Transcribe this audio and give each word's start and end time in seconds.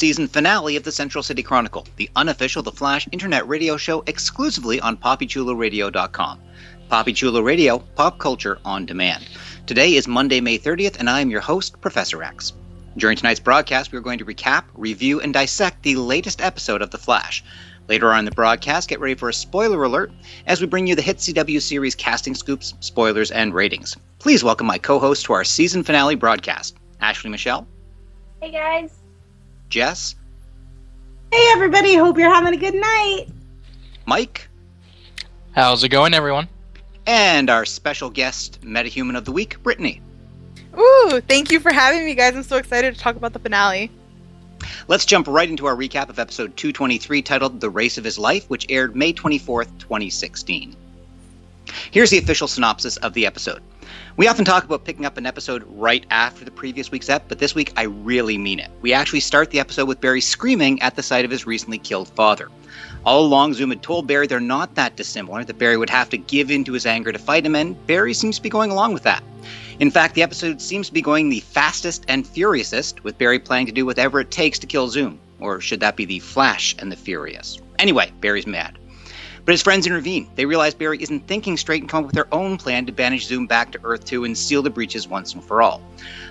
Season 0.00 0.26
finale 0.28 0.76
of 0.76 0.82
the 0.82 0.92
Central 0.92 1.22
City 1.22 1.42
Chronicle, 1.42 1.86
the 1.96 2.08
unofficial 2.16 2.62
The 2.62 2.72
Flash 2.72 3.06
internet 3.12 3.46
radio 3.46 3.76
show 3.76 4.02
exclusively 4.06 4.80
on 4.80 4.96
papichuloradio.com. 4.96 6.40
Papi 6.90 7.14
Chulo 7.14 7.42
Radio, 7.42 7.80
pop 7.96 8.18
culture 8.18 8.58
on 8.64 8.86
demand. 8.86 9.28
Today 9.66 9.96
is 9.96 10.08
Monday, 10.08 10.40
May 10.40 10.58
30th, 10.58 10.98
and 10.98 11.10
I 11.10 11.20
am 11.20 11.28
your 11.28 11.42
host, 11.42 11.78
Professor 11.82 12.22
Echs. 12.22 12.54
During 12.96 13.18
tonight's 13.18 13.40
broadcast, 13.40 13.92
we 13.92 13.98
are 13.98 14.00
going 14.00 14.18
to 14.18 14.24
recap, 14.24 14.64
review, 14.72 15.20
and 15.20 15.34
dissect 15.34 15.82
the 15.82 15.96
latest 15.96 16.40
episode 16.40 16.80
of 16.80 16.90
The 16.92 16.96
Flash. 16.96 17.44
Later 17.86 18.10
on 18.10 18.20
in 18.20 18.24
the 18.24 18.30
broadcast, 18.30 18.88
get 18.88 19.00
ready 19.00 19.16
for 19.16 19.28
a 19.28 19.34
spoiler 19.34 19.84
alert 19.84 20.12
as 20.46 20.62
we 20.62 20.66
bring 20.66 20.86
you 20.86 20.94
the 20.94 21.02
hit 21.02 21.18
CW 21.18 21.60
series 21.60 21.94
casting 21.94 22.34
scoops, 22.34 22.72
spoilers, 22.80 23.30
and 23.32 23.52
ratings. 23.52 23.98
Please 24.18 24.42
welcome 24.42 24.66
my 24.66 24.78
co 24.78 24.98
host 24.98 25.26
to 25.26 25.34
our 25.34 25.44
season 25.44 25.82
finale 25.82 26.14
broadcast, 26.14 26.78
Ashleigh 27.02 27.30
Michele. 27.30 27.66
Hey 28.40 28.50
guys. 28.50 28.99
Jess. 29.70 30.16
Hey 31.32 31.46
everybody, 31.52 31.94
hope 31.94 32.18
you're 32.18 32.32
having 32.32 32.52
a 32.52 32.56
good 32.56 32.74
night. 32.74 33.26
Mike. 34.04 34.48
How's 35.52 35.84
it 35.84 35.88
going, 35.88 36.12
everyone? 36.12 36.48
And 37.06 37.48
our 37.48 37.64
special 37.64 38.10
guest, 38.10 38.60
MetaHuman 38.62 39.16
of 39.16 39.24
the 39.24 39.32
Week, 39.32 39.56
Brittani. 39.62 40.00
Ooh, 40.76 41.20
thank 41.26 41.50
you 41.50 41.60
for 41.60 41.72
having 41.72 42.04
me, 42.04 42.14
guys. 42.14 42.34
I'm 42.34 42.42
so 42.42 42.56
excited 42.56 42.94
to 42.94 43.00
talk 43.00 43.16
about 43.16 43.32
the 43.32 43.38
finale. 43.38 43.90
Let's 44.88 45.06
jump 45.06 45.26
right 45.26 45.48
into 45.48 45.66
our 45.66 45.76
recap 45.76 46.08
of 46.08 46.18
episode 46.18 46.56
223 46.56 47.22
titled 47.22 47.60
The 47.60 47.70
Race 47.70 47.96
of 47.96 48.04
His 48.04 48.18
Life, 48.18 48.50
which 48.50 48.66
aired 48.68 48.94
May 48.94 49.12
24th, 49.12 49.78
2016. 49.78 50.76
Here's 51.90 52.10
the 52.10 52.18
official 52.18 52.48
synopsis 52.48 52.96
of 52.98 53.14
the 53.14 53.26
episode. 53.26 53.62
We 54.20 54.28
often 54.28 54.44
talk 54.44 54.64
about 54.64 54.84
picking 54.84 55.06
up 55.06 55.16
an 55.16 55.24
episode 55.24 55.64
right 55.66 56.04
after 56.10 56.44
the 56.44 56.50
previous 56.50 56.90
week's 56.90 57.08
ep, 57.08 57.26
but 57.26 57.38
this 57.38 57.54
week 57.54 57.72
I 57.74 57.84
really 57.84 58.36
mean 58.36 58.58
it. 58.58 58.70
We 58.82 58.92
actually 58.92 59.20
start 59.20 59.50
the 59.50 59.60
episode 59.60 59.88
with 59.88 60.02
Barry 60.02 60.20
screaming 60.20 60.82
at 60.82 60.94
the 60.94 61.02
sight 61.02 61.24
of 61.24 61.30
his 61.30 61.46
recently 61.46 61.78
killed 61.78 62.10
father. 62.10 62.50
All 63.06 63.24
along, 63.24 63.54
Zoom 63.54 63.70
had 63.70 63.82
told 63.82 64.06
Barry 64.06 64.26
they're 64.26 64.38
not 64.38 64.74
that 64.74 64.94
dissimilar, 64.94 65.42
that 65.44 65.58
Barry 65.58 65.78
would 65.78 65.88
have 65.88 66.10
to 66.10 66.18
give 66.18 66.50
in 66.50 66.64
to 66.64 66.74
his 66.74 66.84
anger 66.84 67.12
to 67.12 67.18
fight 67.18 67.46
him, 67.46 67.56
and 67.56 67.86
Barry 67.86 68.12
seems 68.12 68.36
to 68.36 68.42
be 68.42 68.50
going 68.50 68.70
along 68.70 68.92
with 68.92 69.04
that. 69.04 69.22
In 69.78 69.90
fact, 69.90 70.14
the 70.14 70.22
episode 70.22 70.60
seems 70.60 70.88
to 70.88 70.92
be 70.92 71.00
going 71.00 71.30
the 71.30 71.40
fastest 71.40 72.04
and 72.06 72.26
furiousest, 72.26 73.02
with 73.02 73.16
Barry 73.16 73.38
planning 73.38 73.68
to 73.68 73.72
do 73.72 73.86
whatever 73.86 74.20
it 74.20 74.30
takes 74.30 74.58
to 74.58 74.66
kill 74.66 74.88
Zoom. 74.88 75.18
Or 75.38 75.62
should 75.62 75.80
that 75.80 75.96
be 75.96 76.04
the 76.04 76.18
Flash 76.18 76.76
and 76.78 76.92
the 76.92 76.96
Furious? 76.96 77.58
Anyway, 77.78 78.12
Barry's 78.20 78.46
mad. 78.46 78.76
But 79.44 79.52
his 79.52 79.62
friends 79.62 79.86
intervene. 79.86 80.28
They 80.34 80.44
realize 80.44 80.74
Barry 80.74 81.02
isn't 81.02 81.26
thinking 81.26 81.56
straight 81.56 81.82
and 81.82 81.90
come 81.90 82.04
up 82.04 82.06
with 82.06 82.14
their 82.14 82.32
own 82.32 82.58
plan 82.58 82.86
to 82.86 82.92
banish 82.92 83.26
Zoom 83.26 83.46
back 83.46 83.72
to 83.72 83.80
Earth 83.82 84.04
2 84.04 84.24
and 84.24 84.36
seal 84.36 84.62
the 84.62 84.70
breaches 84.70 85.08
once 85.08 85.34
and 85.34 85.42
for 85.42 85.62
all. 85.62 85.80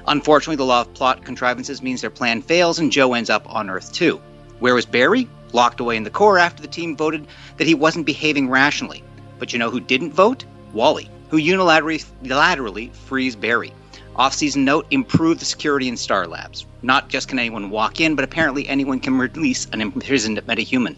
Unfortunately, 0.08 0.56
the 0.56 0.66
law 0.66 0.82
of 0.82 0.94
plot 0.94 1.26
contrivances 1.26 1.82
means 1.82 2.02
their 2.02 2.10
plan 2.10 2.42
fails 2.42 2.80
and 2.80 2.92
Joe 2.92 3.14
ends 3.14 3.30
up 3.30 3.44
on 3.54 3.70
Earth 3.70 3.92
2. 3.94 4.22
Where 4.60 4.76
was 4.76 4.86
Barry? 4.86 5.28
Locked 5.52 5.80
away 5.80 5.98
in 5.98 6.04
the 6.04 6.10
core 6.12 6.38
after 6.38 6.62
the 6.62 6.68
team 6.68 6.96
voted 6.96 7.28
that 7.58 7.68
he 7.68 7.74
wasn't 7.74 8.06
behaving 8.06 8.50
rationally. 8.50 9.04
But 9.40 9.52
you 9.54 9.60
know 9.60 9.72
who 9.72 9.80
didn't 9.80 10.14
vote? 10.14 10.46
Wally, 10.74 11.10
who 11.30 11.40
unilaterally 11.40 12.94
frees 12.94 13.36
Barry. 13.36 13.74
Off 14.16 14.34
season 14.34 14.66
note 14.66 14.86
improve 14.92 15.40
the 15.40 15.46
security 15.46 15.88
in 15.88 15.98
Star 15.98 16.28
Labs. 16.28 16.66
Not 16.84 17.10
just 17.10 17.28
can 17.28 17.40
anyone 17.40 17.70
walk 17.70 18.00
in, 18.02 18.16
but 18.16 18.26
apparently 18.26 18.68
anyone 18.68 19.00
can 19.00 19.18
release 19.18 19.66
an 19.72 19.82
imprisoned 19.82 20.38
metahuman. 20.46 20.98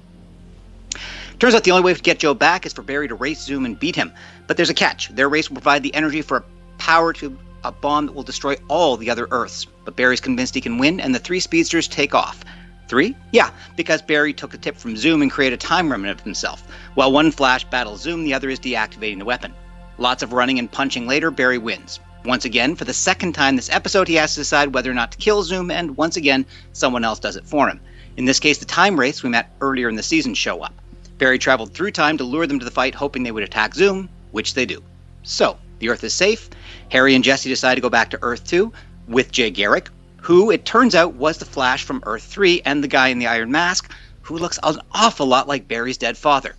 Turns 1.41 1.55
out 1.55 1.63
the 1.63 1.71
only 1.71 1.81
way 1.81 1.91
to 1.91 1.99
get 1.99 2.19
Joe 2.19 2.35
back 2.35 2.67
is 2.67 2.73
for 2.73 2.83
Barry 2.83 3.07
to 3.07 3.15
race 3.15 3.41
Zoom 3.41 3.65
and 3.65 3.79
beat 3.79 3.95
him. 3.95 4.13
But 4.45 4.57
there's 4.57 4.69
a 4.69 4.75
catch. 4.75 5.07
Their 5.07 5.27
race 5.27 5.49
will 5.49 5.55
provide 5.55 5.81
the 5.81 5.95
energy 5.95 6.21
for 6.21 6.37
a 6.37 6.43
power 6.77 7.13
to 7.13 7.35
a 7.63 7.71
bomb 7.71 8.05
that 8.05 8.11
will 8.11 8.21
destroy 8.21 8.57
all 8.67 8.95
the 8.95 9.09
other 9.09 9.27
Earths. 9.31 9.65
But 9.83 9.95
Barry's 9.95 10.21
convinced 10.21 10.53
he 10.53 10.61
can 10.61 10.77
win, 10.77 10.99
and 10.99 11.15
the 11.15 11.19
three 11.19 11.39
speedsters 11.39 11.87
take 11.87 12.13
off. 12.13 12.45
Three? 12.87 13.15
Yeah, 13.31 13.49
because 13.75 14.03
Barry 14.03 14.33
took 14.33 14.53
a 14.53 14.57
tip 14.59 14.77
from 14.77 14.95
Zoom 14.95 15.23
and 15.23 15.31
created 15.31 15.55
a 15.55 15.65
time 15.65 15.91
remnant 15.91 16.19
of 16.19 16.23
himself. 16.23 16.63
While 16.93 17.11
one 17.11 17.31
Flash 17.31 17.63
battles 17.63 18.01
Zoom, 18.01 18.23
the 18.23 18.35
other 18.35 18.51
is 18.51 18.59
deactivating 18.59 19.17
the 19.17 19.25
weapon. 19.25 19.51
Lots 19.97 20.21
of 20.21 20.33
running 20.33 20.59
and 20.59 20.71
punching 20.71 21.07
later, 21.07 21.31
Barry 21.31 21.57
wins. 21.57 21.99
Once 22.23 22.45
again, 22.45 22.75
for 22.75 22.85
the 22.85 22.93
second 22.93 23.33
time 23.33 23.55
this 23.55 23.71
episode, 23.71 24.07
he 24.07 24.13
has 24.13 24.35
to 24.35 24.41
decide 24.41 24.75
whether 24.75 24.91
or 24.91 24.93
not 24.93 25.11
to 25.13 25.17
kill 25.17 25.41
Zoom, 25.41 25.71
and 25.71 25.97
once 25.97 26.17
again, 26.17 26.45
someone 26.73 27.03
else 27.03 27.17
does 27.17 27.35
it 27.35 27.47
for 27.47 27.67
him. 27.67 27.79
In 28.15 28.25
this 28.25 28.39
case, 28.39 28.59
the 28.59 28.65
time 28.65 28.99
race 28.99 29.23
we 29.23 29.31
met 29.31 29.55
earlier 29.59 29.89
in 29.89 29.95
the 29.95 30.03
season 30.03 30.35
show 30.35 30.61
up. 30.61 30.75
Barry 31.21 31.37
traveled 31.37 31.71
through 31.71 31.91
time 31.91 32.17
to 32.17 32.23
lure 32.23 32.47
them 32.47 32.57
to 32.57 32.65
the 32.65 32.71
fight, 32.71 32.95
hoping 32.95 33.21
they 33.21 33.31
would 33.31 33.43
attack 33.43 33.75
Zoom, 33.75 34.09
which 34.31 34.55
they 34.55 34.65
do. 34.65 34.81
So, 35.21 35.55
the 35.77 35.89
Earth 35.89 36.03
is 36.03 36.15
safe. 36.15 36.49
Harry 36.89 37.13
and 37.13 37.23
Jesse 37.23 37.47
decide 37.47 37.75
to 37.75 37.81
go 37.81 37.91
back 37.91 38.09
to 38.09 38.19
Earth 38.23 38.43
2 38.47 38.73
with 39.07 39.31
Jay 39.31 39.51
Garrick, 39.51 39.89
who 40.19 40.49
it 40.49 40.65
turns 40.65 40.95
out 40.95 41.13
was 41.13 41.37
the 41.37 41.45
Flash 41.45 41.83
from 41.83 42.01
Earth 42.07 42.23
3 42.23 42.63
and 42.65 42.83
the 42.83 42.87
guy 42.87 43.09
in 43.09 43.19
the 43.19 43.27
Iron 43.27 43.51
Mask, 43.51 43.93
who 44.21 44.39
looks 44.39 44.57
an 44.63 44.79
awful 44.93 45.27
lot 45.27 45.47
like 45.47 45.67
Barry's 45.67 45.99
dead 45.99 46.17
father. 46.17 46.55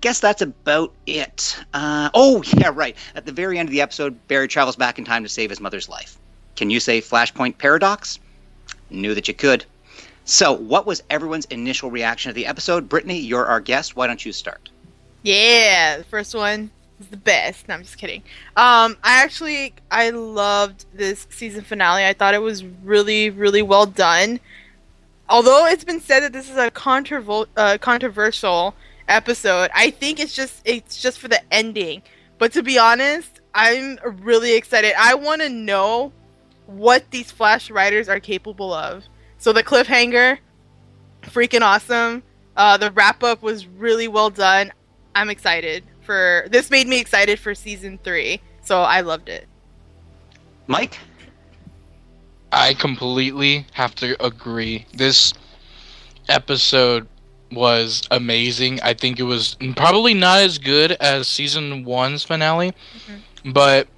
Guess 0.00 0.18
that's 0.18 0.42
about 0.42 0.92
it. 1.06 1.56
Uh, 1.72 2.10
oh, 2.14 2.42
yeah, 2.42 2.72
right. 2.74 2.96
At 3.14 3.26
the 3.26 3.32
very 3.32 3.60
end 3.60 3.68
of 3.68 3.72
the 3.72 3.82
episode, 3.82 4.26
Barry 4.26 4.48
travels 4.48 4.74
back 4.74 4.98
in 4.98 5.04
time 5.04 5.22
to 5.22 5.28
save 5.28 5.50
his 5.50 5.60
mother's 5.60 5.88
life. 5.88 6.18
Can 6.56 6.68
you 6.68 6.80
say 6.80 7.00
Flashpoint 7.00 7.58
Paradox? 7.58 8.18
Knew 8.90 9.14
that 9.14 9.28
you 9.28 9.34
could. 9.34 9.66
So, 10.30 10.52
what 10.52 10.84
was 10.84 11.02
everyone's 11.08 11.46
initial 11.46 11.90
reaction 11.90 12.28
to 12.28 12.34
the 12.34 12.44
episode? 12.44 12.86
Brittani, 12.86 13.26
you're 13.26 13.46
our 13.46 13.60
guest. 13.60 13.96
Why 13.96 14.06
don't 14.06 14.22
you 14.22 14.30
start? 14.34 14.68
Yeah, 15.22 15.96
the 15.96 16.04
first 16.04 16.34
one 16.34 16.70
is 17.00 17.06
the 17.06 17.16
best. 17.16 17.66
No, 17.66 17.72
I'm 17.72 17.82
just 17.82 17.96
kidding. 17.96 18.20
Um, 18.54 18.98
I 19.02 19.22
actually 19.22 19.72
I 19.90 20.10
loved 20.10 20.84
this 20.92 21.26
season 21.30 21.64
finale. 21.64 22.04
I 22.04 22.12
thought 22.12 22.34
it 22.34 22.42
was 22.42 22.62
really, 22.62 23.30
really 23.30 23.62
well 23.62 23.86
done. 23.86 24.38
Although 25.30 25.64
it's 25.64 25.84
been 25.84 25.98
said 25.98 26.20
that 26.20 26.34
this 26.34 26.50
is 26.50 26.58
a 26.58 26.70
controvo- 26.70 27.48
uh, 27.56 27.78
controversial 27.80 28.74
episode, 29.08 29.70
I 29.74 29.88
think 29.88 30.20
it's 30.20 30.34
just 30.34 30.60
it's 30.66 31.00
just 31.00 31.20
for 31.20 31.28
the 31.28 31.40
ending. 31.50 32.02
But 32.36 32.52
to 32.52 32.62
be 32.62 32.78
honest, 32.78 33.40
I'm 33.54 33.98
really 34.04 34.56
excited. 34.56 34.92
I 34.98 35.14
want 35.14 35.40
to 35.40 35.48
know 35.48 36.12
what 36.66 37.10
these 37.12 37.30
Flash 37.30 37.70
writers 37.70 38.10
are 38.10 38.20
capable 38.20 38.74
of. 38.74 39.04
So 39.38 39.52
the 39.52 39.62
cliffhanger, 39.62 40.38
freaking 41.22 41.62
awesome. 41.62 42.22
Uh, 42.56 42.76
the 42.76 42.90
wrap 42.90 43.22
up 43.22 43.42
was 43.42 43.66
really 43.66 44.08
well 44.08 44.30
done. 44.30 44.72
I'm 45.14 45.30
excited 45.30 45.84
for 46.00 46.46
this. 46.50 46.70
Made 46.70 46.86
me 46.88 47.00
excited 47.00 47.38
for 47.38 47.54
season 47.54 47.98
three, 48.02 48.40
so 48.64 48.80
I 48.82 49.00
loved 49.00 49.28
it. 49.28 49.46
Mike, 50.66 50.98
I 52.52 52.74
completely 52.74 53.66
have 53.72 53.94
to 53.96 54.22
agree. 54.24 54.86
This 54.92 55.32
episode 56.28 57.06
was 57.52 58.02
amazing. 58.10 58.80
I 58.82 58.92
think 58.94 59.18
it 59.18 59.22
was 59.22 59.56
probably 59.76 60.14
not 60.14 60.40
as 60.40 60.58
good 60.58 60.92
as 60.92 61.26
season 61.28 61.84
one's 61.84 62.22
finale, 62.24 62.72
Mm-hmm. 62.72 63.52
but 63.52 63.88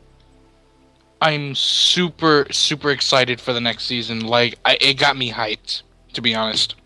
I'm 1.21 1.55
super 1.55 2.47
super 2.51 2.91
excited 2.91 3.41
for 3.41 3.53
the 3.53 3.61
next 3.61 3.85
season. 3.85 4.21
Like, 4.21 4.59
I, 4.65 4.79
it 4.81 4.95
got 4.95 5.17
me 5.17 5.31
hyped, 5.31 5.83
to 6.15 6.23
be 6.23 6.35
honest. 6.35 6.77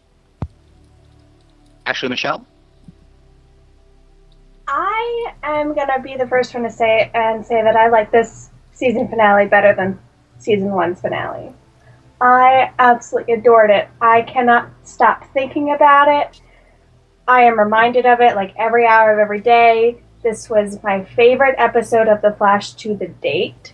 Ashleigh 1.86 2.08
Michele. 2.08 2.44
I 4.66 5.34
am 5.42 5.74
gonna 5.74 6.00
be 6.02 6.16
the 6.16 6.26
first 6.26 6.54
one 6.54 6.64
to 6.64 6.70
say 6.70 7.10
and 7.14 7.46
say 7.46 7.62
that 7.62 7.76
I 7.76 7.88
like 7.88 8.10
this 8.10 8.50
season 8.72 9.06
finale 9.08 9.46
better 9.46 9.74
than 9.74 9.98
season 10.38 10.72
one's 10.72 11.00
finale. 11.00 11.52
I 12.20 12.72
absolutely 12.78 13.34
adored 13.34 13.70
it. 13.70 13.88
I 14.00 14.22
cannot 14.22 14.70
stop 14.82 15.30
thinking 15.32 15.72
about 15.72 16.08
it. 16.08 16.40
I 17.28 17.42
am 17.42 17.58
reminded 17.58 18.06
of 18.06 18.20
it 18.20 18.34
like 18.34 18.54
every 18.56 18.86
hour 18.86 19.12
of 19.12 19.18
every 19.18 19.40
day. 19.40 19.98
This 20.22 20.48
was 20.48 20.82
my 20.82 21.04
favorite 21.04 21.54
episode 21.58 22.08
of 22.08 22.22
The 22.22 22.32
Flash 22.32 22.72
to 22.74 22.96
the 22.96 23.08
date. 23.08 23.73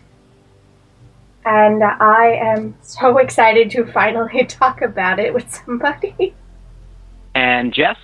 And 1.45 1.83
I 1.83 2.39
am 2.41 2.75
so 2.83 3.19
excited 3.25 3.71
to 3.73 3.87
finally 3.93 4.45
talk 4.49 4.83
about 4.83 5.19
it 5.19 5.33
with 5.33 5.51
somebody. 5.55 6.35
And 7.35 7.73
Jess? 7.73 7.97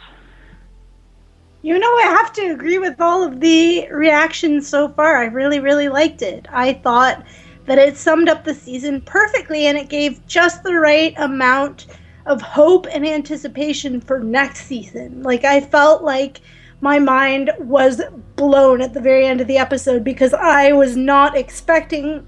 You 1.62 1.78
know, 1.78 1.94
I 1.96 2.14
have 2.18 2.32
to 2.34 2.52
agree 2.52 2.78
with 2.78 3.00
all 3.00 3.24
of 3.24 3.40
the 3.40 3.88
reactions 3.90 4.68
so 4.68 4.88
far. 4.88 5.16
I 5.16 5.24
really, 5.24 5.58
really 5.58 5.88
liked 5.88 6.22
it. 6.22 6.46
I 6.52 6.74
thought 6.74 7.24
that 7.66 7.78
it 7.78 7.96
summed 7.96 8.28
up 8.28 8.44
the 8.44 8.54
season 8.54 9.00
perfectly 9.00 9.66
and 9.66 9.76
it 9.76 9.88
gave 9.88 10.24
just 10.26 10.62
the 10.62 10.74
right 10.74 11.12
amount 11.16 11.86
of 12.26 12.40
hope 12.40 12.86
and 12.92 13.06
anticipation 13.06 14.00
for 14.00 14.20
next 14.20 14.66
season. 14.66 15.24
Like, 15.24 15.44
I 15.44 15.60
felt 15.60 16.04
like 16.04 16.40
my 16.80 16.98
mind 16.98 17.50
was 17.58 18.00
blown 18.36 18.80
at 18.80 18.94
the 18.94 19.00
very 19.00 19.26
end 19.26 19.40
of 19.40 19.46
the 19.48 19.58
episode 19.58 20.04
because 20.04 20.34
I 20.34 20.72
was 20.72 20.96
not 20.96 21.36
expecting 21.36 22.26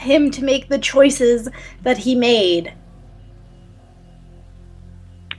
him 0.00 0.30
to 0.32 0.44
make 0.44 0.68
the 0.68 0.78
choices 0.78 1.48
that 1.82 1.98
he 1.98 2.14
made. 2.14 2.74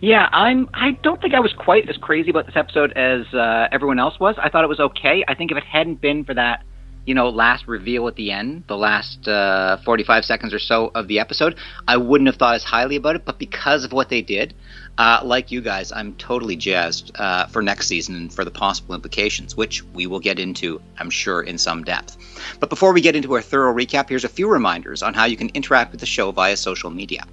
Yeah, 0.02 0.30
I'm. 0.32 0.68
I 0.74 0.92
don't 1.04 1.22
think 1.22 1.36
I 1.36 1.40
was 1.40 1.54
quite 1.54 1.88
as 1.88 1.96
crazy 1.98 2.32
about 2.32 2.48
this 2.48 2.56
episode 2.56 2.92
as 2.94 3.32
uh, 3.36 3.68
everyone 3.72 4.00
else 4.00 4.20
was. 4.20 4.36
I 4.42 4.50
thought 4.50 4.64
it 4.64 4.68
was 4.68 4.80
okay. 4.80 5.24
I 5.28 5.36
think 5.36 5.52
if 5.52 5.58
it 5.58 5.64
hadn't 5.64 6.02
been 6.02 6.26
for 6.26 6.34
that, 6.34 6.64
you 7.06 7.16
know, 7.16 7.30
last 7.30 7.68
reveal 7.68 8.08
at 8.08 8.16
the 8.16 8.32
end, 8.32 8.64
the 8.68 8.78
last 8.78 9.28
uh, 9.28 9.78
45 9.78 10.24
seconds 10.26 10.54
or 10.54 10.60
so 10.60 10.92
of 10.94 11.08
the 11.08 11.20
episode, 11.20 11.56
I 11.88 11.98
wouldn't 11.98 12.28
have 12.28 12.36
thought 12.36 12.56
as 12.56 12.64
highly 12.64 12.96
about 12.96 13.16
it. 13.16 13.26
But 13.26 13.40
because 13.40 13.84
of 13.84 13.92
what 13.92 14.10
they 14.10 14.22
did, 14.22 14.54
uh, 14.98 15.22
like 15.24 15.52
you 15.52 15.62
guys, 15.62 15.92
I'm 15.92 16.14
totally 16.16 16.56
jazzed 16.56 17.12
uh, 17.16 17.48
for 17.48 17.62
next 17.62 17.88
season 17.88 18.16
and 18.16 18.34
for 18.34 18.46
the 18.46 18.52
possible 18.52 18.94
implications, 18.94 19.58
which 19.58 19.84
we 19.84 20.06
will 20.06 20.20
get 20.20 20.38
into, 20.38 20.80
I'm 21.00 21.10
sure, 21.10 21.42
in 21.42 21.58
some 21.58 21.84
depth. 21.84 22.18
But 22.60 22.70
before 22.70 22.94
we 22.94 23.02
get 23.02 23.16
into 23.16 23.34
our 23.34 23.42
thorough 23.42 23.74
recap, 23.74 24.10
here's 24.10 24.26
a 24.26 24.30
few 24.30 24.48
reminders 24.48 25.02
on 25.02 25.14
how 25.14 25.26
you 25.26 25.38
can 25.38 25.50
interact 25.50 25.92
with 25.92 26.02
the 26.02 26.06
show 26.06 26.32
via 26.32 26.56
social 26.56 26.92
media. 26.92 27.26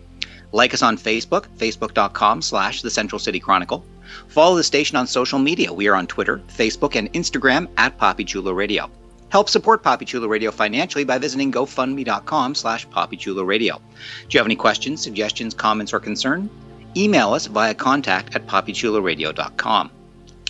Like 0.53 0.73
us 0.73 0.83
on 0.83 0.97
Facebook, 0.97 1.47
facebook.com 1.59 2.41
slash 2.41 2.81
the 2.81 2.91
Central 2.91 3.19
City 3.19 3.39
Chronicle. 3.39 3.85
Follow 4.29 4.57
the 4.57 4.65
station 4.65 4.97
on 4.97 5.07
social 5.07 5.39
media. 5.39 5.71
We 5.71 5.89
are 5.89 5.95
on 5.95 6.07
Twitter, 6.07 6.39
Facebook, 6.49 6.97
and 6.97 7.13
Instagram 7.13 7.69
at 7.77 7.99
Papi 7.99 8.27
Chulo 8.27 8.53
Radio. 8.53 8.91
Help 9.31 9.51
support 9.51 9.83
Papi 9.83 10.07
Chulo 10.07 10.27
Radio 10.27 10.51
financially 10.51 11.05
by 11.05 11.19
visiting 11.19 11.53
gofundme.com 11.53 12.55
slash 12.55 12.89
Papi 12.89 13.19
Chulo 13.19 13.45
Do 13.47 13.59
you 13.59 14.39
have 14.39 14.47
any 14.47 14.57
questions, 14.57 15.03
suggestions, 15.03 15.53
comments, 15.53 15.93
or 15.93 16.01
concern? 16.01 16.49
Email 16.97 17.35
us 17.35 17.47
via 17.47 17.75
contact 17.75 18.35
at 18.35 18.47
papichuloradio.com. 18.47 19.91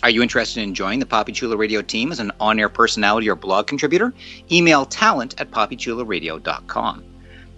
Are 0.01 0.09
you 0.09 0.21
interested 0.21 0.63
in 0.63 0.73
joining 0.73 0.99
the 0.99 1.05
Papi 1.05 1.33
Chulo 1.33 1.57
Radio 1.57 1.81
team 1.81 2.13
as 2.13 2.21
an 2.21 2.31
on-air 2.39 2.69
personality 2.69 3.29
or 3.29 3.35
blog 3.35 3.67
contributor? 3.67 4.13
Email 4.49 4.85
talent 4.85 5.35
at 5.41 5.51
papichuloradio.com. 5.51 7.03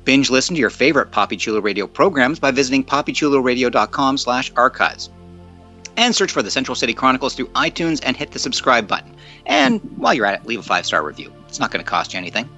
Binge 0.04 0.32
listen 0.32 0.56
to 0.56 0.60
your 0.60 0.72
favorite 0.72 1.12
Papi 1.12 1.38
Chulo 1.38 1.62
Radio 1.62 1.86
programs 1.86 2.40
by 2.40 2.50
visiting 2.50 2.84
papichuloradio.com 2.84 4.18
slash 4.18 4.52
archives. 4.56 5.12
And 5.98 6.16
search 6.16 6.32
for 6.32 6.42
the 6.42 6.50
Central 6.50 6.74
City 6.74 6.96
Chronicles 6.96 7.36
through 7.36 7.50
iTunes 7.50 8.02
and 8.04 8.18
hit 8.18 8.32
the 8.32 8.40
subscribe 8.40 8.88
button. 8.88 9.16
And 9.46 9.82
while 9.98 10.14
you're 10.14 10.26
at 10.26 10.42
it, 10.42 10.46
leave 10.46 10.60
a 10.60 10.64
five-star 10.64 11.04
review. 11.04 11.32
It's 11.48 11.60
not 11.60 11.72
going 11.72 11.84
to 11.84 11.90
cost 11.90 12.14
you 12.14 12.18
anything. 12.18 12.50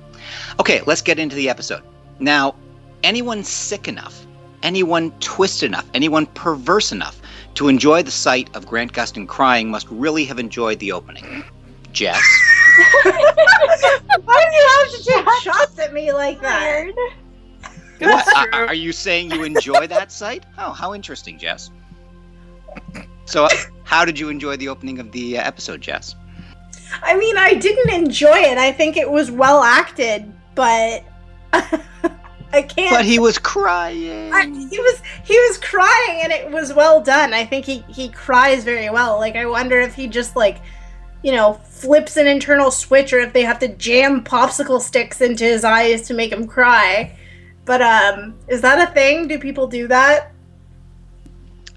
Okay, 0.60 0.82
let's 0.86 1.02
get 1.02 1.20
into 1.20 1.36
the 1.36 1.50
episode. 1.50 1.84
Now, 2.20 2.56
anyone 3.04 3.44
sick 3.44 3.88
enough, 3.88 4.26
anyone 4.62 5.12
twisted 5.20 5.68
enough, 5.68 5.90
anyone 5.94 6.26
perverse 6.28 6.92
enough 6.92 7.22
to 7.56 7.68
enjoy 7.68 8.04
the 8.04 8.12
sight 8.12 8.56
of 8.56 8.66
Grant 8.66 8.94
Gustin 8.94 9.28
crying 9.28 9.70
must 9.70 9.88
really 9.90 10.26
have 10.26 10.40
enjoyed 10.40 10.80
the 10.80 10.92
opening. 10.92 11.44
Jess? 11.92 12.22
Why 13.04 14.46
do 14.50 14.56
you 14.56 14.68
have 14.70 14.90
to 14.92 15.04
take 15.04 15.42
shots 15.42 15.80
at 15.80 15.94
me 15.94 16.12
like 16.12 16.42
that? 16.42 16.92
What? 18.00 18.54
Are, 18.54 18.66
are 18.68 18.74
you 18.74 18.92
saying 18.92 19.32
you 19.32 19.44
enjoy 19.44 19.88
that 19.88 20.12
sight? 20.12 20.46
Oh, 20.58 20.72
how 20.72 20.94
interesting, 20.94 21.38
Jess. 21.38 21.70
So, 23.26 23.48
how 23.84 24.04
did 24.04 24.18
you 24.18 24.30
enjoy 24.30 24.58
the 24.58 24.68
opening 24.68 25.00
of 25.00 25.12
the 25.12 25.38
uh, 25.38 25.44
episode, 25.44 25.82
Jess? 25.82 26.16
I 27.02 27.18
mean, 27.18 27.38
I 27.38 27.54
didn't 27.56 27.94
enjoy 27.94 28.38
it. 28.38 28.58
I 28.58 28.72
think 28.72 28.98
it 28.98 29.10
was 29.10 29.32
well 29.32 29.64
acted, 29.64 30.32
but 30.56 31.04
I 31.54 32.62
can't. 32.62 32.96
But 32.96 33.06
he 33.06 33.20
was 33.20 33.38
crying. 33.40 34.32
I, 34.32 34.46
he 34.46 34.80
was 34.80 35.02
he 35.24 35.36
was 35.36 35.58
crying, 35.58 36.22
and 36.24 36.32
it 36.32 36.52
was 36.52 36.74
well 36.74 37.02
done. 37.02 37.34
I 37.34 37.46
think 37.46 37.66
he 37.66 37.80
he 37.90 38.10
cries 38.10 38.64
very 38.64 38.90
well. 38.90 39.18
Like 39.18 39.36
I 39.36 39.46
wonder 39.46 39.80
if 39.80 39.96
he 39.96 40.08
just 40.08 40.36
like, 40.36 40.62
you 41.24 41.32
know, 41.32 41.54
flips 41.54 42.18
an 42.18 42.28
internal 42.28 42.70
switch, 42.70 43.12
or 43.12 43.20
if 43.20 43.34
they 43.34 43.44
have 43.44 43.60
to 43.60 43.70
jam 43.70 44.24
popsicle 44.24 44.80
sticks 44.80 45.22
into 45.22 45.44
his 45.44 45.64
eyes 45.64 46.08
to 46.08 46.14
make 46.14 46.32
him 46.32 46.48
cry. 46.48 47.18
But 47.66 47.82
um, 47.82 48.36
is 48.48 48.62
that 48.62 48.90
a 48.90 48.92
thing? 48.94 49.28
Do 49.28 49.40
people 49.40 49.68
do 49.68 49.88
that? 49.88 50.32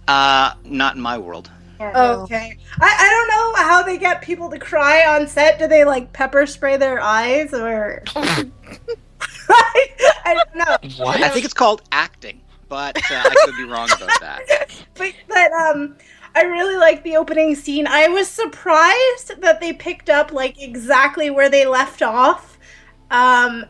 Uh, 0.09 0.55
not 0.65 0.97
in 0.97 1.01
my 1.01 1.17
world. 1.19 1.51
Okay. 1.81 2.57
I, 2.81 2.97
I 2.99 3.11
don't 3.11 3.29
know 3.29 3.65
how 3.65 3.83
they 3.83 3.99
get 3.99 4.23
people 4.23 4.51
to 4.51 4.59
cry 4.59 5.05
on 5.07 5.27
set. 5.27 5.59
Do 5.59 5.67
they 5.67 5.85
like 5.85 6.13
pepper 6.13 6.47
spray 6.47 6.77
their 6.77 7.01
eyes 7.01 7.53
or 7.53 8.03
I, 8.17 8.51
I 10.25 10.35
don't 10.35 10.55
know. 10.55 11.05
What? 11.05 11.23
I 11.23 11.29
think 11.29 11.45
it's 11.45 11.55
called 11.55 11.83
acting, 11.93 12.41
but 12.69 12.97
uh, 13.11 13.23
I 13.25 13.35
could 13.45 13.57
be 13.57 13.65
wrong 13.65 13.91
about 13.93 14.11
that. 14.21 14.69
But 14.95 15.15
but 15.29 15.53
um 15.53 15.97
I 16.35 16.43
really 16.43 16.77
like 16.77 17.03
the 17.03 17.17
opening 17.17 17.55
scene. 17.55 17.87
I 17.87 18.09
was 18.09 18.29
surprised 18.29 19.41
that 19.41 19.61
they 19.61 19.73
picked 19.73 20.11
up 20.11 20.33
like 20.33 20.61
exactly 20.63 21.31
where 21.31 21.49
they 21.49 21.67
left 21.67 22.03
off. 22.03 22.59
Um 23.11 23.67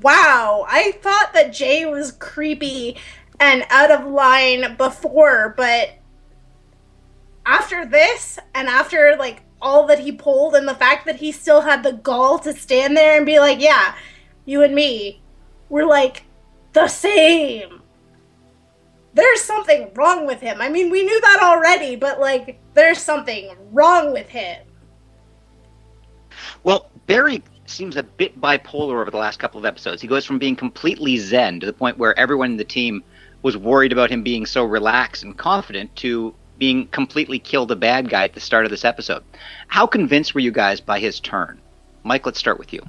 wow, 0.00 0.64
I 0.68 0.92
thought 1.02 1.32
that 1.34 1.52
Jay 1.52 1.84
was 1.86 2.12
creepy 2.12 2.96
and 3.40 3.66
out 3.70 3.90
of 3.90 4.06
line 4.06 4.76
before, 4.76 5.54
but 5.56 5.98
after 7.46 7.86
this 7.86 8.38
and 8.54 8.68
after 8.68 9.16
like 9.18 9.42
all 9.60 9.86
that 9.86 10.00
he 10.00 10.12
pulled 10.12 10.54
and 10.54 10.66
the 10.66 10.74
fact 10.74 11.06
that 11.06 11.16
he 11.16 11.32
still 11.32 11.60
had 11.60 11.82
the 11.82 11.92
gall 11.92 12.38
to 12.40 12.52
stand 12.52 12.96
there 12.96 13.16
and 13.16 13.26
be 13.26 13.38
like, 13.38 13.60
"Yeah, 13.60 13.94
you 14.44 14.62
and 14.62 14.74
me, 14.74 15.20
we're 15.68 15.86
like 15.86 16.24
the 16.72 16.88
same." 16.88 17.82
There's 19.14 19.42
something 19.42 19.90
wrong 19.94 20.26
with 20.26 20.40
him. 20.40 20.60
I 20.60 20.68
mean, 20.68 20.90
we 20.90 21.02
knew 21.04 21.20
that 21.20 21.40
already, 21.42 21.96
but 21.96 22.20
like 22.20 22.58
there's 22.74 22.98
something 22.98 23.54
wrong 23.70 24.12
with 24.12 24.28
him. 24.28 24.62
Well, 26.64 26.90
Barry 27.06 27.42
seems 27.66 27.96
a 27.96 28.02
bit 28.02 28.40
bipolar 28.40 29.00
over 29.00 29.10
the 29.10 29.16
last 29.16 29.38
couple 29.38 29.58
of 29.58 29.64
episodes. 29.64 30.00
He 30.00 30.08
goes 30.08 30.24
from 30.24 30.38
being 30.38 30.56
completely 30.56 31.16
zen 31.18 31.60
to 31.60 31.66
the 31.66 31.72
point 31.72 31.98
where 31.98 32.18
everyone 32.18 32.52
in 32.52 32.56
the 32.56 32.64
team 32.64 33.02
was 33.42 33.56
worried 33.56 33.92
about 33.92 34.10
him 34.10 34.22
being 34.22 34.46
so 34.46 34.64
relaxed 34.64 35.24
and 35.24 35.36
confident 35.36 35.94
to 35.96 36.34
being 36.62 36.86
completely 36.92 37.40
killed 37.40 37.72
a 37.72 37.74
bad 37.74 38.08
guy 38.08 38.22
at 38.22 38.34
the 38.34 38.38
start 38.40 38.64
of 38.64 38.70
this 38.70 38.84
episode. 38.84 39.24
How 39.66 39.84
convinced 39.84 40.32
were 40.32 40.38
you 40.40 40.52
guys 40.52 40.80
by 40.80 41.00
his 41.00 41.18
turn? 41.18 41.60
Mike, 42.04 42.24
let's 42.24 42.38
start 42.38 42.56
with 42.60 42.72
you. 42.72 42.80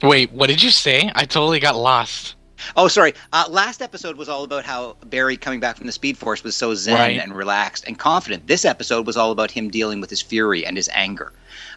Wait, 0.00 0.30
what 0.30 0.46
did 0.46 0.62
you 0.62 0.70
say? 0.70 1.10
I 1.16 1.24
totally 1.24 1.58
got 1.58 1.74
lost. 1.74 2.36
Oh, 2.76 2.86
sorry. 2.86 3.14
Uh, 3.32 3.46
last 3.50 3.82
episode 3.82 4.16
was 4.16 4.28
all 4.28 4.44
about 4.44 4.64
how 4.64 4.96
Barry 5.06 5.36
coming 5.36 5.58
back 5.58 5.76
from 5.76 5.86
the 5.86 5.92
Speed 5.92 6.16
Force 6.16 6.44
was 6.44 6.54
so 6.54 6.72
zen 6.72 6.94
Right. 6.94 7.20
and 7.20 7.34
relaxed 7.34 7.82
and 7.88 7.98
confident. 7.98 8.46
This 8.46 8.64
episode 8.64 9.04
was 9.04 9.16
all 9.16 9.32
about 9.32 9.50
him 9.50 9.68
dealing 9.68 10.00
with 10.00 10.08
his 10.08 10.22
fury 10.22 10.64
and 10.64 10.76
his 10.76 10.88
anger. 10.92 11.32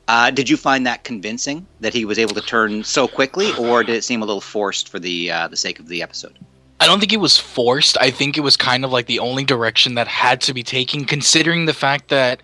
Uh, 0.07 0.29
did 0.29 0.47
you 0.47 0.55
find 0.55 0.85
that 0.85 1.03
convincing 1.03 1.65
that 1.79 1.95
he 1.95 2.05
was 2.05 2.19
able 2.19 2.35
to 2.35 2.41
turn 2.41 2.83
so 2.83 3.07
quickly, 3.07 3.49
or 3.57 3.83
did 3.83 3.95
it 3.95 4.03
seem 4.03 4.21
a 4.21 4.25
little 4.25 4.39
forced 4.41 4.87
for 4.87 4.99
the 4.99 5.31
uh, 5.31 5.47
the 5.47 5.57
sake 5.57 5.79
of 5.79 5.87
the 5.87 6.03
episode? 6.03 6.37
I 6.81 6.87
don't 6.87 6.99
think 6.99 7.13
it 7.13 7.17
was 7.17 7.37
forced. 7.37 7.95
I 8.01 8.09
think 8.09 8.37
it 8.37 8.41
was 8.41 8.57
kind 8.57 8.83
of 8.83 8.91
like 8.91 9.05
the 9.05 9.19
only 9.19 9.43
direction 9.43 9.93
that 9.95 10.07
had 10.07 10.41
to 10.41 10.53
be 10.53 10.63
taken, 10.63 11.05
considering 11.05 11.65
the 11.65 11.73
fact 11.73 12.09
that, 12.09 12.41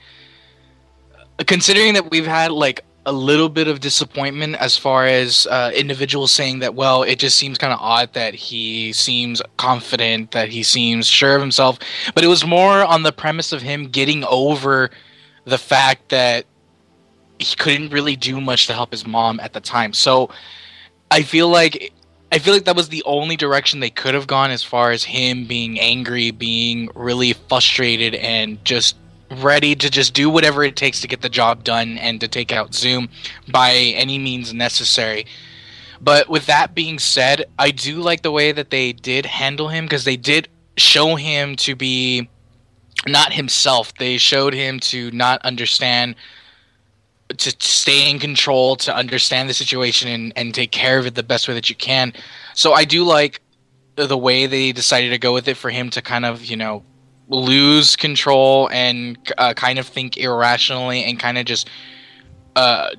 considering 1.48 1.96
that 1.96 2.12
we've 2.12 2.28
had 2.28 2.52
like 2.52 2.86
a 3.08 3.12
little 3.12 3.50
bit 3.50 3.68
of 3.68 3.80
disappointment 3.80 4.56
as 4.58 4.78
far 4.78 5.08
as 5.08 5.48
uh, 5.48 5.72
individuals 5.74 6.32
saying 6.32 6.60
that, 6.60 6.76
well, 6.76 7.02
it 7.02 7.18
just 7.18 7.36
seems 7.36 7.58
kind 7.58 7.74
of 7.74 7.80
odd 7.82 8.14
that 8.14 8.36
he 8.36 8.94
seems 8.94 9.42
confident, 9.58 10.30
that 10.32 10.50
he 10.50 10.62
seems 10.62 11.08
sure 11.08 11.34
of 11.34 11.42
himself. 11.42 11.80
But 12.14 12.24
it 12.24 12.28
was 12.28 12.46
more 12.46 12.84
on 12.86 13.02
the 13.02 13.12
premise 13.12 13.52
of 13.52 13.64
him 13.64 13.88
getting 13.88 14.24
over 14.26 14.92
the 15.46 15.58
fact 15.58 16.10
that 16.10 16.46
he 17.40 17.56
couldn't 17.56 17.90
really 17.90 18.16
do 18.16 18.40
much 18.40 18.68
to 18.68 18.74
help 18.74 18.92
his 18.92 19.08
mom 19.08 19.40
at 19.40 19.54
the 19.54 19.62
time. 19.62 19.94
So 19.94 20.30
I 21.10 21.24
feel 21.24 21.50
like 21.50 21.92
I 22.32 22.40
feel 22.40 22.54
like 22.54 22.66
that 22.66 22.76
was 22.76 22.90
the 22.90 23.04
only 23.06 23.38
direction 23.38 23.80
they 23.80 23.90
could 23.90 24.14
have 24.14 24.28
gone 24.28 24.52
as 24.52 24.64
far 24.64 24.92
as 24.92 25.04
him 25.04 25.46
being 25.46 25.80
angry, 25.80 26.32
being 26.32 26.90
really 26.94 27.34
frustrated, 27.34 28.16
and 28.16 28.64
just 28.66 28.98
ready 29.32 29.76
to 29.76 29.90
just 29.90 30.14
do 30.14 30.30
whatever 30.30 30.64
it 30.64 30.76
takes 30.76 31.02
to 31.02 31.08
get 31.08 31.22
the 31.22 31.30
job 31.30 31.64
done 31.64 31.98
and 31.98 32.20
to 32.22 32.28
take 32.28 32.52
out 32.52 32.74
Zoom 32.74 33.10
by 33.50 33.74
any 33.74 34.18
means 34.18 34.54
necessary. 34.54 35.26
But 36.02 36.30
with 36.30 36.46
that 36.46 36.76
being 36.76 37.00
said, 37.00 37.46
I 37.58 37.72
do 37.72 38.02
like 38.02 38.22
the 38.22 38.32
way 38.32 38.52
that 38.52 38.70
they 38.70 38.94
did 38.94 39.26
handle 39.26 39.70
him 39.70 39.86
because 39.86 40.04
they 40.04 40.18
did 40.18 40.48
show 40.78 41.16
him 41.16 41.56
to 41.58 41.76
be 41.76 42.30
not 43.08 43.34
himself. 43.34 43.94
They 43.96 44.18
showed 44.18 44.54
him 44.54 44.80
to 44.82 45.12
not 45.12 45.42
understand 45.44 46.16
to 47.36 47.56
stay 47.60 48.10
in 48.10 48.20
control, 48.20 48.76
to 48.78 48.96
understand 48.96 49.50
the 49.50 49.54
situation 49.54 50.10
and, 50.10 50.34
and 50.36 50.54
take 50.54 50.72
care 50.72 50.98
of 50.98 51.06
it 51.06 51.16
the 51.16 51.24
best 51.24 51.48
way 51.48 51.54
that 51.54 51.70
you 51.70 51.76
can. 51.76 52.14
So 52.54 52.74
I 52.74 52.86
do 52.86 53.04
like 53.04 53.42
the 53.96 54.18
way 54.18 54.46
they 54.46 54.72
decided 54.72 55.10
to 55.10 55.18
go 55.18 55.34
with 55.34 55.48
it 55.48 55.58
for 55.58 55.70
him 55.70 55.90
to 55.90 56.02
kind 56.02 56.26
of, 56.26 56.46
you 56.46 56.56
know, 56.56 56.84
lose 57.28 57.96
control 57.96 58.70
and 58.72 59.18
uh, 59.38 59.54
kind 59.54 59.80
of 59.80 59.88
think 59.88 60.18
irrationally 60.18 61.04
and 61.04 61.20
kind 61.20 61.38
of 61.38 61.46
just 61.46 61.70
uh, 62.56 62.92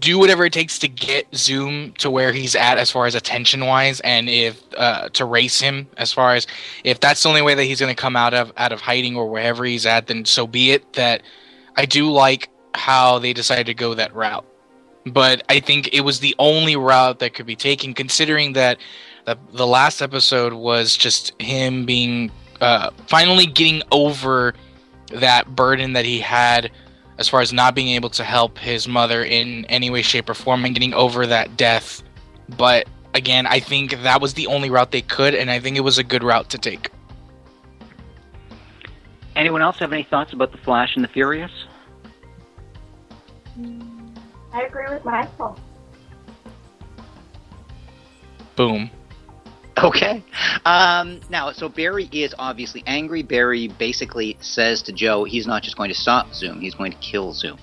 do 0.00 0.18
whatever 0.18 0.44
it 0.44 0.52
takes 0.52 0.78
to 0.80 0.88
get 0.88 1.26
Zoom 1.34 1.92
to 1.92 2.10
where 2.10 2.32
he's 2.32 2.56
at 2.56 2.78
as 2.78 2.90
far 2.90 3.06
as 3.06 3.14
attention 3.14 3.66
wise, 3.66 4.00
and 4.00 4.28
if 4.28 4.60
uh, 4.76 5.08
to 5.10 5.24
race 5.24 5.60
him 5.60 5.86
as 5.96 6.12
far 6.12 6.34
as 6.34 6.46
if 6.82 6.98
that's 6.98 7.22
the 7.22 7.28
only 7.28 7.42
way 7.42 7.54
that 7.54 7.64
he's 7.64 7.78
going 7.78 7.94
to 7.94 8.00
come 8.00 8.16
out 8.16 8.34
of 8.34 8.52
out 8.56 8.72
of 8.72 8.80
hiding 8.80 9.16
or 9.16 9.30
wherever 9.30 9.64
he's 9.64 9.86
at, 9.86 10.08
then 10.08 10.24
so 10.24 10.46
be 10.46 10.72
it. 10.72 10.94
That 10.94 11.22
I 11.76 11.86
do 11.86 12.10
like 12.10 12.48
how 12.76 13.18
they 13.18 13.32
decided 13.32 13.66
to 13.66 13.74
go 13.74 13.94
that 13.94 14.14
route, 14.14 14.46
but 15.06 15.42
I 15.48 15.60
think 15.60 15.92
it 15.92 16.02
was 16.02 16.20
the 16.20 16.34
only 16.38 16.76
route 16.76 17.18
that 17.20 17.34
could 17.34 17.46
be 17.46 17.56
taken, 17.56 17.94
considering 17.94 18.52
that 18.52 18.78
the 19.24 19.36
the 19.52 19.66
last 19.66 20.02
episode 20.02 20.52
was 20.52 20.96
just 20.96 21.40
him 21.40 21.84
being 21.84 22.30
uh, 22.60 22.90
finally 23.06 23.46
getting 23.46 23.82
over 23.92 24.54
that 25.12 25.54
burden 25.54 25.92
that 25.92 26.04
he 26.04 26.20
had 26.20 26.70
as 27.18 27.28
far 27.28 27.40
as 27.40 27.52
not 27.52 27.74
being 27.74 27.88
able 27.88 28.10
to 28.10 28.24
help 28.24 28.58
his 28.58 28.86
mother 28.86 29.24
in 29.24 29.64
any 29.66 29.90
way, 29.90 30.02
shape, 30.02 30.28
or 30.28 30.34
form 30.34 30.64
and 30.64 30.74
getting 30.74 30.92
over 30.94 31.26
that 31.26 31.56
death. 31.56 32.02
But 32.56 32.86
again, 33.14 33.46
I 33.46 33.60
think 33.60 34.02
that 34.02 34.20
was 34.20 34.34
the 34.34 34.46
only 34.46 34.70
route 34.70 34.90
they 34.90 35.00
could, 35.00 35.34
and 35.34 35.50
I 35.50 35.58
think 35.58 35.76
it 35.76 35.80
was 35.80 35.98
a 35.98 36.04
good 36.04 36.22
route 36.22 36.50
to 36.50 36.58
take. 36.58 36.90
Anyone 39.34 39.62
else 39.62 39.78
have 39.78 39.92
any 39.92 40.02
thoughts 40.02 40.32
about 40.32 40.52
the 40.52 40.58
Flash 40.58 40.94
and 40.94 41.04
the 41.04 41.08
Furious? 41.08 41.65
I 44.52 44.62
agree 44.62 44.86
with 44.88 45.04
Michael. 45.04 45.58
Boom. 48.54 48.90
Okay. 49.78 50.22
Um, 50.64 51.20
now, 51.28 51.52
so 51.52 51.68
Barry 51.68 52.08
is 52.10 52.34
obviously 52.38 52.82
angry. 52.86 53.22
Barry 53.22 53.68
basically 53.68 54.38
says 54.40 54.80
to 54.82 54.92
Joe 54.92 55.24
he's 55.24 55.46
not 55.46 55.62
just 55.62 55.76
going 55.76 55.90
to 55.90 55.94
stop 55.94 56.32
Zoom, 56.34 56.60
he's 56.60 56.74
going 56.74 56.92
to 56.92 56.98
kill 56.98 57.32
Zoom. 57.34 57.58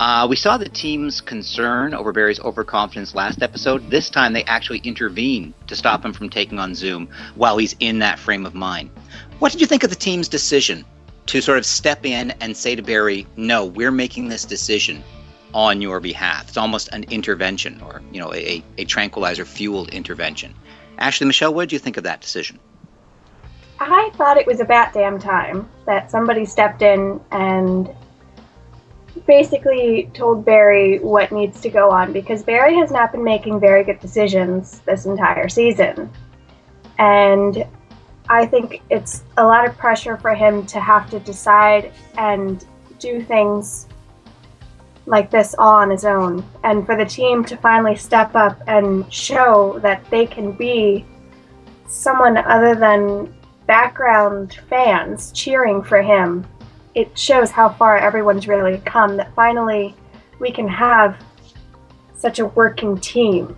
Uh, 0.00 0.26
we 0.28 0.36
saw 0.36 0.56
the 0.56 0.68
team's 0.68 1.20
concern 1.20 1.94
over 1.94 2.12
Barry's 2.12 2.40
overconfidence 2.40 3.14
last 3.14 3.42
episode. 3.42 3.88
This 3.90 4.10
time 4.10 4.32
they 4.32 4.44
actually 4.44 4.78
intervene 4.78 5.54
to 5.68 5.76
stop 5.76 6.04
him 6.04 6.12
from 6.12 6.28
taking 6.28 6.58
on 6.58 6.74
Zoom 6.74 7.08
while 7.36 7.56
he's 7.56 7.76
in 7.78 8.00
that 8.00 8.18
frame 8.18 8.44
of 8.44 8.54
mind. 8.54 8.90
What 9.38 9.52
did 9.52 9.60
you 9.60 9.66
think 9.66 9.84
of 9.84 9.90
the 9.90 9.96
team's 9.96 10.28
decision 10.28 10.84
to 11.26 11.40
sort 11.40 11.58
of 11.58 11.64
step 11.64 12.04
in 12.04 12.32
and 12.40 12.56
say 12.56 12.74
to 12.74 12.82
Barry, 12.82 13.26
no, 13.36 13.64
we're 13.64 13.92
making 13.92 14.28
this 14.28 14.44
decision 14.44 15.02
on 15.54 15.80
your 15.80 16.00
behalf? 16.00 16.48
It's 16.48 16.56
almost 16.56 16.88
an 16.88 17.04
intervention 17.04 17.80
or, 17.82 18.02
you 18.12 18.20
know, 18.20 18.32
a, 18.34 18.62
a 18.78 18.84
tranquilizer 18.84 19.44
fueled 19.44 19.90
intervention. 19.90 20.54
Ashleigh 20.98 21.26
Michele, 21.26 21.52
what 21.52 21.62
did 21.62 21.72
you 21.72 21.78
think 21.78 21.96
of 21.96 22.04
that 22.04 22.20
decision? 22.20 22.58
I 23.80 24.10
thought 24.14 24.36
it 24.36 24.46
was 24.46 24.60
about 24.60 24.92
damn 24.92 25.18
time 25.18 25.68
that 25.86 26.10
somebody 26.10 26.44
stepped 26.44 26.82
in 26.82 27.20
and 27.32 27.92
basically 29.26 30.10
told 30.14 30.44
Barry 30.44 30.98
what 30.98 31.32
needs 31.32 31.60
to 31.62 31.68
go 31.68 31.90
on 31.90 32.12
because 32.12 32.42
Barry 32.42 32.76
has 32.76 32.90
not 32.90 33.12
been 33.12 33.24
making 33.24 33.60
very 33.60 33.82
good 33.84 34.00
decisions 34.00 34.80
this 34.80 35.04
entire 35.06 35.48
season. 35.48 36.10
And 36.98 37.66
I 38.28 38.46
think 38.46 38.82
it's 38.90 39.24
a 39.36 39.44
lot 39.44 39.66
of 39.66 39.76
pressure 39.76 40.16
for 40.16 40.34
him 40.34 40.64
to 40.66 40.80
have 40.80 41.10
to 41.10 41.20
decide 41.20 41.92
and 42.16 42.64
do 42.98 43.22
things 43.22 43.88
like 45.06 45.30
this 45.30 45.54
all 45.58 45.74
on 45.74 45.90
his 45.90 46.04
own. 46.04 46.44
And 46.64 46.86
for 46.86 46.96
the 46.96 47.04
team 47.04 47.44
to 47.44 47.56
finally 47.56 47.96
step 47.96 48.34
up 48.34 48.60
and 48.66 49.10
show 49.12 49.78
that 49.80 50.04
they 50.10 50.26
can 50.26 50.52
be 50.52 51.04
someone 51.86 52.36
other 52.36 52.74
than 52.74 53.34
background 53.66 54.58
fans 54.68 55.30
cheering 55.32 55.82
for 55.82 56.02
him 56.02 56.44
it 56.94 57.16
shows 57.16 57.50
how 57.50 57.68
far 57.68 57.96
everyone's 57.96 58.48
really 58.48 58.78
come 58.78 59.16
that 59.16 59.34
finally 59.34 59.94
we 60.40 60.50
can 60.50 60.66
have 60.66 61.16
such 62.16 62.38
a 62.38 62.46
working 62.46 62.98
team 62.98 63.56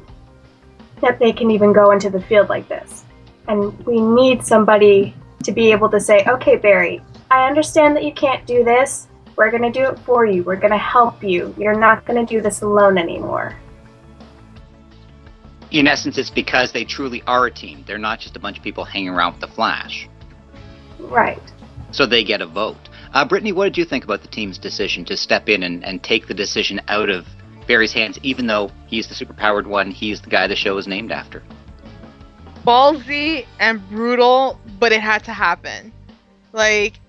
that 1.01 1.19
they 1.19 1.33
can 1.33 1.51
even 1.51 1.73
go 1.73 1.91
into 1.91 2.11
the 2.11 2.21
field 2.21 2.49
like 2.49 2.69
this. 2.69 3.05
And 3.49 3.77
we 3.87 4.01
need 4.01 4.45
somebody 4.45 5.15
to 5.45 5.53
be 5.53 5.71
able 5.71 5.89
to 5.91 6.01
say 6.01 6.25
okay 6.27 6.57
barry 6.57 7.01
i 7.31 7.47
understand 7.47 7.95
that 7.95 8.03
you 8.03 8.13
can't 8.13 8.45
do 8.47 8.65
this 8.65 9.09
we're 9.37 9.51
going 9.51 9.63
to 9.63 9.71
do 9.71 9.89
it 9.89 9.99
for 10.01 10.25
you. 10.25 10.43
We're 10.43 10.57
going 10.57 10.73
to 10.73 10.79
help 10.79 11.23
you. 11.23 11.55
You're 11.59 11.79
not 11.79 12.05
going 12.05 12.25
to 12.25 12.35
do 12.35 12.41
this 12.41 12.63
alone 12.63 12.99
anymore. 12.99 13.57
In 15.71 15.89
essence, 15.89 16.19
it's 16.19 16.31
because 16.31 16.73
they 16.73 16.85
truly 16.85 17.23
are 17.27 17.47
a 17.47 17.51
team. 17.51 17.85
They're 17.87 17.99
not 17.99 18.21
just 18.21 18.37
a 18.37 18.39
bunch 18.39 18.59
of 18.59 18.63
people 18.63 18.85
hanging 18.85 19.09
around 19.09 19.33
with 19.33 19.41
the 19.41 19.49
Flash. 19.49 20.09
Right. 21.01 21.43
So 21.91 22.07
they 22.07 22.23
get 22.23 22.41
a 22.41 22.47
vote. 22.47 22.77
Uh, 23.13 23.27
Brittani, 23.27 23.53
what 23.53 23.65
did 23.65 23.77
you 23.77 23.85
think 23.85 24.05
about 24.05 24.23
the 24.23 24.29
team's 24.29 24.59
decision 24.59 25.05
to 25.07 25.17
step 25.17 25.49
in 25.49 25.63
and, 25.63 25.85
and 25.85 26.03
take 26.03 26.27
the 26.27 26.35
decision 26.35 26.81
out 26.89 27.11
of 27.11 27.27
Barry's 27.67 27.93
hands, 27.93 28.19
even 28.23 28.47
though 28.47 28.71
he's 28.87 29.09
the 29.09 29.15
superpowered 29.15 29.67
one, 29.67 29.91
he's 29.91 30.21
the 30.21 30.31
guy 30.31 30.47
the 30.47 30.57
show 30.57 30.77
is 30.79 30.87
named 30.87 31.13
after? 31.13 31.43
Ballsy 32.67 33.47
and 33.59 33.87
brutal, 33.89 34.59
but 34.79 34.93
it 34.93 35.01
had 35.01 35.25
to 35.25 35.33
happen. 35.33 35.93
Like, 36.53 37.01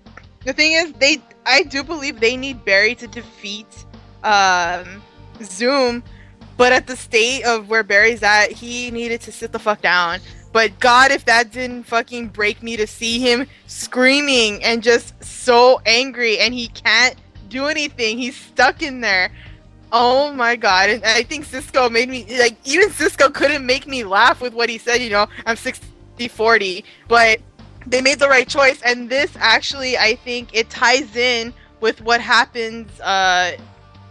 the 0.46 0.54
thing 0.54 0.74
is, 0.74 0.94
they 0.94 1.22
I 1.46 1.64
do 1.64 1.84
believe 1.84 2.20
they 2.20 2.38
need 2.38 2.64
Barry 2.64 2.96
to 2.96 3.08
defeat 3.08 3.86
um, 4.24 5.02
Zoom, 5.44 6.04
but 6.58 6.72
at 6.72 6.88
the 6.88 6.96
state 6.96 7.44
of 7.44 7.70
where 7.70 7.84
Barry's 7.84 8.24
at, 8.24 8.52
he 8.52 8.90
needed 8.92 9.22
to 9.22 9.32
sit 9.32 9.52
the 9.52 9.60
fuck 9.60 9.82
down. 9.82 10.20
But 10.52 10.80
God, 10.80 11.12
if 11.12 11.26
that 11.26 11.52
didn't 11.52 11.84
fucking 11.84 12.30
break 12.30 12.64
me 12.64 12.78
to 12.78 12.88
see 12.88 13.20
him 13.20 13.46
screaming 13.68 14.64
and 14.64 14.82
just 14.82 15.22
so 15.22 15.82
angry 15.86 16.40
and 16.40 16.54
he 16.54 16.70
can't 16.70 17.16
do 17.50 17.66
anything, 17.66 18.18
he's 18.18 18.38
stuck 18.38 18.82
in 18.82 19.02
there. 19.02 19.32
Oh 19.92 20.32
my 20.32 20.56
god. 20.56 20.90
And 20.90 21.04
I 21.04 21.24
think 21.24 21.44
Cisco 21.46 21.90
made 21.90 22.08
me 22.08 22.26
like 22.40 22.56
even 22.64 22.90
Cisco 22.92 23.30
couldn't 23.30 23.66
make 23.66 23.86
me 23.86 24.04
laugh 24.04 24.42
with 24.42 24.54
what 24.54 24.70
he 24.70 24.78
said, 24.78 25.02
you 25.02 25.10
know, 25.10 25.28
I'm 25.46 25.58
60 25.58 26.28
40. 26.30 26.86
But 27.10 27.42
they 27.86 28.02
made 28.02 28.20
the 28.20 28.28
right 28.28 28.48
choice. 28.48 28.82
And 28.82 29.10
this 29.10 29.32
actually 29.38 29.98
i 29.98 30.16
think 30.16 30.50
it 30.54 30.70
ties 30.70 31.16
in 31.16 31.54
with 31.82 32.02
what 32.02 32.22
happens 32.22 33.00
uh 33.02 33.52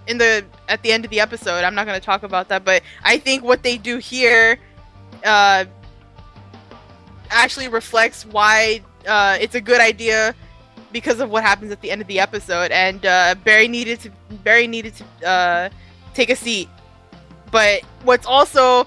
in 0.07 0.19
the 0.19 0.45
at 0.69 0.83
the 0.83 0.93
end 0.93 1.05
of 1.05 1.11
the 1.11 1.21
episode. 1.21 1.65
I'm 1.65 1.75
not 1.75 1.87
going 1.87 1.99
to 1.99 2.05
talk 2.05 2.23
about 2.23 2.49
that 2.49 2.65
but 2.65 2.83
i 3.03 3.19
think 3.19 3.43
what 3.43 3.63
they 3.63 3.79
do 3.79 3.99
here 3.99 4.59
uh 5.25 5.65
actually 7.31 7.69
reflects 7.69 8.25
why 8.27 8.83
uh 9.07 9.37
it's 9.41 9.55
a 9.55 9.61
good 9.61 9.81
idea 9.81 10.35
because 10.93 11.19
of 11.21 11.29
what 11.29 11.43
happens 11.43 11.73
at 11.73 11.81
the 11.81 11.91
end 11.91 12.01
of 12.01 12.07
the 12.07 12.21
episode. 12.21 12.71
And 12.71 13.05
uh 13.05 13.35
barry 13.45 13.69
needed 13.69 14.01
to 14.01 14.11
barry 14.45 14.67
needed 14.67 14.95
to 14.97 15.29
uh 15.29 15.69
take 16.15 16.31
a 16.31 16.37
seat. 16.37 16.69
But 17.51 17.83
what's 18.05 18.27
also 18.27 18.87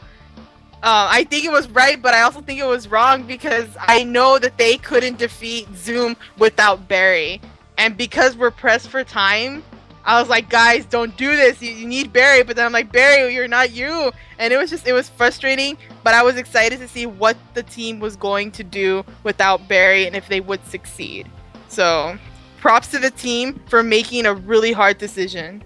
uh, 0.84 1.08
I 1.10 1.24
think 1.24 1.44
it 1.44 1.52
was 1.52 1.68
right, 1.70 2.00
but 2.00 2.14
I 2.14 2.22
also 2.22 2.42
think 2.42 2.60
it 2.60 2.66
was 2.66 2.88
wrong 2.88 3.24
because 3.24 3.68
I 3.80 4.04
know 4.04 4.38
that 4.38 4.58
they 4.58 4.78
couldn't 4.78 5.18
defeat 5.18 5.68
Zoom 5.76 6.16
without 6.38 6.88
Barry. 6.88 7.42
And 7.80 7.98
because 7.98 8.38
we're 8.38 8.52
pressed 8.52 8.90
for 8.90 9.04
time, 9.04 9.64
I 10.06 10.20
was 10.20 10.30
like, 10.30 10.50
guys, 10.50 10.86
don't 10.86 11.16
do 11.18 11.36
this. 11.36 11.62
You, 11.62 11.72
you, 11.72 11.88
need 11.88 12.14
Barry. 12.14 12.44
But 12.44 12.56
then 12.56 12.66
I'm 12.66 12.72
like, 12.72 12.92
Barry, 12.92 13.34
you're 13.34 13.48
not 13.48 13.72
you. 13.72 14.12
And 14.40 14.54
it 14.54 14.58
was 14.58 14.70
just, 14.70 14.88
it 14.88 14.94
was 14.94 15.10
frustrating. 15.10 15.78
But 16.04 16.14
I 16.14 16.24
was 16.24 16.38
excited 16.38 16.80
to 16.80 16.88
see 16.88 17.06
what 17.08 17.36
the 17.56 17.64
team 17.64 18.00
was 18.00 18.16
going 18.16 18.52
to 18.52 18.64
do 18.64 19.04
without 19.24 19.68
Barry 19.68 20.06
and 20.06 20.16
if 20.16 20.30
they 20.30 20.42
would 20.42 20.66
succeed. 20.66 21.30
So 21.68 22.18
props 22.60 22.88
to 22.90 23.00
the 23.00 23.12
team 23.12 23.60
for 23.68 23.84
making 23.84 24.26
a 24.26 24.34
really 24.34 24.72
hard 24.72 24.98
decision. 24.98 25.64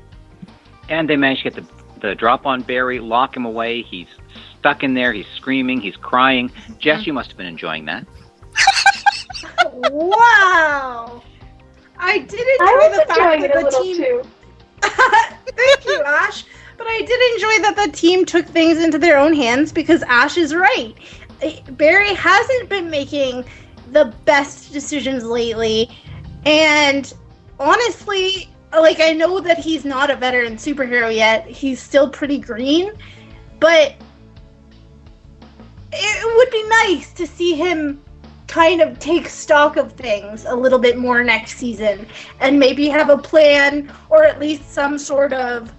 And 0.89 1.09
they 1.09 1.17
managed 1.17 1.43
to 1.43 1.51
get 1.51 1.67
the, 1.99 2.07
the 2.07 2.15
drop 2.15 2.45
on 2.45 2.63
Barry, 2.63 2.99
lock 2.99 3.37
him 3.37 3.45
away. 3.45 3.83
He's 3.83 4.07
stuck 4.61 4.83
in 4.83 4.93
there. 4.93 5.11
He's 5.11 5.25
screaming. 5.35 5.81
He's 5.81 5.95
crying. 5.95 6.51
Jess, 6.77 7.07
you 7.07 7.13
must 7.13 7.29
have 7.29 7.37
been 7.37 7.47
enjoying 7.47 7.85
that. 7.85 8.05
wow. 9.89 11.23
I 11.97 12.19
did 12.19 12.47
enjoy 12.59 12.97
the 12.97 13.05
fact 13.07 13.41
that 13.41 13.53
the 13.53 13.81
team. 13.81 14.23
Thank 15.55 15.85
you, 15.85 16.03
Ash. 16.05 16.45
But 16.77 16.87
I 16.87 16.99
did 16.99 17.33
enjoy 17.33 17.61
that 17.63 17.85
the 17.85 17.91
team 17.91 18.23
took 18.23 18.45
things 18.45 18.83
into 18.83 18.99
their 18.99 19.17
own 19.17 19.33
hands 19.33 19.71
because 19.71 20.03
Ash 20.03 20.37
is 20.37 20.53
right. 20.53 20.93
Eh, 21.41 21.59
Barry 21.71 22.13
hasn't 22.13 22.69
been 22.69 22.89
making 22.89 23.45
the 23.91 24.13
best 24.25 24.71
decisions 24.71 25.23
lately. 25.23 25.89
And 26.45 27.11
honestly, 27.59 28.49
like, 28.71 28.99
I 28.99 29.13
know 29.13 29.39
that 29.39 29.57
he's 29.57 29.85
not 29.85 30.11
a 30.11 30.15
veteran 30.15 30.55
superhero 30.55 31.13
yet. 31.13 31.47
He's 31.47 31.81
still 31.81 32.09
pretty 32.09 32.37
green. 32.37 32.91
But 33.59 33.95
it 35.91 36.37
would 36.37 36.51
be 36.51 36.63
nice 36.69 37.13
to 37.13 37.27
see 37.27 37.53
him 37.53 38.01
kind 38.47 38.81
of 38.81 38.99
take 38.99 39.29
stock 39.29 39.77
of 39.77 39.93
things 39.93 40.45
a 40.45 40.53
little 40.53 40.79
bit 40.79 40.97
more 40.97 41.23
next 41.23 41.57
season 41.57 42.05
and 42.41 42.59
maybe 42.59 42.87
have 42.87 43.09
a 43.09 43.17
plan 43.17 43.91
or 44.09 44.25
at 44.25 44.39
least 44.39 44.71
some 44.71 44.97
sort 44.97 45.31
of 45.31 45.73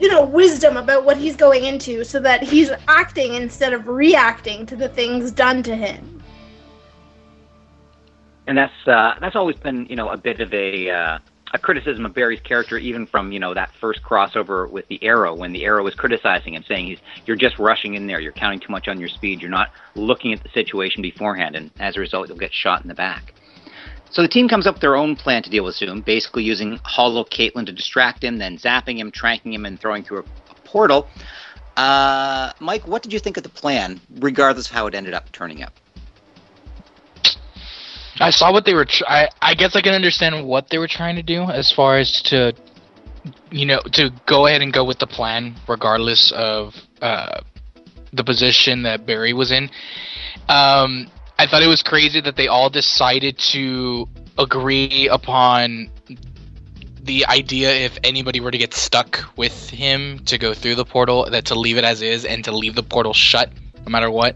you 0.00 0.08
know, 0.08 0.24
wisdom 0.24 0.76
about 0.76 1.04
what 1.04 1.16
he's 1.16 1.36
going 1.36 1.64
into 1.64 2.04
so 2.04 2.18
that 2.20 2.42
he's 2.42 2.70
acting 2.88 3.34
instead 3.34 3.72
of 3.72 3.86
reacting 3.86 4.66
to 4.66 4.76
the 4.76 4.88
things 4.88 5.30
done 5.30 5.62
to 5.62 5.76
him. 5.76 6.22
And 8.46 8.58
that's 8.58 8.86
uh, 8.86 9.14
that's 9.20 9.36
always 9.36 9.56
been, 9.56 9.86
you 9.86 9.96
know, 9.96 10.10
a 10.10 10.16
bit 10.16 10.40
of 10.40 10.52
a 10.52 10.90
uh, 10.90 11.18
a 11.54 11.58
criticism 11.58 12.04
of 12.04 12.12
Barry's 12.12 12.40
character, 12.40 12.76
even 12.76 13.06
from 13.06 13.30
you 13.30 13.38
know 13.38 13.54
that 13.54 13.70
first 13.80 14.02
crossover 14.02 14.68
with 14.68 14.86
the 14.88 15.02
Arrow, 15.02 15.34
when 15.34 15.52
the 15.52 15.64
Arrow 15.64 15.84
was 15.84 15.94
criticizing 15.94 16.54
him, 16.54 16.64
saying 16.66 16.86
he's 16.88 16.98
you're 17.26 17.36
just 17.36 17.58
rushing 17.60 17.94
in 17.94 18.08
there, 18.08 18.20
you're 18.20 18.32
counting 18.32 18.58
too 18.58 18.72
much 18.72 18.88
on 18.88 18.98
your 18.98 19.08
speed, 19.08 19.40
you're 19.40 19.50
not 19.50 19.70
looking 19.94 20.32
at 20.32 20.42
the 20.42 20.48
situation 20.48 21.00
beforehand, 21.00 21.54
and 21.54 21.70
as 21.78 21.96
a 21.96 22.00
result, 22.00 22.28
you'll 22.28 22.36
get 22.36 22.52
shot 22.52 22.82
in 22.82 22.88
the 22.88 22.94
back. 22.94 23.32
So 24.10 24.20
the 24.20 24.28
team 24.28 24.48
comes 24.48 24.66
up 24.66 24.74
with 24.74 24.80
their 24.80 24.96
own 24.96 25.16
plan 25.16 25.42
to 25.44 25.50
deal 25.50 25.64
with 25.64 25.76
Zoom, 25.76 26.00
basically 26.00 26.42
using 26.42 26.80
Hollow 26.84 27.24
Caitlin 27.24 27.66
to 27.66 27.72
distract 27.72 28.22
him, 28.22 28.38
then 28.38 28.58
zapping 28.58 28.98
him, 28.98 29.10
tranking 29.12 29.52
him, 29.52 29.64
and 29.64 29.80
throwing 29.80 30.02
through 30.02 30.18
a, 30.18 30.24
a 30.50 30.54
portal. 30.64 31.08
Uh, 31.76 32.52
Mike, 32.60 32.86
what 32.86 33.02
did 33.02 33.12
you 33.12 33.20
think 33.20 33.36
of 33.36 33.42
the 33.44 33.48
plan, 33.48 34.00
regardless 34.18 34.66
of 34.66 34.72
how 34.72 34.86
it 34.88 34.94
ended 34.94 35.14
up 35.14 35.30
turning 35.32 35.62
out? 35.62 35.72
I 38.24 38.30
saw 38.30 38.50
what 38.50 38.64
they 38.64 38.72
were. 38.72 38.86
Tr- 38.86 39.04
I 39.06 39.28
I 39.42 39.54
guess 39.54 39.76
I 39.76 39.82
can 39.82 39.92
understand 39.92 40.46
what 40.46 40.70
they 40.70 40.78
were 40.78 40.88
trying 40.88 41.16
to 41.16 41.22
do 41.22 41.42
as 41.42 41.70
far 41.70 41.98
as 41.98 42.22
to, 42.22 42.54
you 43.50 43.66
know, 43.66 43.80
to 43.92 44.10
go 44.24 44.46
ahead 44.46 44.62
and 44.62 44.72
go 44.72 44.82
with 44.82 44.98
the 44.98 45.06
plan 45.06 45.56
regardless 45.68 46.32
of 46.32 46.74
uh, 47.02 47.40
the 48.14 48.24
position 48.24 48.84
that 48.84 49.04
Barry 49.04 49.34
was 49.34 49.52
in. 49.52 49.64
Um, 50.48 51.10
I 51.38 51.46
thought 51.46 51.62
it 51.62 51.66
was 51.66 51.82
crazy 51.82 52.22
that 52.22 52.34
they 52.34 52.48
all 52.48 52.70
decided 52.70 53.38
to 53.52 54.08
agree 54.38 55.06
upon 55.08 55.90
the 57.02 57.26
idea 57.26 57.74
if 57.74 57.98
anybody 58.04 58.40
were 58.40 58.50
to 58.50 58.56
get 58.56 58.72
stuck 58.72 59.22
with 59.36 59.68
him 59.68 60.20
to 60.20 60.38
go 60.38 60.54
through 60.54 60.76
the 60.76 60.86
portal 60.86 61.28
that 61.30 61.44
to 61.46 61.54
leave 61.54 61.76
it 61.76 61.84
as 61.84 62.00
is 62.00 62.24
and 62.24 62.42
to 62.44 62.52
leave 62.52 62.74
the 62.74 62.82
portal 62.82 63.12
shut 63.12 63.50
no 63.84 63.90
matter 63.90 64.10
what 64.10 64.34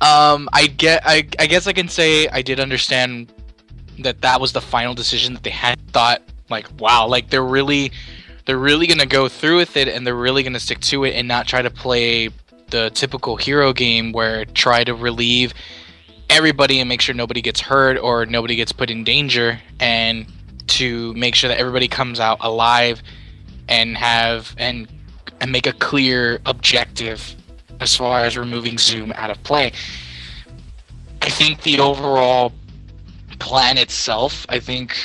um 0.00 0.48
i 0.52 0.66
get 0.66 1.02
I, 1.04 1.26
I 1.38 1.46
guess 1.46 1.66
i 1.66 1.72
can 1.72 1.88
say 1.88 2.28
i 2.28 2.42
did 2.42 2.60
understand 2.60 3.32
that 3.98 4.20
that 4.22 4.40
was 4.40 4.52
the 4.52 4.60
final 4.60 4.94
decision 4.94 5.34
that 5.34 5.42
they 5.42 5.50
had. 5.50 5.78
Thought 5.92 6.22
like 6.48 6.68
wow 6.78 7.06
like 7.08 7.30
they're 7.30 7.44
really 7.44 7.90
they're 8.44 8.58
really 8.58 8.86
gonna 8.86 9.06
go 9.06 9.28
through 9.28 9.56
with 9.56 9.76
it 9.76 9.88
and 9.88 10.06
they're 10.06 10.14
really 10.14 10.42
gonna 10.42 10.60
stick 10.60 10.80
to 10.80 11.04
it 11.04 11.14
and 11.14 11.26
not 11.26 11.46
try 11.46 11.62
to 11.62 11.70
play 11.70 12.28
the 12.70 12.90
typical 12.90 13.36
hero 13.36 13.72
game 13.72 14.12
where 14.12 14.44
try 14.44 14.84
to 14.84 14.94
relieve 14.94 15.54
everybody 16.28 16.80
and 16.80 16.88
make 16.88 17.00
sure 17.00 17.14
nobody 17.14 17.40
gets 17.40 17.60
hurt 17.60 17.98
or 17.98 18.26
nobody 18.26 18.56
gets 18.56 18.72
put 18.72 18.90
in 18.90 19.04
danger 19.04 19.60
and 19.80 20.26
to 20.66 21.14
make 21.14 21.34
sure 21.34 21.48
that 21.48 21.58
everybody 21.58 21.88
comes 21.88 22.20
out 22.20 22.38
alive 22.40 23.02
and 23.68 23.96
have 23.96 24.54
and 24.58 24.86
and 25.40 25.50
make 25.50 25.66
a 25.66 25.72
clear 25.72 26.40
objective 26.46 27.34
as 27.80 27.96
far 27.96 28.20
as 28.20 28.36
removing 28.36 28.78
zoom 28.78 29.12
out 29.16 29.30
of 29.30 29.42
play 29.42 29.72
i 31.22 31.28
think 31.28 31.62
the 31.62 31.78
overall 31.78 32.52
plan 33.38 33.78
itself 33.78 34.46
i 34.48 34.58
think 34.58 34.96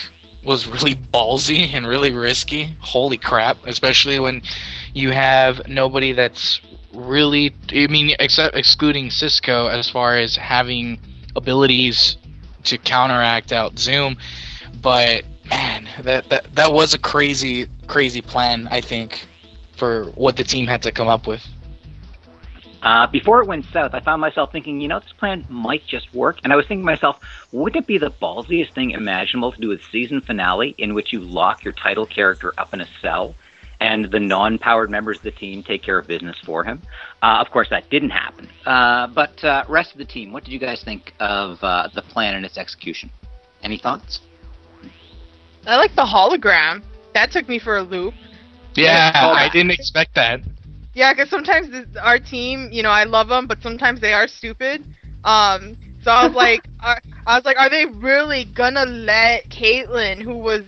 was 0.43 0.67
really 0.67 0.95
ballsy 0.95 1.71
and 1.73 1.85
really 1.85 2.11
risky 2.11 2.75
holy 2.79 3.17
crap 3.17 3.57
especially 3.65 4.19
when 4.19 4.41
you 4.93 5.11
have 5.11 5.67
nobody 5.67 6.13
that's 6.13 6.61
really 6.93 7.53
i 7.73 7.87
mean 7.87 8.15
except 8.19 8.55
excluding 8.55 9.09
cisco 9.09 9.67
as 9.67 9.89
far 9.89 10.17
as 10.17 10.35
having 10.35 10.99
abilities 11.35 12.17
to 12.63 12.77
counteract 12.77 13.51
out 13.51 13.77
Zoom. 13.77 14.17
But 14.81 15.25
man, 15.49 15.87
that, 16.01 16.29
that 16.29 16.55
that 16.55 16.73
was 16.73 16.93
a 16.93 16.99
crazy, 16.99 17.67
crazy 17.87 18.21
plan. 18.21 18.67
I 18.71 18.81
think 18.81 19.27
for 19.75 20.05
what 20.11 20.37
the 20.37 20.43
team 20.43 20.67
had 20.67 20.81
to 20.83 20.91
come 20.91 21.07
up 21.07 21.27
with. 21.27 21.45
Uh, 22.81 23.07
before 23.07 23.41
it 23.41 23.47
went 23.47 23.65
south, 23.65 23.93
I 23.93 23.99
found 23.99 24.21
myself 24.21 24.51
thinking, 24.51 24.81
you 24.81 24.87
know, 24.87 24.99
this 24.99 25.13
plan 25.13 25.45
might 25.49 25.85
just 25.85 26.13
work. 26.13 26.39
And 26.43 26.51
I 26.51 26.55
was 26.55 26.65
thinking 26.65 26.81
to 26.81 26.85
myself, 26.85 27.19
wouldn't 27.51 27.83
it 27.83 27.87
be 27.87 27.97
the 27.97 28.11
ballsiest 28.11 28.73
thing 28.73 28.91
imaginable 28.91 29.51
to 29.51 29.61
do 29.61 29.71
a 29.71 29.77
season 29.91 30.21
finale 30.21 30.73
in 30.77 30.93
which 30.93 31.13
you 31.13 31.19
lock 31.19 31.63
your 31.63 31.73
title 31.73 32.05
character 32.05 32.53
up 32.57 32.73
in 32.73 32.81
a 32.81 32.87
cell 33.01 33.35
and 33.79 34.05
the 34.11 34.19
non-powered 34.19 34.89
members 34.89 35.17
of 35.17 35.23
the 35.23 35.31
team 35.31 35.63
take 35.63 35.83
care 35.83 35.97
of 35.97 36.07
business 36.07 36.37
for 36.45 36.63
him. 36.63 36.81
Uh, 37.21 37.43
of 37.45 37.51
course, 37.51 37.67
that 37.69 37.89
didn't 37.89 38.11
happen. 38.11 38.47
Uh, 38.65 39.07
but 39.07 39.43
uh, 39.43 39.63
rest 39.67 39.91
of 39.91 39.97
the 39.97 40.05
team, 40.05 40.31
what 40.31 40.43
did 40.43 40.51
you 40.51 40.59
guys 40.59 40.83
think 40.83 41.13
of 41.19 41.57
uh, 41.63 41.89
the 41.93 42.01
plan 42.03 42.35
and 42.35 42.45
its 42.45 42.57
execution? 42.57 43.11
Any 43.63 43.77
thoughts? 43.77 44.21
I 45.65 45.77
like 45.77 45.95
the 45.95 46.05
hologram. 46.05 46.83
That 47.13 47.31
took 47.31 47.47
me 47.49 47.59
for 47.59 47.77
a 47.77 47.83
loop. 47.83 48.13
Yeah, 48.75 49.11
I 49.13 49.49
didn't 49.49 49.71
expect 49.71 50.15
that. 50.15 50.41
Yeah, 50.93 51.13
because 51.13 51.29
sometimes 51.29 51.69
this, 51.69 51.85
our 52.01 52.19
team, 52.19 52.69
you 52.71 52.83
know, 52.83 52.89
I 52.89 53.03
love 53.03 53.27
them, 53.29 53.47
but 53.47 53.61
sometimes 53.61 54.01
they 54.01 54.13
are 54.13 54.27
stupid. 54.27 54.83
Um, 55.23 55.77
so 56.03 56.11
I 56.11 56.25
was 56.25 56.35
like, 56.35 56.67
I, 56.79 56.97
I 57.25 57.35
was 57.37 57.45
like, 57.45 57.57
are 57.57 57.69
they 57.69 57.85
really 57.85 58.45
gonna 58.45 58.85
let 58.85 59.49
Caitlin, 59.49 60.21
who 60.21 60.37
was 60.37 60.63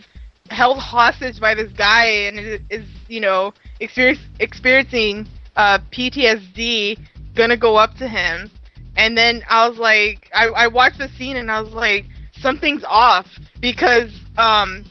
held 0.49 0.77
hostage 0.77 1.39
by 1.39 1.53
this 1.55 1.71
guy 1.73 2.05
and 2.05 2.39
is, 2.39 2.59
is 2.69 2.85
you 3.07 3.19
know 3.19 3.53
experience, 3.79 4.19
experiencing 4.39 5.27
uh, 5.55 5.79
PTSD 5.91 6.97
gonna 7.35 7.57
go 7.57 7.75
up 7.75 7.95
to 7.95 8.07
him 8.07 8.51
and 8.95 9.17
then 9.17 9.43
I 9.49 9.67
was 9.67 9.77
like 9.77 10.29
I, 10.33 10.47
I 10.47 10.67
watched 10.67 10.99
the 10.99 11.07
scene 11.17 11.37
and 11.37 11.49
I 11.51 11.61
was 11.61 11.73
like 11.73 12.05
something's 12.39 12.83
off 12.87 13.27
because 13.59 14.11
um 14.37 14.85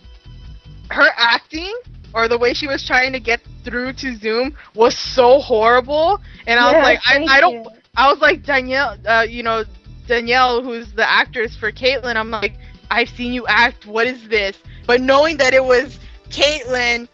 her 0.91 1.09
acting 1.17 1.75
or 2.15 2.29
the 2.29 2.39
way 2.39 2.53
she 2.55 2.67
was 2.67 2.85
trying 2.87 3.13
to 3.13 3.21
get 3.21 3.41
through 3.65 3.93
to 3.95 4.17
Zoom 4.17 4.55
was 4.75 4.97
so 4.97 5.39
horrible 5.41 6.21
and 6.47 6.59
I 6.59 6.69
Yeah, 6.69 6.73
was 6.73 6.81
like 6.81 6.99
I, 7.07 7.21
I 7.27 7.41
don't 7.41 7.57
you. 7.57 7.81
I 7.97 8.11
was 8.11 8.21
like 8.21 8.45
Danielle 8.45 8.97
uh, 9.07 9.27
you 9.29 9.43
know 9.43 9.65
Danielle 10.07 10.63
who's 10.63 10.93
the 10.93 11.09
actress 11.09 11.57
for 11.57 11.71
Caitlin 11.73 12.17
I'm 12.17 12.31
like 12.31 12.55
I've 12.91 13.09
seen 13.09 13.33
you 13.33 13.47
act 13.47 13.87
what 13.87 14.07
is 14.07 14.29
this 14.29 14.59
but 14.87 15.01
knowing 15.01 15.37
that 15.39 15.55
it 15.55 15.65
was 15.65 15.99
Caitlin 16.31 17.09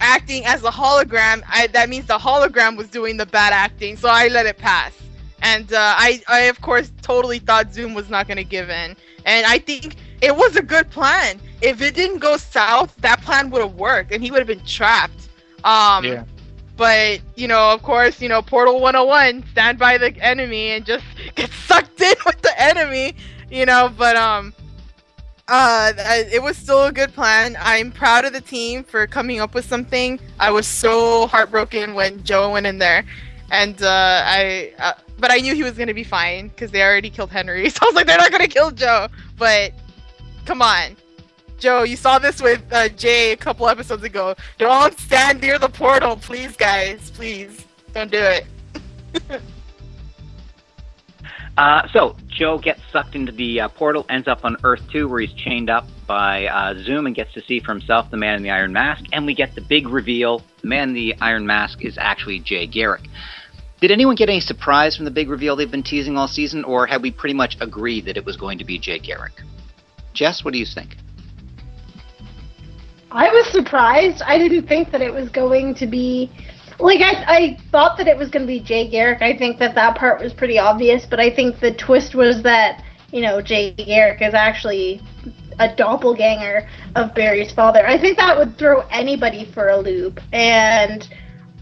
acting 0.00 0.44
as 0.46 0.62
a 0.64 0.70
hologram, 0.70 1.42
I, 1.48 1.66
that 1.68 1.88
means 1.88 2.06
the 2.06 2.18
hologram 2.18 2.76
was 2.76 2.88
doing 2.88 3.16
the 3.16 3.26
bad 3.26 3.52
acting, 3.52 3.96
so 3.96 4.08
I 4.08 4.28
let 4.28 4.46
it 4.46 4.58
pass. 4.58 4.92
And 5.42 5.72
uh, 5.72 5.76
I, 5.78 6.20
I 6.28 6.40
of 6.42 6.60
course 6.60 6.92
totally 7.02 7.38
thought 7.38 7.72
Zoom 7.72 7.94
was 7.94 8.08
not 8.08 8.26
going 8.26 8.36
to 8.38 8.44
give 8.44 8.70
in, 8.70 8.96
and 9.24 9.46
I 9.46 9.58
think 9.58 9.96
it 10.20 10.34
was 10.34 10.56
a 10.56 10.62
good 10.62 10.90
plan. 10.90 11.40
If 11.62 11.80
it 11.80 11.94
didn't 11.94 12.18
go 12.18 12.36
south, 12.36 12.94
that 12.98 13.20
plan 13.22 13.50
would 13.50 13.62
have 13.62 13.74
worked, 13.74 14.12
and 14.12 14.22
he 14.22 14.30
would 14.30 14.38
have 14.38 14.46
been 14.46 14.64
trapped. 14.64 15.28
Um, 15.64 16.04
Yeah. 16.04 16.24
But 16.76 17.20
you 17.36 17.48
know, 17.48 17.72
of 17.72 17.82
course, 17.82 18.20
you 18.20 18.28
know, 18.28 18.42
Portal 18.42 18.80
101, 18.80 19.44
stand 19.50 19.78
by 19.78 19.96
the 19.96 20.14
enemy 20.22 20.72
and 20.72 20.84
just 20.84 21.04
get 21.34 21.50
sucked 21.50 22.00
in 22.00 22.14
with 22.26 22.42
the 22.42 22.52
enemy. 22.60 23.14
You 23.50 23.64
know, 23.64 23.90
but 23.96 24.16
um, 24.16 24.52
uh, 25.48 25.92
it 25.96 26.42
was 26.42 26.56
still 26.56 26.84
a 26.84 26.92
good 26.92 27.14
plan. 27.14 27.56
I'm 27.60 27.92
proud 27.92 28.24
of 28.24 28.32
the 28.32 28.40
team 28.40 28.82
for 28.84 29.06
coming 29.06 29.40
up 29.40 29.54
with 29.54 29.64
something. 29.64 30.18
I 30.40 30.50
was 30.50 30.66
so 30.66 31.26
heartbroken 31.28 31.94
when 31.94 32.22
Joe 32.24 32.52
went 32.52 32.66
in 32.66 32.78
there, 32.78 33.04
and 33.50 33.80
uh, 33.82 34.22
I, 34.26 34.72
uh, 34.78 34.92
but 35.18 35.30
I 35.30 35.36
knew 35.38 35.54
he 35.54 35.62
was 35.62 35.78
gonna 35.78 35.94
be 35.94 36.04
fine 36.04 36.48
because 36.48 36.72
they 36.72 36.82
already 36.82 37.08
killed 37.10 37.30
Henry. 37.30 37.70
So 37.70 37.78
I 37.82 37.86
was 37.86 37.94
like, 37.94 38.06
they're 38.06 38.18
not 38.18 38.32
gonna 38.32 38.48
kill 38.48 38.70
Joe. 38.72 39.08
But 39.38 39.72
come 40.46 40.62
on, 40.62 40.96
Joe, 41.58 41.82
you 41.82 41.96
saw 41.96 42.18
this 42.18 42.40
with 42.40 42.62
uh, 42.72 42.88
Jay 42.90 43.32
a 43.32 43.36
couple 43.36 43.68
episodes 43.68 44.04
ago. 44.04 44.34
Don't 44.58 44.98
stand 44.98 45.40
near 45.40 45.58
the 45.58 45.68
portal, 45.68 46.16
please, 46.16 46.56
guys. 46.56 47.10
Please, 47.10 47.66
don't 47.92 48.10
do 48.10 48.18
it. 48.20 48.46
Uh, 51.56 51.88
so 51.90 52.14
Joe 52.28 52.58
gets 52.58 52.82
sucked 52.92 53.14
into 53.14 53.32
the 53.32 53.62
uh, 53.62 53.68
portal, 53.68 54.04
ends 54.10 54.28
up 54.28 54.44
on 54.44 54.58
Earth 54.62 54.82
2, 54.92 55.08
where 55.08 55.20
he's 55.20 55.32
chained 55.32 55.70
up 55.70 55.86
by 56.06 56.46
uh, 56.46 56.74
Zoom 56.82 57.06
and 57.06 57.14
gets 57.14 57.32
to 57.32 57.40
see 57.40 57.60
for 57.60 57.72
himself 57.72 58.10
the 58.10 58.16
man 58.18 58.36
in 58.36 58.42
the 58.42 58.50
Iron 58.50 58.74
Mask. 58.74 59.04
And 59.12 59.24
we 59.24 59.34
get 59.34 59.54
the 59.54 59.62
big 59.62 59.88
reveal: 59.88 60.42
the 60.60 60.68
man 60.68 60.90
in 60.90 60.94
the 60.94 61.14
Iron 61.22 61.46
Mask 61.46 61.82
is 61.82 61.96
actually 61.96 62.40
Jay 62.40 62.66
Garrick. 62.66 63.08
Did 63.80 63.90
anyone 63.90 64.16
get 64.16 64.28
any 64.28 64.40
surprise 64.40 64.96
from 64.96 65.06
the 65.06 65.10
big 65.10 65.30
reveal 65.30 65.56
they've 65.56 65.70
been 65.70 65.82
teasing 65.82 66.18
all 66.18 66.28
season, 66.28 66.62
or 66.62 66.86
had 66.86 67.00
we 67.00 67.10
pretty 67.10 67.34
much 67.34 67.56
agreed 67.60 68.04
that 68.04 68.18
it 68.18 68.26
was 68.26 68.36
going 68.36 68.58
to 68.58 68.64
be 68.64 68.78
Jay 68.78 68.98
Garrick? 68.98 69.40
Jess, 70.16 70.44
what 70.44 70.52
do 70.52 70.58
you 70.58 70.66
think? 70.66 70.96
I 73.12 73.30
was 73.30 73.46
surprised. 73.52 74.22
I 74.22 74.38
didn't 74.38 74.66
think 74.66 74.90
that 74.90 75.00
it 75.00 75.12
was 75.12 75.28
going 75.28 75.74
to 75.76 75.86
be 75.86 76.30
like 76.78 77.00
I 77.00 77.24
I 77.26 77.58
thought 77.70 77.96
that 77.98 78.08
it 78.08 78.16
was 78.16 78.28
going 78.30 78.42
to 78.42 78.46
be 78.46 78.60
Jay 78.60 78.88
Garrick. 78.88 79.22
I 79.22 79.36
think 79.36 79.58
that 79.58 79.74
that 79.74 79.96
part 79.96 80.20
was 80.20 80.32
pretty 80.32 80.58
obvious, 80.58 81.06
but 81.06 81.20
I 81.20 81.30
think 81.34 81.60
the 81.60 81.72
twist 81.72 82.14
was 82.14 82.42
that 82.42 82.82
you 83.12 83.20
know 83.20 83.40
Jay 83.40 83.72
Garrick 83.72 84.20
is 84.22 84.34
actually 84.34 85.00
a 85.58 85.74
doppelganger 85.74 86.68
of 86.96 87.14
Barry's 87.14 87.52
father. 87.52 87.86
I 87.86 87.98
think 87.98 88.18
that 88.18 88.36
would 88.36 88.58
throw 88.58 88.80
anybody 88.90 89.50
for 89.54 89.68
a 89.68 89.78
loop, 89.78 90.20
and 90.32 91.08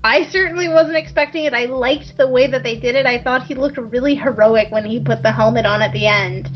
I 0.02 0.24
certainly 0.30 0.68
wasn't 0.68 0.96
expecting 0.96 1.44
it. 1.44 1.54
I 1.54 1.66
liked 1.66 2.16
the 2.16 2.28
way 2.28 2.46
that 2.48 2.62
they 2.62 2.78
did 2.78 2.94
it. 2.94 3.06
I 3.06 3.22
thought 3.22 3.46
he 3.46 3.54
looked 3.54 3.78
really 3.78 4.14
heroic 4.14 4.70
when 4.70 4.84
he 4.84 4.98
put 4.98 5.22
the 5.22 5.32
helmet 5.32 5.66
on 5.66 5.82
at 5.82 5.92
the 5.92 6.06
end. 6.06 6.50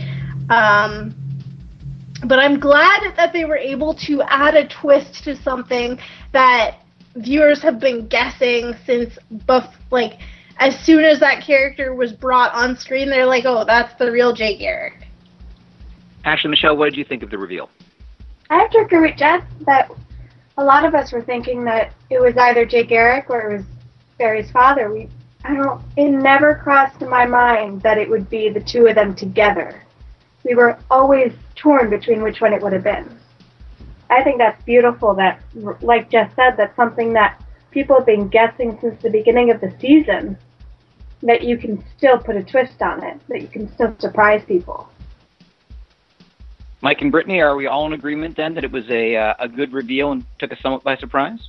Um, 0.50 1.14
but 2.24 2.38
I'm 2.38 2.59
glad 2.59 3.14
that 3.16 3.33
they 3.33 3.44
were 3.44 3.57
able 3.57 3.94
to 3.94 4.22
add 4.22 4.54
a 4.54 4.66
twist 4.68 5.24
to 5.24 5.37
something 5.37 5.98
that 6.33 6.78
viewers 7.16 7.62
have 7.62 7.81
been 7.81 8.07
guessing 8.09 8.74
since 8.85 9.18
buff 9.46 9.74
like 9.90 10.18
as 10.59 10.78
soon 10.81 11.04
as 11.04 11.20
that 11.20 11.44
character 11.44 11.94
was 11.94 12.12
brought 12.12 12.52
on 12.52 12.76
screen, 12.76 13.09
they're 13.09 13.26
like, 13.26 13.44
"Oh, 13.46 13.64
that's 13.64 13.94
the 13.94 14.11
real 14.11 14.33
Jay 14.33 14.57
Garrick." 14.57 15.07
Ashleigh 16.24 16.50
Michele, 16.50 16.76
what 16.76 16.87
did 16.87 16.96
you 16.96 17.04
think 17.04 17.22
of 17.22 17.31
the 17.31 17.38
reveal? 17.38 17.70
I 18.50 18.59
have 18.59 18.70
to 18.70 18.78
agree 18.78 19.00
with 19.00 19.16
Jess 19.16 19.42
that 19.66 19.90
a 20.57 20.64
lot 20.64 20.85
of 20.85 20.94
us 20.94 21.12
were 21.12 21.22
thinking 21.22 21.64
that 21.64 21.92
it 22.11 22.20
was 22.20 22.37
either 22.37 22.66
Jay 22.66 22.85
Garrick 22.85 23.31
or 23.31 23.50
it 23.50 23.57
was 23.59 23.66
Barry's 24.18 24.50
father. 24.50 24.92
We, 24.92 25.09
I 25.44 25.54
don't. 25.54 25.81
It 25.96 26.11
never 26.11 26.57
crossed 26.57 27.00
my 27.00 27.24
mind 27.24 27.83
that 27.83 27.98
it 27.98 28.11
would 28.11 28.28
be 28.28 28.48
the 28.48 28.61
two 28.61 28.87
of 28.87 28.96
them 28.96 29.14
together. 29.14 29.83
We 30.48 30.54
were 30.54 30.78
always 30.90 31.34
torn 31.56 31.90
between 31.90 32.22
which 32.22 32.40
one 32.40 32.54
it 32.54 32.62
would 32.62 32.72
have 32.72 32.82
been. 32.82 33.18
I 34.08 34.24
think 34.24 34.38
that's 34.38 34.62
beautiful. 34.64 35.12
That, 35.14 35.40
like 35.82 36.11
Jess 36.11 36.30
said, 36.37 36.56
that's 36.56 36.74
something 36.74 37.12
that 37.12 37.38
people 37.70 37.96
have 37.96 38.06
been 38.06 38.28
guessing 38.28 38.78
since 38.80 39.00
the 39.02 39.11
beginning 39.11 39.50
of 39.50 39.61
the 39.61 39.74
season. 39.78 40.38
That 41.22 41.42
you 41.42 41.58
can 41.58 41.84
still 41.98 42.16
put 42.16 42.37
a 42.37 42.42
twist 42.42 42.80
on 42.80 43.04
it. 43.04 43.20
That 43.28 43.42
you 43.42 43.48
can 43.48 43.70
still 43.74 43.94
surprise 43.98 44.42
people. 44.46 44.88
Mike 46.80 47.02
and 47.02 47.12
Brittani, 47.12 47.42
are 47.42 47.54
we 47.54 47.66
all 47.66 47.84
in 47.87 47.92
agreement 47.92 48.37
then 48.37 48.54
that 48.54 48.64
it 48.64 48.72
was 48.72 48.88
a 48.88 49.16
uh, 49.16 49.34
a 49.40 49.48
good 49.48 49.72
reveal 49.72 50.12
and 50.12 50.24
took 50.38 50.50
us 50.52 50.58
somewhat 50.62 50.82
by 50.82 50.96
surprise? 50.96 51.40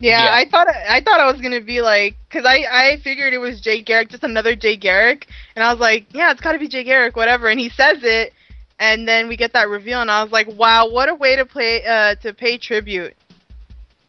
Yeah, 0.00 0.24
Yeah. 0.24 0.32
I 0.32 0.48
thought 0.48 0.68
I 0.68 1.00
thought 1.00 1.20
I 1.20 1.30
was 1.30 1.40
gonna 1.40 1.60
be 1.60 1.80
like, 1.80 2.16
cause 2.30 2.44
I 2.46 2.64
I 2.70 2.96
figured 3.02 3.32
it 3.32 3.38
was 3.38 3.60
Jay 3.60 3.82
Garrick, 3.82 4.10
just 4.10 4.22
another 4.24 4.54
Jay 4.54 4.76
Garrick, 4.76 5.26
and 5.56 5.64
I 5.64 5.72
was 5.72 5.80
like, 5.80 6.06
yeah, 6.12 6.30
it's 6.30 6.40
gotta 6.40 6.58
be 6.58 6.68
Jay 6.68 6.84
Garrick, 6.84 7.16
whatever. 7.16 7.48
And 7.48 7.58
he 7.60 7.68
says 7.70 7.98
it, 8.02 8.32
and 8.78 9.06
then 9.08 9.28
we 9.28 9.36
get 9.36 9.52
that 9.54 9.68
reveal, 9.68 10.00
and 10.00 10.10
I 10.10 10.22
was 10.22 10.32
like, 10.32 10.48
wow, 10.48 10.88
what 10.88 11.08
a 11.08 11.14
way 11.14 11.36
to 11.36 11.44
play 11.44 11.84
uh 11.84 12.14
to 12.16 12.32
pay 12.32 12.58
tribute. 12.58 13.14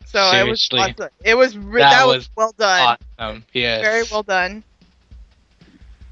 So 0.05 0.19
it 0.19 0.47
was 0.47 0.61
Seriously. 0.69 0.79
awesome. 0.79 1.09
It 1.23 1.35
was 1.35 1.57
re- 1.57 1.81
That 1.81 1.91
that, 1.91 2.07
was, 2.07 2.17
was 2.17 2.29
well 2.35 2.53
done, 2.57 2.97
Awesome. 3.19 3.45
Yes. 3.53 3.81
very 3.81 4.03
well 4.11 4.23
done. 4.23 4.63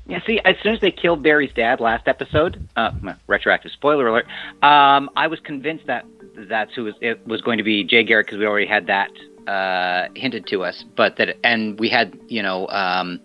Yeah, 0.07 0.19
see, 0.25 0.39
as 0.45 0.55
soon 0.63 0.73
as 0.73 0.79
they 0.81 0.91
killed 0.91 1.21
Barry's 1.21 1.51
dad 1.53 1.79
last 1.79 2.07
episode, 2.07 2.67
uh, 2.77 2.91
retroactive 3.27 3.71
spoiler 3.71 4.07
alert, 4.07 4.25
um, 4.63 5.09
I 5.15 5.27
was 5.27 5.39
convinced 5.41 5.85
that 5.87 6.05
that's 6.47 6.73
who 6.75 6.85
was, 6.85 6.95
it 7.01 7.25
was 7.27 7.41
going 7.41 7.57
to 7.57 7.63
be 7.63 7.83
Jay 7.83 8.03
Garrick 8.03 8.27
because 8.27 8.39
we 8.39 8.45
already 8.45 8.67
had 8.67 8.87
that 8.87 9.09
uh, 9.47 10.10
hinted 10.15 10.47
to 10.47 10.63
us. 10.63 10.83
But 10.95 11.15
that, 11.17 11.38
and 11.43 11.79
we 11.79 11.89
had, 11.89 12.19
you 12.27 12.43
know, 12.43 12.67
um, 12.67 13.21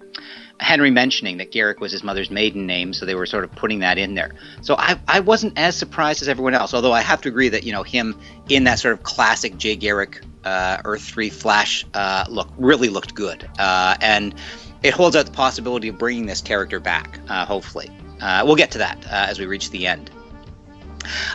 Henry 0.60 0.90
mentioning 0.90 1.38
that 1.38 1.50
Garrick 1.50 1.80
was 1.80 1.92
his 1.92 2.04
mother's 2.04 2.30
maiden 2.30 2.66
name, 2.66 2.92
so 2.92 3.04
they 3.04 3.14
were 3.14 3.26
sort 3.26 3.44
of 3.44 3.52
putting 3.52 3.80
that 3.80 3.98
in 3.98 4.14
there. 4.14 4.32
So 4.60 4.76
I, 4.78 4.98
I 5.08 5.20
wasn't 5.20 5.58
as 5.58 5.76
surprised 5.76 6.22
as 6.22 6.28
everyone 6.28 6.54
else, 6.54 6.72
although 6.72 6.92
I 6.92 7.00
have 7.00 7.20
to 7.22 7.28
agree 7.28 7.48
that, 7.48 7.64
you 7.64 7.72
know, 7.72 7.82
him 7.82 8.18
in 8.48 8.64
that 8.64 8.78
sort 8.78 8.94
of 8.94 9.02
classic 9.02 9.58
Jay 9.58 9.76
Garrick 9.76 10.22
uh, 10.44 10.80
Earth 10.84 11.02
3 11.02 11.30
Flash 11.30 11.84
uh, 11.94 12.24
look 12.28 12.48
really 12.56 12.88
looked 12.88 13.14
good. 13.14 13.48
Uh, 13.58 13.96
and 14.00 14.34
it 14.82 14.94
holds 14.94 15.16
out 15.16 15.26
the 15.26 15.32
possibility 15.32 15.88
of 15.88 15.98
bringing 15.98 16.26
this 16.26 16.40
character 16.40 16.80
back, 16.80 17.18
uh, 17.28 17.44
hopefully. 17.44 17.90
Uh, 18.20 18.42
we'll 18.44 18.56
get 18.56 18.70
to 18.70 18.78
that 18.78 19.04
as 19.10 19.40
we 19.40 19.46
reach 19.46 19.70
the 19.70 19.86
end. 19.86 20.10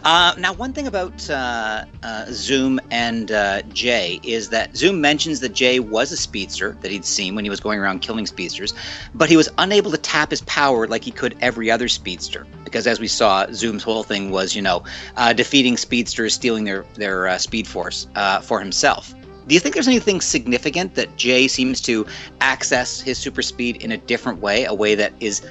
Uh, 0.04 0.34
now, 0.38 0.54
one 0.54 0.74
thing 0.74 0.88
about 0.88 1.30
uh, 1.30 1.86
uh, 2.04 2.26
Zoom 2.30 2.80
and 2.92 3.32
uh, 3.32 3.62
Jay 3.64 4.20
is 4.24 4.50
that 4.50 4.76
Zoom 4.76 5.02
mentions 5.02 5.40
that 5.42 5.54
Jay 5.54 5.80
was 5.80 6.12
a 6.12 6.18
speedster 6.18 6.78
that 6.82 6.92
he'd 6.92 7.06
seen 7.06 7.36
when 7.36 7.44
he 7.44 7.50
was 7.50 7.60
going 7.60 7.80
around 7.80 8.00
killing 8.00 8.26
speedsters, 8.26 8.74
but 9.14 9.30
he 9.30 9.38
was 9.38 9.50
unable 9.58 9.92
to 9.92 9.98
tap 9.98 10.32
his 10.32 10.42
power 10.42 10.88
like 10.88 11.04
he 11.04 11.12
could 11.12 11.36
every 11.42 11.70
other 11.72 11.88
speedster. 11.88 12.46
Because 12.64 12.88
as 12.88 13.00
we 13.00 13.08
saw, 13.08 13.46
Zoom's 13.52 13.84
whole 13.84 14.04
thing 14.04 14.32
was, 14.32 14.56
you 14.56 14.62
know, 14.62 14.84
uh, 15.16 15.34
defeating 15.34 15.78
speedsters, 15.78 16.34
stealing 16.34 16.64
their 16.64 16.86
their 16.96 17.28
uh, 17.28 17.38
speed 17.38 17.68
force 17.68 18.08
for 18.44 18.60
himself. 18.60 19.14
Do 19.48 19.54
you 19.54 19.62
think 19.62 19.76
there's 19.76 19.88
anything 19.88 20.20
significant 20.20 20.96
that 20.96 21.16
Jay 21.16 21.48
seems 21.48 21.80
to 21.82 22.06
access 22.42 23.00
his 23.00 23.18
super 23.18 23.42
speed 23.42 23.78
in 23.78 23.94
a 23.94 23.98
different 23.98 24.42
way, 24.42 24.66
a 24.66 24.74
way 24.74 24.94
that 24.96 25.14
is 25.22 25.42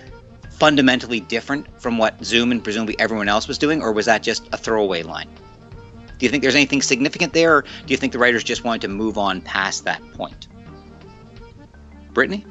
fundamentally 0.58 1.20
different 1.20 1.66
from 1.80 1.98
what 1.98 2.22
Zoom 2.24 2.50
and 2.50 2.62
presumably 2.62 2.98
everyone 2.98 3.28
else 3.28 3.46
was 3.46 3.58
doing, 3.58 3.82
or 3.82 3.92
was 3.92 4.06
that 4.06 4.22
just 4.22 4.48
a 4.52 4.56
throwaway 4.56 5.02
line? 5.02 5.28
Do 6.18 6.24
you 6.24 6.30
think 6.30 6.42
there's 6.42 6.54
anything 6.54 6.80
significant 6.80 7.34
there, 7.34 7.56
or 7.56 7.62
do 7.62 7.88
you 7.88 7.96
think 7.96 8.12
the 8.12 8.18
writers 8.18 8.42
just 8.42 8.64
wanted 8.64 8.80
to 8.82 8.88
move 8.88 9.18
on 9.18 9.42
past 9.42 9.84
that 9.84 10.00
point? 10.12 10.48
Brittani? 12.12 12.44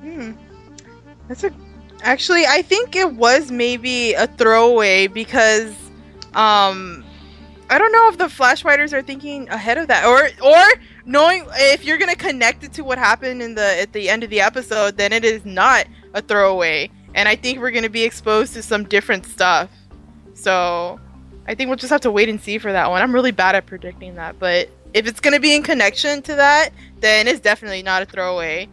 Hmm. 0.00 0.32
That's 1.28 1.44
a. 1.44 1.52
Actually, 2.02 2.46
I 2.46 2.62
think 2.62 2.96
it 2.96 3.12
was 3.14 3.50
maybe 3.50 4.14
a 4.14 4.26
throwaway 4.26 5.06
because, 5.06 5.74
um, 6.32 7.04
I 7.68 7.76
don't 7.76 7.92
know 7.92 8.08
if 8.08 8.16
the 8.16 8.30
Flash 8.30 8.64
writers 8.64 8.94
are 8.94 9.02
thinking 9.02 9.46
ahead 9.50 9.76
of 9.76 9.88
that, 9.88 10.06
or 10.06 10.30
or 10.42 10.64
knowing 11.04 11.44
if 11.56 11.84
you're 11.84 11.98
gonna 11.98 12.16
connect 12.16 12.64
it 12.64 12.72
to 12.72 12.84
what 12.84 12.96
happened 12.96 13.42
in 13.42 13.54
the 13.54 13.80
at 13.82 13.92
the 13.92 14.08
end 14.08 14.24
of 14.24 14.30
the 14.30 14.40
episode, 14.40 14.96
then 14.96 15.12
it 15.12 15.26
is 15.26 15.44
not 15.44 15.86
a 16.14 16.22
throwaway, 16.22 16.90
and 17.14 17.28
I 17.28 17.36
think 17.36 17.58
we're 17.58 17.70
gonna 17.70 17.88
be 17.88 18.04
exposed 18.04 18.54
to 18.54 18.62
some 18.62 18.84
different 18.84 19.26
stuff. 19.26 19.70
So, 20.34 21.00
I 21.46 21.54
think 21.54 21.68
we'll 21.68 21.76
just 21.76 21.90
have 21.90 22.02
to 22.02 22.10
wait 22.10 22.28
and 22.28 22.40
see 22.40 22.58
for 22.58 22.72
that 22.72 22.90
one. 22.90 23.02
I'm 23.02 23.14
really 23.14 23.32
bad 23.32 23.54
at 23.54 23.66
predicting 23.66 24.14
that, 24.14 24.38
but 24.38 24.68
if 24.94 25.06
it's 25.06 25.20
gonna 25.20 25.40
be 25.40 25.54
in 25.54 25.62
connection 25.62 26.22
to 26.22 26.34
that, 26.36 26.70
then 27.00 27.28
it's 27.28 27.40
definitely 27.40 27.82
not 27.82 28.02
a 28.02 28.06
throwaway. 28.06 28.68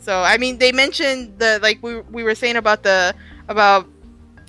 So 0.00 0.20
I 0.20 0.38
mean, 0.38 0.58
they 0.58 0.72
mentioned 0.72 1.38
the 1.38 1.58
like 1.62 1.78
we 1.82 2.00
we 2.00 2.22
were 2.22 2.34
saying 2.34 2.56
about 2.56 2.82
the 2.82 3.14
about 3.48 3.86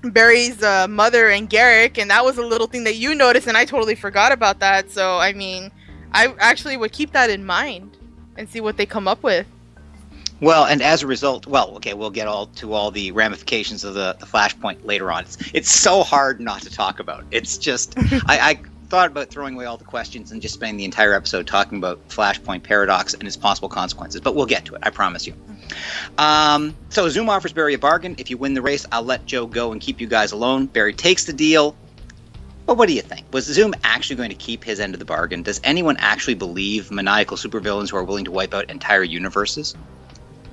Barry's 0.03 0.63
uh, 0.63 0.87
mother 0.87 1.29
and 1.29 1.49
Garrick, 1.49 1.97
and 1.97 2.09
that 2.09 2.23
was 2.23 2.37
a 2.37 2.45
little 2.45 2.67
thing 2.67 2.85
that 2.85 2.95
you 2.95 3.13
noticed, 3.13 3.47
and 3.47 3.57
I 3.57 3.65
totally 3.65 3.95
forgot 3.95 4.31
about 4.31 4.59
that. 4.59 4.89
So 4.89 5.17
I 5.17 5.33
mean, 5.33 5.71
I 6.13 6.33
actually 6.39 6.77
would 6.77 6.91
keep 6.91 7.11
that 7.11 7.29
in 7.29 7.45
mind 7.45 7.97
and 8.37 8.49
see 8.49 8.61
what 8.61 8.77
they 8.77 8.85
come 8.85 9.07
up 9.07 9.23
with. 9.23 9.45
Well, 10.41 10.65
and 10.65 10.81
as 10.81 11.03
a 11.03 11.07
result, 11.07 11.45
well, 11.45 11.75
okay, 11.75 11.93
we'll 11.93 12.09
get 12.09 12.27
all 12.27 12.47
to 12.47 12.73
all 12.73 12.89
the 12.89 13.11
ramifications 13.11 13.83
of 13.83 13.93
the, 13.93 14.15
the 14.19 14.25
flashpoint 14.25 14.83
later 14.83 15.11
on. 15.11 15.23
It's, 15.23 15.37
it's 15.53 15.71
so 15.71 16.01
hard 16.01 16.41
not 16.41 16.63
to 16.63 16.71
talk 16.71 16.99
about. 16.99 17.23
It's 17.29 17.59
just, 17.59 17.93
I, 17.97 18.39
I 18.39 18.59
thought 18.89 19.11
about 19.11 19.29
throwing 19.29 19.53
away 19.53 19.65
all 19.65 19.77
the 19.77 19.85
questions 19.85 20.31
and 20.31 20.41
just 20.41 20.55
spending 20.55 20.77
the 20.77 20.83
entire 20.83 21.13
episode 21.13 21.45
talking 21.45 21.77
about 21.77 22.05
Flashpoint 22.09 22.63
Paradox 22.63 23.13
and 23.13 23.23
its 23.23 23.37
possible 23.37 23.69
consequences, 23.69 24.19
but 24.19 24.35
we'll 24.35 24.47
get 24.47 24.65
to 24.65 24.75
it, 24.75 24.81
I 24.83 24.89
promise 24.89 25.27
you. 25.27 25.35
Um, 26.17 26.75
so 26.89 27.07
Zoom 27.07 27.29
offers 27.29 27.53
Barry 27.53 27.75
a 27.75 27.77
bargain. 27.77 28.15
If 28.17 28.31
you 28.31 28.37
win 28.37 28.55
the 28.55 28.63
race, 28.63 28.85
I'll 28.91 29.03
let 29.03 29.27
Joe 29.27 29.45
go 29.45 29.71
and 29.71 29.79
keep 29.79 30.01
you 30.01 30.07
guys 30.07 30.31
alone. 30.31 30.65
Barry 30.65 30.93
takes 30.93 31.23
the 31.23 31.33
deal. 31.33 31.75
But 32.65 32.77
what 32.77 32.87
do 32.87 32.93
you 32.93 33.01
think? 33.01 33.31
Was 33.31 33.45
Zoom 33.45 33.75
actually 33.83 34.15
going 34.15 34.29
to 34.29 34.35
keep 34.35 34.63
his 34.63 34.79
end 34.79 34.95
of 34.95 34.99
the 34.99 35.05
bargain? 35.05 35.43
Does 35.43 35.61
anyone 35.63 35.97
actually 35.97 36.35
believe 36.35 36.89
maniacal 36.91 37.37
supervillains 37.37 37.91
who 37.91 37.97
are 37.97 38.03
willing 38.03 38.25
to 38.25 38.31
wipe 38.31 38.53
out 38.53 38.69
entire 38.71 39.03
universes? 39.03 39.75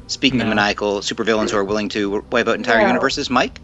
Speaking 0.08 0.40
of 0.40 0.48
maniacal 0.48 1.00
supervillains 1.00 1.50
who 1.50 1.58
are 1.58 1.64
willing 1.64 1.88
to 1.90 2.24
wipe 2.32 2.48
out 2.48 2.56
entire 2.56 2.80
No. 2.80 2.86
universes, 2.88 3.28
Mike? 3.30 3.60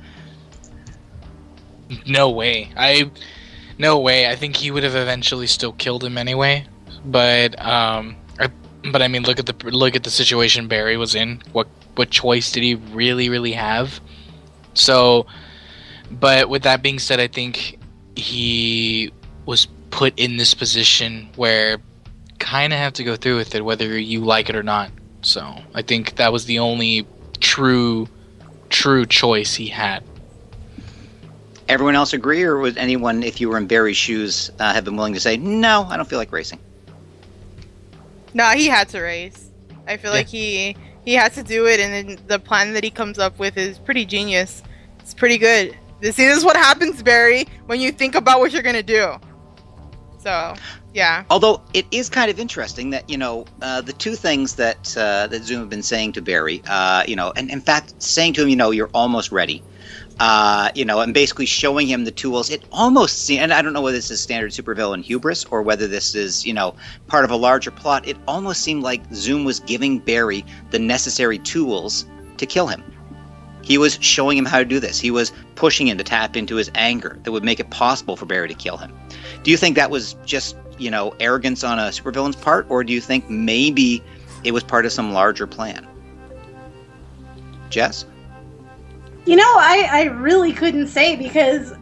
No 2.07 2.31
way. 2.31 2.71
I 2.77 3.11
no 3.79 3.99
way. 3.99 4.31
I 4.31 4.37
think 4.37 4.57
he 4.57 4.71
would 4.71 4.85
have 4.85 4.95
eventually 4.95 5.47
still 5.47 5.73
killed 5.73 6.05
him 6.05 6.17
anyway. 6.19 6.67
But 7.05 7.59
um 7.61 8.17
I, 8.39 8.49
but 8.93 9.03
I 9.03 9.09
mean 9.09 9.23
look 9.23 9.39
at 9.39 9.47
the 9.47 9.71
look 9.71 9.97
at 9.97 10.05
the 10.05 10.11
situation 10.11 10.69
Barry 10.69 10.97
was 10.97 11.15
in. 11.15 11.43
What 11.53 11.67
what 11.95 12.11
choice 12.11 12.53
did 12.53 12.63
he 12.63 12.75
really 12.75 13.29
really 13.29 13.53
have? 13.53 14.01
So 14.75 15.27
but 16.11 16.49
with 16.49 16.63
that 16.63 16.83
being 16.83 16.99
said, 16.99 17.21
I 17.21 17.27
think 17.27 17.79
he 18.17 19.11
was 19.47 19.67
put 19.91 20.19
in 20.19 20.37
this 20.37 20.55
position 20.55 21.29
where 21.37 21.79
kind 22.39 22.73
of 22.73 22.79
have 22.79 22.93
to 22.95 23.05
go 23.05 23.17
through 23.17 23.37
with 23.37 23.55
it 23.55 23.65
whether 23.65 23.99
you 23.99 24.21
like 24.21 24.51
it 24.51 24.57
or 24.57 24.63
not. 24.63 24.91
So, 25.25 25.55
I 25.75 25.83
think 25.83 26.17
that 26.17 26.33
was 26.33 26.45
the 26.45 26.59
only 26.59 27.07
true 27.41 28.09
true 28.71 29.07
choice 29.07 29.55
he 29.55 29.67
had. 29.69 30.03
Everyone 31.69 31.95
else 31.95 32.13
agree, 32.13 32.43
or 32.43 32.59
would 32.59 32.77
anyone, 32.77 33.23
if 33.23 33.41
you 33.41 33.49
were 33.49 33.57
in 33.57 33.67
Barry's 33.67 33.97
shoes, 33.97 34.51
uh, 34.59 34.75
have 34.75 34.85
been 34.85 34.97
willing 34.97 35.15
to 35.15 35.21
say, 35.21 35.37
no, 35.39 35.87
I 35.89 35.97
don't 35.97 36.09
feel 36.09 36.19
like 36.19 36.31
racing? 36.33 36.59
Nah, 38.35 38.51
he 38.53 38.67
had 38.67 38.89
to 38.91 39.01
race. 39.01 39.51
I 39.87 39.97
feel 39.97 40.11
Yeah. 40.11 40.19
like 40.19 40.29
he 40.29 40.77
he 41.05 41.15
had 41.15 41.33
to 41.35 41.43
do 41.43 41.67
it, 41.67 41.81
and 41.81 41.93
then 42.09 42.19
the 42.27 42.39
plan 42.39 42.73
that 42.75 42.83
he 42.85 42.91
comes 42.91 43.19
up 43.19 43.39
with 43.39 43.57
is 43.57 43.79
pretty 43.79 44.05
genius. 44.05 44.63
It's 45.01 45.15
pretty 45.15 45.39
good. 45.39 45.77
This 46.01 46.19
is 46.19 46.45
what 46.45 46.57
happens, 46.57 47.03
Barry, 47.03 47.47
when 47.67 47.81
you 47.81 47.93
think 47.93 48.15
about 48.15 48.41
what 48.41 48.53
you're 48.53 48.63
gonna 48.63 48.83
do. 48.83 49.15
So, 50.25 50.55
yeah. 50.95 51.25
Although 51.29 51.61
it 51.75 51.85
is 51.91 52.09
kind 52.09 52.31
of 52.31 52.41
interesting 52.41 52.89
that 52.91 53.09
you 53.11 53.19
know 53.19 53.45
uh, 53.61 53.83
the 53.83 53.93
two 53.93 54.15
things 54.15 54.55
that 54.55 54.97
uh, 54.97 55.27
that 55.27 55.45
Zoom 55.45 55.61
have 55.61 55.69
been 55.69 55.83
saying 55.83 56.13
to 56.13 56.23
Barry, 56.23 56.63
uh, 56.67 57.05
you 57.07 57.15
know, 57.15 57.31
and 57.37 57.51
in 57.51 57.61
fact 57.61 58.03
saying 58.03 58.33
to 58.35 58.43
him, 58.43 58.49
you 58.49 58.57
know, 58.57 58.71
you're 58.71 58.89
almost 58.95 59.31
ready, 59.33 59.63
uh, 60.21 60.71
you 60.75 60.87
know, 60.87 61.01
and 61.01 61.13
basically 61.13 61.45
showing 61.45 61.87
him 61.87 62.05
the 62.05 62.11
tools. 62.11 62.49
It 62.49 62.65
almost 62.73 63.25
seems, 63.25 63.43
and 63.43 63.53
I 63.53 63.61
don't 63.61 63.75
know 63.75 63.83
whether 63.83 63.99
this 63.99 64.11
is 64.11 64.23
standard 64.23 64.53
supervillain 64.53 65.05
hubris 65.05 65.45
or 65.51 65.61
whether 65.61 65.87
this 65.87 66.15
is 66.15 66.47
you 66.47 66.55
know 66.55 66.75
part 67.07 67.27
of 67.27 67.31
a 67.31 67.37
larger 67.37 67.71
plot. 67.71 68.09
It 68.09 68.17
almost 68.27 68.63
seemed 68.63 68.83
like 68.83 69.03
Zoom 69.13 69.45
was 69.45 69.61
giving 69.61 69.99
Barry 69.99 70.43
the 70.71 70.79
necessary 70.79 71.39
tools 71.39 72.07
to 72.39 72.47
kill 72.47 72.67
him. 72.67 72.83
He 73.61 73.77
was 73.77 73.99
showing 74.01 74.39
him 74.39 74.47
how 74.47 74.59
to 74.59 74.65
do 74.65 74.81
this. 74.81 75.01
He 75.01 75.11
was 75.11 75.33
pushing 75.55 75.89
him 75.89 75.99
to 75.99 76.05
tap 76.05 76.35
into 76.35 76.57
his 76.57 76.71
anger 76.75 77.19
that 77.23 77.33
would 77.33 77.45
make 77.45 77.61
it 77.61 77.71
possible 77.71 78.17
for 78.17 78.27
Barry 78.27 78.49
to 78.49 78.55
kill 78.55 78.77
him. 78.77 78.93
Do 79.45 79.53
you 79.53 79.57
think 79.57 79.77
that 79.77 79.91
was 79.91 80.17
just 80.25 80.57
you 80.79 80.91
know, 80.91 81.15
arrogance 81.21 81.65
on 81.65 81.79
a 81.79 81.85
supervillain's 81.85 82.37
part, 82.37 82.67
or 82.69 82.85
do 82.85 82.93
you 82.93 83.01
think 83.01 83.29
maybe 83.31 84.03
it 84.43 84.53
was 84.53 84.63
part 84.63 84.87
of 84.87 84.93
some 84.93 85.13
larger 85.13 85.47
plan? 85.47 85.87
Jess? 87.71 88.05
You 89.27 89.37
know, 89.37 89.43
I, 89.43 89.89
I 89.91 90.03
really 90.05 90.53
couldn't 90.53 90.89
say 90.89 91.17
because 91.17 91.73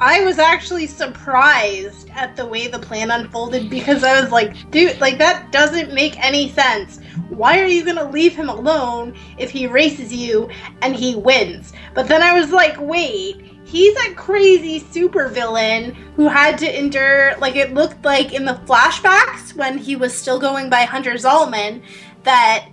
I 0.00 0.24
was 0.24 0.38
actually 0.38 0.86
surprised 0.86 2.08
at 2.10 2.34
the 2.34 2.46
way 2.46 2.66
the 2.66 2.78
plan 2.78 3.10
unfolded 3.10 3.70
because 3.70 4.02
I 4.02 4.20
was 4.20 4.32
like, 4.32 4.70
dude, 4.70 5.00
like 5.00 5.18
that 5.18 5.52
doesn't 5.52 5.94
make 5.94 6.18
any 6.18 6.50
sense. 6.50 7.00
Why 7.28 7.60
are 7.60 7.66
you 7.66 7.84
gonna 7.84 8.10
leave 8.10 8.34
him 8.34 8.48
alone 8.48 9.14
if 9.38 9.50
he 9.50 9.66
races 9.66 10.12
you 10.12 10.48
and 10.82 10.96
he 10.96 11.14
wins? 11.14 11.72
But 11.94 12.08
then 12.08 12.22
I 12.22 12.38
was 12.38 12.50
like, 12.50 12.80
wait, 12.80 13.49
he's 13.70 13.96
a 14.06 14.14
crazy 14.14 14.80
supervillain 14.80 15.94
who 16.16 16.26
had 16.26 16.58
to 16.58 16.78
endure 16.78 17.36
like 17.38 17.54
it 17.56 17.72
looked 17.72 18.04
like 18.04 18.32
in 18.32 18.44
the 18.44 18.54
flashbacks 18.66 19.54
when 19.54 19.78
he 19.78 19.94
was 19.94 20.16
still 20.16 20.38
going 20.40 20.68
by 20.68 20.82
Hunter 20.82 21.14
Zolomon 21.14 21.82
that 22.24 22.68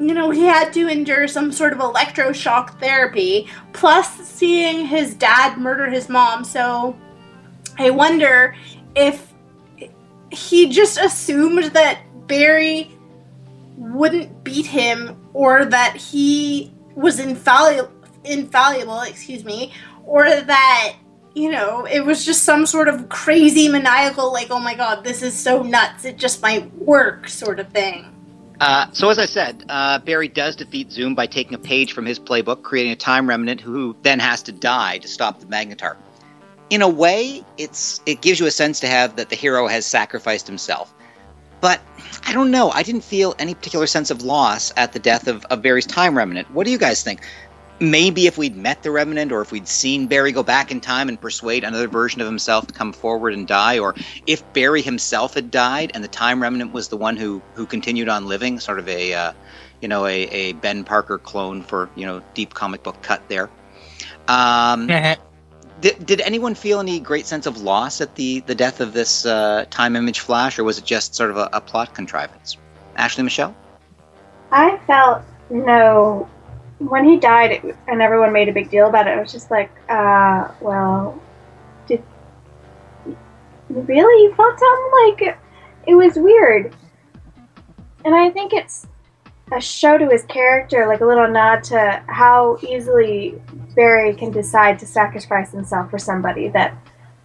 you 0.00 0.14
know, 0.14 0.30
he 0.30 0.44
had 0.44 0.72
to 0.74 0.88
endure 0.88 1.26
some 1.26 1.50
sort 1.50 1.72
of 1.72 1.80
electroshock 1.80 2.78
therapy, 2.78 3.48
plus 3.72 4.08
seeing 4.28 4.86
his 4.86 5.14
dad 5.14 5.58
murder 5.58 5.90
his 5.90 6.08
mom. 6.08 6.44
So 6.44 6.96
I 7.78 7.90
wonder 7.90 8.54
if 8.94 9.32
he 10.30 10.68
just 10.68 10.98
assumed 10.98 11.64
that 11.72 12.02
Barry 12.28 12.96
wouldn't 13.76 14.44
beat 14.44 14.66
him 14.66 15.16
or 15.32 15.64
that 15.64 15.96
he 15.96 16.72
was 16.94 17.18
infallible, 17.18 17.92
infallible, 18.24 19.00
excuse 19.00 19.44
me, 19.44 19.72
or 20.08 20.24
that 20.24 20.96
you 21.34 21.50
know, 21.50 21.86
it 21.86 22.04
was 22.04 22.24
just 22.24 22.42
some 22.42 22.66
sort 22.66 22.88
of 22.88 23.08
crazy 23.08 23.68
maniacal, 23.68 24.32
like, 24.32 24.50
oh 24.50 24.58
my 24.58 24.74
god, 24.74 25.04
this 25.04 25.22
is 25.22 25.38
so 25.38 25.62
nuts, 25.62 26.04
it 26.04 26.18
just 26.18 26.42
might 26.42 26.72
work 26.78 27.28
sort 27.28 27.60
of 27.60 27.68
thing. 27.68 28.12
Uh, 28.60 28.86
so 28.90 29.08
as 29.08 29.20
I 29.20 29.26
said, 29.26 29.64
uh, 29.68 30.00
Barry 30.00 30.26
does 30.26 30.56
defeat 30.56 30.90
Zoom 30.90 31.14
by 31.14 31.26
taking 31.26 31.54
a 31.54 31.58
page 31.58 31.92
from 31.92 32.04
his 32.06 32.18
playbook, 32.18 32.62
creating 32.62 32.90
a 32.90 32.96
time 32.96 33.28
remnant 33.28 33.60
who 33.60 33.96
then 34.02 34.18
has 34.18 34.42
to 34.44 34.52
die 34.52 34.98
to 34.98 35.06
stop 35.06 35.38
the 35.38 35.46
Magnetar. 35.46 35.96
In 36.70 36.82
a 36.82 36.88
way, 36.88 37.44
it's 37.56 38.00
it 38.04 38.20
gives 38.20 38.40
you 38.40 38.46
a 38.46 38.50
sense 38.50 38.80
to 38.80 38.88
have 38.88 39.14
that 39.16 39.30
the 39.30 39.36
hero 39.36 39.68
has 39.68 39.86
sacrificed 39.86 40.46
himself. 40.46 40.92
But 41.60 41.80
I 42.26 42.32
don't 42.32 42.50
know. 42.50 42.70
I 42.70 42.82
didn't 42.82 43.04
feel 43.04 43.34
any 43.38 43.54
particular 43.54 43.86
sense 43.86 44.10
of 44.10 44.22
loss 44.22 44.72
at 44.76 44.92
the 44.92 44.98
death 44.98 45.28
of, 45.28 45.44
of 45.46 45.62
Barry's 45.62 45.86
time 45.86 46.16
remnant. 46.16 46.50
What 46.50 46.66
do 46.66 46.72
you 46.72 46.78
guys 46.78 47.02
think? 47.02 47.22
Maybe 47.80 48.26
if 48.26 48.36
we'd 48.36 48.56
met 48.56 48.82
the 48.82 48.90
Revenant 48.90 49.30
or 49.30 49.40
if 49.40 49.52
we'd 49.52 49.68
seen 49.68 50.08
Barry 50.08 50.32
go 50.32 50.42
back 50.42 50.72
in 50.72 50.80
time 50.80 51.08
and 51.08 51.20
persuade 51.20 51.62
another 51.62 51.86
version 51.86 52.20
of 52.20 52.26
himself 52.26 52.66
to 52.66 52.72
come 52.72 52.92
forward 52.92 53.34
and 53.34 53.46
die, 53.46 53.78
or 53.78 53.94
if 54.26 54.42
Barry 54.52 54.82
himself 54.82 55.34
had 55.34 55.50
died 55.50 55.92
and 55.94 56.02
the 56.02 56.08
Time 56.08 56.42
Remnant 56.42 56.72
was 56.72 56.88
the 56.88 56.96
one 56.96 57.16
who 57.16 57.40
who 57.54 57.66
continued 57.66 58.08
on 58.08 58.26
living, 58.26 58.58
sort 58.58 58.80
of 58.80 58.88
a 58.88 59.14
uh, 59.14 59.32
you 59.80 59.86
know 59.86 60.06
a, 60.06 60.22
a 60.24 60.52
Ben 60.54 60.82
Parker 60.82 61.18
clone 61.18 61.62
for 61.62 61.88
you 61.94 62.04
know 62.04 62.20
deep 62.34 62.52
comic 62.52 62.82
book 62.82 63.00
cut 63.02 63.28
there. 63.28 63.48
Um, 64.26 64.86
did, 65.80 66.04
did 66.04 66.20
anyone 66.22 66.54
feel 66.56 66.80
any 66.80 66.98
great 66.98 67.26
sense 67.26 67.46
of 67.46 67.60
loss 67.60 68.00
at 68.00 68.16
the 68.16 68.40
the 68.40 68.54
death 68.56 68.80
of 68.80 68.92
this 68.92 69.24
uh, 69.24 69.66
time 69.70 69.94
image 69.94 70.18
flash, 70.18 70.58
or 70.58 70.64
was 70.64 70.78
it 70.78 70.84
just 70.84 71.14
sort 71.14 71.30
of 71.30 71.36
a, 71.36 71.48
a 71.52 71.60
plot 71.60 71.94
contrivance? 71.94 72.56
Ashleigh 72.96 73.22
Michele. 73.22 73.54
I 74.50 74.78
felt 74.86 75.22
no 75.50 76.28
when 76.78 77.04
he 77.04 77.16
died 77.16 77.76
and 77.88 78.00
everyone 78.00 78.32
made 78.32 78.48
a 78.48 78.52
big 78.52 78.70
deal 78.70 78.88
about 78.88 79.06
it, 79.06 79.10
I 79.10 79.20
was 79.20 79.32
just 79.32 79.50
like, 79.50 79.70
uh, 79.88 80.48
well, 80.60 81.20
did 81.86 82.02
really 83.68 84.22
you 84.22 84.34
something 84.36 84.90
like 85.06 85.38
it 85.86 85.94
was 85.94 86.16
weird, 86.16 86.74
and 88.04 88.14
I 88.14 88.30
think 88.30 88.52
it's 88.52 88.86
a 89.50 89.60
show 89.60 89.96
to 89.96 90.08
his 90.08 90.24
character, 90.24 90.86
like 90.86 91.00
a 91.00 91.06
little 91.06 91.26
nod 91.26 91.64
to 91.64 92.02
how 92.06 92.58
easily 92.62 93.40
Barry 93.74 94.14
can 94.14 94.30
decide 94.30 94.78
to 94.80 94.86
sacrifice 94.86 95.52
himself 95.52 95.90
for 95.90 95.98
somebody. 95.98 96.48
That 96.48 96.76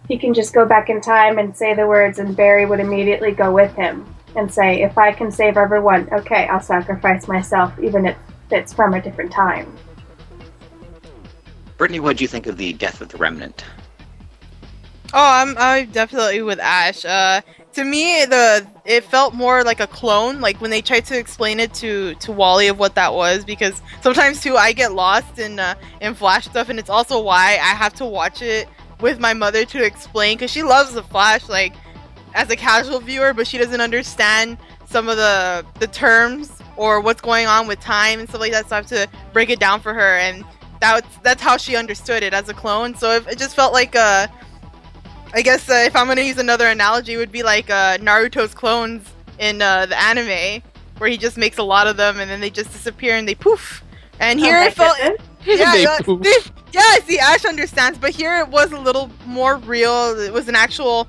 he 0.08 0.18
can 0.18 0.34
just 0.34 0.54
go 0.54 0.66
back 0.66 0.88
in 0.88 1.00
time 1.00 1.38
and 1.38 1.56
say 1.56 1.74
the 1.74 1.86
words, 1.86 2.18
and 2.18 2.36
Barry 2.36 2.66
would 2.66 2.80
immediately 2.80 3.32
go 3.32 3.52
with 3.52 3.74
him 3.74 4.06
and 4.36 4.52
say, 4.52 4.82
"If 4.82 4.98
I 4.98 5.12
can 5.12 5.30
save 5.30 5.56
everyone, 5.56 6.08
okay, 6.12 6.48
I'll 6.48 6.60
sacrifice 6.60 7.28
myself, 7.28 7.78
even 7.78 8.06
if 8.06 8.16
it's 8.50 8.72
from 8.72 8.94
a 8.94 9.00
different 9.00 9.32
time. 9.32 9.76
Brittani, 11.78 12.00
what 12.00 12.16
do 12.16 12.24
you 12.24 12.28
think 12.28 12.46
of 12.46 12.56
the 12.56 12.72
death 12.72 13.00
of 13.00 13.08
the 13.08 13.16
remnant? 13.16 13.64
Oh, 15.12 15.30
I'm 15.30 15.56
I'm 15.58 15.90
definitely 15.90 16.42
with 16.42 16.58
Ash. 16.58 17.04
Uh, 17.04 17.40
to 17.74 17.84
me, 17.84 18.24
the 18.24 18.66
it 18.84 19.04
felt 19.04 19.32
more 19.32 19.62
like 19.62 19.80
a 19.80 19.86
clone. 19.86 20.40
Like 20.40 20.60
when 20.60 20.70
they 20.70 20.82
tried 20.82 21.04
to 21.06 21.18
explain 21.18 21.60
it 21.60 21.72
to 21.74 22.14
to 22.16 22.32
Wally 22.32 22.68
of 22.68 22.78
what 22.78 22.94
that 22.96 23.14
was, 23.14 23.44
because 23.44 23.80
sometimes 24.02 24.40
too 24.40 24.56
I 24.56 24.72
get 24.72 24.92
lost 24.92 25.38
in 25.38 25.60
uh, 25.60 25.74
in 26.00 26.14
Flash 26.14 26.46
stuff, 26.46 26.68
and 26.68 26.78
it's 26.78 26.90
also 26.90 27.20
why 27.20 27.52
I 27.52 27.74
have 27.74 27.94
to 27.94 28.04
watch 28.04 28.42
it 28.42 28.68
with 29.00 29.20
my 29.20 29.34
mother 29.34 29.64
to 29.64 29.84
explain, 29.84 30.36
because 30.36 30.50
she 30.50 30.62
loves 30.62 30.94
the 30.94 31.02
Flash, 31.02 31.48
like 31.48 31.74
as 32.34 32.50
a 32.50 32.56
casual 32.56 32.98
viewer, 32.98 33.32
but 33.32 33.46
she 33.46 33.58
doesn't 33.58 33.80
understand 33.80 34.58
some 34.86 35.08
of 35.08 35.16
the 35.16 35.64
the 35.78 35.86
terms 35.86 36.50
or 36.76 37.00
what's 37.00 37.20
going 37.20 37.46
on 37.46 37.66
with 37.66 37.80
time 37.80 38.20
and 38.20 38.28
stuff 38.28 38.40
like 38.40 38.52
that. 38.52 38.68
So 38.68 38.76
I 38.76 38.78
have 38.78 38.86
to 38.86 39.08
break 39.32 39.50
it 39.50 39.60
down 39.60 39.80
for 39.80 39.94
her, 39.94 40.16
and 40.18 40.44
that's 40.80 41.16
that's 41.18 41.42
how 41.42 41.56
she 41.56 41.76
understood 41.76 42.22
it 42.22 42.34
as 42.34 42.48
a 42.48 42.54
clone. 42.54 42.94
So 42.94 43.12
it 43.12 43.38
just 43.38 43.54
felt 43.56 43.72
like 43.72 43.96
uh, 43.96 44.26
I 45.32 45.42
guess 45.42 45.68
uh, 45.68 45.84
if 45.86 45.96
I'm 45.96 46.06
gonna 46.06 46.22
use 46.22 46.38
another 46.38 46.66
analogy, 46.66 47.14
it 47.14 47.16
would 47.16 47.32
be 47.32 47.42
like 47.42 47.70
uh, 47.70 47.98
Naruto's 47.98 48.54
clones 48.54 49.08
in 49.38 49.62
uh, 49.62 49.86
the 49.86 50.00
anime, 50.00 50.62
where 50.98 51.10
he 51.10 51.16
just 51.16 51.36
makes 51.36 51.58
a 51.58 51.62
lot 51.62 51.86
of 51.86 51.96
them 51.96 52.20
and 52.20 52.30
then 52.30 52.40
they 52.40 52.50
just 52.50 52.72
disappear 52.72 53.16
and 53.16 53.26
they 53.26 53.34
poof. 53.34 53.82
And 54.20 54.38
here 54.38 54.58
oh 54.58 54.66
it 54.66 54.74
felt, 54.74 54.96
yeah, 55.44 55.74
yeah, 55.74 55.98
yeah. 56.72 56.98
See, 57.04 57.18
Ash 57.18 57.44
understands, 57.44 57.98
but 57.98 58.10
here 58.10 58.38
it 58.38 58.48
was 58.48 58.72
a 58.72 58.78
little 58.78 59.10
more 59.26 59.56
real. 59.56 60.18
It 60.18 60.32
was 60.32 60.48
an 60.48 60.54
actual 60.54 61.08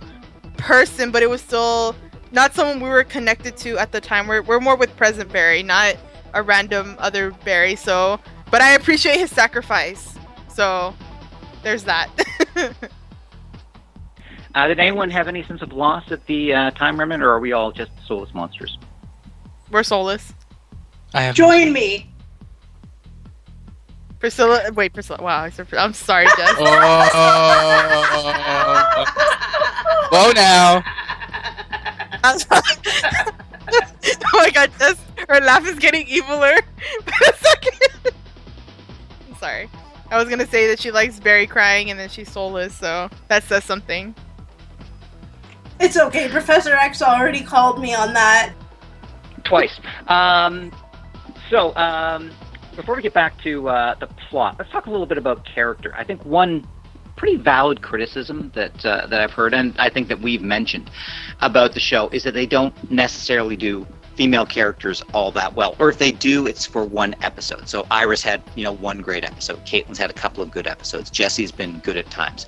person, 0.58 1.12
but 1.12 1.22
it 1.22 1.30
was 1.30 1.42
still 1.42 1.96
not 2.36 2.54
someone 2.54 2.82
we 2.82 2.90
were 2.90 3.04
connected 3.06 3.56
to 3.58 3.78
at 3.78 3.92
the 3.94 4.02
time. 4.02 4.28
We're, 4.28 4.42
we're 4.44 4.60
more 4.60 4.76
with 4.76 4.96
present 4.98 5.32
Barry, 5.32 5.64
not 5.64 5.96
a 6.34 6.44
random 6.44 6.98
other 7.00 7.32
Barry. 7.32 7.76
So, 7.78 8.20
but 8.52 8.62
I 8.62 8.74
appreciate 8.74 9.18
his 9.18 9.32
sacrifice. 9.32 10.16
So, 10.50 10.94
there's 11.64 11.86
that. 11.86 12.10
uh, 14.56 14.68
did 14.68 14.80
anyone 14.80 15.10
have 15.10 15.30
any 15.30 15.44
sense 15.44 15.62
of 15.62 15.72
loss 15.72 16.12
at 16.12 16.26
the 16.28 16.54
uh, 16.54 16.72
time 16.72 17.00
remnant, 17.00 17.24
or 17.24 17.32
are 17.32 17.40
we 17.40 17.54
all 17.54 17.72
just 17.72 17.92
soulless 18.06 18.34
monsters? 18.34 18.78
We're 19.72 19.84
soulless. 19.84 20.34
I 21.14 21.22
have 21.24 21.36
Join 21.36 21.72
me. 21.72 22.12
Priscilla, 24.20 24.72
wait, 24.74 24.94
Priscilla. 24.94 25.22
Wow, 25.22 25.50
I'm 25.78 25.94
sorry, 25.94 26.26
Jess. 26.26 26.56
oh, 26.58 27.06
whoa 30.12 30.32
now. 30.32 30.84
oh 32.52 33.32
my 34.34 34.50
god, 34.52 34.72
just 34.80 35.00
her 35.30 35.40
laugh 35.42 35.66
is 35.68 35.80
getting 35.80 36.06
eviler. 36.08 36.62
I'm 39.28 39.36
sorry. 39.38 39.70
I 40.12 40.18
was 40.18 40.30
gonna 40.30 40.48
say 40.48 40.68
that 40.68 40.80
she 40.80 40.92
likes 40.92 41.20
Barry 41.20 41.48
crying 41.48 41.90
and 41.90 42.00
then 42.00 42.10
she's 42.10 42.32
soulless, 42.32 42.76
so 42.76 43.10
that 43.28 43.44
says 43.44 43.64
something. 43.64 44.16
It's 45.80 45.98
okay. 45.98 46.30
Professor 46.30 46.74
Echs 46.74 47.02
already 47.02 47.42
called 47.42 47.82
me 47.82 47.94
on 47.94 48.14
that. 48.14 48.54
Twice. 49.44 49.80
Um, 50.08 50.72
so, 51.50 51.76
um, 51.76 52.32
before 52.76 52.96
we 52.96 53.02
get 53.02 53.14
back 53.14 53.42
to 53.44 53.70
uh, 53.70 53.96
the 53.96 54.08
plot, 54.30 54.56
let's 54.58 54.72
talk 54.72 54.86
a 54.86 54.90
little 54.90 55.06
bit 55.06 55.18
about 55.18 55.46
character. 55.46 55.94
I 55.96 56.04
think 56.04 56.24
one 56.26 56.66
pretty 57.16 57.38
valid 57.38 57.82
criticism 57.82 58.52
that 58.56 58.86
uh, 58.86 59.08
that 59.08 59.22
I've 59.22 59.32
heard, 59.32 59.54
and 59.54 59.76
I 59.80 59.90
think 59.90 60.08
that 60.10 60.20
we've 60.20 60.42
mentioned 60.42 60.90
about 61.42 61.74
the 61.74 61.80
show 61.80 62.10
is 62.10 62.24
that 62.24 62.34
they 62.34 62.46
don't 62.46 62.74
necessarily 62.92 63.56
do 63.56 63.88
female 64.16 64.46
characters 64.46 65.04
all 65.14 65.32
that 65.32 65.54
well, 65.56 65.76
or 65.80 65.90
if 65.90 65.98
they 65.98 66.12
do, 66.12 66.48
it's 66.48 66.66
for 66.66 66.84
one 66.86 67.16
episode. 67.22 67.68
So 67.68 67.86
Iris 67.92 68.22
had 68.22 68.42
you 68.56 68.64
know 68.64 68.74
one 68.74 69.02
great 69.02 69.24
episode, 69.24 69.66
Caitlin's 69.66 69.98
had 69.98 70.10
a 70.10 70.14
couple 70.14 70.44
of 70.44 70.52
good 70.52 70.68
episodes, 70.68 71.10
Jesse's 71.10 71.52
been 71.52 71.80
good 71.80 71.98
at 71.98 72.10
times. 72.10 72.48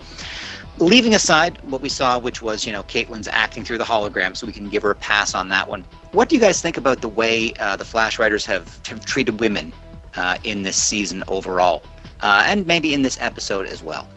Leaving 0.80 1.16
aside 1.16 1.60
what 1.64 1.82
we 1.82 1.90
saw, 1.90 2.20
which 2.20 2.42
was 2.42 2.66
you 2.66 2.72
know 2.72 2.84
Caitlin's 2.84 3.28
acting 3.28 3.64
through 3.64 3.80
the 3.80 3.86
hologram, 3.86 4.36
so 4.36 4.46
we 4.46 4.54
can 4.54 4.70
give 4.70 4.84
her 4.84 4.92
a 4.92 4.96
pass 4.96 5.34
on 5.34 5.50
that 5.50 5.68
one. 5.68 5.84
What 6.12 6.30
do 6.30 6.36
you 6.36 6.42
guys 6.42 6.62
think 6.62 6.78
about 6.78 7.02
the 7.02 7.10
way 7.10 7.54
uh, 7.60 7.76
the 7.76 7.86
Flash 7.86 8.20
writers 8.20 8.46
have, 8.46 8.82
treated 8.84 9.40
women 9.40 9.74
uh, 10.16 10.38
in 10.44 10.62
this 10.62 10.78
season 10.78 11.24
overall, 11.28 11.84
uh, 12.22 12.44
and 12.46 12.66
maybe 12.68 12.94
in 12.94 13.02
this 13.02 13.18
episode 13.20 13.66
as 13.66 13.82
well? 13.82 14.08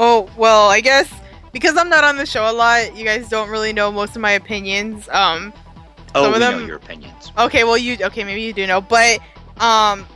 Oh, 0.00 0.30
well, 0.36 0.70
I 0.70 0.80
guess 0.80 1.12
because 1.52 1.76
I'm 1.76 1.88
not 1.88 2.04
on 2.04 2.16
the 2.16 2.24
show 2.24 2.48
a 2.48 2.52
lot, 2.52 2.96
you 2.96 3.04
guys 3.04 3.28
don't 3.28 3.50
really 3.50 3.72
know 3.72 3.90
most 3.90 4.14
of 4.14 4.22
my 4.22 4.30
opinions. 4.30 5.08
Um, 5.08 5.52
oh, 6.14 6.24
some 6.24 6.34
of 6.34 6.40
them, 6.40 6.60
know 6.60 6.66
your 6.66 6.76
opinions. 6.76 7.32
Okay, 7.36 7.64
well, 7.64 7.76
you 7.76 7.96
okay? 8.00 8.22
Maybe 8.22 8.42
you 8.42 8.52
do 8.52 8.64
know, 8.66 8.80
but 8.80 9.18
um, 9.60 10.06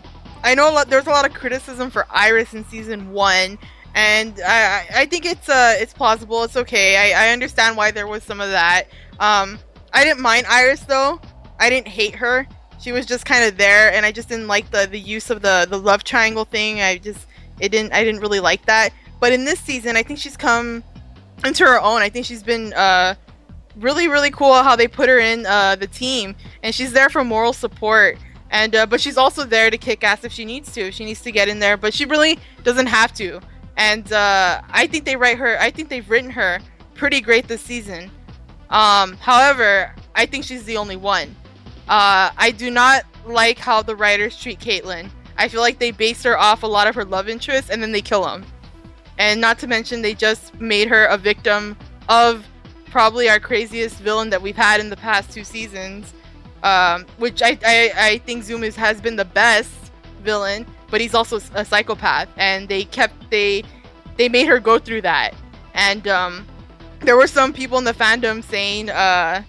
I 0.45 0.55
know 0.55 0.71
a 0.71 0.73
lot, 0.73 0.89
there's 0.89 1.09
a 1.09 1.11
lot 1.11 1.27
of 1.27 1.35
criticism 1.35 1.91
for 1.91 2.07
Iris 2.11 2.55
in 2.55 2.65
season 2.67 3.11
one, 3.11 3.59
and 3.97 4.41
I 4.47 4.87
I 4.95 5.07
think 5.07 5.27
it's 5.27 5.49
uh 5.49 5.75
it's 5.77 5.93
plausible. 5.93 6.45
It's 6.45 6.57
okay. 6.57 7.13
I 7.15 7.27
I 7.27 7.33
understand 7.33 7.77
why 7.77 7.91
there 7.91 8.07
was 8.07 8.23
some 8.23 8.41
of 8.41 8.51
that. 8.51 8.85
Um, 9.19 9.59
I 9.93 10.05
didn't 10.05 10.21
mind 10.21 10.47
Iris 10.49 10.83
though. 10.83 11.21
I 11.59 11.71
didn't 11.71 11.89
hate 11.89 12.15
her. 12.15 12.47
She 12.81 12.93
was 12.93 13.05
just 13.05 13.27
kind 13.27 13.45
of 13.45 13.57
there, 13.57 13.93
and 13.93 14.07
I 14.07 14.13
just 14.13 14.29
didn't 14.29 14.47
like 14.47 14.71
the 14.71 14.87
the 14.87 15.01
use 15.01 15.29
of 15.29 15.43
the 15.43 15.67
the 15.69 15.79
love 15.79 16.05
triangle 16.05 16.45
thing. 16.45 16.81
I 16.81 16.99
just 16.99 17.27
it 17.59 17.71
didn't 17.71 17.93
I 17.93 18.05
didn't 18.05 18.21
really 18.21 18.41
like 18.41 18.65
that. 18.67 18.93
But 19.23 19.33
in 19.33 19.45
this 19.45 19.61
season, 19.61 19.97
I 19.97 20.03
think 20.03 20.19
she's 20.19 20.37
come 20.37 20.83
into 21.45 21.65
her 21.65 21.81
own. 21.81 22.03
I 22.03 22.09
think 22.09 22.27
she's 22.27 22.43
been 22.43 22.73
uh 22.73 23.15
really 23.77 24.09
really 24.09 24.33
cool 24.33 24.53
how 24.65 24.75
they 24.75 24.89
put 24.89 25.09
her 25.09 25.21
in 25.21 25.47
uh 25.47 25.77
the 25.77 25.87
team, 25.87 26.35
and 26.65 26.75
she's 26.75 26.93
there 26.93 27.09
for 27.09 27.23
moral 27.23 27.53
support. 27.53 28.19
And 28.51 28.75
uh, 28.75 28.85
but 28.85 29.01
she's 29.01 29.17
also 29.17 29.45
there 29.45 29.71
to 29.71 29.79
kick 29.79 30.03
ass 30.03 30.25
if 30.25 30.33
she 30.33 30.45
needs 30.45 30.73
to. 30.73 30.89
If 30.89 30.95
she 30.95 31.05
needs 31.05 31.21
to 31.21 31.31
get 31.31 31.47
in 31.47 31.61
there, 31.61 31.77
but 31.77 31.95
she 31.95 32.05
really 32.05 32.37
doesn't 32.65 32.89
have 32.89 33.15
to. 33.15 33.41
And 33.77 34.13
uh, 34.13 34.61
I 34.69 34.89
think 34.89 35.05
they 35.05 35.15
write 35.15 35.39
her. 35.39 35.57
I 35.61 35.71
think 35.71 35.89
they've 35.89 36.11
written 36.11 36.31
her 36.31 36.59
pretty 36.95 37.21
great 37.21 37.47
this 37.47 37.61
season. 37.63 38.11
Um, 38.71 39.17
however, 39.19 39.95
I 40.17 40.27
think 40.27 40.43
she's 40.43 40.65
the 40.65 40.79
only 40.79 40.97
one. 40.97 41.29
Uh, 41.89 42.31
I 42.37 42.51
do 42.51 42.73
not 42.73 43.05
like 43.25 43.61
how 43.61 43.83
the 43.83 43.95
writers 43.95 44.37
treat 44.37 44.59
Caitlin. 44.59 45.09
I 45.37 45.47
feel 45.47 45.61
like 45.61 45.79
they 45.79 45.93
base 45.93 46.25
her 46.25 46.37
off 46.37 46.65
a 46.65 46.67
lot 46.67 46.89
of 46.89 46.97
her 46.97 47.05
love 47.05 47.29
interests 47.29 47.71
and 47.71 47.81
then 47.81 47.93
they 47.93 48.03
kill 48.03 48.25
them. 48.25 48.45
And 49.23 49.41
not 49.41 49.61
to 49.61 49.69
mention, 49.69 50.03
they 50.03 50.15
just 50.15 50.53
made 50.61 50.89
her 50.89 51.05
a 51.05 51.17
victim 51.17 51.77
of 52.09 52.45
probably 52.87 53.29
our 53.29 53.39
craziest 53.39 54.01
villain 54.01 54.31
that 54.31 54.43
we've 54.43 54.57
had 54.57 54.81
in 54.81 54.91
the 54.91 54.97
past 54.97 55.31
two 55.31 55.45
seasons. 55.45 56.13
Um, 56.65 57.07
which 57.19 57.41
I, 57.41 57.57
I, 57.65 57.93
I 57.97 58.19
think 58.27 58.43
Zoom 58.43 58.65
is, 58.65 58.75
has 58.75 59.01
been 59.01 59.15
the 59.15 59.25
best 59.25 59.71
villain, 60.25 60.67
but 60.91 61.01
he's 61.01 61.15
also 61.15 61.39
a 61.55 61.65
psychopath. 61.65 62.29
And 62.37 62.69
they 62.69 62.83
kept 62.83 63.31
they 63.31 63.63
they 64.17 64.29
made 64.29 64.49
her 64.49 64.59
go 64.59 64.81
through 64.81 65.03
that. 65.03 65.35
And 65.75 66.09
um, 66.09 66.45
there 66.99 67.17
were 67.17 67.29
some 67.29 67.53
people 67.53 67.79
in 67.79 67.85
the 67.85 67.95
fandom 67.95 68.43
saying 68.43 68.91
uh, 68.91 69.45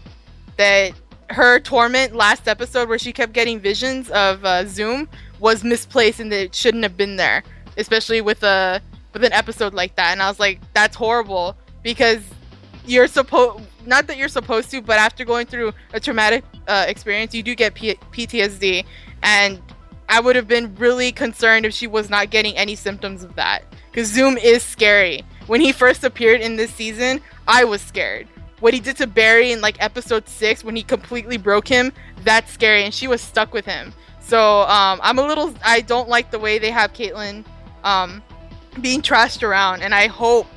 that 0.58 0.92
her 1.32 1.60
torment 1.60 2.14
last 2.14 2.48
episode, 2.48 2.90
where 2.90 3.00
she 3.00 3.12
kept 3.12 3.34
getting 3.34 3.60
visions 3.60 4.12
of 4.12 4.46
uh, 4.46 4.66
Zoom, 4.68 5.10
was 5.40 5.64
misplaced 5.64 6.20
and 6.20 6.32
that 6.32 6.42
it 6.42 6.54
shouldn't 6.54 6.84
have 6.84 6.96
been 6.96 7.16
there, 7.16 7.42
especially 7.76 8.22
with 8.22 8.44
a 8.44 8.80
with 9.13 9.23
an 9.23 9.34
episode 9.34 9.73
like 9.73 9.95
that. 9.95 10.12
And 10.12 10.21
I 10.21 10.28
was 10.28 10.39
like, 10.39 10.60
that's 10.73 10.95
horrible 10.95 11.56
because 11.84 12.21
you're 12.86 13.08
supposed 13.08 13.65
not 13.86 14.08
that 14.08 14.17
you're 14.17 14.30
supposed 14.30 14.71
to, 14.71 14.82
but 14.82 14.97
after 14.97 15.26
going 15.26 15.45
through 15.45 15.73
a 15.93 15.99
traumatic 15.99 16.43
uh, 16.67 16.86
experience, 16.88 17.34
you 17.34 17.43
do 17.43 17.56
get 17.56 17.73
P- 17.73 17.97
PTSD, 18.12 18.86
and 19.21 19.62
I 20.10 20.19
would 20.19 20.36
have 20.36 20.47
been 20.47 20.73
really 20.76 21.12
concerned 21.12 21.65
if 21.65 21.73
she 21.73 21.88
was 21.88 22.10
not 22.10 22.30
getting 22.30 22.56
any 22.56 22.76
symptoms 22.76 23.23
of 23.23 23.36
that. 23.36 23.63
Because 23.91 24.08
Zoom 24.08 24.38
is 24.38 24.63
scary. 24.63 25.23
When 25.47 25.62
he 25.62 25.71
first 25.71 26.04
appeared 26.04 26.41
in 26.41 26.56
this 26.56 26.73
season, 26.73 27.21
I 27.47 27.63
was 27.63 27.82
scared. 27.82 28.28
What 28.60 28.73
he 28.73 28.80
did 28.80 28.97
to 28.97 29.08
Barry 29.08 29.52
in 29.52 29.62
like 29.62 29.82
episode 29.84 30.28
six 30.28 30.63
when 30.63 30.76
he 30.76 30.84
completely 30.84 31.38
broke 31.38 31.67
him, 31.67 31.91
that's 32.23 32.52
scary, 32.52 32.86
and 32.86 32.93
she 32.93 33.08
was 33.08 33.21
stuck 33.21 33.54
with 33.54 33.65
him. 33.65 33.93
So 34.19 34.62
um, 34.62 34.99
I'm 35.04 35.19
a 35.19 35.28
little. 35.28 35.54
I 35.63 35.82
don't 35.82 36.08
like 36.08 36.32
the 36.32 36.39
way 36.39 36.58
they 36.60 36.71
have 36.71 36.93
Caitlin 36.93 37.43
um, 37.84 38.23
being 38.82 39.02
trashed 39.02 39.44
around, 39.44 39.82
and 39.82 39.94
I 39.94 40.08
hope 40.08 40.48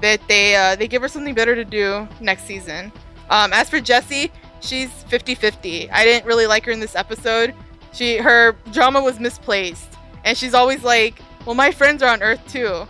that 0.00 0.20
they 0.28 0.56
uh, 0.56 0.76
they 0.76 0.88
give 0.88 1.02
her 1.02 1.08
something 1.08 1.34
better 1.34 1.54
to 1.54 1.64
do 1.64 2.08
next 2.20 2.44
season. 2.44 2.92
Um, 3.30 3.52
as 3.52 3.68
for 3.68 3.80
Jesse, 3.80 4.32
she's 4.60 4.88
50-50. 5.10 5.90
I 5.92 6.04
didn't 6.04 6.26
really 6.26 6.46
like 6.46 6.64
her 6.64 6.72
in 6.72 6.80
this 6.80 6.96
episode. 6.96 7.54
She 7.92 8.18
her 8.18 8.56
drama 8.72 9.02
was 9.02 9.18
misplaced, 9.18 9.88
and 10.24 10.36
she's 10.36 10.54
always 10.54 10.82
like, 10.82 11.20
"Well, 11.44 11.54
my 11.54 11.70
friends 11.70 12.02
are 12.02 12.12
on 12.12 12.22
Earth 12.22 12.46
too." 12.48 12.86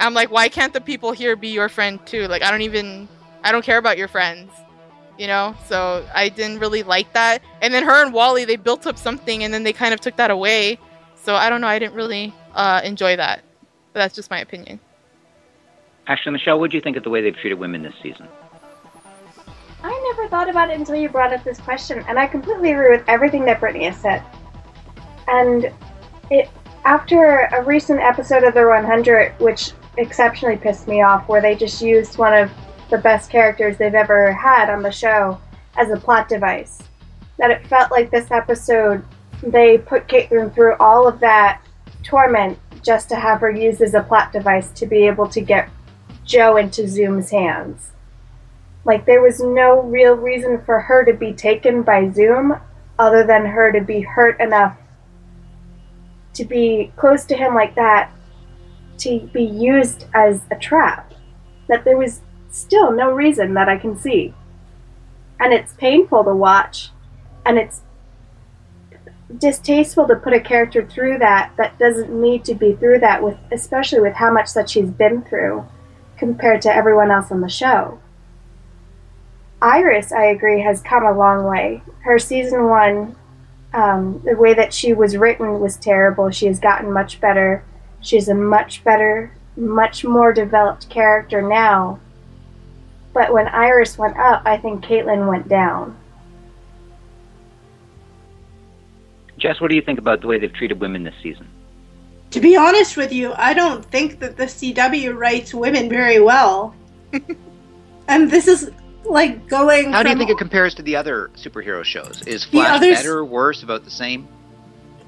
I'm 0.00 0.14
like, 0.14 0.30
why 0.30 0.48
can't 0.48 0.72
the 0.72 0.80
people 0.80 1.12
here 1.12 1.36
be 1.36 1.48
your 1.48 1.68
friend 1.68 2.04
too? 2.06 2.26
Like, 2.26 2.42
I 2.42 2.50
don't 2.50 2.62
even, 2.62 3.06
I 3.44 3.52
don't 3.52 3.64
care 3.64 3.76
about 3.76 3.98
your 3.98 4.08
friends, 4.08 4.50
you 5.18 5.26
know? 5.26 5.54
So 5.68 6.06
I 6.14 6.30
didn't 6.30 6.58
really 6.58 6.82
like 6.82 7.12
that. 7.12 7.42
And 7.60 7.72
then 7.72 7.84
her 7.84 8.02
and 8.02 8.12
Wally, 8.12 8.46
they 8.46 8.56
built 8.56 8.86
up 8.86 8.96
something 8.96 9.44
and 9.44 9.52
then 9.52 9.62
they 9.62 9.74
kind 9.74 9.92
of 9.92 10.00
took 10.00 10.16
that 10.16 10.30
away. 10.30 10.78
So 11.16 11.34
I 11.34 11.50
don't 11.50 11.60
know, 11.60 11.66
I 11.66 11.78
didn't 11.78 11.94
really 11.94 12.34
uh, 12.54 12.80
enjoy 12.82 13.16
that. 13.16 13.44
But 13.92 14.00
that's 14.00 14.14
just 14.14 14.30
my 14.30 14.40
opinion. 14.40 14.80
Ashleigh 16.06 16.32
Michele, 16.32 16.58
what 16.58 16.70
do 16.70 16.76
you 16.76 16.80
think 16.80 16.96
of 16.96 17.04
the 17.04 17.10
way 17.10 17.20
they've 17.20 17.36
treated 17.36 17.58
women 17.58 17.82
this 17.82 17.94
season? 18.02 18.28
I 19.82 20.14
never 20.14 20.28
thought 20.28 20.48
about 20.48 20.70
it 20.70 20.78
until 20.78 20.96
you 20.96 21.08
brought 21.08 21.32
up 21.32 21.42
this 21.44 21.58
question, 21.58 22.04
and 22.06 22.18
I 22.18 22.26
completely 22.26 22.72
agree 22.72 22.90
with 22.90 23.04
everything 23.08 23.44
that 23.46 23.60
Brittani 23.60 23.90
has 23.90 23.96
said. 23.96 24.22
And 25.28 25.72
it 26.30 26.50
after 26.84 27.48
a 27.52 27.62
recent 27.62 28.00
episode 28.00 28.42
of 28.42 28.54
the 28.54 28.66
100, 28.66 29.38
which 29.38 29.72
exceptionally 29.98 30.56
pissed 30.56 30.88
me 30.88 31.02
off, 31.02 31.28
where 31.28 31.42
they 31.42 31.54
just 31.54 31.82
used 31.82 32.18
one 32.18 32.32
of 32.32 32.50
the 32.90 32.98
best 32.98 33.30
characters 33.30 33.76
they've 33.76 33.94
ever 33.94 34.32
had 34.32 34.70
on 34.70 34.82
the 34.82 34.90
show 34.90 35.38
as 35.76 35.90
a 35.90 35.96
plot 35.96 36.28
device. 36.28 36.82
That 37.38 37.50
it 37.50 37.66
felt 37.66 37.90
like 37.90 38.10
this 38.10 38.30
episode, 38.30 39.04
they 39.42 39.78
put 39.78 40.08
Caitlin 40.08 40.54
through 40.54 40.76
all 40.80 41.06
of 41.06 41.20
that 41.20 41.62
torment 42.02 42.58
just 42.82 43.08
to 43.08 43.16
have 43.16 43.40
her 43.40 43.50
used 43.50 43.80
as 43.80 43.94
a 43.94 44.02
plot 44.02 44.32
device 44.32 44.70
to 44.72 44.86
be 44.86 45.06
able 45.06 45.28
to 45.28 45.40
get 45.40 45.68
Joe 46.24 46.56
into 46.56 46.88
Zoom's 46.88 47.30
hands. 47.30 47.90
Like, 48.84 49.04
there 49.04 49.22
was 49.22 49.40
no 49.40 49.82
real 49.82 50.14
reason 50.14 50.62
for 50.64 50.80
her 50.80 51.04
to 51.04 51.12
be 51.12 51.32
taken 51.32 51.82
by 51.82 52.10
Zoom 52.10 52.58
other 52.98 53.26
than 53.26 53.46
her 53.46 53.72
to 53.72 53.80
be 53.80 54.00
hurt 54.00 54.40
enough 54.40 54.76
to 56.34 56.44
be 56.44 56.92
close 56.96 57.24
to 57.26 57.36
him 57.36 57.54
like 57.54 57.74
that 57.74 58.10
to 58.98 59.20
be 59.32 59.42
used 59.42 60.06
as 60.14 60.42
a 60.50 60.56
trap. 60.56 61.12
That 61.68 61.84
there 61.84 61.96
was 61.96 62.20
still 62.50 62.92
no 62.92 63.10
reason 63.10 63.54
that 63.54 63.68
I 63.68 63.76
can 63.76 63.98
see. 63.98 64.34
And 65.38 65.52
it's 65.52 65.72
painful 65.74 66.24
to 66.24 66.34
watch, 66.34 66.90
and 67.46 67.58
it's 67.58 67.82
distasteful 69.38 70.06
to 70.08 70.16
put 70.16 70.32
a 70.32 70.40
character 70.40 70.84
through 70.84 71.18
that 71.18 71.52
that 71.56 71.78
doesn't 71.78 72.10
need 72.10 72.44
to 72.44 72.54
be 72.54 72.74
through 72.74 72.98
that 72.98 73.22
with 73.22 73.38
especially 73.52 74.00
with 74.00 74.14
how 74.14 74.32
much 74.32 74.52
that 74.54 74.68
she's 74.68 74.90
been 74.90 75.22
through 75.22 75.64
compared 76.16 76.60
to 76.62 76.74
everyone 76.74 77.10
else 77.10 77.30
on 77.30 77.40
the 77.40 77.48
show. 77.48 77.98
Iris, 79.62 80.10
I 80.12 80.24
agree, 80.24 80.60
has 80.62 80.80
come 80.80 81.04
a 81.04 81.16
long 81.16 81.44
way. 81.44 81.82
Her 82.00 82.18
season 82.18 82.68
one, 82.68 83.16
um, 83.74 84.20
the 84.24 84.36
way 84.36 84.54
that 84.54 84.72
she 84.72 84.92
was 84.92 85.16
written 85.16 85.60
was 85.60 85.76
terrible. 85.76 86.30
She 86.30 86.46
has 86.46 86.58
gotten 86.58 86.92
much 86.92 87.20
better. 87.20 87.62
She's 88.00 88.28
a 88.28 88.34
much 88.34 88.82
better, 88.84 89.32
much 89.56 90.04
more 90.04 90.32
developed 90.32 90.88
character 90.88 91.42
now. 91.42 92.00
But 93.12 93.32
when 93.32 93.48
Iris 93.48 93.98
went 93.98 94.16
up, 94.16 94.42
I 94.46 94.56
think 94.56 94.84
Caitlin 94.84 95.28
went 95.28 95.48
down. 95.48 95.96
Jess, 99.40 99.60
what 99.60 99.68
do 99.68 99.74
you 99.74 99.82
think 99.82 99.98
about 99.98 100.20
the 100.20 100.26
way 100.26 100.38
they've 100.38 100.52
treated 100.52 100.80
women 100.80 101.02
this 101.02 101.14
season? 101.22 101.48
To 102.30 102.40
be 102.40 102.56
honest 102.56 102.96
with 102.96 103.12
you, 103.12 103.32
I 103.32 103.54
don't 103.54 103.84
think 103.84 104.20
that 104.20 104.36
the 104.36 104.44
CW 104.44 105.16
writes 105.18 105.52
women 105.52 105.88
very 105.88 106.20
well. 106.20 106.74
and 108.08 108.30
this 108.30 108.46
is 108.46 108.70
like 109.04 109.48
going. 109.48 109.92
How 109.92 110.02
do 110.02 110.10
you 110.10 110.16
think 110.16 110.30
it 110.30 110.38
compares 110.38 110.74
to 110.76 110.82
the 110.82 110.94
other 110.94 111.30
superhero 111.36 111.82
shows? 111.82 112.22
Is 112.26 112.44
The 112.44 112.50
Flash 112.50 112.76
others- 112.76 112.96
better, 112.98 113.24
worse, 113.24 113.62
about 113.64 113.84
the 113.84 113.90
same? 113.90 114.28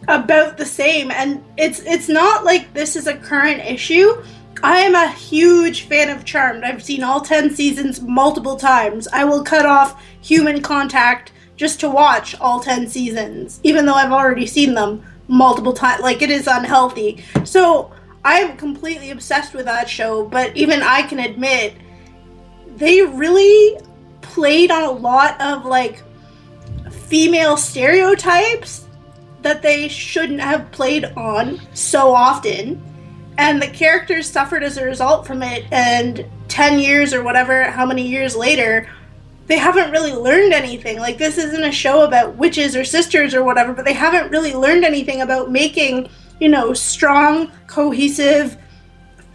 about 0.09 0.57
the 0.59 0.67
same 0.67 1.13
and 1.13 1.45
it's 1.57 1.79
it's 1.81 2.09
not 2.09 2.45
like 2.45 2.75
this 2.75 2.97
is 2.97 3.07
a 3.07 3.15
current 3.17 3.61
issue 3.65 4.21
i 4.65 4.79
am 4.81 4.97
a 4.97 5.09
huge 5.13 5.83
fan 5.83 6.11
of 6.11 6.25
charmed 6.25 6.65
i've 6.65 6.83
seen 6.83 7.05
all 7.05 7.21
10 7.21 7.55
seasons 7.55 8.01
multiple 8.01 8.57
times 8.57 9.07
i 9.13 9.25
will 9.25 9.45
cut 9.45 9.65
off 9.65 10.03
human 10.21 10.61
contact 10.61 11.31
just 11.63 11.79
to 11.79 11.89
watch 11.89 12.35
all 12.41 12.59
10 12.59 12.89
seasons 12.89 13.61
even 13.63 13.87
though 13.87 13.95
i've 13.95 14.11
already 14.11 14.47
seen 14.47 14.75
them 14.75 15.01
multiple 15.29 15.73
times 15.73 16.03
like 16.03 16.21
it 16.21 16.29
is 16.29 16.49
unhealthy. 16.49 17.25
So 17.45 17.93
i'm 18.25 18.57
completely 18.57 19.13
obsessed 19.13 19.55
with 19.55 19.67
that 19.67 19.89
show 19.89 20.27
but 20.27 20.57
even 20.57 20.83
i 20.83 21.03
can 21.03 21.21
admit 21.21 21.75
they 22.75 23.03
really 23.03 23.79
played 24.23 24.73
on 24.73 24.83
a 24.83 24.91
lot 24.91 25.41
of 25.41 25.65
like 25.65 26.03
female 26.91 27.57
stereotypes 27.57 28.89
that 29.43 29.63
they 29.63 29.87
shouldn't 29.87 30.41
have 30.41 30.69
played 30.73 31.05
on 31.17 31.61
so 31.75 32.13
often. 32.13 32.83
And 33.39 33.63
the 33.63 33.69
characters 33.69 34.29
suffered 34.29 34.65
as 34.65 34.79
a 34.79 34.85
result 34.85 35.27
from 35.27 35.45
it 35.45 35.65
and 35.71 36.27
10 36.49 36.81
years 36.81 37.15
or 37.15 37.23
whatever 37.23 37.65
how 37.71 37.87
many 37.87 38.07
years 38.07 38.35
later 38.35 38.89
they 39.47 39.59
haven't 39.59 39.91
really 39.91 40.13
learned 40.13 40.53
anything 40.53 40.99
like 40.99 41.19
this 41.19 41.39
isn't 41.39 41.65
a 41.65 41.73
show 41.73 42.05
about 42.05 42.37
witches 42.37 42.77
or 42.77 42.85
sisters 42.85 43.35
or 43.35 43.43
whatever 43.43 43.73
but 43.73 43.85
they 43.85 43.93
haven't 43.93 44.31
really 44.31 44.55
learned 44.55 44.85
anything 44.85 45.23
about 45.23 45.51
making 45.51 46.09
you 46.41 46.49
know 46.49 46.73
strong 46.73 47.51
cohesive 47.67 48.57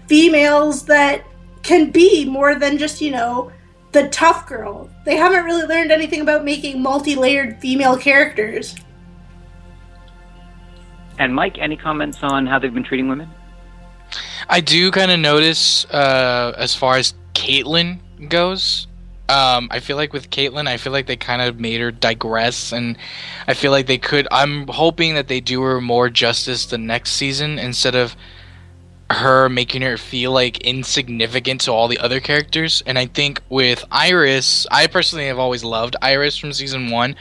females 0.08 0.86
that 0.86 1.24
can 1.64 1.92
be 1.92 2.26
more 2.26 2.56
than 2.56 2.78
just 2.78 3.02
you 3.02 3.12
know 3.12 3.52
the 3.92 4.08
tough 4.10 4.48
girl 4.48 4.90
they 5.06 5.16
haven't 5.16 5.46
really 5.46 5.68
learned 5.68 5.92
anything 5.92 6.22
about 6.22 6.44
making 6.44 6.82
multi-layered 6.82 7.60
female 7.60 7.98
characters 7.98 8.76
And 11.20 11.34
Mike, 11.34 11.58
any 11.58 11.76
comments 11.76 12.20
on 12.22 12.46
how 12.46 12.60
they've 12.60 12.74
been 12.74 12.84
treating 12.84 13.08
women? 13.08 13.30
I 14.50 14.62
do 14.62 14.92
kind 14.92 15.12
of 15.12 15.20
notice 15.20 15.86
uh, 15.86 16.54
as 16.58 16.76
far 16.76 16.98
as 16.98 17.14
Caitlin 17.34 18.00
goes. 18.30 18.88
Um, 19.30 19.68
I 19.72 19.82
feel 19.82 19.98
like 19.98 20.14
with 20.14 20.30
Caitlin, 20.30 20.68
I 20.68 20.78
feel 20.78 20.94
like 20.94 21.08
they 21.08 21.18
kind 21.18 21.42
of 21.42 21.60
made 21.60 21.82
her 21.82 21.92
digress, 21.92 22.72
and 22.72 22.98
I 23.48 23.54
feel 23.56 23.72
like 23.72 23.88
they 23.88 23.98
could. 23.98 24.28
I'm 24.32 24.68
hoping 24.68 25.16
that 25.16 25.28
they 25.28 25.42
do 25.42 25.62
her 25.64 25.82
more 25.82 26.10
justice 26.10 26.66
the 26.66 26.78
next 26.78 27.12
season 27.12 27.60
instead 27.60 27.96
of 27.96 28.16
her 29.10 29.48
making 29.48 29.82
her 29.82 29.98
feel 29.98 30.32
like 30.32 30.60
insignificant 30.62 31.62
to 31.62 31.72
all 31.72 31.88
the 31.88 32.00
other 32.00 32.20
characters. 32.20 32.84
And 32.86 33.00
I 33.00 33.06
think 33.06 33.42
with 33.50 33.84
Iris, 33.92 34.68
I 34.70 34.88
personally 34.88 35.28
have 35.28 35.40
always 35.40 35.64
loved 35.64 35.96
Iris 36.02 36.38
from 36.38 36.54
season 36.54 36.90
one, 36.90 37.16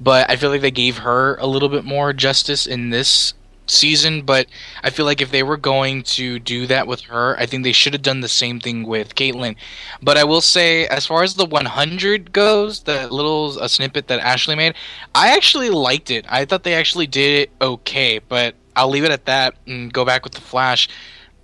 but 0.00 0.30
I 0.30 0.36
feel 0.36 0.50
like 0.50 0.60
they 0.60 0.70
gave 0.70 0.98
her 0.98 1.36
a 1.36 1.46
little 1.46 1.68
bit 1.68 1.84
more 1.84 2.12
justice 2.12 2.66
in 2.66 2.90
this 2.90 3.34
season, 3.66 4.22
but 4.22 4.46
I 4.82 4.90
feel 4.90 5.06
like 5.06 5.20
if 5.20 5.30
they 5.30 5.42
were 5.42 5.56
going 5.56 6.02
to 6.04 6.38
do 6.38 6.66
that 6.66 6.86
with 6.86 7.02
her, 7.02 7.38
I 7.38 7.46
think 7.46 7.64
they 7.64 7.72
should 7.72 7.92
have 7.92 8.02
done 8.02 8.20
the 8.20 8.28
same 8.28 8.60
thing 8.60 8.84
with 8.84 9.14
Caitlin. 9.14 9.56
But 10.02 10.16
I 10.16 10.24
will 10.24 10.40
say, 10.40 10.86
as 10.86 11.06
far 11.06 11.22
as 11.22 11.34
the 11.34 11.46
100 11.46 12.32
goes, 12.32 12.80
the 12.80 13.08
little 13.08 13.58
uh, 13.60 13.68
snippet 13.68 14.08
that 14.08 14.20
Ashleigh 14.20 14.56
made, 14.56 14.74
I 15.14 15.34
actually 15.34 15.70
liked 15.70 16.10
it. 16.10 16.26
I 16.28 16.44
thought 16.44 16.64
they 16.64 16.74
actually 16.74 17.06
did 17.06 17.40
it 17.42 17.50
okay, 17.60 18.18
but 18.18 18.54
I'll 18.76 18.88
leave 18.88 19.04
it 19.04 19.10
at 19.10 19.26
that 19.26 19.54
and 19.66 19.92
go 19.92 20.04
back 20.04 20.24
with 20.24 20.34
the 20.34 20.40
Flash. 20.40 20.88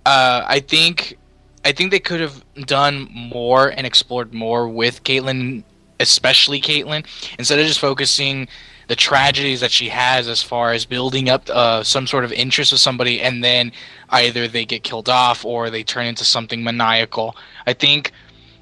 Uh, 0.05 0.43
I 0.45 0.59
think. 0.59 1.17
I 1.65 1.73
think 1.73 1.91
they 1.91 1.99
could 1.99 2.21
have 2.21 2.45
done 2.65 3.09
more 3.11 3.67
and 3.67 3.85
explored 3.85 4.33
more 4.33 4.69
with 4.69 5.03
Caitlin, 5.03 5.65
especially 5.99 6.61
Caitlin, 6.61 7.05
instead 7.37 7.59
of 7.59 7.67
just 7.67 7.81
focusing 7.81 8.47
the 8.89 8.95
tragedies 8.95 9.61
that 9.61 9.69
she 9.71 9.87
has 9.87 10.27
as 10.27 10.41
far 10.41 10.73
as 10.73 10.83
building 10.83 11.29
up 11.29 11.47
uh, 11.51 11.83
some 11.83 12.07
sort 12.07 12.25
of 12.25 12.33
interest 12.33 12.71
with 12.71 12.81
somebody 12.81 13.21
and 13.21 13.43
then 13.43 13.71
either 14.09 14.47
they 14.47 14.65
get 14.65 14.81
killed 14.81 15.07
off 15.07 15.45
or 15.45 15.69
they 15.69 15.83
turn 15.83 16.07
into 16.07 16.25
something 16.25 16.63
maniacal. 16.63 17.37
I 17.67 17.73
think 17.73 18.11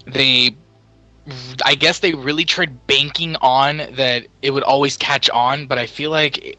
they 0.05 0.53
I 1.63 1.75
guess 1.75 1.99
they 1.99 2.13
really 2.13 2.43
tried 2.43 2.88
banking 2.88 3.38
on 3.38 3.78
that 3.78 4.28
it 4.41 4.51
would 4.51 4.63
always 4.63 4.97
catch 4.97 5.30
on, 5.30 5.65
but 5.65 5.78
I 5.78 5.88
feel 5.88 6.11
like 6.11 6.57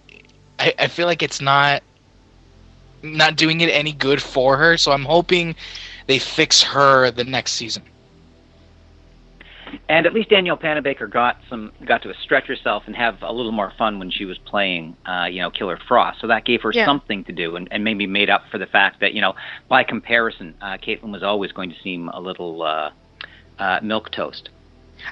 I, 0.59 0.73
I 0.79 0.87
feel 0.89 1.07
like 1.07 1.23
it's 1.23 1.43
not 1.43 1.83
not 3.03 3.37
doing 3.37 3.61
it 3.61 3.69
any 3.69 3.93
good 3.93 4.23
for 4.23 4.57
her. 4.57 4.79
So 4.79 4.93
I'm 4.93 5.05
hoping 5.05 5.55
they 6.07 6.19
fix 6.19 6.63
her 6.63 7.11
the 7.11 7.25
next 7.25 7.53
season. 7.53 7.83
And 9.89 10.07
at 10.07 10.13
least 10.15 10.29
Danielle 10.31 10.57
Panabaker 10.57 11.11
got 11.11 11.39
some 11.49 11.73
got 11.87 12.03
to 12.03 12.13
stretch 12.23 12.47
herself 12.47 12.85
and 12.87 12.95
have 12.97 13.23
a 13.23 13.33
little 13.33 13.53
more 13.53 13.73
fun 13.79 13.99
when 13.99 14.11
she 14.11 14.25
was 14.25 14.39
playing, 14.39 14.97
uh, 15.07 15.27
you 15.31 15.41
know, 15.41 15.51
Killer 15.51 15.79
Frost. 15.89 16.21
So 16.21 16.27
that 16.29 16.45
gave 16.45 16.63
her 16.63 16.73
Yeah. 16.73 16.85
something 16.87 17.25
to 17.25 17.33
do, 17.33 17.57
and, 17.57 17.69
and 17.71 17.83
maybe 17.85 18.07
made 18.07 18.31
up 18.31 18.43
for 18.51 18.59
the 18.59 18.67
fact 18.67 19.01
that 19.01 19.15
you 19.15 19.21
know, 19.21 19.35
by 19.69 19.85
comparison, 19.85 20.55
uh, 20.61 20.77
Caitlin 20.79 21.13
was 21.13 21.23
always 21.23 21.53
going 21.53 21.71
to 21.71 21.77
seem 21.83 22.09
a 22.09 22.21
little 22.21 22.63
uh, 22.63 22.91
uh, 23.59 23.81
milk 23.83 24.11
toast. 24.11 24.51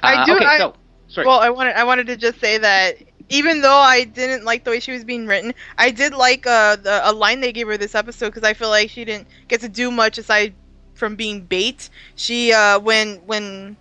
I 0.03 0.15
Uh, 0.15 0.25
do- 0.25 0.33
Okay, 0.35 0.45
I- 0.45 0.57
so 0.57 0.75
sorry. 1.07 1.27
Well, 1.27 1.39
I 1.39 1.49
wanted 1.49 1.75
I 1.75 1.83
wanted 1.83 2.07
to 2.07 2.17
just 2.17 2.39
say 2.39 2.57
that 2.57 2.95
even 3.29 3.61
though 3.61 3.77
I 3.77 4.03
didn't 4.05 4.45
like 4.45 4.63
the 4.63 4.71
way 4.71 4.79
she 4.79 4.91
was 4.91 5.03
being 5.03 5.27
written, 5.27 5.53
I 5.77 5.91
did 5.91 6.13
like 6.13 6.45
uh, 6.47 6.75
the, 6.77 7.01
a 7.09 7.11
line 7.11 7.41
they 7.41 7.51
gave 7.51 7.67
her 7.67 7.77
this 7.77 7.95
episode 7.95 8.27
because 8.27 8.43
I 8.43 8.53
feel 8.53 8.69
like 8.69 8.89
she 8.89 9.03
didn't 9.05 9.27
get 9.47 9.61
to 9.61 9.69
do 9.69 9.91
much 9.91 10.17
aside 10.17 10.53
from 10.93 11.15
being 11.15 11.41
bait. 11.41 11.89
She 12.15 12.53
uh, 12.53 12.79
when 12.79 13.15
when 13.25 13.77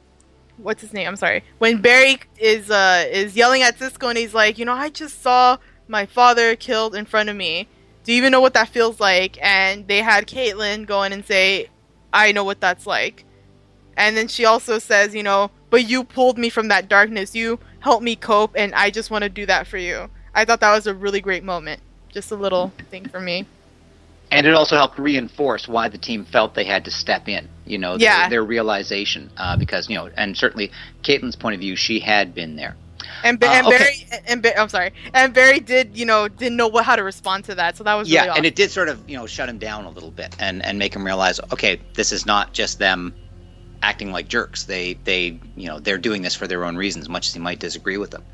what's 0.59 0.81
his 0.81 0.93
name? 0.93 1.09
I'm 1.09 1.17
sorry. 1.17 1.45
When 1.59 1.81
Barry 1.81 2.19
is 2.39 2.71
uh, 2.71 3.07
is 3.11 3.37
yelling 3.37 3.63
at 3.63 3.79
Cisco 3.79 4.09
and 4.09 4.19
he's 4.19 4.35
like, 4.35 4.59
you 4.59 4.65
know, 4.65 4.75
I 4.75 4.91
just 4.91 5.23
saw 5.23 5.59
my 5.89 6.07
father 6.07 6.57
killed 6.57 6.95
in 6.95 7.05
front 7.05 7.29
of 7.29 7.37
me. 7.37 7.69
Do 8.05 8.13
you 8.13 8.19
even 8.19 8.33
know 8.33 8.41
what 8.41 8.55
that 8.55 8.69
feels 8.69 9.01
like? 9.01 9.39
And 9.43 9.87
they 9.89 10.01
had 10.01 10.27
Caitlin 10.27 10.87
go 10.87 11.03
in 11.03 11.13
and 11.13 11.25
say, 11.25 11.69
I 12.13 12.33
know 12.33 12.45
what 12.45 12.61
that's 12.61 12.87
like. 12.87 13.25
And 13.97 14.17
then 14.17 14.29
she 14.29 14.45
also 14.45 14.79
says, 14.79 15.15
you 15.15 15.23
know, 15.23 15.51
but 15.71 15.89
you 15.89 16.05
pulled 16.05 16.39
me 16.39 16.51
from 16.51 16.69
that 16.69 16.89
darkness. 16.89 17.35
You 17.35 17.59
helped 17.81 18.05
me 18.05 18.15
cope, 18.15 18.53
and 18.55 18.75
I 18.75 18.91
just 18.91 19.11
want 19.11 19.23
to 19.23 19.29
do 19.29 19.47
that 19.47 19.67
for 19.67 19.79
you. 19.79 20.09
I 20.35 20.45
thought 20.45 20.61
that 20.61 20.75
was 20.75 20.87
a 20.87 20.95
really 20.95 21.21
great 21.21 21.45
moment. 21.45 21.81
Just 22.11 22.31
a 22.31 22.37
little 22.37 22.73
thing 22.91 23.09
for 23.09 23.21
me. 23.21 23.47
And 24.31 24.47
it 24.47 24.55
also 24.55 24.77
helped 24.77 24.99
reinforce 24.99 25.68
why 25.68 25.89
the 25.89 25.99
team 25.99 26.24
felt 26.24 26.55
they 26.55 26.64
had 26.64 26.85
to 26.87 26.91
step 26.91 27.29
in. 27.29 27.49
You 27.64 27.79
know, 27.79 27.97
Yeah. 27.97 28.22
their, 28.22 28.31
their 28.31 28.45
realization, 28.45 29.31
uh, 29.37 29.57
because 29.57 29.89
you 29.89 29.97
know, 29.97 30.11
and 30.16 30.37
certainly 30.37 30.70
Caitlin's 31.03 31.37
point 31.37 31.55
of 31.55 31.61
view, 31.61 31.77
she 31.77 32.01
had 32.01 32.35
been 32.35 32.57
there. 32.57 32.77
And, 33.22 33.43
Uh, 33.43 33.47
and 33.47 33.66
okay. 33.66 33.79
Barry, 33.79 34.20
and 34.27 34.43
Ba- 34.43 34.59
I'm 34.61 34.68
sorry, 34.68 34.93
and 35.14 35.33
Barry 35.33 35.61
did, 35.61 35.97
you 35.97 36.05
know, 36.05 36.29
didn't 36.29 36.57
know 36.57 36.68
what 36.68 36.85
how 36.85 36.97
to 36.97 37.03
respond 37.05 37.45
to 37.45 37.55
that. 37.55 37.77
So 37.77 37.85
that 37.85 37.95
was 37.95 38.09
yeah, 38.09 38.20
really 38.20 38.31
awesome. 38.31 38.39
and 38.39 38.47
it 38.47 38.57
did 38.57 38.70
sort 38.70 38.89
of 38.89 39.09
you 39.09 39.16
know 39.16 39.27
shut 39.27 39.49
him 39.49 39.59
down 39.59 39.85
a 39.85 39.91
little 39.91 40.11
bit 40.11 40.35
and 40.39 40.64
and 40.64 40.79
make 40.79 40.95
him 40.95 41.05
realize, 41.05 41.41
okay, 41.53 41.81
this 41.95 42.11
is 42.12 42.27
not 42.27 42.53
just 42.53 42.79
them 42.79 43.14
acting 43.83 44.11
like 44.12 44.29
jerks. 44.29 44.64
They 44.64 44.95
they 45.05 45.39
you 45.57 45.68
know 45.68 45.79
they're 45.79 45.99
doing 45.99 46.22
this 46.22 46.35
for 46.35 46.47
their 46.47 46.64
own 46.64 46.77
reasons, 46.77 47.09
much 47.09 47.29
as 47.29 47.35
he 47.35 47.41
might 47.41 47.59
disagree 47.61 47.97
with 47.97 48.11
them. 48.11 48.24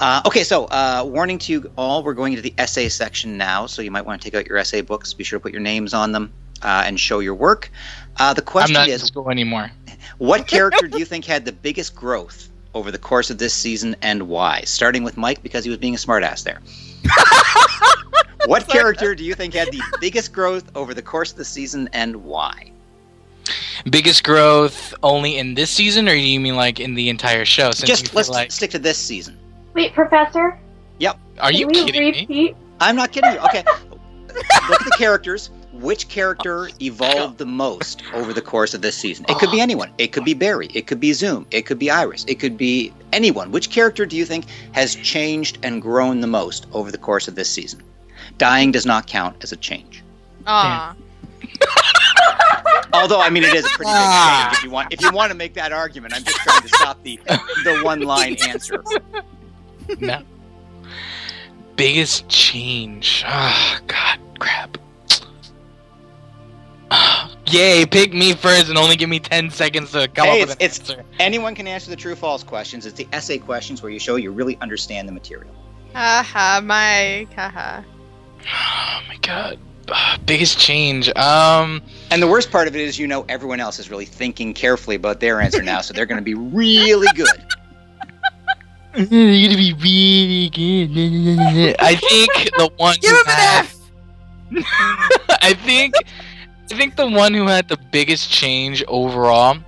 Uh, 0.00 0.22
okay, 0.26 0.44
so 0.44 0.66
uh, 0.66 1.04
warning 1.06 1.38
to 1.38 1.52
you 1.52 1.70
all, 1.76 2.04
we're 2.04 2.14
going 2.14 2.32
into 2.32 2.42
the 2.42 2.54
essay 2.56 2.88
section 2.88 3.36
now, 3.36 3.66
so 3.66 3.82
you 3.82 3.90
might 3.90 4.06
want 4.06 4.20
to 4.20 4.30
take 4.30 4.38
out 4.38 4.46
your 4.46 4.56
essay 4.56 4.80
books. 4.80 5.12
Be 5.12 5.24
sure 5.24 5.38
to 5.38 5.42
put 5.42 5.52
your 5.52 5.60
names 5.60 5.92
on 5.92 6.12
them 6.12 6.32
uh, 6.62 6.84
and 6.86 6.98
show 7.00 7.18
your 7.18 7.34
work. 7.34 7.70
Uh, 8.16 8.32
the 8.32 8.42
I'm 8.42 8.46
question 8.46 8.74
not 8.74 8.88
in 8.88 8.94
is, 8.94 9.02
school 9.02 9.30
anymore. 9.30 9.70
what 10.18 10.46
character 10.46 10.86
do 10.86 10.98
you 10.98 11.04
think 11.04 11.24
had 11.24 11.44
the 11.44 11.52
biggest 11.52 11.96
growth 11.96 12.48
over 12.74 12.90
the 12.92 12.98
course 12.98 13.30
of 13.30 13.38
this 13.38 13.52
season 13.52 13.96
and 14.02 14.28
why? 14.28 14.62
Starting 14.62 15.02
with 15.02 15.16
Mike 15.16 15.42
because 15.42 15.64
he 15.64 15.70
was 15.70 15.78
being 15.78 15.94
a 15.94 15.98
smartass 15.98 16.44
there. 16.44 16.60
what 18.46 18.68
character 18.68 19.14
do 19.14 19.24
you 19.24 19.34
think 19.34 19.54
had 19.54 19.72
the 19.72 19.82
biggest 20.00 20.32
growth 20.32 20.70
over 20.76 20.94
the 20.94 21.02
course 21.02 21.32
of 21.32 21.38
the 21.38 21.44
season 21.44 21.88
and 21.92 22.24
why? 22.24 22.70
Biggest 23.90 24.24
growth 24.24 24.94
only 25.02 25.38
in 25.38 25.54
this 25.54 25.70
season, 25.70 26.08
or 26.08 26.14
do 26.14 26.18
you 26.18 26.38
mean 26.38 26.56
like 26.56 26.78
in 26.80 26.94
the 26.94 27.08
entire 27.08 27.44
show? 27.44 27.70
Since 27.70 27.88
Just 27.88 28.14
let's 28.14 28.28
like, 28.28 28.52
stick 28.52 28.70
to 28.72 28.78
this 28.78 28.98
season. 28.98 29.37
Wait, 29.78 29.94
Professor, 29.94 30.58
Yep. 30.98 31.18
are 31.38 31.52
you 31.52 31.68
can 31.68 31.86
we 31.86 31.92
kidding 31.92 32.26
me? 32.28 32.54
I'm 32.80 32.96
not 32.96 33.12
kidding 33.12 33.30
you. 33.30 33.38
Okay. 33.38 33.62
Look 34.68 34.80
at 34.80 34.84
the 34.84 34.96
characters. 34.98 35.50
Which 35.72 36.08
character 36.08 36.68
oh, 36.68 36.72
evolved 36.82 37.38
the 37.38 37.46
most 37.46 38.02
over 38.12 38.32
the 38.32 38.42
course 38.42 38.74
of 38.74 38.82
this 38.82 38.96
season? 38.96 39.24
It 39.28 39.38
could 39.38 39.52
be 39.52 39.60
oh. 39.60 39.62
anyone. 39.62 39.92
It 39.98 40.08
could 40.08 40.24
be 40.24 40.34
Barry. 40.34 40.66
It 40.74 40.88
could 40.88 40.98
be 40.98 41.12
Zoom. 41.12 41.46
It 41.52 41.64
could 41.64 41.78
be 41.78 41.92
Iris. 41.92 42.24
It 42.26 42.40
could 42.40 42.58
be 42.58 42.92
anyone. 43.12 43.52
Which 43.52 43.70
character 43.70 44.04
do 44.04 44.16
you 44.16 44.24
think 44.24 44.46
has 44.72 44.96
changed 44.96 45.58
and 45.62 45.80
grown 45.80 46.22
the 46.22 46.26
most 46.26 46.66
over 46.72 46.90
the 46.90 46.98
course 46.98 47.28
of 47.28 47.36
this 47.36 47.48
season? 47.48 47.80
Dying 48.36 48.72
does 48.72 48.84
not 48.84 49.06
count 49.06 49.36
as 49.44 49.52
a 49.52 49.56
change. 49.56 50.02
Aw. 50.48 50.96
Although 52.92 53.20
I 53.20 53.30
mean 53.30 53.44
it 53.44 53.54
is 53.54 53.64
a 53.64 53.68
pretty 53.68 53.92
big 53.92 54.10
change 54.10 54.56
if 54.56 54.64
you 54.64 54.70
want 54.70 54.92
if 54.92 55.00
you 55.00 55.12
want 55.12 55.30
to 55.30 55.36
make 55.36 55.54
that 55.54 55.70
argument. 55.70 56.14
I'm 56.14 56.24
just 56.24 56.38
trying 56.38 56.62
to 56.62 56.68
stop 56.68 57.00
the 57.04 57.20
the 57.62 57.80
one 57.84 58.00
line 58.00 58.36
answer. 58.42 58.82
No. 60.00 60.22
Biggest 61.76 62.28
change. 62.28 63.22
Ah, 63.26 63.80
God, 63.86 64.18
crap. 64.38 64.78
Ah, 66.90 67.30
Yay, 67.46 67.84
pick 67.86 68.12
me 68.12 68.32
first 68.34 68.68
and 68.68 68.76
only 68.78 68.96
give 68.96 69.08
me 69.08 69.18
10 69.20 69.50
seconds 69.50 69.92
to 69.92 70.08
come 70.08 70.26
Hey, 70.26 70.42
up 70.42 70.48
with 70.48 70.60
it's- 70.62 70.78
an 70.90 70.96
answer. 70.96 71.04
Anyone 71.20 71.54
can 71.54 71.66
answer 71.66 71.90
the 71.90 71.96
true 71.96 72.14
false 72.14 72.42
questions. 72.42 72.84
It's 72.86 72.96
the 72.96 73.06
essay 73.12 73.38
questions 73.38 73.82
where 73.82 73.90
you 73.92 73.98
show 73.98 74.16
you 74.16 74.30
really 74.32 74.58
understand 74.60 75.06
the 75.08 75.12
material. 75.12 75.54
Haha, 75.94 76.60
Mike. 76.60 77.32
Haha. 77.34 77.82
Oh 78.46 79.00
my 79.08 79.16
god. 79.22 79.58
Ah, 79.90 80.18
biggest 80.26 80.58
change. 80.58 81.08
Um, 81.16 81.82
And 82.10 82.22
the 82.22 82.26
worst 82.26 82.50
part 82.50 82.68
of 82.68 82.76
it 82.76 82.80
is, 82.82 82.98
you 82.98 83.06
know, 83.06 83.24
everyone 83.28 83.60
else 83.60 83.78
is 83.78 83.90
really 83.90 84.04
thinking 84.04 84.52
carefully 84.52 84.96
about 84.96 85.20
their 85.20 85.40
answer 85.40 85.62
now, 85.62 85.80
so 85.80 85.92
they're 85.94 86.06
going 86.06 86.18
to 86.18 86.24
be 86.24 86.34
really 86.34 87.08
good. 87.14 87.28
you're 88.96 89.06
gonna 89.48 89.56
be 89.56 89.74
really 89.80 90.50
good. 90.50 91.76
I 91.78 91.94
think 91.96 92.32
the 92.56 92.70
one 92.76 92.96
Give 93.00 93.10
who 93.10 93.16
him 93.18 93.24
an 93.26 93.32
had- 93.34 93.64
F. 93.66 93.74
I 95.42 95.54
think 95.54 95.94
I 96.70 96.74
think 96.74 96.96
the 96.96 97.06
one 97.08 97.34
who 97.34 97.46
had 97.46 97.68
the 97.68 97.78
biggest 97.92 98.30
change 98.30 98.82
overall. 98.88 99.58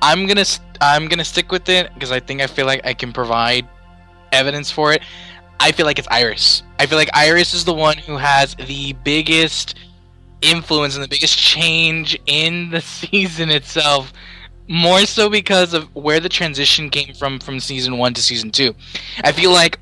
I'm 0.00 0.26
gonna 0.26 0.44
I'm 0.80 1.08
gonna 1.08 1.24
stick 1.24 1.50
with 1.50 1.68
it 1.68 1.92
because 1.94 2.12
I 2.12 2.20
think 2.20 2.40
I 2.40 2.46
feel 2.46 2.66
like 2.66 2.86
I 2.86 2.94
can 2.94 3.12
provide 3.12 3.66
evidence 4.32 4.70
for 4.70 4.92
it. 4.92 5.02
I 5.60 5.72
feel 5.72 5.86
like 5.86 5.98
it's 5.98 6.08
Iris. 6.08 6.62
I 6.78 6.86
feel 6.86 6.98
like 6.98 7.10
Iris 7.14 7.52
is 7.52 7.64
the 7.64 7.74
one 7.74 7.98
who 7.98 8.16
has 8.16 8.54
the 8.54 8.92
biggest 9.04 9.74
influence 10.40 10.94
and 10.94 11.02
the 11.02 11.08
biggest 11.08 11.36
change 11.36 12.16
in 12.26 12.70
the 12.70 12.80
season 12.80 13.50
itself. 13.50 14.12
More 14.68 15.06
so 15.06 15.30
because 15.30 15.72
of 15.74 15.84
where 15.94 16.20
the 16.20 16.28
transition 16.28 16.90
came 16.90 17.14
from 17.14 17.38
from 17.38 17.58
season 17.58 17.96
one 17.98 18.14
to 18.14 18.22
season 18.22 18.50
two. 18.50 18.74
I 19.24 19.32
feel 19.32 19.50
like 19.50 19.78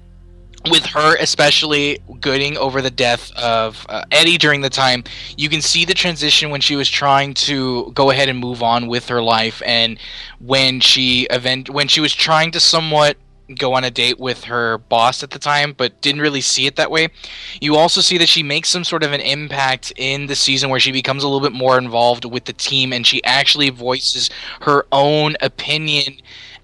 with 0.71 0.85
her 0.87 1.17
especially 1.17 1.99
gooding 2.21 2.57
over 2.57 2.81
the 2.81 2.91
death 2.91 3.33
of 3.37 3.85
uh, 3.89 4.05
Eddie 4.11 4.39
during 4.39 4.61
the 4.61 4.71
time, 4.71 5.05
you 5.37 5.49
can 5.49 5.61
see 5.61 5.85
the 5.85 5.95
transition 5.95 6.51
when 6.51 6.61
she 6.61 6.77
was 6.77 6.89
trying 6.89 7.35
to 7.35 7.91
go 7.93 8.11
ahead 8.11 8.29
and 8.29 8.39
move 8.39 8.63
on 8.63 8.87
with 8.87 9.09
her 9.09 9.23
life, 9.23 9.63
and 9.65 9.99
when 10.41 10.81
she 10.81 11.27
event 11.31 11.71
when 11.71 11.89
she 11.89 12.01
was 12.01 12.15
trying 12.15 12.51
to 12.53 12.61
somewhat 12.61 13.17
go 13.55 13.75
on 13.75 13.85
a 13.85 13.91
date 13.91 14.19
with 14.19 14.45
her 14.45 14.79
boss 14.79 15.23
at 15.23 15.31
the 15.31 15.39
time, 15.39 15.73
but 15.73 16.01
didn't 16.01 16.21
really 16.21 16.41
see 16.41 16.67
it 16.67 16.77
that 16.77 16.91
way. 16.91 17.09
You 17.61 17.77
also 17.77 18.01
see 18.01 18.19
that 18.19 18.29
she 18.29 18.43
makes 18.43 18.69
some 18.69 18.85
sort 18.85 19.03
of 19.03 19.13
an 19.13 19.21
impact 19.21 19.93
in 19.97 20.27
the 20.27 20.35
season 20.35 20.71
where 20.71 20.81
she 20.81 20.93
becomes 20.93 21.23
a 21.23 21.29
little 21.29 21.47
bit 21.47 21.57
more 21.57 21.79
involved 21.79 22.25
with 22.25 22.45
the 22.45 22.53
team 22.53 22.93
and 22.93 23.07
she 23.07 23.23
actually 23.25 23.71
voices 23.71 24.31
her 24.63 24.87
own 24.91 25.37
opinion 25.41 26.17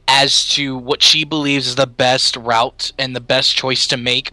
as 0.09 0.49
to 0.51 0.77
what 0.77 1.03
she 1.03 1.25
believes 1.25 1.69
is 1.69 1.77
the 1.77 1.87
best 1.87 2.37
route 2.37 2.93
and 2.99 3.15
the 3.15 3.21
best 3.21 3.57
choice 3.57 3.87
to 3.87 3.97
make. 3.97 4.33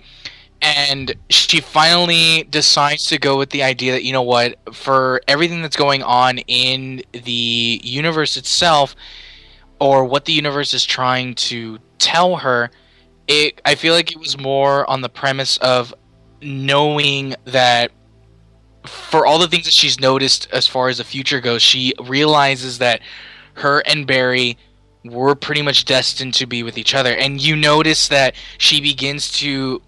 And 0.62 1.16
she 1.30 1.62
finally 1.62 2.44
decides 2.50 3.06
to 3.06 3.18
go 3.18 3.38
with 3.38 3.52
the 3.52 3.64
idea 3.64 3.94
that, 3.94 4.04
you 4.04 4.12
know 4.12 4.22
what, 4.22 4.58
for 4.74 5.22
everything 5.28 5.62
that's 5.62 5.78
going 5.78 6.04
on 6.04 6.40
in 6.40 7.02
the 7.14 7.80
universe 7.84 8.36
itself, 8.36 8.94
or 9.80 10.06
what 10.06 10.26
the 10.26 10.34
universe 10.34 10.74
is 10.74 10.86
trying 10.86 11.36
to 11.36 11.80
tell 11.98 12.38
her, 12.38 12.72
it 13.28 13.62
I 13.66 13.76
feel 13.76 13.94
like 13.94 14.12
it 14.12 14.20
was 14.20 14.38
more 14.38 14.90
on 14.90 15.02
the 15.02 15.10
premise 15.10 15.58
of 15.58 15.94
knowing 16.42 17.36
that 17.46 17.92
for 18.86 19.26
all 19.26 19.40
the 19.40 19.48
things 19.48 19.66
that 19.66 19.74
she's 19.74 20.00
noticed 20.00 20.48
as 20.52 20.68
far 20.68 20.90
as 20.90 20.98
the 20.98 21.04
future 21.04 21.42
goes, 21.42 21.62
she 21.62 21.94
realizes 22.04 22.80
that 22.80 23.02
her 23.56 23.82
and 23.82 24.08
Barry 24.08 24.58
were 25.06 25.36
pretty 25.36 25.62
much 25.62 25.86
destined 25.86 26.34
to 26.36 26.46
be 26.46 26.64
with 26.64 26.78
each 26.78 26.96
other. 26.96 27.14
And 27.14 27.42
you 27.42 27.56
notice 27.56 28.08
that 28.10 28.36
she 28.58 28.82
begins 28.82 29.32
to 29.34 29.82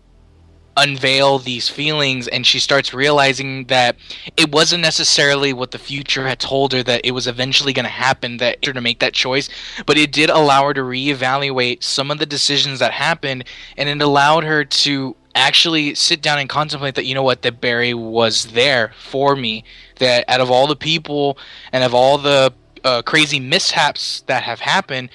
unveil 0.77 1.37
these 1.37 1.67
feelings 1.67 2.27
and 2.27 2.45
she 2.45 2.59
starts 2.59 2.93
realizing 2.93 3.65
that 3.65 3.95
it 4.37 4.51
wasn't 4.51 4.81
necessarily 4.81 5.51
what 5.51 5.71
the 5.71 5.77
future 5.77 6.27
had 6.27 6.39
told 6.39 6.71
her 6.73 6.81
that 6.83 7.01
it 7.03 7.11
was 7.11 7.27
eventually 7.27 7.73
going 7.73 7.85
to 7.85 7.89
happen 7.89 8.37
that 8.37 8.65
her 8.65 8.73
to 8.73 8.81
make 8.81 8.99
that 8.99 9.13
choice. 9.13 9.49
But 9.85 9.97
it 9.97 10.11
did 10.11 10.29
allow 10.29 10.65
her 10.67 10.73
to 10.73 10.81
reevaluate 10.81 11.83
some 11.83 12.09
of 12.09 12.19
the 12.19 12.25
decisions 12.25 12.79
that 12.79 12.91
happened 12.91 13.43
and 13.77 13.89
it 13.89 14.01
allowed 14.01 14.43
her 14.43 14.63
to 14.63 15.15
actually 15.35 15.95
sit 15.95 16.21
down 16.21 16.39
and 16.39 16.49
contemplate 16.49 16.95
that 16.95 17.05
you 17.05 17.15
know 17.15 17.23
what 17.23 17.41
that 17.41 17.61
Barry 17.61 17.93
was 17.93 18.47
there 18.47 18.93
for 18.99 19.35
me 19.35 19.63
that 19.99 20.25
out 20.27 20.41
of 20.41 20.51
all 20.51 20.67
the 20.67 20.75
people 20.75 21.37
and 21.71 21.83
of 21.83 21.93
all 21.93 22.17
the 22.17 22.53
uh, 22.83 23.01
crazy 23.01 23.39
mishaps 23.39 24.21
that 24.27 24.43
have 24.43 24.59
happened 24.59 25.09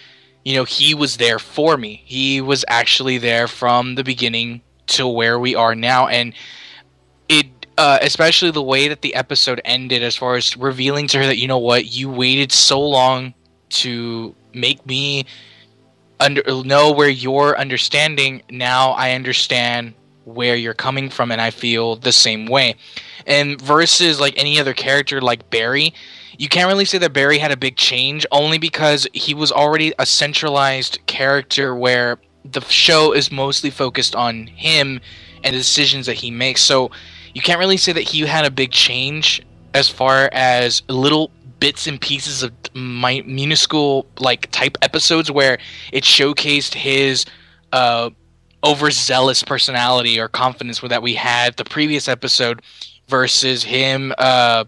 you 0.44 0.54
know 0.54 0.64
he 0.64 0.94
was 0.94 1.16
there 1.16 1.40
for 1.40 1.76
me. 1.76 2.02
He 2.04 2.40
was 2.40 2.64
actually 2.68 3.18
there 3.18 3.48
from 3.48 3.96
the 3.96 4.04
beginning 4.04 4.62
to 4.86 5.06
where 5.06 5.38
we 5.38 5.54
are 5.54 5.74
now 5.74 6.06
and 6.06 6.32
it 7.28 7.46
uh, 7.78 7.98
especially 8.00 8.50
the 8.50 8.62
way 8.62 8.88
that 8.88 9.02
the 9.02 9.14
episode 9.14 9.60
ended 9.64 10.02
as 10.02 10.16
far 10.16 10.36
as 10.36 10.56
revealing 10.56 11.06
to 11.06 11.18
her 11.18 11.26
that 11.26 11.36
you 11.36 11.46
know 11.46 11.58
what 11.58 11.92
you 11.92 12.10
waited 12.10 12.50
so 12.50 12.80
long 12.80 13.34
to 13.68 14.34
make 14.54 14.84
me 14.86 15.26
under 16.20 16.42
know 16.64 16.92
where 16.92 17.08
you're 17.08 17.58
understanding 17.58 18.42
now 18.50 18.92
i 18.92 19.12
understand 19.12 19.92
where 20.24 20.56
you're 20.56 20.74
coming 20.74 21.10
from 21.10 21.30
and 21.30 21.40
i 21.40 21.50
feel 21.50 21.96
the 21.96 22.12
same 22.12 22.46
way. 22.46 22.74
And 23.26 23.60
versus 23.60 24.18
like 24.20 24.34
any 24.38 24.58
other 24.58 24.72
character 24.72 25.20
like 25.20 25.50
barry 25.50 25.92
you 26.38 26.48
can't 26.48 26.68
really 26.68 26.84
say 26.84 26.98
that 26.98 27.12
barry 27.12 27.38
had 27.38 27.50
a 27.50 27.56
big 27.56 27.76
change 27.76 28.26
only 28.30 28.58
because 28.58 29.06
he 29.12 29.34
was 29.34 29.50
already 29.50 29.92
a 29.98 30.06
centralized 30.06 30.98
character 31.06 31.74
where 31.74 32.18
the 32.52 32.60
show 32.62 33.12
is 33.12 33.30
mostly 33.30 33.70
focused 33.70 34.14
on 34.14 34.46
him 34.46 35.00
and 35.44 35.54
the 35.54 35.58
decisions 35.58 36.06
that 36.06 36.14
he 36.14 36.30
makes. 36.30 36.62
So 36.62 36.90
you 37.34 37.42
can't 37.42 37.58
really 37.58 37.76
say 37.76 37.92
that 37.92 38.02
he 38.02 38.20
had 38.20 38.44
a 38.44 38.50
big 38.50 38.70
change 38.70 39.42
as 39.74 39.88
far 39.88 40.30
as 40.32 40.82
little 40.88 41.30
bits 41.60 41.86
and 41.86 42.00
pieces 42.00 42.42
of 42.42 42.52
my 42.74 43.22
minuscule 43.26 44.06
like 44.18 44.50
type 44.50 44.76
episodes 44.82 45.30
where 45.30 45.58
it 45.92 46.04
showcased 46.04 46.74
his 46.74 47.24
uh 47.72 48.10
overzealous 48.64 49.42
personality 49.42 50.18
or 50.18 50.28
confidence 50.28 50.80
that 50.80 51.02
we 51.02 51.14
had 51.14 51.56
the 51.56 51.64
previous 51.64 52.08
episode 52.08 52.60
versus 53.08 53.62
him 53.64 54.12
uh 54.18 54.64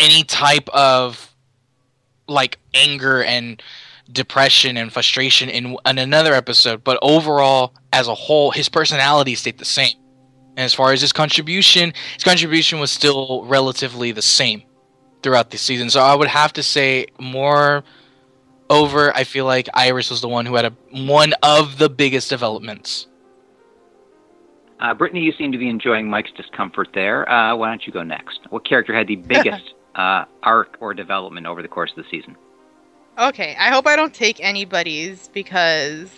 any 0.00 0.24
type 0.24 0.68
of 0.70 1.32
like 2.26 2.58
anger 2.72 3.22
and 3.22 3.62
depression 4.10 4.76
and 4.76 4.92
frustration 4.92 5.48
in, 5.48 5.76
in 5.86 5.98
another 5.98 6.34
episode, 6.34 6.84
but 6.84 6.98
overall, 7.02 7.74
as 7.92 8.08
a 8.08 8.14
whole, 8.14 8.50
his 8.50 8.68
personality 8.68 9.34
stayed 9.34 9.58
the 9.58 9.64
same. 9.64 9.96
And 10.56 10.64
as 10.64 10.74
far 10.74 10.92
as 10.92 11.00
his 11.00 11.12
contribution, 11.12 11.92
his 12.14 12.22
contribution 12.22 12.78
was 12.78 12.90
still 12.90 13.44
relatively 13.46 14.12
the 14.12 14.22
same 14.22 14.62
throughout 15.22 15.50
the 15.50 15.58
season. 15.58 15.90
So 15.90 16.00
I 16.00 16.14
would 16.14 16.28
have 16.28 16.52
to 16.54 16.62
say 16.62 17.06
more 17.18 17.82
over. 18.70 19.14
I 19.16 19.24
feel 19.24 19.46
like 19.46 19.68
Iris 19.74 20.10
was 20.10 20.20
the 20.20 20.28
one 20.28 20.46
who 20.46 20.54
had 20.54 20.66
a 20.66 20.72
one 20.92 21.32
of 21.42 21.78
the 21.78 21.88
biggest 21.88 22.30
developments. 22.30 23.08
Uh, 24.80 24.94
Brittani, 24.94 25.22
you 25.22 25.32
seem 25.32 25.50
to 25.50 25.58
be 25.58 25.68
enjoying 25.68 26.08
Mike's 26.08 26.32
discomfort 26.36 26.88
there. 26.94 27.28
Uh, 27.28 27.56
why 27.56 27.68
don't 27.68 27.86
you 27.86 27.92
go 27.92 28.02
next? 28.02 28.40
What 28.50 28.68
character 28.68 28.94
had 28.94 29.06
the 29.06 29.16
biggest 29.34 29.74
uh, 29.94 30.24
arc 30.42 30.76
or 30.80 30.94
development 30.94 31.46
over 31.46 31.62
the 31.62 31.68
course 31.68 31.90
of 31.96 32.04
the 32.04 32.10
season? 32.10 32.36
Okay, 33.18 33.56
I 33.58 33.70
hope 33.70 33.86
I 33.86 33.94
don't 33.94 34.12
take 34.12 34.40
anybody's 34.42 35.28
because 35.28 36.10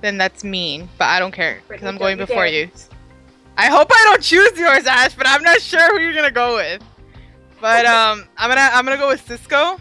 then 0.00 0.18
that's 0.18 0.42
mean. 0.42 0.88
But 0.98 1.06
I 1.06 1.18
don't 1.18 1.32
care 1.32 1.60
because 1.68 1.86
I'm 1.86 1.98
going 1.98 2.18
before 2.18 2.46
you. 2.46 2.70
I 3.56 3.66
hope 3.66 3.88
I 3.92 4.02
don't 4.04 4.22
choose 4.22 4.58
yours, 4.58 4.86
Ash, 4.86 5.14
but 5.14 5.26
I'm 5.26 5.42
not 5.42 5.60
sure 5.60 5.96
who 5.96 6.02
you're 6.02 6.14
gonna 6.14 6.30
go 6.30 6.56
with. 6.56 6.82
But 7.60 7.86
um, 7.86 8.26
I'm 8.36 8.50
gonna 8.50 8.70
I'm 8.72 8.84
gonna 8.84 8.96
go 8.96 9.08
with 9.08 9.24
Cisco. 9.26 9.78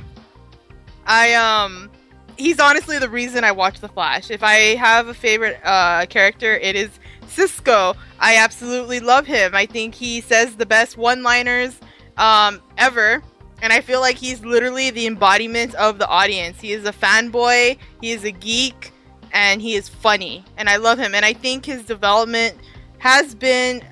I 1.06 1.34
um, 1.34 1.90
he's 2.38 2.60
honestly 2.60 3.00
the 3.00 3.10
reason 3.10 3.44
I 3.44 3.52
watch 3.52 3.80
The 3.80 3.90
Flash. 3.90 4.30
If 4.30 4.44
I 4.44 4.76
have 4.76 5.08
a 5.08 5.14
favorite 5.14 5.60
uh 5.64 6.06
character, 6.08 6.56
it 6.58 6.76
is 6.76 6.90
Cisco. 7.28 7.96
I 8.20 8.38
absolutely 8.38 9.00
love 9.00 9.26
him. 9.26 9.56
I 9.56 9.66
think 9.66 9.96
he 9.96 10.22
says 10.22 10.58
the 10.58 10.66
best 10.66 10.98
one-liners 10.98 11.80
um 12.18 12.62
ever 12.78 13.24
and 13.62 13.72
I 13.72 13.82
feel 13.82 14.02
like 14.02 14.18
he's 14.18 14.44
literally 14.44 14.90
the 14.90 15.06
embodiment 15.06 15.76
of 15.76 16.00
the 16.00 16.08
audience. 16.08 16.60
He 16.60 16.72
is 16.72 16.86
a 16.86 16.92
fanboy, 16.92 17.78
he 18.02 18.12
is 18.12 18.24
a 18.24 18.32
geek, 18.32 18.92
and 19.34 19.62
he 19.62 19.76
is 19.76 19.88
funny. 19.88 20.44
And 20.58 20.70
I 20.70 20.78
love 20.78 21.00
him. 21.00 21.14
And 21.16 21.24
I 21.24 21.34
think 21.34 21.66
his 21.66 21.84
development 21.84 22.58
has 22.98 23.36
been 23.36 23.84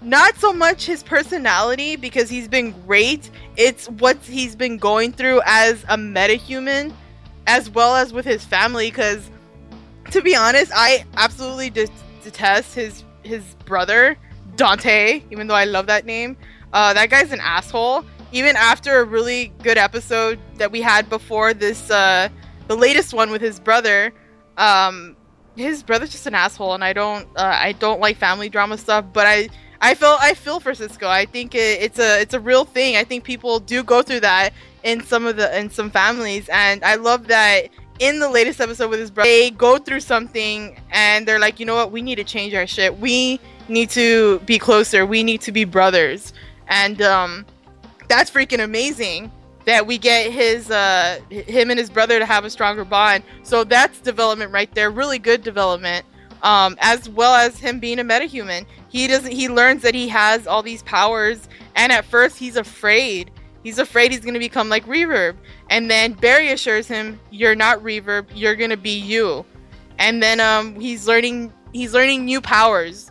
not 0.00 0.36
so 0.36 0.52
much 0.52 0.86
his 0.86 1.02
personality 1.02 1.96
because 1.96 2.30
he's 2.30 2.48
been 2.48 2.72
great, 2.86 3.30
it's 3.56 3.88
what 3.90 4.16
he's 4.18 4.54
been 4.54 4.78
going 4.78 5.12
through 5.12 5.40
as 5.44 5.82
a 5.84 5.96
metahuman 5.96 6.92
as 7.46 7.70
well 7.70 7.96
as 7.96 8.12
with 8.12 8.24
his 8.24 8.44
family 8.44 8.90
because 8.90 9.30
to 10.10 10.22
be 10.22 10.34
honest, 10.34 10.72
I 10.74 11.04
absolutely 11.16 11.70
de- 11.70 11.88
detest 12.22 12.74
his 12.74 13.04
his 13.22 13.42
brother, 13.66 14.16
Dante, 14.56 15.22
even 15.30 15.46
though 15.46 15.54
I 15.54 15.64
love 15.64 15.86
that 15.86 16.06
name. 16.06 16.36
Uh, 16.72 16.94
that 16.94 17.10
guy's 17.10 17.32
an 17.32 17.40
asshole 17.40 18.04
even 18.32 18.56
after 18.56 19.00
a 19.00 19.04
really 19.04 19.52
good 19.62 19.78
episode 19.78 20.38
that 20.56 20.70
we 20.70 20.80
had 20.80 21.08
before 21.08 21.54
this, 21.54 21.90
uh, 21.90 22.28
the 22.66 22.76
latest 22.76 23.14
one 23.14 23.30
with 23.30 23.40
his 23.40 23.58
brother, 23.58 24.12
um, 24.56 25.16
his 25.56 25.82
brother's 25.82 26.10
just 26.10 26.26
an 26.26 26.34
asshole, 26.34 26.74
and 26.74 26.84
I 26.84 26.92
don't, 26.92 27.26
uh, 27.36 27.56
I 27.60 27.72
don't 27.72 28.00
like 28.00 28.16
family 28.16 28.48
drama 28.48 28.78
stuff. 28.78 29.06
But 29.12 29.26
I, 29.26 29.48
I 29.80 29.94
feel, 29.94 30.16
I 30.20 30.34
feel 30.34 30.60
for 30.60 30.74
Cisco. 30.74 31.08
I 31.08 31.24
think 31.24 31.54
it, 31.54 31.82
it's 31.82 31.98
a, 31.98 32.20
it's 32.20 32.34
a 32.34 32.40
real 32.40 32.64
thing. 32.64 32.96
I 32.96 33.04
think 33.04 33.24
people 33.24 33.58
do 33.60 33.82
go 33.82 34.02
through 34.02 34.20
that 34.20 34.52
in 34.82 35.02
some 35.04 35.26
of 35.26 35.36
the, 35.36 35.58
in 35.58 35.70
some 35.70 35.90
families, 35.90 36.48
and 36.50 36.84
I 36.84 36.96
love 36.96 37.28
that 37.28 37.68
in 37.98 38.20
the 38.20 38.28
latest 38.28 38.60
episode 38.60 38.90
with 38.90 39.00
his 39.00 39.10
brother, 39.10 39.28
they 39.28 39.50
go 39.50 39.78
through 39.78 40.00
something 40.00 40.80
and 40.90 41.26
they're 41.26 41.40
like, 41.40 41.58
you 41.58 41.66
know 41.66 41.74
what, 41.74 41.90
we 41.90 42.02
need 42.02 42.16
to 42.16 42.24
change 42.24 42.54
our 42.54 42.66
shit. 42.66 42.98
We 42.98 43.40
need 43.68 43.90
to 43.90 44.38
be 44.40 44.58
closer. 44.58 45.04
We 45.04 45.22
need 45.22 45.40
to 45.42 45.52
be 45.52 45.64
brothers. 45.64 46.32
And 46.68 47.02
um, 47.02 47.46
that's 48.08 48.30
freaking 48.30 48.62
amazing 48.62 49.30
that 49.68 49.86
we 49.86 49.98
get 49.98 50.32
his 50.32 50.70
uh 50.70 51.20
him 51.28 51.70
and 51.70 51.78
his 51.78 51.90
brother 51.90 52.18
to 52.18 52.24
have 52.24 52.44
a 52.46 52.50
stronger 52.50 52.86
bond. 52.86 53.22
So 53.42 53.64
that's 53.64 54.00
development 54.00 54.50
right 54.50 54.74
there, 54.74 54.90
really 54.90 55.18
good 55.18 55.42
development. 55.42 56.06
Um, 56.42 56.76
as 56.78 57.08
well 57.08 57.34
as 57.34 57.58
him 57.58 57.80
being 57.80 57.98
a 57.98 58.04
metahuman. 58.04 58.64
He 58.88 59.06
doesn't 59.08 59.32
he 59.32 59.48
learns 59.48 59.82
that 59.82 59.94
he 59.94 60.08
has 60.08 60.46
all 60.46 60.62
these 60.62 60.82
powers 60.84 61.48
and 61.76 61.92
at 61.92 62.06
first 62.06 62.38
he's 62.38 62.56
afraid. 62.56 63.30
He's 63.62 63.78
afraid 63.78 64.12
he's 64.12 64.24
gonna 64.24 64.38
become 64.38 64.68
like 64.68 64.86
Reverb. 64.86 65.36
And 65.68 65.90
then 65.90 66.14
Barry 66.14 66.52
assures 66.52 66.88
him, 66.88 67.20
You're 67.30 67.56
not 67.56 67.80
Reverb, 67.80 68.26
you're 68.34 68.56
gonna 68.56 68.76
be 68.76 68.98
you. 68.98 69.44
And 69.98 70.22
then 70.22 70.40
um 70.40 70.80
he's 70.80 71.06
learning 71.06 71.52
he's 71.72 71.92
learning 71.92 72.24
new 72.24 72.40
powers. 72.40 73.10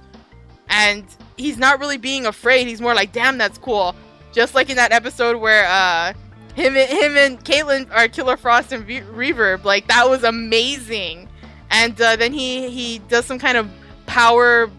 And 0.70 1.06
he's 1.38 1.58
not 1.58 1.80
really 1.80 1.98
being 1.98 2.26
afraid, 2.26 2.66
he's 2.66 2.82
more 2.82 2.95
like, 2.95 3.12
damn, 3.12 3.38
that's 3.38 3.60
cool 3.60 3.95
just 4.38 4.54
like 4.54 4.70
in 4.70 4.76
that 4.76 4.92
episode 4.92 5.36
where 5.38 5.66
uh, 5.66 6.14
him 6.54 6.78
and 6.78 6.88
him 6.88 7.18
and 7.18 7.44
Caitlin 7.44 7.90
are 7.92 8.08
Killer 8.08 8.38
Frost 8.38 8.72
and 8.72 8.88
Reverb. 8.88 9.64
Like 9.64 9.88
that 9.88 10.08
was 10.08 10.24
amazing. 10.24 11.28
And 11.72 12.00
uh, 12.00 12.16
then 12.18 12.32
he 12.32 12.70
he 12.70 13.00
does 13.00 13.26
some 13.26 13.40
kind 13.40 13.58
of 13.58 13.68
power 14.06 14.70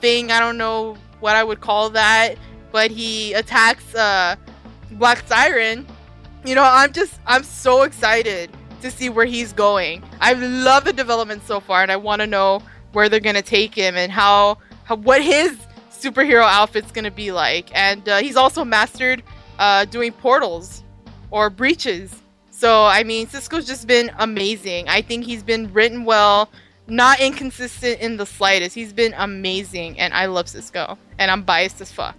thing. 0.00 0.30
I 0.30 0.38
don't 0.38 0.56
know 0.56 0.96
what 1.18 1.34
I 1.34 1.42
would 1.42 1.60
call 1.60 1.90
that, 1.90 2.36
but 2.70 2.92
he 2.92 3.32
attacks 3.32 3.96
uh, 3.96 4.36
Black 4.92 5.26
Siren. 5.26 5.88
You 6.44 6.54
know, 6.54 6.62
I'm 6.62 6.92
just 6.92 7.18
I'm 7.26 7.42
so 7.42 7.82
excited 7.82 8.48
to 8.80 8.92
see 8.92 9.08
where 9.08 9.26
he's 9.26 9.52
going. 9.52 10.04
I 10.20 10.34
love 10.34 10.84
the 10.84 10.92
development 10.92 11.44
so 11.44 11.58
far, 11.58 11.82
and 11.82 11.90
I 11.90 11.96
want 11.96 12.20
to 12.20 12.28
know 12.28 12.62
where 12.92 13.08
they're 13.08 13.18
gonna 13.18 13.42
take 13.42 13.74
him 13.74 13.96
and 13.96 14.12
how, 14.12 14.58
how 14.84 14.94
what 14.94 15.20
his 15.20 15.58
superhero 16.04 16.42
outfit's 16.44 16.92
gonna 16.92 17.10
be 17.10 17.32
like. 17.32 17.70
And 17.74 18.08
uh, 18.08 18.18
he's 18.18 18.36
also 18.36 18.64
mastered 18.64 19.22
uh, 19.58 19.84
doing 19.86 20.12
portals 20.12 20.82
or 21.30 21.50
breaches. 21.50 22.14
So 22.50 22.84
I 22.84 23.02
mean, 23.04 23.26
Cisco's 23.28 23.66
just 23.66 23.86
been 23.86 24.10
amazing. 24.18 24.88
I 24.88 25.02
think 25.02 25.24
he's 25.24 25.42
been 25.42 25.72
written 25.72 26.04
well, 26.04 26.50
not 26.86 27.20
inconsistent 27.20 28.00
in 28.00 28.16
the 28.16 28.26
slightest. 28.26 28.74
He's 28.74 28.92
been 28.92 29.14
amazing, 29.16 29.98
and 29.98 30.14
I 30.14 30.26
love 30.26 30.48
Cisco, 30.48 30.98
and 31.18 31.30
I'm 31.30 31.42
biased 31.42 31.80
as 31.80 31.90
fuck. 31.90 32.16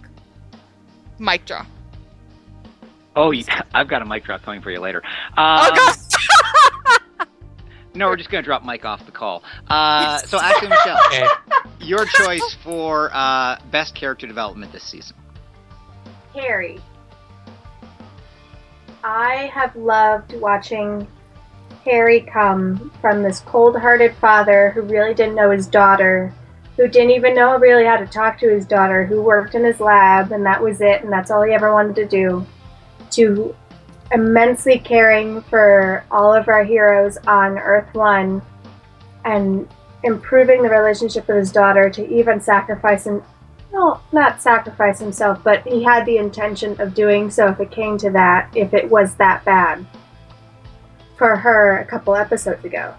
Mic 1.18 1.44
drop. 1.46 1.66
Oh, 3.14 3.30
yeah, 3.30 3.62
I've 3.74 3.88
got 3.88 4.02
a 4.02 4.04
mic 4.04 4.24
drop 4.24 4.42
coming 4.42 4.60
for 4.60 4.70
you 4.70 4.80
later. 4.80 5.02
oh 5.38 5.68
Um, 5.70 5.74
god. 5.74 5.96
No, 7.96 8.08
we're 8.08 8.16
just 8.16 8.28
going 8.30 8.42
to 8.42 8.46
drop 8.46 8.62
Mike 8.62 8.84
off 8.84 9.06
the 9.06 9.12
call. 9.12 9.42
Uh, 9.68 10.18
so, 10.18 10.38
Ashleigh 10.38 10.68
Michele, 10.68 10.98
Okay. 11.06 11.26
your 11.80 12.04
choice 12.04 12.56
for 12.62 13.10
uh, 13.14 13.58
best 13.70 13.94
character 13.94 14.26
development 14.26 14.70
this 14.70 14.82
season. 14.82 15.16
Harry. 16.34 16.78
I 19.02 19.50
have 19.54 19.74
loved 19.76 20.34
watching 20.40 21.06
Harry 21.84 22.20
come 22.20 22.90
from 23.00 23.22
this 23.22 23.40
cold 23.40 23.78
hearted 23.78 24.14
father 24.16 24.70
who 24.70 24.82
really 24.82 25.14
didn't 25.14 25.36
know 25.36 25.50
his 25.50 25.66
daughter, 25.66 26.34
who 26.76 26.88
didn't 26.88 27.12
even 27.12 27.34
know 27.34 27.56
really 27.58 27.84
how 27.84 27.96
to 27.96 28.06
talk 28.06 28.38
to 28.40 28.50
his 28.50 28.66
daughter, 28.66 29.06
who 29.06 29.22
worked 29.22 29.54
in 29.54 29.64
his 29.64 29.80
lab, 29.80 30.32
and 30.32 30.44
that 30.44 30.62
was 30.62 30.80
it, 30.82 31.02
and 31.02 31.10
that's 31.10 31.30
all 31.30 31.42
he 31.42 31.52
ever 31.54 31.72
wanted 31.72 31.94
to 31.96 32.06
do, 32.06 32.44
to 33.12 33.54
immensely 34.12 34.78
caring 34.78 35.42
for 35.42 36.04
all 36.10 36.32
of 36.32 36.48
our 36.48 36.64
heroes 36.64 37.16
on 37.26 37.58
Earth 37.58 37.92
One 37.94 38.42
and 39.24 39.68
improving 40.04 40.62
the 40.62 40.68
relationship 40.68 41.26
with 41.26 41.36
his 41.36 41.52
daughter 41.52 41.90
to 41.90 42.08
even 42.08 42.40
sacrificing 42.40 43.22
well, 43.72 44.02
not 44.10 44.40
sacrifice 44.40 44.98
himself, 44.98 45.42
but 45.44 45.66
he 45.66 45.82
had 45.82 46.06
the 46.06 46.16
intention 46.16 46.80
of 46.80 46.94
doing 46.94 47.30
so 47.30 47.48
if 47.48 47.60
it 47.60 47.70
came 47.70 47.98
to 47.98 48.10
that, 48.10 48.50
if 48.56 48.72
it 48.72 48.88
was 48.88 49.16
that 49.16 49.44
bad 49.44 49.84
for 51.18 51.36
her 51.36 51.78
a 51.78 51.84
couple 51.84 52.16
episodes 52.16 52.64
ago. 52.64 52.94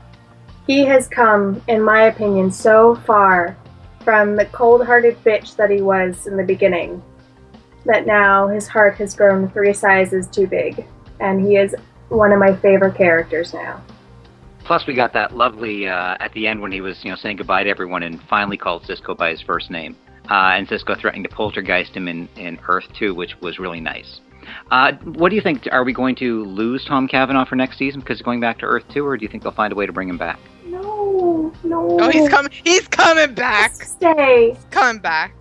He 0.67 0.85
has 0.85 1.07
come, 1.07 1.63
in 1.67 1.81
my 1.81 2.03
opinion, 2.03 2.51
so 2.51 2.95
far 2.95 3.57
from 4.03 4.35
the 4.35 4.45
cold 4.45 4.85
hearted 4.85 5.17
bitch 5.23 5.55
that 5.55 5.71
he 5.71 5.81
was 5.81 6.27
in 6.27 6.37
the 6.37 6.43
beginning 6.43 7.01
that 7.85 8.05
now 8.05 8.47
his 8.47 8.67
heart 8.67 8.95
has 8.95 9.15
grown 9.15 9.49
three 9.49 9.73
sizes 9.73 10.27
too 10.27 10.45
big, 10.45 10.85
and 11.19 11.45
he 11.45 11.57
is 11.57 11.75
one 12.09 12.31
of 12.31 12.39
my 12.39 12.55
favorite 12.55 12.95
characters 12.95 13.53
now. 13.53 13.81
Plus, 14.63 14.85
we 14.85 14.93
got 14.93 15.13
that 15.13 15.35
lovely 15.35 15.87
uh, 15.87 16.17
at 16.19 16.33
the 16.33 16.45
end 16.45 16.61
when 16.61 16.71
he 16.71 16.81
was, 16.81 17.03
you 17.03 17.09
know, 17.09 17.15
saying 17.15 17.37
goodbye 17.37 17.63
to 17.63 17.69
everyone 17.69 18.03
and 18.03 18.21
finally 18.23 18.57
called 18.57 18.85
Cisco 18.85 19.15
by 19.15 19.29
his 19.29 19.41
first 19.41 19.71
name. 19.71 19.95
Uh, 20.29 20.55
and 20.57 20.67
Cisco 20.67 20.93
threatening 20.93 21.23
to 21.23 21.29
poltergeist 21.29 21.95
him 21.95 22.09
in, 22.09 22.27
in 22.35 22.59
Earth 22.67 22.85
2, 22.99 23.15
which 23.15 23.39
was 23.39 23.59
really 23.59 23.79
nice. 23.79 24.19
Uh, 24.71 24.91
what 25.03 25.29
do 25.29 25.35
you 25.35 25.41
think? 25.41 25.67
Are 25.71 25.83
we 25.83 25.93
going 25.93 26.15
to 26.15 26.43
lose 26.45 26.83
Tom 26.85 27.07
Cavanagh 27.07 27.45
for 27.45 27.55
next 27.55 27.77
season 27.77 28.01
because 28.01 28.17
he's 28.17 28.25
going 28.25 28.39
back 28.39 28.59
to 28.59 28.65
Earth 28.65 28.83
2, 28.93 29.05
or 29.05 29.15
do 29.17 29.23
you 29.23 29.29
think 29.29 29.43
they'll 29.43 29.51
find 29.53 29.71
a 29.71 29.75
way 29.75 29.85
to 29.85 29.93
bring 29.93 30.09
him 30.09 30.17
back? 30.17 30.39
No, 30.65 31.53
no. 31.63 31.97
Oh, 31.99 32.09
he's 32.09 32.29
coming. 32.29 32.51
He's 32.63 32.87
coming 32.87 33.33
back. 33.33 33.73
Stay. 33.73 34.57
Coming 34.71 35.01
back. 35.01 35.33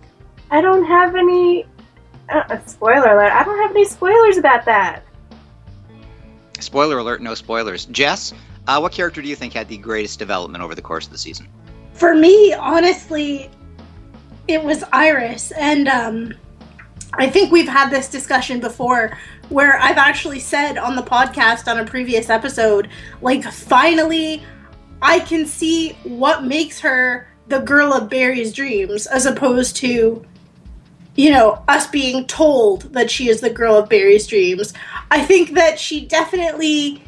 I 0.51 0.61
don't 0.61 0.85
have 0.85 1.15
any. 1.15 1.65
Uh, 2.29 2.59
spoiler 2.65 3.13
alert. 3.13 3.31
I 3.31 3.43
don't 3.43 3.57
have 3.59 3.71
any 3.71 3.85
spoilers 3.85 4.37
about 4.37 4.65
that. 4.65 5.03
Spoiler 6.59 6.97
alert, 6.97 7.21
no 7.21 7.33
spoilers. 7.33 7.85
Jess, 7.85 8.33
uh, 8.67 8.79
what 8.79 8.91
character 8.91 9.21
do 9.21 9.29
you 9.29 9.35
think 9.35 9.53
had 9.53 9.67
the 9.67 9.77
greatest 9.77 10.19
development 10.19 10.63
over 10.63 10.75
the 10.75 10.81
course 10.81 11.05
of 11.05 11.11
the 11.11 11.17
season? 11.17 11.47
For 11.93 12.13
me, 12.13 12.53
honestly, 12.53 13.49
it 14.47 14.63
was 14.63 14.83
Iris, 14.91 15.51
and 15.51 15.87
um, 15.87 16.33
I 17.13 17.29
think 17.29 17.51
we've 17.51 17.67
had 17.67 17.89
this 17.89 18.09
discussion 18.09 18.59
before 18.59 19.17
where 19.49 19.79
I've 19.79 19.97
actually 19.97 20.39
said 20.39 20.77
on 20.77 20.95
the 20.95 21.01
podcast 21.01 21.71
on 21.71 21.79
a 21.79 21.85
previous 21.85 22.29
episode, 22.29 22.89
like, 23.21 23.43
finally, 23.43 24.43
I 25.01 25.19
can 25.19 25.45
see 25.45 25.93
what 26.03 26.43
makes 26.43 26.79
her 26.81 27.27
the 27.47 27.59
girl 27.59 27.93
of 27.93 28.09
Barry's 28.09 28.51
dreams 28.51 29.07
as 29.07 29.25
opposed 29.25 29.77
to, 29.77 30.25
you 31.17 31.31
know, 31.31 31.61
us 31.67 31.87
being 31.87 32.25
told 32.27 32.93
that 32.93 33.11
she 33.11 33.27
is 33.27 33.41
the 33.41 33.49
girl 33.49 33.75
of 33.75 33.89
Barry's 33.89 34.27
dreams. 34.27 34.73
I 35.11 35.25
think 35.25 35.55
that 35.55 35.79
she 35.79 36.05
definitely 36.05 37.03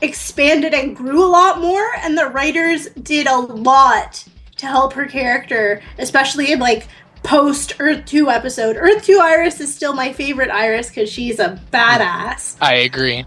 expanded 0.00 0.72
and 0.72 0.96
grew 0.96 1.24
a 1.24 1.26
lot 1.26 1.60
more, 1.60 1.84
and 1.98 2.16
the 2.16 2.28
writers 2.28 2.86
did 3.02 3.26
a 3.26 3.36
lot 3.36 4.24
to 4.56 4.66
help 4.66 4.92
her 4.92 5.06
character, 5.06 5.82
especially 5.98 6.52
in 6.52 6.60
like 6.60 6.86
post 7.24 7.74
Earth 7.80 8.06
2 8.06 8.30
episode. 8.30 8.76
Earth 8.76 9.04
2 9.04 9.18
Iris 9.20 9.60
is 9.60 9.74
still 9.74 9.92
my 9.92 10.12
favorite 10.12 10.50
Iris 10.50 10.88
because 10.88 11.10
she's 11.10 11.40
a 11.40 11.60
badass. 11.72 12.56
I 12.60 12.74
agree. 12.74 13.24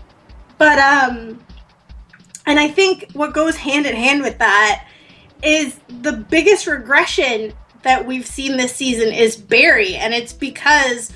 But 0.57 0.79
um 0.79 1.43
and 2.45 2.59
I 2.59 2.69
think 2.69 3.11
what 3.13 3.33
goes 3.33 3.57
hand 3.57 3.85
in 3.85 3.95
hand 3.95 4.21
with 4.21 4.37
that 4.39 4.87
is 5.43 5.77
the 5.87 6.13
biggest 6.13 6.67
regression 6.67 7.53
that 7.83 8.05
we've 8.05 8.25
seen 8.25 8.57
this 8.57 8.75
season 8.75 9.13
is 9.13 9.35
Barry 9.35 9.95
and 9.95 10.13
it's 10.13 10.33
because 10.33 11.11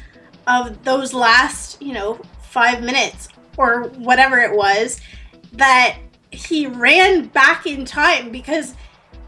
of 0.48 0.84
those 0.84 1.14
last, 1.14 1.82
you 1.82 1.94
know, 1.94 2.20
5 2.42 2.84
minutes 2.84 3.30
or 3.58 3.90
whatever 3.98 4.40
it 4.40 4.56
was 4.56 5.00
that 5.54 5.98
he 6.32 6.68
ran 6.68 7.28
back 7.28 7.66
in 7.66 7.86
time 7.86 8.32
because 8.32 8.76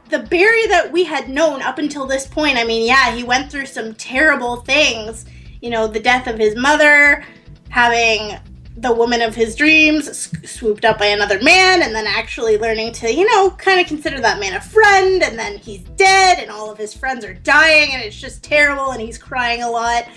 the 0.10 0.20
Barry 0.20 0.66
that 0.68 0.92
we 0.92 1.04
had 1.04 1.30
known 1.30 1.62
up 1.62 1.78
until 1.80 2.06
this 2.06 2.26
point, 2.26 2.58
I 2.58 2.64
mean, 2.64 2.86
yeah, 2.88 3.12
he 3.12 3.24
went 3.24 3.52
through 3.52 3.66
some 3.66 3.94
terrible 3.96 4.58
things. 4.58 5.26
You 5.62 5.70
know, 5.70 5.88
the 5.88 6.00
death 6.00 6.28
of 6.28 6.38
his 6.38 6.56
mother, 6.56 7.26
having 7.70 8.38
the 8.80 8.94
woman 8.94 9.24
of 9.24 9.34
his 9.34 9.56
dreams 9.56 10.30
swooped 10.48 10.86
up 10.86 11.00
by 11.00 11.08
another 11.08 11.42
man, 11.42 11.82
and 11.82 11.96
then 11.96 12.06
actually 12.06 12.58
learning 12.58 12.94
to, 12.94 13.12
you 13.12 13.26
know, 13.26 13.50
kind 13.52 13.82
of 13.82 13.88
consider 13.88 14.22
that 14.22 14.40
man 14.40 14.54
a 14.54 14.62
friend, 14.62 15.24
and 15.24 15.38
then 15.38 15.58
he's 15.58 15.82
dead, 15.96 16.38
and 16.38 16.52
all 16.52 16.70
of 16.70 16.78
his 16.78 16.94
friends 16.94 17.26
are 17.26 17.34
dying, 17.34 17.94
and 17.94 18.04
it's 18.04 18.20
just 18.20 18.44
terrible, 18.44 18.92
and 18.92 19.02
he's 19.02 19.18
crying 19.18 19.64
a 19.64 19.70
lot. 19.70 20.08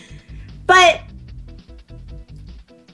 But 0.67 1.01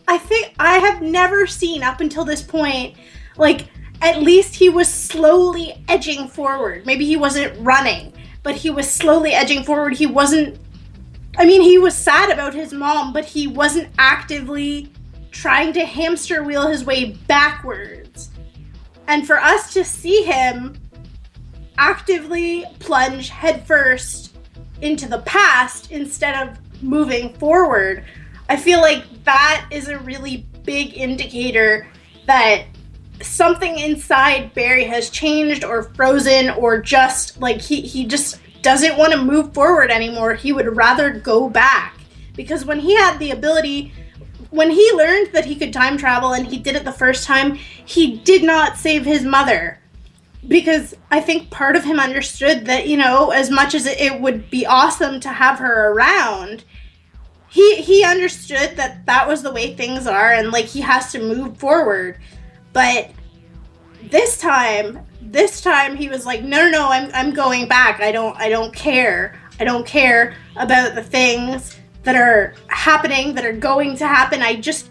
I 0.06 0.18
think 0.18 0.54
I 0.60 0.78
have 0.78 1.02
never 1.02 1.48
seen 1.48 1.82
up 1.82 2.00
until 2.00 2.24
this 2.24 2.42
point, 2.42 2.96
like, 3.36 3.66
at 4.02 4.22
least 4.22 4.54
he 4.54 4.68
was 4.68 4.88
slowly 4.92 5.82
edging 5.88 6.28
forward. 6.28 6.86
Maybe 6.86 7.04
he 7.04 7.16
wasn't 7.16 7.58
running, 7.58 8.12
but 8.44 8.54
he 8.54 8.70
was 8.70 8.88
slowly 8.88 9.32
edging 9.32 9.64
forward. 9.64 9.94
He 9.94 10.06
wasn't. 10.06 10.60
I 11.38 11.44
mean, 11.44 11.60
he 11.60 11.76
was 11.76 11.96
sad 11.96 12.30
about 12.30 12.54
his 12.54 12.72
mom, 12.72 13.12
but 13.12 13.24
he 13.24 13.46
wasn't 13.46 13.88
actively 13.98 14.92
trying 15.40 15.72
to 15.74 15.84
hamster 15.84 16.42
wheel 16.42 16.66
his 16.66 16.84
way 16.84 17.12
backwards. 17.26 18.30
And 19.06 19.26
for 19.26 19.38
us 19.38 19.72
to 19.74 19.84
see 19.84 20.22
him 20.22 20.80
actively 21.78 22.64
plunge 22.78 23.28
headfirst 23.28 24.34
into 24.80 25.06
the 25.08 25.18
past 25.20 25.92
instead 25.92 26.48
of 26.48 26.82
moving 26.82 27.34
forward, 27.34 28.04
I 28.48 28.56
feel 28.56 28.80
like 28.80 29.04
that 29.24 29.68
is 29.70 29.88
a 29.88 29.98
really 29.98 30.46
big 30.64 30.96
indicator 30.96 31.86
that 32.26 32.64
something 33.22 33.78
inside 33.78 34.54
Barry 34.54 34.84
has 34.84 35.10
changed 35.10 35.64
or 35.64 35.84
frozen 35.94 36.50
or 36.50 36.80
just 36.80 37.40
like 37.40 37.60
he 37.60 37.80
he 37.80 38.04
just 38.04 38.40
doesn't 38.62 38.98
want 38.98 39.12
to 39.12 39.22
move 39.22 39.54
forward 39.54 39.90
anymore. 39.90 40.34
He 40.34 40.52
would 40.52 40.76
rather 40.76 41.10
go 41.10 41.48
back 41.48 41.98
because 42.34 42.64
when 42.64 42.80
he 42.80 42.94
had 42.96 43.18
the 43.18 43.30
ability 43.30 43.92
when 44.56 44.70
he 44.70 44.92
learned 44.92 45.32
that 45.32 45.44
he 45.44 45.54
could 45.54 45.72
time 45.72 45.98
travel 45.98 46.32
and 46.32 46.46
he 46.46 46.56
did 46.56 46.74
it 46.74 46.84
the 46.84 46.92
first 46.92 47.24
time, 47.24 47.54
he 47.54 48.16
did 48.18 48.42
not 48.42 48.78
save 48.78 49.04
his 49.04 49.22
mother 49.22 49.78
because 50.48 50.94
I 51.10 51.20
think 51.20 51.50
part 51.50 51.76
of 51.76 51.84
him 51.84 52.00
understood 52.00 52.64
that, 52.66 52.88
you 52.88 52.96
know, 52.96 53.30
as 53.30 53.50
much 53.50 53.74
as 53.74 53.86
it 53.86 54.20
would 54.20 54.48
be 54.48 54.64
awesome 54.64 55.20
to 55.20 55.28
have 55.28 55.58
her 55.58 55.92
around, 55.92 56.64
he 57.48 57.76
he 57.76 58.04
understood 58.04 58.76
that 58.76 59.06
that 59.06 59.28
was 59.28 59.42
the 59.42 59.52
way 59.52 59.74
things 59.74 60.06
are 60.06 60.32
and 60.32 60.50
like 60.52 60.64
he 60.64 60.80
has 60.80 61.12
to 61.12 61.18
move 61.18 61.58
forward. 61.58 62.18
But 62.72 63.10
this 64.04 64.38
time, 64.38 65.00
this 65.20 65.60
time 65.60 65.96
he 65.96 66.08
was 66.08 66.26
like, 66.26 66.42
"No, 66.42 66.64
no, 66.64 66.70
no, 66.70 66.88
I'm 66.88 67.10
I'm 67.14 67.34
going 67.34 67.68
back. 67.68 68.00
I 68.00 68.12
don't 68.12 68.36
I 68.36 68.48
don't 68.48 68.74
care. 68.74 69.38
I 69.58 69.64
don't 69.64 69.86
care 69.86 70.34
about 70.56 70.94
the 70.94 71.02
things 71.02 71.76
that 72.06 72.14
are 72.14 72.54
happening 72.68 73.34
that 73.34 73.44
are 73.44 73.52
going 73.52 73.96
to 73.96 74.06
happen. 74.06 74.40
I 74.40 74.54
just 74.54 74.90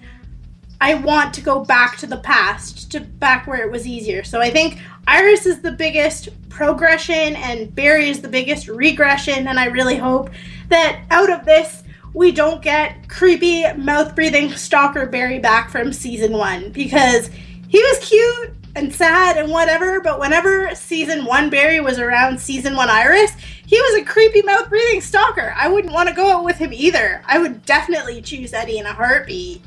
I 0.82 0.96
want 0.96 1.34
to 1.36 1.42
go 1.42 1.64
back 1.64 1.98
to 2.00 2.08
the 2.08 2.18
past, 2.18 2.92
to 2.92 3.00
back 3.00 3.48
where 3.48 3.66
it 3.66 3.72
was 3.72 3.88
easier. 3.88 4.26
So 4.26 4.42
I 4.42 4.52
think 4.52 4.80
Iris 5.08 5.46
is 5.46 5.62
the 5.62 5.72
biggest 5.72 6.28
progression 6.50 7.38
and 7.38 7.74
Barry 7.74 8.10
is 8.10 8.22
the 8.22 8.28
biggest 8.28 8.68
regression 8.68 9.48
and 9.48 9.58
I 9.58 9.66
really 9.68 9.96
hope 9.96 10.30
that 10.68 11.04
out 11.10 11.32
of 11.32 11.46
this 11.46 11.84
we 12.14 12.34
don't 12.34 12.62
get 12.62 13.08
creepy 13.08 13.72
mouth 13.74 14.14
breathing 14.14 14.50
stalker 14.52 15.06
Barry 15.06 15.40
back 15.40 15.70
from 15.70 15.94
season 15.94 16.34
1 16.34 16.72
because 16.72 17.30
he 17.70 17.80
was 17.82 18.10
cute 18.10 18.54
and 18.76 18.94
sad 18.94 19.38
and 19.38 19.50
whatever, 19.52 20.02
but 20.02 20.20
whenever 20.20 20.76
season 20.76 21.26
one 21.26 21.50
Barry 21.50 21.80
was 21.80 21.98
around 21.98 22.40
season 22.40 22.76
one 22.76 22.90
Iris, 22.90 23.32
he 23.66 23.80
was 23.80 24.02
a 24.02 24.06
creepy 24.06 24.42
mouth 24.42 24.70
breathing 24.70 25.02
stalker. 25.02 25.54
I 25.58 25.68
wouldn't 25.68 25.94
want 25.94 26.10
to 26.10 26.16
go 26.16 26.32
out 26.32 26.44
with 26.44 26.58
him 26.58 26.72
either. 26.74 27.22
I 27.26 27.40
would 27.40 27.66
definitely 27.66 28.22
choose 28.22 28.54
Eddie 28.54 28.78
in 28.78 28.86
a 28.86 28.94
heartbeat. 28.94 29.62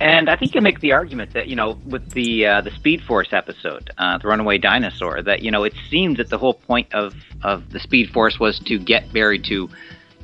And 0.00 0.28
I 0.28 0.34
think 0.34 0.54
you 0.54 0.60
make 0.60 0.80
the 0.80 0.92
argument 0.92 1.32
that 1.34 1.46
you 1.46 1.54
know, 1.54 1.78
with 1.86 2.10
the 2.10 2.44
uh, 2.44 2.60
the 2.60 2.72
Speed 2.72 3.02
Force 3.02 3.32
episode, 3.32 3.90
uh, 3.98 4.18
the 4.18 4.26
Runaway 4.26 4.58
Dinosaur, 4.58 5.22
that 5.22 5.42
you 5.42 5.50
know, 5.52 5.62
it 5.62 5.74
seemed 5.90 6.16
that 6.16 6.28
the 6.28 6.38
whole 6.38 6.54
point 6.54 6.92
of 6.92 7.14
of 7.42 7.70
the 7.70 7.78
Speed 7.78 8.10
Force 8.10 8.40
was 8.40 8.58
to 8.60 8.80
get 8.80 9.12
Barry 9.12 9.38
to, 9.40 9.70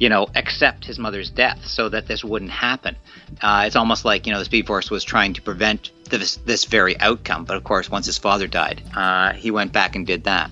you 0.00 0.08
know, 0.08 0.26
accept 0.34 0.84
his 0.84 0.98
mother's 0.98 1.30
death, 1.30 1.64
so 1.64 1.88
that 1.90 2.08
this 2.08 2.24
wouldn't 2.24 2.50
happen. 2.50 2.96
Uh, 3.40 3.64
it's 3.66 3.76
almost 3.76 4.04
like 4.04 4.26
you 4.26 4.32
know, 4.32 4.40
the 4.40 4.44
Speed 4.46 4.66
Force 4.66 4.90
was 4.90 5.04
trying 5.04 5.32
to 5.34 5.42
prevent 5.42 5.92
this 6.10 6.36
this 6.38 6.64
very 6.64 6.98
outcome. 6.98 7.44
But 7.44 7.56
of 7.56 7.62
course, 7.62 7.88
once 7.88 8.06
his 8.06 8.18
father 8.18 8.48
died, 8.48 8.82
uh, 8.96 9.32
he 9.34 9.52
went 9.52 9.72
back 9.72 9.94
and 9.94 10.04
did 10.04 10.24
that. 10.24 10.50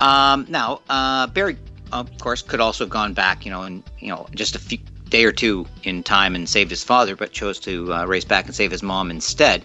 Um, 0.00 0.46
now, 0.48 0.80
uh, 0.88 1.26
Barry, 1.28 1.56
of 1.92 2.16
course, 2.18 2.42
could 2.42 2.60
also 2.60 2.84
have 2.84 2.90
gone 2.90 3.14
back, 3.14 3.44
you 3.44 3.50
know, 3.50 3.62
and 3.62 3.82
you 3.98 4.08
know, 4.08 4.26
just 4.34 4.54
a 4.54 4.58
few 4.58 4.78
day 5.08 5.24
or 5.24 5.32
two 5.32 5.66
in 5.84 6.02
time 6.02 6.34
and 6.34 6.48
saved 6.48 6.70
his 6.70 6.84
father, 6.84 7.16
but 7.16 7.32
chose 7.32 7.58
to 7.60 7.92
uh, 7.92 8.04
race 8.04 8.24
back 8.24 8.46
and 8.46 8.54
save 8.54 8.70
his 8.70 8.82
mom 8.82 9.10
instead. 9.10 9.64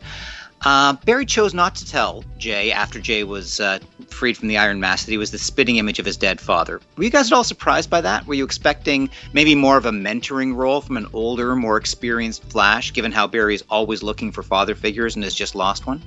Uh, 0.65 0.93
Barry 1.05 1.25
chose 1.25 1.53
not 1.53 1.75
to 1.75 1.85
tell 1.85 2.23
Jay 2.37 2.71
after 2.71 2.99
Jay 2.99 3.25
was 3.25 3.59
uh, 3.59 3.79
freed 4.07 4.37
from 4.37 4.47
the 4.47 4.57
Iron 4.57 4.79
Mask 4.79 5.05
that 5.05 5.11
he 5.11 5.17
was 5.17 5.31
the 5.31 5.37
spitting 5.37 5.75
image 5.75 5.99
of 5.99 6.05
his 6.05 6.15
dead 6.15 6.39
father. 6.39 6.79
Were 6.95 7.03
you 7.03 7.09
guys 7.09 7.29
at 7.29 7.35
all 7.35 7.43
surprised 7.43 7.89
by 7.89 7.99
that? 7.99 8.25
Were 8.25 8.33
you 8.33 8.45
expecting 8.45 9.09
maybe 9.33 9.55
more 9.55 9.75
of 9.75 9.85
a 9.85 9.91
mentoring 9.91 10.55
role 10.55 10.79
from 10.79 10.95
an 10.95 11.07
older, 11.11 11.53
more 11.57 11.75
experienced 11.75 12.45
Flash, 12.45 12.93
given 12.93 13.11
how 13.11 13.27
Barry 13.27 13.55
is 13.55 13.63
always 13.69 14.03
looking 14.03 14.31
for 14.31 14.41
father 14.41 14.73
figures 14.73 15.15
and 15.15 15.23
has 15.25 15.35
just 15.35 15.53
lost 15.53 15.85
one? 15.85 16.01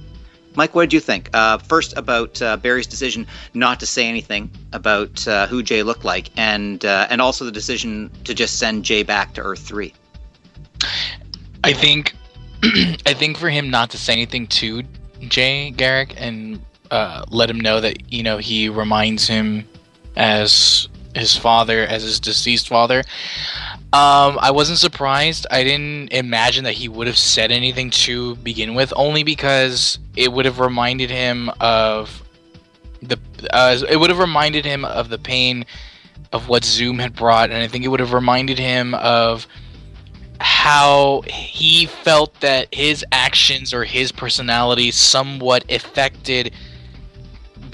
Mike, 0.56 0.74
what 0.74 0.82
did 0.82 0.92
you 0.92 1.00
think? 1.00 1.30
Uh, 1.34 1.58
first, 1.58 1.96
about 1.96 2.40
uh, 2.40 2.56
Barry's 2.56 2.86
decision 2.86 3.26
not 3.54 3.78
to 3.80 3.86
say 3.86 4.08
anything 4.08 4.50
about 4.72 5.26
uh, 5.28 5.46
who 5.46 5.62
Jay 5.62 5.82
looked 5.82 6.04
like, 6.04 6.30
and 6.36 6.84
uh, 6.84 7.06
and 7.10 7.20
also 7.20 7.44
the 7.44 7.52
decision 7.52 8.10
to 8.24 8.34
just 8.34 8.58
send 8.58 8.84
Jay 8.84 9.02
back 9.02 9.34
to 9.34 9.42
Earth 9.42 9.60
Three. 9.60 9.92
I 11.62 11.72
think, 11.72 12.14
I 13.06 13.14
think 13.14 13.36
for 13.36 13.50
him 13.50 13.70
not 13.70 13.90
to 13.90 13.98
say 13.98 14.14
anything 14.14 14.46
to 14.48 14.82
Jay 15.20 15.70
Garrick 15.70 16.14
and 16.16 16.60
uh, 16.90 17.24
let 17.28 17.50
him 17.50 17.60
know 17.60 17.80
that 17.80 18.12
you 18.12 18.22
know 18.22 18.38
he 18.38 18.68
reminds 18.68 19.26
him 19.26 19.68
as 20.16 20.88
his 21.16 21.36
father, 21.36 21.84
as 21.84 22.02
his 22.02 22.20
deceased 22.20 22.68
father. 22.68 23.02
Um, 23.92 24.38
I 24.40 24.50
wasn't 24.50 24.78
surprised. 24.78 25.46
I 25.50 25.64
didn't 25.64 26.12
imagine 26.12 26.64
that 26.64 26.74
he 26.74 26.88
would 26.88 27.06
have 27.06 27.18
said 27.18 27.50
anything 27.50 27.90
to 27.90 28.36
begin 28.36 28.74
with, 28.74 28.92
only 28.96 29.22
because 29.22 29.98
it 30.16 30.32
would 30.32 30.44
have 30.44 30.60
reminded 30.60 31.10
him 31.10 31.50
of 31.60 32.22
the. 33.00 33.18
Uh, 33.50 33.78
it 33.88 33.96
would 33.96 34.10
have 34.10 34.18
reminded 34.18 34.64
him 34.64 34.84
of 34.84 35.08
the 35.08 35.18
pain 35.18 35.64
of 36.32 36.48
what 36.48 36.64
Zoom 36.64 36.98
had 36.98 37.14
brought, 37.14 37.50
and 37.50 37.62
I 37.62 37.68
think 37.68 37.84
it 37.84 37.88
would 37.88 38.00
have 38.00 38.12
reminded 38.12 38.58
him 38.58 38.94
of 38.94 39.46
how 40.40 41.22
he 41.26 41.86
felt 41.86 42.38
that 42.40 42.74
his 42.74 43.04
actions 43.12 43.72
or 43.72 43.84
his 43.84 44.12
personality 44.12 44.90
somewhat 44.90 45.64
affected 45.70 46.52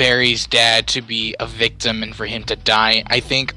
Barry's 0.03 0.49
dad 0.49 0.89
to 0.89 1.01
be 1.01 1.37
a 1.39 1.47
victim 1.47 2.03
and 2.03 2.13
for 2.13 2.27
him 2.27 2.43
to 2.43 2.57
die. 2.57 3.05
I 3.07 3.21
think 3.21 3.55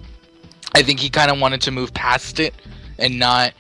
I 0.76 0.84
think 0.84 1.00
he 1.00 1.10
kind 1.10 1.32
of 1.32 1.40
wanted 1.40 1.60
to 1.62 1.72
move 1.72 1.92
past 1.92 2.40
it 2.40 2.54
and 3.00 3.18
not 3.18 3.56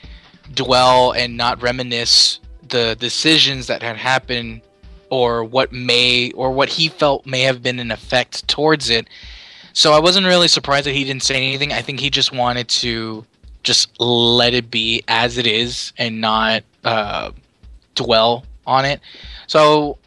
dwell 0.53 1.11
and 1.13 1.35
not 1.35 1.59
reminisce 1.63 2.39
the 2.69 2.95
decisions 2.99 3.65
that 3.65 3.81
had 3.81 3.97
happened 3.97 4.61
or 5.09 5.43
what 5.43 5.71
may 5.71 6.29
or 6.33 6.51
what 6.51 6.69
he 6.69 6.87
felt 6.87 7.25
may 7.25 7.41
have 7.41 7.63
been 7.63 7.79
an 7.79 7.89
effect 7.89 8.47
towards 8.47 8.91
it. 8.91 9.07
So 9.73 9.91
I 9.93 9.99
wasn't 9.99 10.27
really 10.27 10.47
surprised 10.47 10.85
that 10.85 10.93
he 10.93 11.03
didn't 11.03 11.23
say 11.23 11.37
anything. 11.37 11.73
I 11.73 11.81
think 11.81 11.99
he 11.99 12.11
just 12.11 12.33
wanted 12.33 12.67
to 12.67 13.25
just 13.63 13.99
let 13.99 14.53
it 14.53 14.69
be 14.69 15.01
as 15.07 15.39
it 15.39 15.47
is 15.47 15.91
and 15.97 16.21
not 16.21 16.61
uh, 16.83 17.31
dwell 17.95 18.45
on 18.67 18.85
it. 18.85 18.99
So 19.47 19.97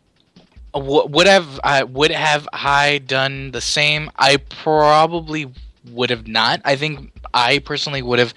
would 0.79 1.27
have 1.27 1.61
I 1.65 1.85
would 1.85 2.11
have 2.11 2.49
I 2.53 2.99
done 2.99 3.51
the 3.53 3.61
same? 3.61 4.11
I 4.17 4.37
probably 4.37 5.53
would 5.91 6.11
have 6.11 6.27
not. 6.27 6.61
I 6.65 6.77
think 6.77 7.13
I 7.33 7.59
personally 7.59 8.03
would 8.03 8.19
have 8.19 8.35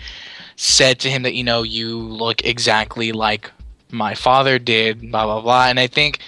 said 0.55 0.99
to 0.99 1.09
him 1.09 1.23
that 1.23 1.33
you 1.33 1.43
know 1.43 1.63
you 1.63 1.97
look 1.97 2.45
exactly 2.45 3.11
like 3.11 3.51
my 3.91 4.15
father 4.15 4.59
did, 4.59 5.11
blah 5.11 5.25
blah 5.25 5.41
blah. 5.41 5.67
And 5.67 5.79
I 5.79 5.87
think 5.87 6.19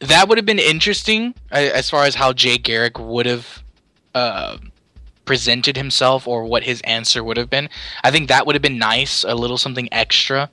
that 0.00 0.28
would 0.28 0.38
have 0.38 0.46
been 0.46 0.58
interesting 0.58 1.34
as 1.50 1.90
far 1.90 2.04
as 2.04 2.14
how 2.14 2.32
Jay 2.32 2.58
Garrick 2.58 2.98
would 2.98 3.26
have 3.26 3.62
uh, 4.14 4.58
presented 5.24 5.76
himself 5.76 6.26
or 6.26 6.44
what 6.44 6.62
his 6.62 6.80
answer 6.82 7.22
would 7.22 7.36
have 7.36 7.50
been. 7.50 7.68
I 8.02 8.10
think 8.10 8.28
that 8.28 8.46
would 8.46 8.54
have 8.54 8.62
been 8.62 8.78
nice, 8.78 9.24
a 9.24 9.34
little 9.34 9.58
something 9.58 9.88
extra 9.92 10.50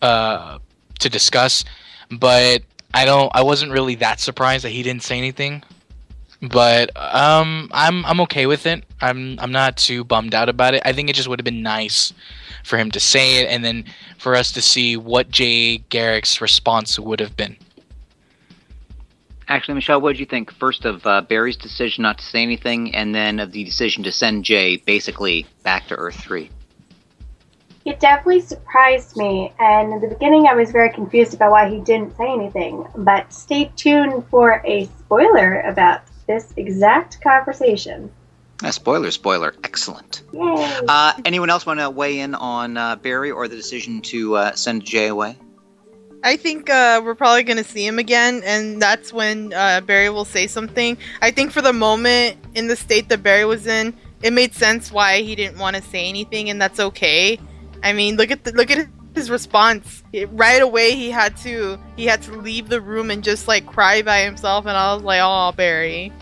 uh, 0.00 0.58
to 0.98 1.08
discuss. 1.08 1.64
But 2.10 2.62
I 2.94 3.04
don't. 3.04 3.30
I 3.34 3.42
wasn't 3.42 3.72
really 3.72 3.94
that 3.96 4.20
surprised 4.20 4.64
that 4.64 4.70
he 4.70 4.82
didn't 4.82 5.02
say 5.02 5.18
anything 5.18 5.62
but 6.42 6.90
um, 6.96 7.68
I'm 7.72 8.04
I'm 8.04 8.20
okay 8.22 8.46
with 8.46 8.66
it. 8.66 8.84
I'm 9.00 9.38
I'm 9.38 9.52
not 9.52 9.76
too 9.76 10.02
bummed 10.02 10.34
out 10.34 10.48
about 10.48 10.74
it. 10.74 10.82
I 10.84 10.92
think 10.92 11.08
it 11.08 11.14
just 11.14 11.28
would 11.28 11.38
have 11.38 11.44
been 11.44 11.62
nice 11.62 12.12
for 12.64 12.76
him 12.76 12.90
to 12.90 13.00
say 13.00 13.40
it, 13.40 13.48
and 13.48 13.64
then 13.64 13.84
for 14.18 14.34
us 14.34 14.50
to 14.52 14.62
see 14.62 14.96
what 14.96 15.30
Jay 15.30 15.78
Garrick's 15.88 16.40
response 16.40 16.98
would 16.98 17.20
have 17.20 17.36
been. 17.36 17.56
Ashleigh 19.48 19.74
Michele, 19.74 20.00
what 20.00 20.12
did 20.12 20.20
you 20.20 20.26
think 20.26 20.52
first 20.52 20.84
of 20.84 21.06
uh, 21.06 21.20
Barry's 21.20 21.56
decision 21.56 22.02
not 22.02 22.18
to 22.18 22.24
say 22.24 22.42
anything, 22.42 22.94
and 22.94 23.14
then 23.14 23.38
of 23.38 23.52
the 23.52 23.62
decision 23.62 24.02
to 24.02 24.12
send 24.12 24.44
Jay 24.44 24.76
basically 24.78 25.46
back 25.62 25.86
to 25.88 25.94
Earth 25.94 26.16
Three? 26.16 26.50
It 27.84 27.98
definitely 27.98 28.40
surprised 28.40 29.16
me, 29.16 29.52
and 29.58 29.92
in 29.92 30.00
the 30.00 30.08
beginning 30.08 30.46
I 30.46 30.54
was 30.54 30.70
very 30.70 30.90
confused 30.90 31.34
about 31.34 31.50
why 31.50 31.68
he 31.68 31.80
didn't 31.80 32.16
say 32.16 32.32
anything. 32.32 32.86
But 32.96 33.32
stay 33.32 33.72
tuned 33.76 34.24
for 34.28 34.62
a 34.64 34.86
spoiler 35.00 35.60
about 35.62 36.02
this 36.26 36.52
exact 36.56 37.20
conversation. 37.20 38.10
Uh, 38.62 38.70
spoiler, 38.70 39.10
spoiler. 39.10 39.54
Excellent. 39.64 40.22
Yay. 40.32 40.80
Uh, 40.86 41.12
anyone 41.24 41.50
else 41.50 41.66
want 41.66 41.80
to 41.80 41.90
weigh 41.90 42.20
in 42.20 42.36
on 42.36 42.76
uh, 42.76 42.94
Barry 42.96 43.32
or 43.32 43.48
the 43.48 43.56
decision 43.56 44.00
to 44.02 44.36
uh, 44.36 44.52
send 44.54 44.84
Jay 44.84 45.08
away? 45.08 45.36
I 46.22 46.36
think 46.36 46.70
uh, 46.70 47.00
we're 47.04 47.16
probably 47.16 47.42
going 47.42 47.56
to 47.56 47.64
see 47.64 47.84
him 47.84 47.98
again, 47.98 48.42
and 48.44 48.80
that's 48.80 49.12
when 49.12 49.52
uh, 49.52 49.80
Barry 49.80 50.08
will 50.08 50.24
say 50.24 50.46
something. 50.46 50.96
I 51.20 51.32
think 51.32 51.50
for 51.50 51.62
the 51.62 51.72
moment, 51.72 52.36
in 52.54 52.68
the 52.68 52.76
state 52.76 53.08
that 53.08 53.24
Barry 53.24 53.44
was 53.44 53.66
in, 53.66 53.92
it 54.22 54.32
made 54.32 54.54
sense 54.54 54.92
why 54.92 55.22
he 55.22 55.34
didn't 55.34 55.58
want 55.58 55.74
to 55.74 55.82
say 55.82 56.08
anything, 56.08 56.48
and 56.48 56.62
that's 56.62 56.78
okay. 56.78 57.40
I 57.82 57.92
mean, 57.92 58.16
look 58.16 58.30
at 58.30 58.44
the, 58.44 58.52
look 58.52 58.70
at 58.70 58.86
his 59.14 59.30
response. 59.30 60.02
It, 60.12 60.28
right 60.32 60.62
away, 60.62 60.94
he 60.94 61.10
had 61.10 61.36
to 61.38 61.78
he 61.96 62.06
had 62.06 62.22
to 62.22 62.32
leave 62.32 62.68
the 62.68 62.80
room 62.80 63.10
and 63.10 63.22
just 63.24 63.48
like 63.48 63.66
cry 63.66 64.02
by 64.02 64.20
himself, 64.22 64.66
and 64.66 64.76
I 64.76 64.94
was 64.94 65.02
like, 65.02 65.20
"Oh, 65.22 65.52
Barry, 65.56 66.12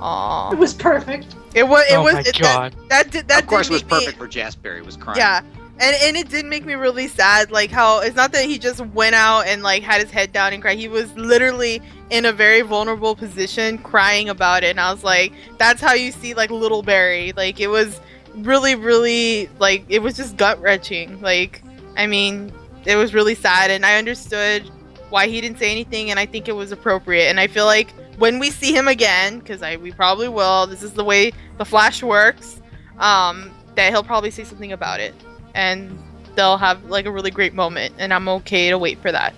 oh." 0.00 0.50
It 0.52 0.58
was 0.58 0.74
perfect. 0.74 1.34
It 1.54 1.66
was. 1.66 1.84
It 1.90 1.94
Oh 1.94 2.02
was. 2.02 2.14
my 2.14 2.20
it, 2.20 2.38
God. 2.38 2.72
That, 2.72 2.88
that 2.88 3.10
did. 3.10 3.28
That 3.28 3.42
of 3.42 3.48
course, 3.48 3.68
did 3.68 3.72
it 3.72 3.74
was 3.74 3.82
make 3.84 3.90
me- 3.92 3.98
perfect 3.98 4.18
for 4.18 4.28
Jasper. 4.28 4.76
He 4.76 4.82
was 4.82 4.96
crying. 4.96 5.18
yeah. 5.18 5.42
And, 5.78 5.94
and 6.02 6.16
it 6.16 6.30
did 6.30 6.46
make 6.46 6.64
me 6.64 6.72
really 6.72 7.06
sad, 7.06 7.50
like 7.50 7.70
how 7.70 8.00
it's 8.00 8.16
not 8.16 8.32
that 8.32 8.46
he 8.46 8.58
just 8.58 8.80
went 8.80 9.14
out 9.14 9.46
and 9.46 9.62
like 9.62 9.82
had 9.82 10.00
his 10.00 10.10
head 10.10 10.32
down 10.32 10.54
and 10.54 10.62
cried. 10.62 10.78
He 10.78 10.88
was 10.88 11.14
literally 11.18 11.82
in 12.08 12.24
a 12.24 12.32
very 12.32 12.62
vulnerable 12.62 13.14
position, 13.14 13.76
crying 13.76 14.30
about 14.30 14.64
it. 14.64 14.68
And 14.68 14.80
I 14.80 14.90
was 14.90 15.04
like, 15.04 15.34
that's 15.58 15.82
how 15.82 15.92
you 15.92 16.12
see 16.12 16.32
like 16.32 16.50
little 16.50 16.82
Barry. 16.82 17.34
Like 17.36 17.60
it 17.60 17.66
was 17.66 18.00
really, 18.36 18.74
really 18.74 19.48
like 19.58 19.84
it 19.88 20.00
was 20.00 20.16
just 20.16 20.36
gut 20.36 20.60
wrenching. 20.60 21.20
Like 21.20 21.62
I 21.96 22.06
mean, 22.06 22.52
it 22.84 22.96
was 22.96 23.14
really 23.14 23.34
sad, 23.34 23.70
and 23.70 23.84
I 23.84 23.96
understood 23.96 24.70
why 25.10 25.28
he 25.28 25.40
didn't 25.40 25.58
say 25.58 25.70
anything, 25.70 26.10
and 26.10 26.18
I 26.18 26.26
think 26.26 26.48
it 26.48 26.52
was 26.52 26.72
appropriate. 26.72 27.28
And 27.28 27.38
I 27.40 27.46
feel 27.46 27.64
like 27.64 27.90
when 28.18 28.38
we 28.38 28.50
see 28.50 28.74
him 28.74 28.88
again, 28.88 29.38
because 29.38 29.62
I 29.62 29.76
we 29.76 29.92
probably 29.92 30.28
will. 30.28 30.66
This 30.66 30.82
is 30.82 30.92
the 30.92 31.04
way 31.04 31.32
the 31.58 31.64
Flash 31.64 32.02
works. 32.02 32.60
Um, 32.98 33.52
that 33.74 33.92
he'll 33.92 34.02
probably 34.02 34.30
say 34.30 34.44
something 34.44 34.72
about 34.72 35.00
it, 35.00 35.14
and 35.54 35.98
they'll 36.34 36.58
have 36.58 36.84
like 36.84 37.06
a 37.06 37.10
really 37.10 37.30
great 37.30 37.54
moment, 37.54 37.94
and 37.98 38.12
I'm 38.12 38.28
okay 38.28 38.70
to 38.70 38.78
wait 38.78 39.00
for 39.00 39.12
that. 39.12 39.34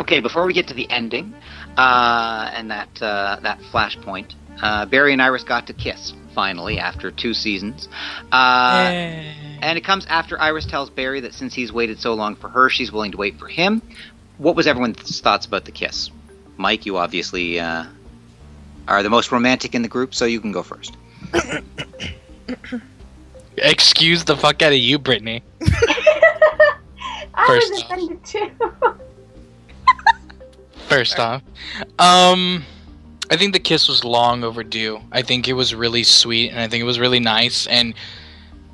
Okay, 0.00 0.20
before 0.20 0.46
we 0.46 0.52
get 0.52 0.66
to 0.68 0.74
the 0.74 0.90
ending 0.90 1.34
uh, 1.76 2.50
and 2.54 2.70
that 2.70 3.02
uh, 3.02 3.38
that 3.42 3.58
flashpoint, 3.72 4.34
uh, 4.62 4.86
Barry 4.86 5.12
and 5.12 5.20
Iris 5.20 5.42
got 5.42 5.66
to 5.66 5.72
kiss 5.72 6.12
finally 6.34 6.78
after 6.78 7.10
two 7.10 7.34
seasons. 7.34 7.88
Uh, 8.32 8.90
And 9.62 9.76
it 9.76 9.82
comes 9.84 10.06
after 10.06 10.40
Iris 10.40 10.64
tells 10.66 10.88
Barry 10.90 11.20
that 11.20 11.34
since 11.34 11.52
he's 11.54 11.72
waited 11.72 12.00
so 12.00 12.14
long 12.14 12.34
for 12.36 12.48
her, 12.48 12.68
she's 12.70 12.90
willing 12.92 13.10
to 13.12 13.18
wait 13.18 13.38
for 13.38 13.46
him. 13.48 13.82
What 14.38 14.56
was 14.56 14.66
everyone's 14.66 15.20
thoughts 15.20 15.44
about 15.46 15.64
the 15.66 15.72
kiss? 15.72 16.10
Mike, 16.56 16.86
you 16.86 16.96
obviously 16.96 17.60
uh, 17.60 17.84
are 18.88 19.02
the 19.02 19.10
most 19.10 19.32
romantic 19.32 19.74
in 19.74 19.82
the 19.82 19.88
group, 19.88 20.14
so 20.14 20.24
you 20.24 20.40
can 20.40 20.52
go 20.52 20.62
first. 20.62 20.96
Excuse 23.58 24.24
the 24.24 24.36
fuck 24.36 24.62
out 24.62 24.72
of 24.72 24.78
you, 24.78 24.98
Brittani. 24.98 25.42
I 27.34 27.46
First 27.46 27.70
was 27.70 27.82
off. 27.82 27.90
offended 27.90 28.24
too. 28.24 28.50
First 30.88 31.18
off, 31.18 31.42
um, 31.98 32.64
I 33.30 33.36
think 33.36 33.52
the 33.52 33.60
kiss 33.60 33.88
was 33.88 34.04
long 34.04 34.42
overdue. 34.42 35.00
I 35.12 35.22
think 35.22 35.46
it 35.46 35.52
was 35.52 35.74
really 35.74 36.02
sweet, 36.02 36.50
and 36.50 36.58
I 36.58 36.66
think 36.66 36.82
it 36.82 36.84
was 36.84 36.98
really 36.98 37.20
nice, 37.20 37.66
and 37.68 37.94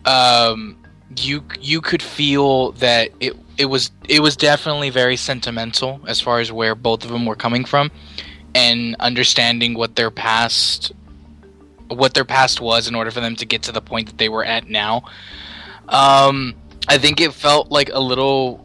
um, 0.07 0.79
you 1.17 1.45
you 1.61 1.81
could 1.81 2.03
feel 2.03 2.73
that 2.73 3.11
it 3.21 3.35
it 3.59 3.67
was 3.67 3.91
it 4.09 4.21
was 4.21 4.37
definitely 4.37 4.91
very 4.91 5.17
sentimental 5.17 6.01
as 6.09 6.21
far 6.21 6.41
as 6.41 6.51
where 6.51 6.75
both 6.75 7.05
of 7.05 7.11
them 7.11 7.27
were 7.27 7.37
coming 7.37 7.65
from, 7.65 7.91
and 8.55 8.97
understanding 8.99 9.75
what 9.75 9.97
their 9.97 10.11
past 10.11 10.93
what 11.89 12.15
their 12.15 12.25
past 12.25 12.61
was 12.61 12.89
in 12.89 12.95
order 12.95 13.11
for 13.11 13.21
them 13.21 13.37
to 13.37 13.45
get 13.45 13.63
to 13.63 13.73
the 13.73 13.83
point 13.83 14.09
that 14.09 14.19
they 14.19 14.29
were 14.29 14.45
at 14.45 14.69
now. 14.69 15.03
Um, 15.89 16.55
I 16.89 16.99
think 16.99 17.21
it 17.21 17.33
felt 17.33 17.71
like 17.71 17.91
a 17.93 18.01
little 18.01 18.65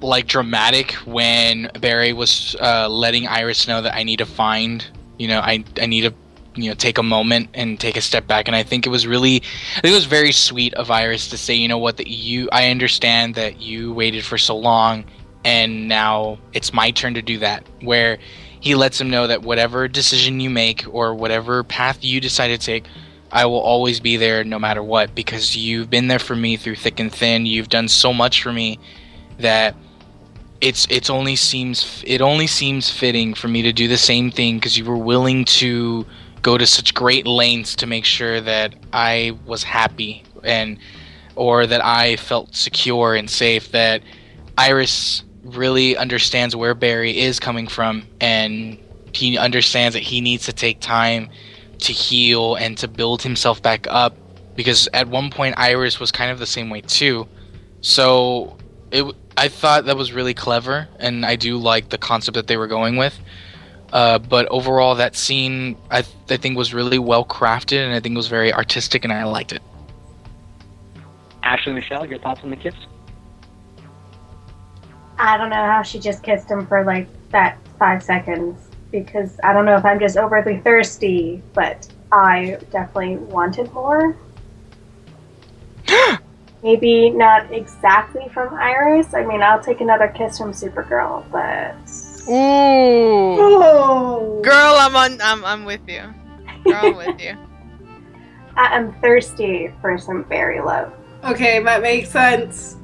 like 0.00 0.26
dramatic 0.26 0.92
when 1.06 1.70
Barry 1.80 2.12
was 2.12 2.56
uh, 2.60 2.88
letting 2.88 3.26
Iris 3.26 3.66
know 3.66 3.82
that 3.82 3.94
I 3.94 4.02
need 4.02 4.18
to 4.18 4.26
find, 4.26 4.84
you 5.18 5.28
know, 5.28 5.40
I 5.40 5.64
I 5.80 5.86
need 5.86 6.02
to, 6.02 6.14
you 6.54 6.68
know, 6.68 6.74
take 6.74 6.98
a 6.98 7.02
moment 7.02 7.50
and 7.54 7.78
take 7.78 7.96
a 7.96 8.00
step 8.00 8.26
back. 8.26 8.48
And 8.48 8.56
I 8.56 8.62
think 8.62 8.86
it 8.86 8.90
was 8.90 9.06
really, 9.06 9.36
I 9.76 9.80
think 9.80 9.92
it 9.92 9.96
was 9.96 10.06
very 10.06 10.32
sweet 10.32 10.74
of 10.74 10.90
Iris 10.90 11.28
to 11.28 11.38
say, 11.38 11.54
you 11.54 11.68
know 11.68 11.78
what, 11.78 11.96
that 11.98 12.08
you, 12.08 12.48
I 12.52 12.70
understand 12.70 13.34
that 13.34 13.60
you 13.60 13.92
waited 13.92 14.24
for 14.24 14.38
so 14.38 14.56
long, 14.56 15.04
and 15.44 15.88
now 15.88 16.38
it's 16.52 16.72
my 16.72 16.90
turn 16.90 17.14
to 17.14 17.22
do 17.22 17.38
that. 17.38 17.64
Where 17.80 18.18
he 18.60 18.74
lets 18.74 18.98
him 19.00 19.10
know 19.10 19.26
that 19.26 19.42
whatever 19.42 19.88
decision 19.88 20.40
you 20.40 20.48
make 20.48 20.86
or 20.90 21.14
whatever 21.14 21.62
path 21.62 22.02
you 22.02 22.20
decide 22.20 22.48
to 22.48 22.58
take. 22.58 22.84
I 23.30 23.46
will 23.46 23.60
always 23.60 23.98
be 24.00 24.16
there 24.16 24.44
no 24.44 24.58
matter 24.58 24.82
what 24.82 25.14
because 25.14 25.56
you've 25.56 25.90
been 25.90 26.06
there 26.06 26.20
for 26.20 26.36
me 26.36 26.56
through 26.56 26.76
thick 26.76 27.00
and 27.00 27.12
thin. 27.12 27.46
You've 27.46 27.68
done 27.68 27.88
so 27.88 28.14
much 28.14 28.42
for 28.42 28.52
me 28.52 28.78
that 29.38 29.74
it's 30.60 30.86
it's 30.90 31.10
only 31.10 31.36
seems 31.36 32.02
it 32.06 32.20
only 32.20 32.46
seems 32.46 32.90
fitting 32.90 33.34
for 33.34 33.48
me 33.48 33.62
to 33.62 33.72
do 33.72 33.88
the 33.88 33.96
same 33.96 34.30
thing 34.30 34.56
because 34.56 34.78
you 34.78 34.84
were 34.84 34.96
willing 34.96 35.44
to 35.44 36.06
go 36.42 36.58
to 36.58 36.66
such 36.66 36.94
great 36.94 37.26
lengths 37.26 37.74
to 37.76 37.86
make 37.86 38.04
sure 38.04 38.40
that 38.40 38.74
I 38.92 39.36
was 39.46 39.62
happy 39.62 40.22
and 40.42 40.78
or 41.36 41.66
that 41.66 41.84
I 41.84 42.16
felt 42.16 42.54
secure 42.54 43.14
and 43.14 43.28
safe 43.28 43.72
that 43.72 44.02
Iris 44.56 45.24
really 45.42 45.96
understands 45.96 46.54
where 46.54 46.74
Barry 46.74 47.18
is 47.18 47.40
coming 47.40 47.66
from 47.66 48.06
and 48.20 48.78
he 49.12 49.36
understands 49.38 49.94
that 49.94 50.02
he 50.02 50.20
needs 50.20 50.46
to 50.46 50.52
take 50.52 50.80
time 50.80 51.28
to 51.78 51.92
heal 51.92 52.54
and 52.54 52.78
to 52.78 52.88
build 52.88 53.22
himself 53.22 53.60
back 53.62 53.86
up 53.88 54.16
because 54.56 54.88
at 54.92 55.08
one 55.08 55.30
point 55.30 55.54
Iris 55.58 55.98
was 55.98 56.10
kind 56.12 56.30
of 56.30 56.38
the 56.38 56.46
same 56.46 56.70
way 56.70 56.80
too. 56.80 57.26
So 57.80 58.56
it 58.90 59.04
I 59.36 59.48
thought 59.48 59.86
that 59.86 59.96
was 59.96 60.12
really 60.12 60.34
clever, 60.34 60.88
and 60.98 61.26
I 61.26 61.36
do 61.36 61.58
like 61.58 61.88
the 61.88 61.98
concept 61.98 62.36
that 62.36 62.46
they 62.46 62.56
were 62.56 62.68
going 62.68 62.96
with. 62.96 63.18
Uh, 63.92 64.18
but 64.18 64.46
overall, 64.48 64.94
that 64.96 65.16
scene 65.16 65.76
I, 65.90 66.02
th- 66.02 66.16
I 66.30 66.36
think 66.36 66.56
was 66.56 66.72
really 66.72 66.98
well 66.98 67.24
crafted, 67.24 67.84
and 67.84 67.94
I 67.94 68.00
think 68.00 68.14
it 68.14 68.16
was 68.16 68.28
very 68.28 68.52
artistic, 68.52 69.04
and 69.04 69.12
I 69.12 69.24
liked 69.24 69.52
it. 69.52 69.62
Ashleigh 71.42 71.74
Michele, 71.74 72.06
your 72.06 72.18
thoughts 72.18 72.40
on 72.42 72.50
the 72.50 72.56
kiss? 72.56 72.74
I 75.18 75.36
don't 75.36 75.50
know 75.50 75.64
how 75.66 75.82
she 75.82 75.98
just 75.98 76.22
kissed 76.22 76.50
him 76.50 76.66
for 76.66 76.84
like 76.84 77.06
that 77.30 77.58
five 77.78 78.02
seconds 78.02 78.68
because 78.90 79.38
I 79.44 79.52
don't 79.52 79.64
know 79.64 79.76
if 79.76 79.84
I'm 79.84 80.00
just 80.00 80.16
overly 80.16 80.58
thirsty, 80.58 81.42
but 81.52 81.88
I 82.10 82.58
definitely 82.70 83.16
wanted 83.16 83.72
more. 83.72 84.16
Maybe 86.64 87.10
not 87.10 87.52
exactly 87.52 88.28
from 88.32 88.54
Iris. 88.54 89.12
I 89.14 89.24
mean, 89.24 89.42
I'll 89.42 89.62
take 89.62 89.80
another 89.82 90.08
kiss 90.08 90.38
from 90.38 90.52
Supergirl, 90.52 91.22
but 91.30 91.76
Ooh. 92.26 93.36
Oh. 93.38 94.40
Girl, 94.42 94.74
I'm 94.78 94.96
on. 94.96 95.20
I'm 95.20 95.44
I'm 95.44 95.64
with 95.66 95.86
you. 95.86 96.02
Girl, 96.64 96.86
I'm 96.86 96.96
with 96.96 97.20
you. 97.26 97.36
I- 98.56 98.76
I'm 98.78 98.94
thirsty 99.00 99.72
for 99.82 99.98
some 99.98 100.22
Barry 100.22 100.60
love. 100.60 100.92
Okay, 101.22 101.62
that 101.62 101.82
makes 101.82 102.10
sense. 102.10 102.76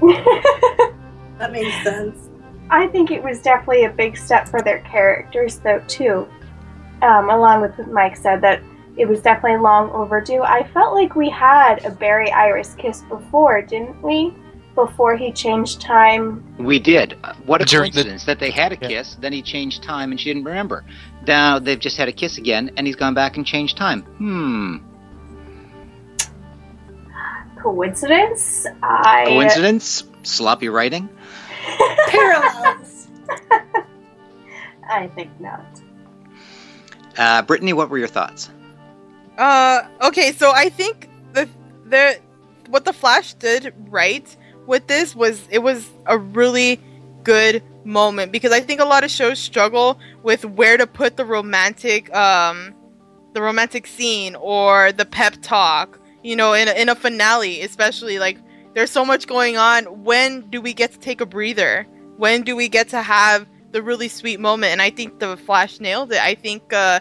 That 1.38 1.52
makes 1.52 1.82
sense. 1.82 2.30
I 2.70 2.86
think 2.86 3.10
it 3.10 3.22
was 3.22 3.42
definitely 3.42 3.84
a 3.84 3.90
big 3.90 4.16
step 4.16 4.48
for 4.48 4.62
their 4.62 4.78
characters, 4.80 5.58
though, 5.58 5.82
too. 5.86 6.26
Um, 7.02 7.28
along 7.28 7.60
with 7.60 7.76
what 7.76 7.90
Mike 7.90 8.16
said, 8.16 8.40
that 8.40 8.62
it 8.96 9.06
was 9.06 9.20
definitely 9.20 9.58
long 9.58 9.90
overdue. 9.90 10.42
I 10.42 10.66
felt 10.72 10.94
like 10.94 11.14
we 11.14 11.28
had 11.30 11.84
a 11.84 11.90
Barry 11.90 12.30
Iris 12.32 12.74
kiss 12.78 13.02
before, 13.02 13.60
didn't 13.62 14.00
we? 14.02 14.34
Before 14.74 15.16
he 15.16 15.32
changed 15.32 15.80
time. 15.80 16.44
We 16.58 16.78
did. 16.78 17.16
What 17.46 17.62
a 17.62 17.64
During 17.64 17.90
the- 17.92 17.96
coincidence 18.02 18.24
that 18.26 18.38
they 18.38 18.50
had 18.50 18.72
a 18.72 18.78
Yeah. 18.80 18.88
kiss, 18.88 19.14
then 19.20 19.32
he 19.32 19.40
changed 19.42 19.82
time 19.82 20.10
and 20.10 20.20
she 20.20 20.28
didn't 20.30 20.44
remember. 20.44 20.84
Now 21.26 21.58
they've 21.58 21.78
just 21.78 21.96
had 21.96 22.08
a 22.08 22.12
kiss 22.12 22.36
again 22.38 22.70
and 22.76 22.86
he's 22.86 22.96
gone 22.96 23.14
back 23.14 23.36
and 23.38 23.46
changed 23.46 23.76
time. 23.78 24.02
Hmm. 24.02 24.76
Coincidence? 27.60 28.66
I. 28.82 29.24
Coincidence? 29.26 30.04
Sloppy 30.22 30.68
writing? 30.68 31.08
Parallels. 32.08 33.08
I 34.88 35.08
think 35.14 35.30
not. 35.40 35.64
Uh, 37.18 37.42
Brittani, 37.42 37.72
what 37.72 37.88
were 37.88 37.98
your 37.98 38.08
thoughts? 38.08 38.50
Uh, 39.36 39.82
okay, 40.02 40.32
so 40.32 40.52
I 40.52 40.68
think 40.68 41.08
the 41.32 41.48
the 41.86 42.18
what 42.68 42.84
the 42.84 42.92
Flash 42.92 43.34
did 43.34 43.72
right 43.88 44.36
with 44.66 44.86
this 44.86 45.14
was 45.14 45.46
it 45.50 45.58
was 45.58 45.88
a 46.06 46.18
really 46.18 46.80
good 47.22 47.62
moment 47.84 48.32
because 48.32 48.52
I 48.52 48.60
think 48.60 48.80
a 48.80 48.84
lot 48.84 49.04
of 49.04 49.10
shows 49.10 49.38
struggle 49.38 49.98
with 50.22 50.44
where 50.44 50.76
to 50.76 50.86
put 50.86 51.16
the 51.16 51.24
romantic 51.24 52.14
um 52.14 52.74
the 53.34 53.42
romantic 53.42 53.86
scene 53.86 54.34
or 54.36 54.92
the 54.92 55.04
pep 55.04 55.34
talk, 55.42 56.00
you 56.22 56.34
know, 56.34 56.54
in 56.54 56.68
a, 56.68 56.72
in 56.72 56.88
a 56.88 56.94
finale, 56.94 57.60
especially 57.60 58.18
like 58.18 58.38
there's 58.74 58.90
so 58.90 59.04
much 59.04 59.26
going 59.26 59.58
on. 59.58 60.04
When 60.04 60.48
do 60.48 60.62
we 60.62 60.72
get 60.72 60.92
to 60.92 60.98
take 60.98 61.20
a 61.20 61.26
breather? 61.26 61.86
When 62.16 62.42
do 62.42 62.56
we 62.56 62.68
get 62.68 62.88
to 62.90 63.02
have 63.02 63.46
the 63.72 63.82
really 63.82 64.08
sweet 64.08 64.40
moment? 64.40 64.72
And 64.72 64.80
I 64.80 64.88
think 64.88 65.18
the 65.18 65.36
Flash 65.36 65.80
nailed 65.80 66.12
it. 66.12 66.22
I 66.22 66.34
think 66.34 66.72
uh 66.72 67.00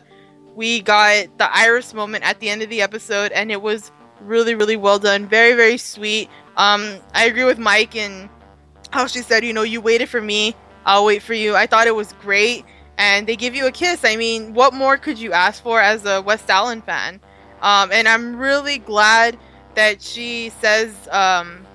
we 0.56 0.82
got 0.82 1.38
the 1.38 1.56
iris 1.56 1.94
moment 1.94 2.24
at 2.24 2.40
the 2.40 2.50
end 2.50 2.62
of 2.62 2.70
the 2.70 2.82
episode 2.82 3.32
and 3.34 3.52
it 3.52 3.62
was 3.62 3.92
really 4.22 4.56
really 4.56 4.78
well 4.78 4.98
done. 4.98 5.28
Very 5.28 5.54
very 5.54 5.78
sweet. 5.78 6.30
Um 6.58 6.96
i 7.14 7.26
agree 7.26 7.44
with 7.44 7.60
mike 7.60 7.96
and 7.96 8.30
how 8.92 9.08
she 9.08 9.20
said 9.20 9.44
you 9.44 9.54
know 9.54 9.64
you 9.64 9.82
waited 9.82 10.08
for 10.08 10.22
me 10.22 10.56
i'll 10.86 11.06
wait 11.06 11.22
for 11.22 11.34
you. 11.34 11.56
I 11.56 11.68
thought 11.68 11.88
it 11.88 11.96
was 11.96 12.14
great 12.14 12.66
and 12.98 13.28
they 13.28 13.36
give 13.36 13.54
you 13.54 13.68
a 13.68 13.72
kiss. 13.72 14.06
I 14.06 14.16
mean 14.16 14.54
what 14.54 14.74
more 14.74 14.98
could 14.98 15.20
you 15.20 15.34
ask 15.34 15.62
for 15.62 15.82
as 15.82 16.06
a 16.06 16.22
west 16.22 16.50
allen 16.50 16.82
fan? 16.82 17.20
Um 17.62 17.92
and 17.92 18.08
i'm 18.08 18.38
really 18.38 18.78
glad 18.78 19.38
that 19.76 20.02
she 20.02 20.52
says 20.62 20.94
um 21.12 21.66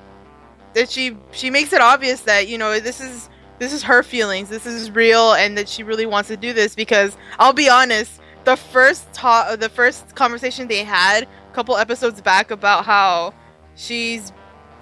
that 0.74 0.90
she 0.90 1.16
she 1.32 1.50
makes 1.50 1.72
it 1.72 1.80
obvious 1.80 2.22
that 2.22 2.48
you 2.48 2.58
know 2.58 2.80
this 2.80 3.00
is 3.00 3.28
this 3.58 3.72
is 3.72 3.82
her 3.82 4.02
feelings 4.02 4.48
this 4.48 4.66
is 4.66 4.90
real 4.90 5.34
and 5.34 5.58
that 5.58 5.68
she 5.68 5.82
really 5.82 6.06
wants 6.06 6.28
to 6.28 6.36
do 6.36 6.52
this 6.52 6.74
because 6.74 7.16
i'll 7.38 7.52
be 7.52 7.68
honest 7.68 8.20
the 8.44 8.56
first 8.56 9.12
ta- 9.12 9.56
the 9.56 9.68
first 9.68 10.14
conversation 10.14 10.68
they 10.68 10.84
had 10.84 11.24
a 11.24 11.54
couple 11.54 11.76
episodes 11.76 12.20
back 12.20 12.50
about 12.50 12.84
how 12.84 13.34
she's 13.74 14.32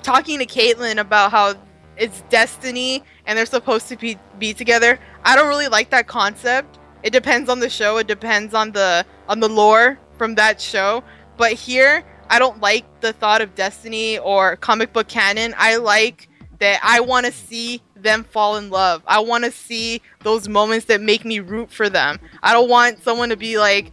talking 0.03 0.39
to 0.39 0.47
Caitlin 0.47 0.99
about 0.99 1.31
how 1.31 1.55
it's 1.97 2.23
destiny 2.31 3.03
and 3.27 3.37
they're 3.37 3.47
supposed 3.47 3.89
to 3.89 3.97
be 3.97 4.17
be 4.39 4.55
together. 4.55 4.99
I 5.25 5.37
don't 5.37 5.49
really 5.49 5.69
like 5.69 5.91
that 5.91 6.07
concept. 6.07 6.79
It 7.03 7.13
depends 7.13 7.49
on 7.49 7.61
the 7.61 7.69
show. 7.69 7.99
It 7.99 8.07
depends 8.07 8.55
on 8.55 8.73
the 8.73 9.05
on 9.29 9.41
the 9.41 9.49
lore 9.49 9.99
from 10.17 10.35
that 10.37 10.61
show. 10.61 11.03
But 11.37 11.53
here, 11.53 12.05
I 12.29 12.39
don't 12.39 12.61
like 12.61 12.85
the 13.01 13.13
thought 13.13 13.41
of 13.41 13.55
destiny 13.55 14.19
or 14.19 14.57
comic 14.57 14.93
book 14.93 15.09
canon. 15.09 15.55
I 15.57 15.77
like 15.77 16.29
that 16.59 16.81
I 16.83 17.01
want 17.01 17.27
to 17.27 17.33
see 17.33 17.83
them 18.03 18.25
fall 18.25 18.57
in 18.57 18.71
love. 18.71 19.03
I 19.07 19.21
want 19.21 19.45
to 19.45 19.51
see 19.51 20.03
those 20.23 20.49
moments 20.49 20.87
that 20.87 21.01
make 21.01 21.25
me 21.25 21.41
root 21.41 21.71
for 21.71 21.89
them. 21.89 22.19
I 22.43 22.53
don't 22.53 22.69
want 22.69 23.03
someone 23.03 23.29
to 23.31 23.37
be 23.37 23.59
like 23.59 23.93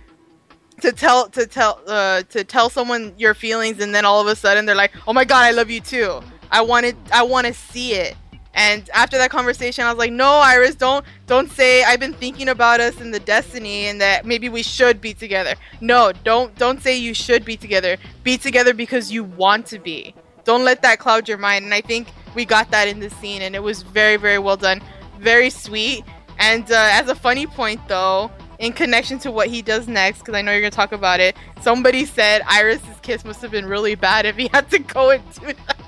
to 0.81 0.91
tell 0.91 1.29
to 1.29 1.45
tell 1.45 1.81
uh, 1.87 2.23
to 2.23 2.43
tell 2.43 2.69
someone 2.69 3.13
your 3.17 3.33
feelings 3.33 3.79
and 3.79 3.93
then 3.93 4.05
all 4.05 4.21
of 4.21 4.27
a 4.27 4.35
sudden 4.35 4.65
they're 4.65 4.75
like, 4.75 4.91
"Oh 5.07 5.13
my 5.13 5.25
god, 5.25 5.43
I 5.43 5.51
love 5.51 5.69
you 5.69 5.81
too." 5.81 6.21
I 6.51 6.61
wanted 6.61 6.95
I 7.11 7.23
want 7.23 7.47
to 7.47 7.53
see 7.53 7.93
it. 7.93 8.15
And 8.53 8.89
after 8.93 9.17
that 9.17 9.31
conversation, 9.31 9.83
I 9.83 9.89
was 9.89 9.97
like, 9.97 10.11
"No, 10.11 10.29
Iris, 10.29 10.75
don't 10.75 11.05
don't 11.27 11.51
say 11.51 11.83
I've 11.83 11.99
been 11.99 12.13
thinking 12.13 12.49
about 12.49 12.79
us 12.79 12.99
and 13.01 13.13
the 13.13 13.19
destiny 13.19 13.87
and 13.87 13.99
that 13.99 14.25
maybe 14.25 14.47
we 14.47 14.63
should 14.63 15.01
be 15.01 15.13
together. 15.13 15.55
No, 15.81 16.13
don't 16.23 16.55
don't 16.55 16.81
say 16.81 16.97
you 16.97 17.13
should 17.13 17.43
be 17.43 17.57
together. 17.57 17.97
Be 18.23 18.37
together 18.37 18.73
because 18.73 19.11
you 19.11 19.23
want 19.23 19.65
to 19.67 19.79
be. 19.79 20.15
Don't 20.45 20.63
let 20.63 20.81
that 20.83 20.99
cloud 20.99 21.27
your 21.27 21.37
mind." 21.37 21.65
And 21.65 21.73
I 21.73 21.81
think 21.81 22.07
we 22.35 22.45
got 22.45 22.69
that 22.71 22.87
in 22.87 22.99
the 22.99 23.09
scene, 23.09 23.41
and 23.41 23.55
it 23.55 23.63
was 23.63 23.81
very 23.81 24.17
very 24.17 24.39
well 24.39 24.57
done, 24.57 24.81
very 25.19 25.49
sweet. 25.49 26.03
And 26.39 26.69
uh, 26.69 26.89
as 26.91 27.07
a 27.09 27.15
funny 27.15 27.47
point, 27.47 27.79
though, 27.87 28.29
in 28.59 28.73
connection 28.73 29.19
to 29.19 29.31
what 29.31 29.47
he 29.47 29.61
does 29.61 29.87
next, 29.87 30.19
because 30.19 30.35
I 30.35 30.41
know 30.41 30.51
you're 30.51 30.61
gonna 30.61 30.71
talk 30.71 30.91
about 30.91 31.19
it, 31.19 31.35
somebody 31.61 32.05
said 32.05 32.41
Iris's 32.47 32.99
kiss 33.01 33.23
must 33.25 33.41
have 33.41 33.51
been 33.51 33.65
really 33.65 33.95
bad 33.95 34.25
if 34.25 34.35
he 34.35 34.49
had 34.53 34.69
to 34.71 34.79
go 34.79 35.11
and 35.11 35.23
do 35.35 35.47
that. 35.47 35.77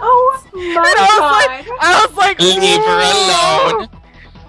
Oh 0.00 0.42
my 0.52 0.60
And 0.60 0.76
I 0.76 0.90
was 1.02 1.18
god! 1.18 1.46
like, 1.46 1.78
I 1.80 2.06
was 2.06 2.16
like, 2.16 2.40
Leave 2.40 2.80
her 2.80 3.78
alone. 3.78 3.88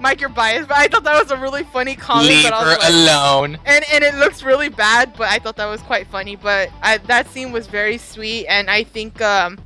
Mike, 0.02 0.20
you're 0.20 0.30
biased, 0.30 0.68
but 0.68 0.78
I 0.78 0.88
thought 0.88 1.04
that 1.04 1.22
was 1.22 1.32
a 1.32 1.38
really 1.38 1.64
funny 1.66 1.96
comment. 1.96 2.28
Leave 2.30 2.44
but 2.46 2.54
I 2.54 2.64
her 2.64 2.70
like, 2.80 2.90
alone. 2.90 3.58
and 3.66 3.86
and 3.94 4.04
it 4.04 4.16
looks 4.16 4.42
really 4.44 4.70
bad, 4.70 5.14
but 5.16 5.30
I 5.30 5.38
thought 5.40 5.56
that 5.58 5.68
was 5.68 5.82
quite 5.82 6.08
funny. 6.08 6.36
But 6.36 6.70
I, 6.82 6.98
that 6.98 7.30
scene 7.30 7.52
was 7.52 7.68
very 7.68 7.98
sweet, 8.00 8.48
and 8.48 8.70
I 8.72 8.84
think 8.84 9.22
um, 9.22 9.60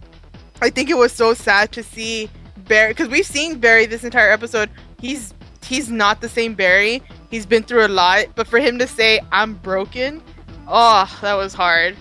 I 0.62 0.70
think 0.70 0.89
it 0.89 0.97
was 0.97 1.12
so 1.12 1.34
sad 1.34 1.72
to 1.74 1.84
see 1.84 2.30
Barry 2.68 2.91
because 2.91 3.10
we've 3.10 3.26
seen 3.26 3.60
Barry 3.60 3.86
this 3.86 4.03
entire 4.03 4.32
episode. 4.32 4.70
He's 4.99 5.34
he's 5.64 5.89
not 5.89 6.22
the 6.22 6.30
same 6.30 6.53
Barry. 6.53 7.01
He's 7.32 7.45
been 7.45 7.64
through 7.64 7.86
a 7.86 7.88
lot, 7.88 8.26
but 8.36 8.47
for 8.47 8.60
him 8.60 8.80
to 8.80 8.88
say 8.88 9.20
I'm 9.32 9.53
broken, 9.55 10.22
oh, 10.68 11.20
that 11.22 11.36
was 11.36 11.53
hard. 11.53 11.95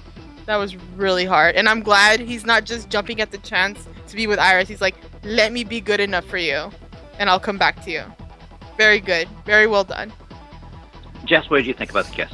That 0.46 0.56
was 0.56 0.76
really 0.96 1.26
hard, 1.26 1.56
and 1.56 1.68
I'm 1.68 1.82
glad 1.82 2.20
he's 2.20 2.46
not 2.46 2.64
just 2.64 2.88
jumping 2.88 3.20
at 3.20 3.30
the 3.30 3.38
chance 3.38 3.86
to 4.06 4.16
be 4.16 4.26
with 4.26 4.38
Iris. 4.38 4.68
He's 4.68 4.80
like, 4.80 4.96
let 5.22 5.52
me 5.52 5.62
be 5.62 5.80
good 5.80 6.00
enough 6.00 6.24
for 6.24 6.38
you, 6.38 6.70
and 7.18 7.28
I'll 7.28 7.40
come 7.40 7.59
back 7.59 7.84
to 7.84 7.90
you. 7.90 8.02
Very 8.78 8.98
good, 8.98 9.28
very 9.44 9.66
well 9.66 9.84
done. 9.84 10.11
Jess, 11.26 11.50
what 11.50 11.59
did 11.59 11.66
you 11.66 11.74
think 11.74 11.90
about 11.90 12.06
the 12.06 12.12
kiss? 12.12 12.32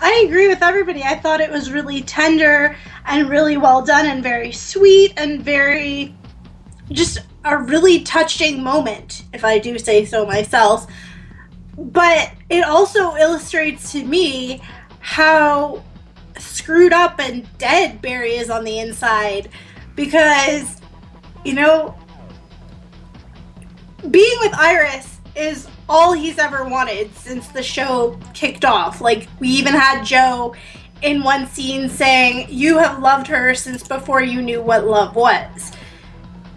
I 0.00 0.24
agree 0.26 0.48
with 0.48 0.62
everybody. 0.62 1.02
I 1.02 1.16
thought 1.16 1.40
it 1.40 1.50
was 1.50 1.70
really 1.70 2.00
tender 2.02 2.76
and 3.06 3.28
really 3.28 3.56
well 3.56 3.82
done 3.82 4.06
and 4.06 4.22
very 4.22 4.52
sweet 4.52 5.12
and 5.16 5.42
very 5.42 6.14
just 6.90 7.18
a 7.44 7.58
really 7.58 8.00
touching 8.02 8.62
moment, 8.62 9.24
if 9.32 9.44
I 9.44 9.58
do 9.58 9.78
say 9.78 10.04
so 10.04 10.24
myself. 10.26 10.86
But 11.76 12.32
it 12.50 12.64
also 12.64 13.16
illustrates 13.16 13.92
to 13.92 14.04
me 14.04 14.60
how 15.00 15.82
screwed 16.38 16.92
up 16.92 17.18
and 17.18 17.46
dead 17.58 18.00
Barry 18.02 18.36
is 18.36 18.50
on 18.50 18.64
the 18.64 18.78
inside 18.78 19.48
because, 19.96 20.80
you 21.44 21.54
know, 21.54 21.96
being 24.10 24.36
with 24.40 24.54
Iris 24.54 25.18
is 25.34 25.68
all 25.88 26.12
he's 26.12 26.38
ever 26.38 26.64
wanted 26.64 27.14
since 27.16 27.48
the 27.48 27.62
show 27.62 28.18
kicked 28.34 28.64
off. 28.64 29.00
Like, 29.00 29.28
we 29.40 29.48
even 29.48 29.72
had 29.72 30.04
Joe 30.04 30.54
in 31.02 31.22
one 31.22 31.46
scene 31.48 31.88
saying, 31.88 32.46
You 32.48 32.78
have 32.78 33.00
loved 33.00 33.26
her 33.26 33.54
since 33.54 33.86
before 33.86 34.22
you 34.22 34.40
knew 34.40 34.62
what 34.62 34.86
love 34.86 35.14
was. 35.14 35.72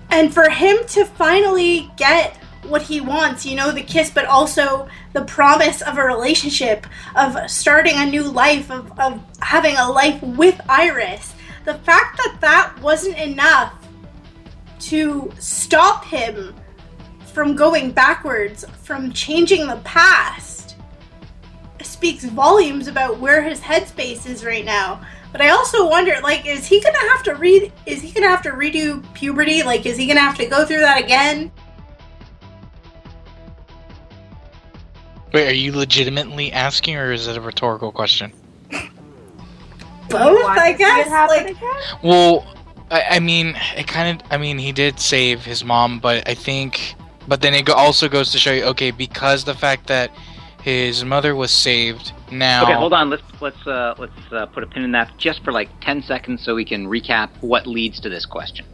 And 0.10 0.34
for 0.34 0.50
him 0.50 0.78
to 0.90 1.06
finally 1.06 1.92
get 1.98 2.38
what 2.68 2.82
he 2.82 3.02
wants, 3.02 3.46
you 3.46 3.56
know, 3.56 3.72
the 3.72 3.82
kiss, 3.82 4.10
but 4.10 4.26
also 4.26 4.88
the 5.14 5.24
promise 5.24 5.82
of 5.82 5.98
a 5.98 6.04
relationship, 6.04 6.88
of 7.16 7.50
starting 7.50 7.96
a 7.98 8.06
new 8.06 8.24
life, 8.24 8.72
of, 8.72 8.98
of 9.00 9.22
having 9.40 9.76
a 9.76 9.92
life 9.92 10.22
with 10.22 10.60
Iris, 10.70 11.36
the 11.66 11.76
fact 11.76 12.18
that 12.18 12.38
that 12.42 12.80
wasn't 12.82 13.18
enough 13.18 13.74
to 14.80 15.32
stop 15.40 16.06
him 16.06 16.56
from 17.34 17.56
going 17.56 17.92
backwards, 17.92 18.66
from 18.84 19.12
changing 19.12 19.68
the 19.68 19.78
past, 19.78 20.55
speaks 21.86 22.24
volumes 22.26 22.88
about 22.88 23.20
where 23.20 23.42
his 23.42 23.62
headspace 23.62 24.26
is 24.26 24.44
right 24.44 24.66
now. 24.66 25.02
But 25.32 25.42
I 25.42 25.50
also 25.50 25.88
wonder, 25.88 26.16
like, 26.24 26.46
is 26.46 26.66
he 26.66 26.82
gonna 26.82 26.98
have 27.10 27.22
to 27.24 27.36
read? 27.36 27.72
Is 27.86 28.02
he 28.02 28.12
gonna 28.12 28.30
have 28.30 28.42
to 28.44 28.52
redo 28.52 29.04
puberty? 29.14 29.64
Like, 29.64 29.86
is 29.86 29.98
he 29.98 30.08
gonna 30.08 30.22
have 30.22 30.38
to 30.38 30.46
go 30.46 30.66
through 30.66 30.80
that 30.80 31.04
again? 31.04 31.52
Wait, 35.34 35.50
are 35.50 35.54
you 35.54 35.74
legitimately 35.74 36.54
asking, 36.54 36.96
or 36.96 37.12
is 37.12 37.28
it 37.28 37.36
a 37.36 37.42
rhetorical 37.42 37.92
question? 37.92 38.32
Both, 40.10 40.46
I 40.46 40.72
to 40.72 40.78
see 40.78 40.84
it 40.84 41.06
guess. 41.08 41.30
Like, 41.30 41.50
again? 41.50 41.74
Well, 42.02 42.46
I, 42.90 43.04
I 43.12 43.20
mean, 43.20 43.58
it 43.76 43.88
kind 43.88 44.22
of. 44.22 44.28
I 44.32 44.38
mean, 44.38 44.58
he 44.58 44.72
did 44.72 45.00
save 45.00 45.44
his 45.44 45.66
mom, 45.66 46.00
but 46.00 46.28
I 46.30 46.34
think. 46.34 46.96
But 47.28 47.42
then 47.42 47.54
it 47.54 47.70
also 47.70 48.08
goes 48.08 48.32
to 48.32 48.38
show 48.38 48.54
you, 48.54 48.64
okay, 48.66 48.92
because 48.92 49.44
the 49.44 49.56
fact 49.56 49.88
that 49.88 50.12
his 50.66 51.06
mother 51.06 51.36
was 51.36 51.52
saved 51.52 52.12
now. 52.32 52.64
Okay, 52.64 52.74
hold 52.74 52.92
on. 52.92 53.12
Let's 53.12 53.22
let's 53.40 53.68
uh, 53.68 53.94
let's 54.00 54.12
uh, 54.32 54.48
put 54.48 54.64
a 54.64 54.66
pin 54.66 54.82
in 54.82 54.92
that 54.94 55.16
just 55.16 55.44
for 55.44 55.52
like 55.52 55.70
ten 55.80 56.02
seconds, 56.02 56.44
so 56.44 56.56
we 56.56 56.66
can 56.66 56.88
recap 56.88 57.30
what 57.42 57.68
leads 57.68 58.00
to 58.00 58.10
this 58.10 58.26
question. 58.26 58.66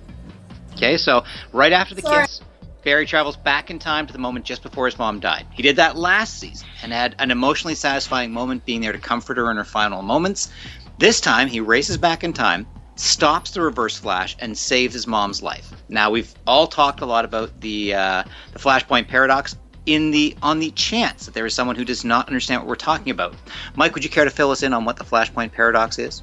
Okay, 0.71 0.95
so 0.95 1.25
right 1.51 1.73
after 1.73 1.93
the 1.93 2.01
Sorry. 2.01 2.21
kiss, 2.21 2.39
Barry 2.85 3.05
travels 3.05 3.35
back 3.35 3.69
in 3.69 3.77
time 3.77 4.07
to 4.07 4.13
the 4.13 4.19
moment 4.19 4.45
just 4.45 4.63
before 4.63 4.85
his 4.85 4.97
mom 4.97 5.19
died. 5.19 5.45
He 5.51 5.61
did 5.61 5.75
that 5.75 5.97
last 5.97 6.39
season 6.39 6.65
and 6.81 6.93
had 6.93 7.13
an 7.19 7.29
emotionally 7.29 7.75
satisfying 7.75 8.31
moment, 8.31 8.63
being 8.63 8.79
there 8.79 8.93
to 8.93 8.97
comfort 8.97 9.35
her 9.35 9.51
in 9.51 9.57
her 9.57 9.65
final 9.65 10.01
moments. 10.01 10.49
This 10.97 11.19
time, 11.19 11.49
he 11.49 11.59
races 11.59 11.97
back 11.97 12.23
in 12.23 12.31
time, 12.31 12.65
stops 12.95 13.51
the 13.51 13.59
Reverse 13.59 13.97
Flash, 13.97 14.37
and 14.39 14.57
saves 14.57 14.93
his 14.93 15.07
mom's 15.07 15.43
life. 15.43 15.73
Now, 15.89 16.09
we've 16.09 16.33
all 16.47 16.67
talked 16.67 17.01
a 17.01 17.05
lot 17.05 17.25
about 17.25 17.59
the 17.59 17.95
uh, 17.95 18.23
the 18.53 18.59
Flashpoint 18.59 19.09
paradox. 19.09 19.57
In 19.87 20.11
the 20.11 20.35
on 20.43 20.59
the 20.59 20.71
chance 20.71 21.25
that 21.25 21.33
there 21.33 21.45
is 21.45 21.55
someone 21.55 21.75
who 21.75 21.83
does 21.83 22.05
not 22.05 22.27
understand 22.27 22.61
what 22.61 22.67
we're 22.67 22.75
talking 22.75 23.09
about, 23.09 23.33
Mike, 23.75 23.95
would 23.95 24.03
you 24.03 24.09
care 24.09 24.25
to 24.25 24.29
fill 24.29 24.51
us 24.51 24.61
in 24.61 24.73
on 24.73 24.85
what 24.85 24.95
the 24.95 25.03
Flashpoint 25.03 25.51
paradox 25.51 25.97
is? 25.97 26.21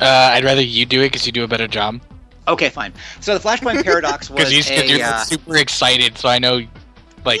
Uh, 0.00 0.30
I'd 0.32 0.44
rather 0.44 0.62
you 0.62 0.86
do 0.86 1.00
it 1.02 1.06
because 1.06 1.26
you 1.26 1.32
do 1.32 1.44
a 1.44 1.48
better 1.48 1.66
job. 1.66 2.00
Okay, 2.48 2.68
fine. 2.68 2.92
So 3.20 3.36
the 3.36 3.48
Flashpoint 3.48 3.84
paradox 3.84 4.30
was 4.30 4.44
Because 4.44 4.90
you're 4.90 5.04
uh, 5.04 5.24
super 5.24 5.56
excited, 5.56 6.16
so 6.16 6.28
I 6.28 6.38
know, 6.38 6.62
like, 7.24 7.40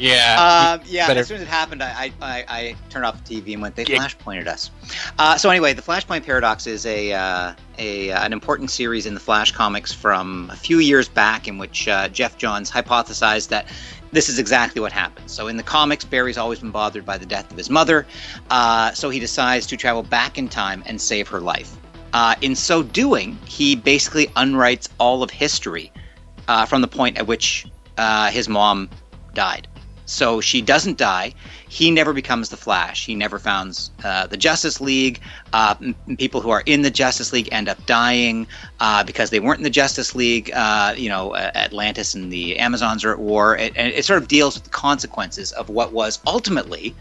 yeah. 0.00 0.76
Um, 0.78 0.86
yeah, 0.86 1.06
better- 1.06 1.20
as 1.20 1.28
soon 1.28 1.36
as 1.36 1.42
it 1.42 1.48
happened, 1.48 1.82
I, 1.82 2.12
I, 2.20 2.44
I, 2.48 2.76
turned 2.88 3.04
off 3.04 3.22
the 3.22 3.40
TV 3.40 3.52
and 3.52 3.62
went, 3.62 3.76
they 3.76 3.84
Yeah. 3.84 3.96
flash 3.96 4.18
pointed 4.18 4.48
us. 4.48 4.70
Uh, 5.18 5.36
so 5.36 5.50
anyway, 5.50 5.72
the 5.72 5.82
Flashpoint 5.82 6.24
Paradox 6.24 6.66
is 6.66 6.86
a, 6.86 7.12
uh, 7.12 7.52
a 7.78 8.10
uh, 8.10 8.24
an 8.24 8.32
important 8.32 8.70
series 8.70 9.06
in 9.06 9.14
the 9.14 9.20
Flash 9.20 9.52
comics 9.52 9.92
from 9.92 10.48
a 10.52 10.56
few 10.56 10.78
years 10.78 11.08
back 11.08 11.46
in 11.46 11.58
which 11.58 11.86
uh, 11.88 12.08
Geoff 12.08 12.38
Johns 12.38 12.70
hypothesized 12.70 13.48
that 13.48 13.66
this 14.12 14.28
is 14.28 14.38
exactly 14.38 14.80
what 14.80 14.92
happens. 14.92 15.32
So 15.32 15.48
in 15.48 15.56
the 15.56 15.62
comics, 15.62 16.04
Barry's 16.04 16.38
always 16.38 16.58
been 16.58 16.72
bothered 16.72 17.06
by 17.06 17.16
the 17.18 17.26
death 17.26 17.50
of 17.50 17.56
his 17.56 17.70
mother, 17.70 18.06
uh, 18.50 18.92
so 18.92 19.10
he 19.10 19.20
decides 19.20 19.66
to 19.68 19.76
travel 19.76 20.02
back 20.02 20.38
in 20.38 20.48
time 20.48 20.82
and 20.86 21.00
save 21.00 21.28
her 21.28 21.40
life. 21.40 21.76
Uh, 22.12 22.34
in 22.40 22.56
so 22.56 22.82
doing, 22.82 23.38
he 23.46 23.76
basically 23.76 24.26
unwrites 24.28 24.88
all 24.98 25.22
of 25.22 25.30
history 25.30 25.92
uh, 26.48 26.66
from 26.66 26.80
the 26.80 26.88
point 26.88 27.16
at 27.18 27.26
which 27.26 27.66
uh, 27.98 28.30
his 28.30 28.48
mom 28.48 28.90
died. 29.34 29.68
So 30.10 30.40
she 30.40 30.60
doesn't 30.60 30.98
die. 30.98 31.32
He 31.68 31.92
never 31.92 32.12
becomes 32.12 32.48
the 32.48 32.56
Flash. 32.56 33.06
He 33.06 33.14
never 33.14 33.38
founds 33.38 33.92
uh, 34.02 34.26
the 34.26 34.36
Justice 34.36 34.80
League. 34.80 35.20
Uh, 35.52 35.76
m- 35.80 35.94
people 36.18 36.40
who 36.40 36.50
are 36.50 36.64
in 36.66 36.82
the 36.82 36.90
Justice 36.90 37.32
League 37.32 37.48
end 37.52 37.68
up 37.68 37.86
dying 37.86 38.48
uh, 38.80 39.04
because 39.04 39.30
they 39.30 39.38
weren't 39.38 39.58
in 39.58 39.62
the 39.64 39.70
Justice 39.70 40.16
League. 40.16 40.50
Uh, 40.52 40.94
you 40.96 41.08
know, 41.08 41.36
Atlantis 41.36 42.12
and 42.12 42.32
the 42.32 42.58
Amazons 42.58 43.04
are 43.04 43.12
at 43.12 43.20
war. 43.20 43.56
It, 43.56 43.72
and 43.76 43.92
it 43.92 44.04
sort 44.04 44.20
of 44.20 44.26
deals 44.26 44.56
with 44.56 44.64
the 44.64 44.70
consequences 44.70 45.52
of 45.52 45.68
what 45.68 45.92
was 45.92 46.18
ultimately, 46.26 46.92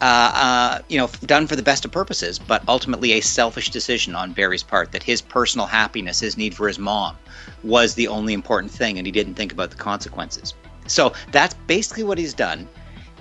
uh, 0.00 0.30
uh, 0.32 0.78
you 0.88 0.98
know, 0.98 1.10
done 1.24 1.48
for 1.48 1.56
the 1.56 1.64
best 1.64 1.84
of 1.84 1.90
purposes, 1.90 2.38
but 2.38 2.62
ultimately 2.68 3.10
a 3.14 3.20
selfish 3.20 3.70
decision 3.70 4.14
on 4.14 4.32
Barry's 4.32 4.62
part 4.62 4.92
that 4.92 5.02
his 5.02 5.20
personal 5.20 5.66
happiness, 5.66 6.20
his 6.20 6.36
need 6.36 6.54
for 6.54 6.68
his 6.68 6.78
mom, 6.78 7.16
was 7.64 7.96
the 7.96 8.06
only 8.06 8.34
important 8.34 8.70
thing, 8.70 8.98
and 8.98 9.04
he 9.06 9.10
didn't 9.10 9.34
think 9.34 9.50
about 9.50 9.70
the 9.70 9.76
consequences. 9.76 10.54
So 10.86 11.12
that's 11.32 11.54
basically 11.66 12.04
what 12.04 12.18
he's 12.18 12.34
done 12.34 12.68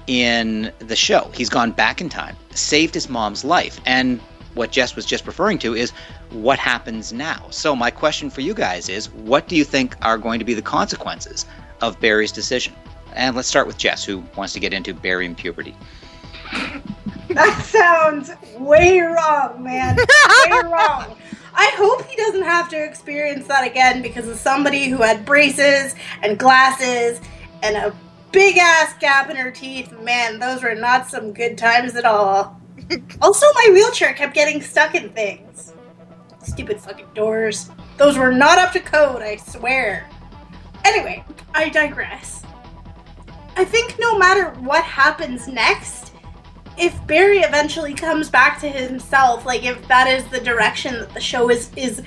in 0.08 0.72
the 0.80 0.96
show. 0.96 1.32
He's 1.34 1.50
gone 1.50 1.72
back 1.72 2.02
in 2.02 2.10
time, 2.10 2.36
saved 2.52 2.94
his 2.94 3.10
mom's 3.10 3.44
life, 3.44 3.80
and 3.86 4.20
what 4.54 4.72
Jess 4.72 4.96
was 4.96 5.06
just 5.06 5.28
referring 5.28 5.58
to 5.60 5.76
is 5.76 5.92
what 6.30 6.58
happens 6.58 7.14
now. 7.14 7.48
So 7.50 7.76
my 7.76 7.92
question 7.92 8.30
for 8.30 8.42
you 8.42 8.54
guys 8.54 8.90
is, 8.90 9.12
what 9.12 9.48
do 9.48 9.56
you 9.56 9.64
think 9.64 9.96
are 10.02 10.18
going 10.18 10.40
to 10.40 10.46
be 10.46 10.54
the 10.54 10.62
consequences 10.62 11.46
of 11.82 12.00
Barry's 12.00 12.32
decision? 12.32 12.74
And 13.14 13.36
let's 13.36 13.48
start 13.48 13.68
with 13.68 13.78
Jess, 13.78 14.04
who 14.04 14.24
wants 14.36 14.54
to 14.54 14.60
get 14.60 14.74
into 14.74 14.94
Barry 14.94 15.26
and 15.26 15.38
puberty. 15.38 15.76
That 17.30 17.62
sounds 17.66 18.32
way 18.58 19.00
wrong, 19.02 19.64
man. 19.64 19.98
way 19.98 20.62
wrong. 20.64 21.18
I 21.58 21.72
hope 21.76 22.06
he 22.06 22.16
doesn't 22.18 22.44
have 22.44 22.70
to 22.70 22.84
experience 22.84 23.48
that 23.48 23.66
again 23.66 24.02
because 24.02 24.28
of 24.28 24.38
somebody 24.38 24.90
who 24.90 24.98
had 24.98 25.26
braces 25.26 25.96
and 26.22 26.38
glasses 26.38 27.22
and 27.64 27.76
a 27.76 27.96
big 28.32 28.58
ass 28.58 28.94
gap 29.00 29.30
in 29.30 29.36
her 29.36 29.52
teeth. 29.52 29.98
Man, 30.02 30.40
those 30.40 30.62
were 30.62 30.76
not 30.76 31.10
some 31.10 31.34
good 31.34 31.58
times 31.58 31.96
at 31.96 32.06
all. 32.06 32.60
also, 33.22 33.46
my 33.54 33.70
wheelchair 33.72 34.14
kept 34.14 34.34
getting 34.34 34.62
stuck 34.62 34.96
in 34.96 35.10
things. 35.10 35.74
Stupid 36.44 36.80
fucking 36.80 37.08
doors. 37.14 37.70
Those 37.98 38.18
were 38.18 38.32
not 38.32 38.58
up 38.58 38.74
to 38.74 38.80
code, 38.80 39.22
I 39.22 39.38
swear. 39.38 40.10
Anyway, 40.84 41.24
I 41.54 41.70
digress. 41.70 42.44
I 43.58 43.64
think 43.64 43.96
no 44.00 44.18
matter 44.18 44.50
what 44.60 44.84
happens 44.84 45.48
next, 45.48 46.12
if 46.78 47.06
Barry 47.08 47.40
eventually 47.40 47.94
comes 47.94 48.30
back 48.30 48.60
to 48.60 48.70
himself, 48.70 49.46
like 49.46 49.64
if 49.64 49.88
that 49.88 50.08
is 50.08 50.26
the 50.26 50.42
direction 50.42 51.00
that 51.00 51.14
the 51.14 51.22
show 51.22 51.50
is 51.50 51.72
is 51.76 52.02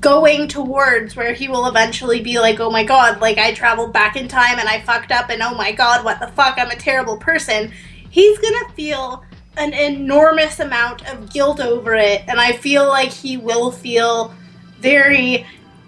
going 0.00 0.48
towards, 0.48 1.16
where 1.16 1.32
he 1.32 1.48
will 1.48 1.66
eventually 1.66 2.20
be 2.20 2.38
like, 2.38 2.60
"Oh 2.60 2.70
my 2.70 2.84
god, 2.84 3.20
like 3.20 3.38
I 3.38 3.52
traveled 3.52 3.92
back 3.92 4.16
in 4.16 4.28
time 4.28 4.58
and 4.58 4.68
I 4.68 4.80
fucked 4.80 5.12
up, 5.12 5.30
and 5.30 5.42
oh 5.42 5.54
my 5.54 5.72
god, 5.72 6.04
what 6.04 6.20
the 6.20 6.28
fuck, 6.28 6.56
I'm 6.58 6.70
a 6.70 6.76
terrible 6.76 7.16
person," 7.16 7.72
he's 8.10 8.38
gonna 8.38 8.68
feel 8.74 9.24
an 9.56 9.72
enormous 9.72 10.60
amount 10.60 11.08
of 11.10 11.32
guilt 11.32 11.60
over 11.60 11.94
it, 11.94 12.22
and 12.28 12.40
I 12.40 12.52
feel 12.52 12.86
like 12.88 13.10
he 13.10 13.36
will 13.36 13.70
feel 13.70 14.34
very, 14.78 15.46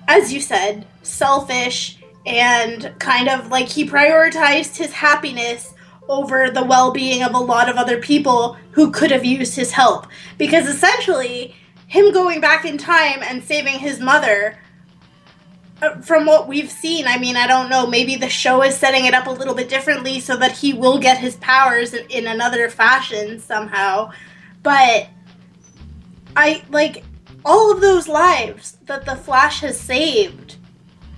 as 0.08 0.32
you 0.32 0.40
said, 0.40 0.86
selfish 1.02 1.98
and 2.26 2.92
kind 2.98 3.28
of 3.28 3.48
like 3.48 3.68
he 3.68 3.88
prioritized 3.88 4.76
his 4.76 4.92
happiness 4.92 5.74
over 6.08 6.50
the 6.50 6.64
well-being 6.64 7.22
of 7.22 7.34
a 7.34 7.38
lot 7.38 7.68
of 7.68 7.76
other 7.76 7.98
people 7.98 8.56
who 8.72 8.90
could 8.90 9.10
have 9.10 9.24
used 9.24 9.56
his 9.56 9.72
help. 9.72 10.06
Because 10.38 10.66
essentially 10.66 11.54
him 11.92 12.10
going 12.10 12.40
back 12.40 12.64
in 12.64 12.78
time 12.78 13.22
and 13.22 13.44
saving 13.44 13.78
his 13.78 14.00
mother 14.00 14.58
uh, 15.82 16.00
from 16.00 16.24
what 16.24 16.48
we've 16.48 16.70
seen 16.70 17.06
i 17.06 17.18
mean 17.18 17.36
i 17.36 17.46
don't 17.46 17.68
know 17.68 17.86
maybe 17.86 18.16
the 18.16 18.28
show 18.28 18.62
is 18.62 18.74
setting 18.74 19.04
it 19.04 19.12
up 19.12 19.26
a 19.26 19.30
little 19.30 19.54
bit 19.54 19.68
differently 19.68 20.18
so 20.18 20.36
that 20.36 20.52
he 20.52 20.72
will 20.72 20.98
get 20.98 21.18
his 21.18 21.36
powers 21.36 21.92
in, 21.92 22.06
in 22.08 22.26
another 22.26 22.70
fashion 22.70 23.38
somehow 23.38 24.10
but 24.62 25.08
i 26.34 26.62
like 26.70 27.04
all 27.44 27.70
of 27.70 27.80
those 27.80 28.08
lives 28.08 28.78
that 28.86 29.04
the 29.04 29.16
flash 29.16 29.60
has 29.60 29.78
saved 29.78 30.56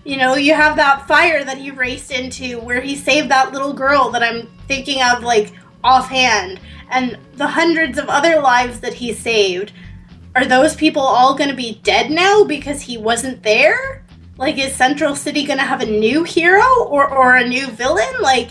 you 0.04 0.18
know, 0.18 0.34
you 0.34 0.52
have 0.52 0.76
that 0.76 1.08
fire 1.08 1.44
that 1.44 1.56
he 1.56 1.70
raced 1.70 2.10
into 2.10 2.60
where 2.60 2.82
he 2.82 2.94
saved 2.94 3.30
that 3.30 3.52
little 3.52 3.72
girl 3.72 4.10
that 4.10 4.22
I'm 4.22 4.48
thinking 4.68 5.02
of 5.02 5.22
like 5.22 5.54
offhand, 5.82 6.60
and 6.90 7.18
the 7.34 7.46
hundreds 7.46 7.98
of 7.98 8.08
other 8.08 8.40
lives 8.40 8.80
that 8.80 8.92
he 8.92 9.14
saved. 9.14 9.72
Are 10.36 10.44
those 10.44 10.74
people 10.74 11.02
all 11.02 11.36
going 11.36 11.50
to 11.50 11.56
be 11.56 11.80
dead 11.82 12.10
now 12.10 12.44
because 12.44 12.82
he 12.82 12.96
wasn't 12.96 13.42
there? 13.42 14.04
Like, 14.36 14.58
is 14.58 14.74
Central 14.74 15.14
City 15.14 15.46
going 15.46 15.60
to 15.60 15.64
have 15.64 15.80
a 15.80 15.86
new 15.86 16.24
hero 16.24 16.84
or, 16.86 17.08
or 17.08 17.36
a 17.36 17.46
new 17.46 17.68
villain? 17.68 18.20
Like, 18.20 18.50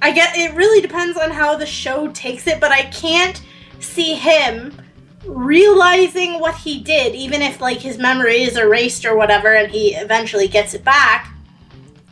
I 0.00 0.12
get 0.12 0.36
it 0.36 0.54
really 0.54 0.80
depends 0.80 1.18
on 1.18 1.30
how 1.30 1.56
the 1.56 1.66
show 1.66 2.08
takes 2.08 2.46
it, 2.46 2.60
but 2.60 2.72
I 2.72 2.82
can't 2.84 3.42
see 3.80 4.14
him 4.14 4.80
realizing 5.26 6.40
what 6.40 6.54
he 6.54 6.80
did, 6.82 7.14
even 7.14 7.42
if 7.42 7.60
like 7.60 7.78
his 7.78 7.98
memory 7.98 8.42
is 8.42 8.56
erased 8.56 9.04
or 9.04 9.16
whatever, 9.16 9.54
and 9.54 9.70
he 9.70 9.94
eventually 9.94 10.48
gets 10.48 10.72
it 10.74 10.84
back 10.84 11.34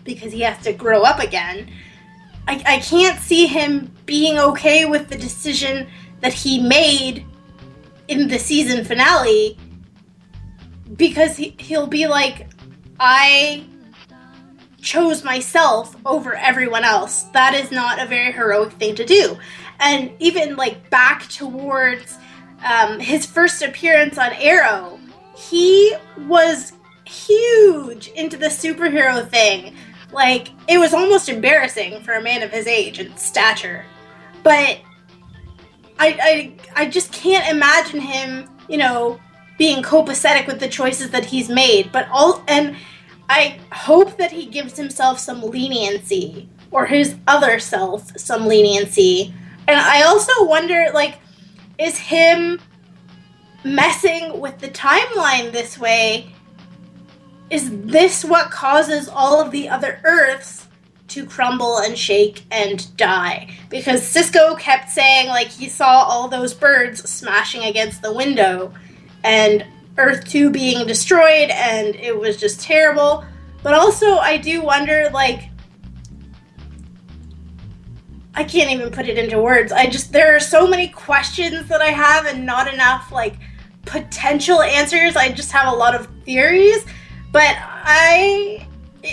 because 0.05 0.32
he 0.32 0.41
has 0.41 0.62
to 0.64 0.72
grow 0.72 1.03
up 1.03 1.20
again. 1.20 1.70
I, 2.47 2.62
I 2.66 2.78
can't 2.80 3.20
see 3.20 3.47
him 3.47 3.91
being 4.05 4.39
okay 4.39 4.85
with 4.85 5.09
the 5.09 5.16
decision 5.16 5.87
that 6.20 6.35
he 6.35 6.61
made 6.61 7.24
in 8.09 8.29
the 8.29 8.39
season 8.39 8.85
finale 8.85 9.57
because 10.97 11.37
he, 11.37 11.55
he'll 11.59 11.87
be 11.87 12.07
like, 12.07 12.49
I 13.01 13.65
chose 14.81 15.25
myself 15.25 15.97
over 16.05 16.35
everyone 16.35 16.85
else. 16.85 17.25
That 17.33 17.55
is 17.55 17.71
not 17.71 17.99
a 17.99 18.07
very 18.07 18.33
heroic 18.33 18.73
thing 18.75 18.95
to 18.97 19.05
do. 19.05 19.39
And 19.81 20.13
even 20.21 20.57
like 20.57 20.91
back 20.91 21.29
towards 21.29 22.19
um, 22.65 23.01
his 23.01 23.27
first 23.27 23.63
appearance 23.63 24.19
on 24.19 24.33
Arrow, 24.35 24.99
he 25.35 25.95
was 26.27 26.73
huge 27.05 28.09
into 28.09 28.37
the 28.37 28.47
superhero 28.47 29.29
thing. 29.29 29.75
Like, 30.13 30.51
it 30.69 30.79
was 30.79 30.95
almost 30.95 31.29
embarrassing 31.29 32.03
for 32.03 32.15
a 32.15 32.23
man 32.23 32.43
of 32.43 32.51
his 32.51 32.67
age 32.67 33.01
and 33.01 33.19
stature. 33.19 33.85
But 34.43 34.79
I, 35.99 36.55
I, 36.76 36.82
I 36.82 36.86
just 36.88 37.12
can't 37.12 37.49
imagine 37.49 38.01
him, 38.01 38.49
you 38.68 38.76
know, 38.76 39.20
being 39.59 39.82
copacetic 39.82 40.47
with 40.47 40.61
the 40.61 40.68
choices 40.68 41.11
that 41.11 41.24
he's 41.24 41.49
made. 41.49 41.92
But 41.92 42.09
all, 42.11 42.42
and 42.49 42.76
I 43.28 43.59
hope 43.72 44.16
that 44.18 44.32
he 44.32 44.47
gives 44.47 44.76
himself 44.76 45.18
some 45.18 45.42
leniency, 45.42 46.49
or 46.70 46.86
his 46.86 47.16
other 47.26 47.59
self 47.59 48.18
some 48.18 48.47
leniency. 48.47 49.32
And 49.68 49.78
I 49.78 50.03
also 50.03 50.45
wonder, 50.45 50.88
like, 50.92 51.18
is 51.78 51.99
him 51.99 52.61
messing 53.64 54.40
with 54.40 54.59
the 54.59 54.68
timeline 54.68 55.53
this 55.53 55.78
way 55.78 56.30
is 57.51 57.70
this 57.82 58.24
what 58.24 58.51
causes 58.51 59.09
all 59.09 59.40
of 59.40 59.51
the 59.51 59.68
other 59.68 60.01
earths 60.05 60.64
to 61.09 61.27
crumble 61.27 61.79
and 61.79 61.97
shake 61.97 62.45
and 62.51 62.97
die 62.97 63.49
because 63.69 64.03
cisco 64.03 64.55
kept 64.57 64.89
saying 64.89 65.29
like 65.29 65.49
he 65.49 65.69
saw 65.69 66.03
all 66.03 66.29
those 66.29 66.55
birds 66.55 67.09
smashing 67.09 67.65
against 67.65 68.01
the 68.03 68.13
window 68.13 68.73
and 69.23 69.65
earth 69.99 70.27
2 70.29 70.51
being 70.51 70.87
destroyed 70.87 71.51
and 71.51 71.95
it 71.97 72.19
was 72.19 72.37
just 72.37 72.61
terrible 72.61 73.25
but 73.63 73.75
also 73.75 74.17
i 74.17 74.37
do 74.37 74.63
wonder 74.63 75.11
like 75.13 75.51
I 78.37 78.43
can't 78.43 78.71
even 78.71 78.91
put 78.91 79.09
it 79.09 79.17
into 79.17 79.41
words. 79.41 79.71
I 79.71 79.87
just 79.87 80.13
there 80.13 80.35
are 80.35 80.41
so 80.41 80.67
many 80.67 80.89
questions 80.89 81.69
that 81.69 81.81
I 81.81 81.91
have 81.91 82.27
and 82.27 82.45
not 82.45 82.73
enough 82.73 83.13
like 83.13 83.37
potential 83.83 84.61
answers. 84.63 85.15
I 85.17 85.31
just 85.31 85.53
have 85.53 85.73
a 85.73 85.77
lot 85.77 85.95
of 85.95 86.09
theories, 86.25 86.85
but 87.31 87.55
I 87.59 88.67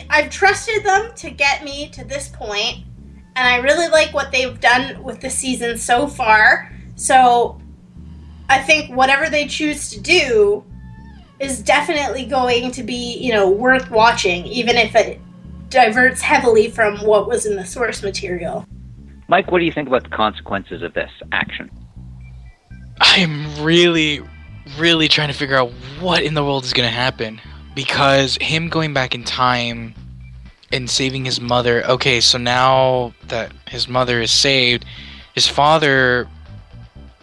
I've 0.09 0.29
trusted 0.29 0.83
them 0.83 1.11
to 1.15 1.29
get 1.29 1.63
me 1.63 1.89
to 1.89 2.03
this 2.03 2.29
point, 2.29 2.85
and 3.35 3.47
I 3.47 3.57
really 3.57 3.87
like 3.87 4.13
what 4.13 4.31
they've 4.31 4.59
done 4.59 5.03
with 5.03 5.21
the 5.21 5.29
season 5.29 5.77
so 5.77 6.07
far. 6.07 6.71
So 6.95 7.59
I 8.49 8.59
think 8.59 8.95
whatever 8.95 9.29
they 9.29 9.47
choose 9.47 9.89
to 9.91 9.99
do 9.99 10.63
is 11.39 11.61
definitely 11.61 12.25
going 12.25 12.71
to 12.71 12.83
be, 12.83 13.17
you 13.17 13.33
know, 13.33 13.49
worth 13.49 13.89
watching, 13.89 14.45
even 14.45 14.75
if 14.75 14.95
it 14.95 15.19
diverts 15.69 16.21
heavily 16.21 16.69
from 16.69 16.97
what 17.05 17.27
was 17.27 17.45
in 17.45 17.55
the 17.55 17.65
source 17.65 18.03
material. 18.03 18.65
Mike, 19.27 19.51
what 19.51 19.59
do 19.59 19.65
you 19.65 19.71
think 19.71 19.87
about 19.87 20.03
the 20.03 20.09
consequences 20.09 20.83
of 20.83 20.93
this 20.93 21.09
action? 21.31 21.71
I'm 22.99 23.63
really, 23.63 24.21
really 24.77 25.07
trying 25.07 25.29
to 25.29 25.33
figure 25.33 25.55
out 25.55 25.71
what 25.99 26.21
in 26.21 26.33
the 26.33 26.43
world 26.43 26.65
is 26.65 26.73
going 26.73 26.87
to 26.87 26.93
happen 26.93 27.41
because 27.75 28.37
him 28.41 28.69
going 28.69 28.93
back 28.93 29.15
in 29.15 29.23
time 29.23 29.93
and 30.71 30.89
saving 30.89 31.25
his 31.25 31.41
mother. 31.41 31.83
Okay, 31.85 32.21
so 32.21 32.37
now 32.37 33.13
that 33.27 33.51
his 33.67 33.87
mother 33.87 34.21
is 34.21 34.31
saved, 34.31 34.85
his 35.33 35.47
father 35.47 36.27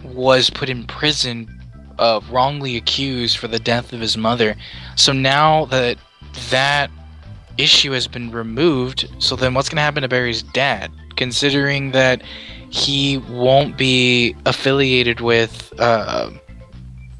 was 0.02 0.50
put 0.50 0.68
in 0.68 0.86
prison, 0.86 1.60
uh, 1.98 2.20
wrongly 2.30 2.76
accused 2.76 3.38
for 3.38 3.48
the 3.48 3.58
death 3.58 3.92
of 3.92 4.00
his 4.00 4.16
mother. 4.16 4.56
So 4.96 5.12
now 5.12 5.66
that 5.66 5.98
that 6.50 6.90
issue 7.56 7.92
has 7.92 8.06
been 8.06 8.30
removed, 8.30 9.08
so 9.18 9.34
then 9.36 9.54
what's 9.54 9.68
going 9.68 9.76
to 9.76 9.82
happen 9.82 10.02
to 10.02 10.08
Barry's 10.08 10.42
dad? 10.42 10.90
considering 11.18 11.90
that 11.90 12.22
he 12.70 13.18
won't 13.18 13.76
be 13.76 14.34
affiliated 14.46 15.20
with 15.20 15.74
uh, 15.78 16.30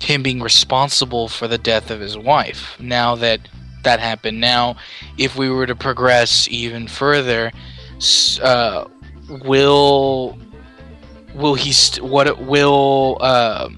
him 0.01 0.23
being 0.23 0.41
responsible 0.41 1.29
for 1.29 1.49
the 1.49 1.59
death 1.59 1.91
of 1.91 2.01
his 2.01 2.17
wife. 2.17 2.77
Now 2.81 3.15
that 3.17 3.41
that 3.85 4.01
happened, 4.01 4.41
now 4.41 4.77
if 5.17 5.37
we 5.37 5.49
were 5.49 5.67
to 5.67 5.75
progress 5.75 6.49
even 6.51 6.89
further, 6.89 7.53
uh, 8.43 8.85
will 9.29 10.39
will 11.35 11.55
he 11.55 11.73
st- 11.73 12.05
what 12.05 12.41
will 12.41 13.19
uh, 13.21 13.69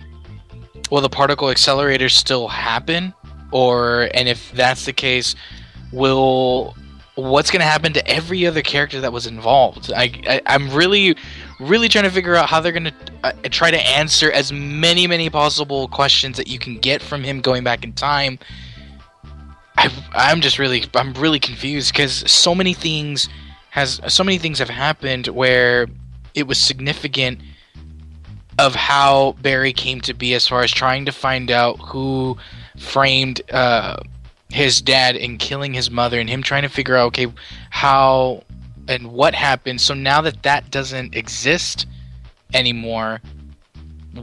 will 0.90 1.00
the 1.00 1.08
particle 1.08 1.50
accelerator 1.50 2.08
still 2.08 2.48
happen, 2.48 3.14
or 3.52 4.08
and 4.14 4.28
if 4.28 4.52
that's 4.52 4.84
the 4.84 4.92
case, 4.92 5.34
will 5.92 6.74
what's 7.14 7.50
going 7.50 7.60
to 7.60 7.66
happen 7.66 7.92
to 7.92 8.06
every 8.08 8.46
other 8.46 8.62
character 8.62 9.00
that 9.00 9.12
was 9.12 9.26
involved. 9.26 9.92
I, 9.92 10.40
I 10.46 10.54
am 10.54 10.70
really, 10.70 11.16
really 11.60 11.88
trying 11.88 12.04
to 12.04 12.10
figure 12.10 12.34
out 12.34 12.48
how 12.48 12.60
they're 12.60 12.72
going 12.72 12.84
to 12.84 12.94
uh, 13.22 13.32
try 13.44 13.70
to 13.70 13.80
answer 13.80 14.30
as 14.32 14.52
many, 14.52 15.06
many 15.06 15.28
possible 15.30 15.88
questions 15.88 16.36
that 16.36 16.48
you 16.48 16.58
can 16.58 16.78
get 16.78 17.02
from 17.02 17.22
him 17.22 17.40
going 17.40 17.62
back 17.62 17.84
in 17.84 17.92
time. 17.92 18.38
I, 19.76 19.92
I'm 20.12 20.40
just 20.40 20.58
really, 20.58 20.84
I'm 20.94 21.12
really 21.14 21.38
confused 21.38 21.92
because 21.92 22.30
so 22.30 22.54
many 22.54 22.74
things 22.74 23.28
has, 23.70 24.00
so 24.08 24.24
many 24.24 24.38
things 24.38 24.58
have 24.58 24.70
happened 24.70 25.28
where 25.28 25.86
it 26.34 26.46
was 26.46 26.58
significant 26.58 27.40
of 28.58 28.74
how 28.74 29.36
Barry 29.40 29.72
came 29.72 30.00
to 30.02 30.14
be 30.14 30.34
as 30.34 30.48
far 30.48 30.62
as 30.62 30.70
trying 30.70 31.04
to 31.06 31.12
find 31.12 31.50
out 31.50 31.78
who 31.78 32.36
framed. 32.76 33.42
Uh, 33.50 33.96
his 34.52 34.82
dad 34.82 35.16
and 35.16 35.38
killing 35.38 35.72
his 35.72 35.90
mother 35.90 36.18
and 36.18 36.28
him 36.28 36.42
trying 36.42 36.62
to 36.62 36.68
figure 36.68 36.96
out 36.96 37.06
okay 37.06 37.32
how 37.70 38.42
and 38.90 39.12
what 39.12 39.34
happened. 39.34 39.80
So 39.80 39.94
now 39.94 40.20
that 40.20 40.42
that 40.42 40.70
doesn't 40.70 41.14
exist 41.14 41.86
anymore 42.52 43.20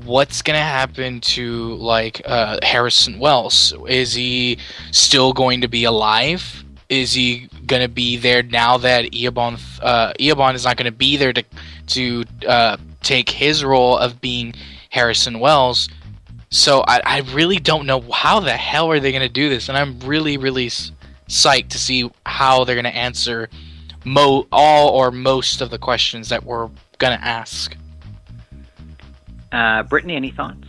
what's 0.03 0.41
gonna 0.41 0.59
happen 0.59 1.21
to 1.21 1.75
like 1.75 2.21
uh, 2.25 2.59
harrison 2.61 3.19
wells? 3.19 3.73
Is 3.87 4.13
he 4.13 4.57
still 4.91 5.33
going 5.33 5.61
to 5.61 5.67
be 5.67 5.83
alive? 5.85 6.63
Is 6.89 7.13
he 7.13 7.49
gonna 7.65 7.87
be 7.87 8.17
there 8.17 8.43
now 8.43 8.77
that 8.77 9.11
Eobard 9.11 9.59
uh, 9.81 10.13
Eobard 10.19 10.55
is 10.55 10.65
not 10.65 10.77
gonna 10.77 10.91
be 10.91 11.17
there 11.17 11.33
to 11.33 11.43
to 11.87 12.23
uh, 12.47 12.77
take 13.01 13.29
his 13.29 13.63
role 13.63 13.97
of 13.97 14.19
being 14.21 14.53
harrison 14.89 15.39
wells? 15.39 15.89
So 16.49 16.83
I, 16.87 17.01
I 17.05 17.19
really 17.33 17.57
don't 17.57 17.85
know 17.85 18.01
how 18.01 18.39
the 18.39 18.53
hell 18.53 18.89
are 18.91 18.99
they 18.99 19.11
to 19.21 19.29
do 19.29 19.49
this, 19.49 19.69
and 19.69 19.77
I'm 19.77 19.99
really 20.01 20.37
really 20.37 20.67
psyched 20.67 21.69
to 21.69 21.77
see 21.77 22.09
how 22.25 22.63
they're 22.63 22.81
to 22.81 22.95
answer 22.95 23.49
mo 24.07 24.47
all 24.51 24.89
or 24.89 25.11
most 25.11 25.61
of 25.61 25.69
the 25.69 25.77
questions 25.77 26.29
that 26.29 26.43
we're 26.43 26.69
going 26.97 27.17
to 27.17 27.23
ask. 27.23 27.75
Uh, 29.51 29.83
Brittani, 29.83 30.15
any 30.15 30.31
thoughts? 30.31 30.67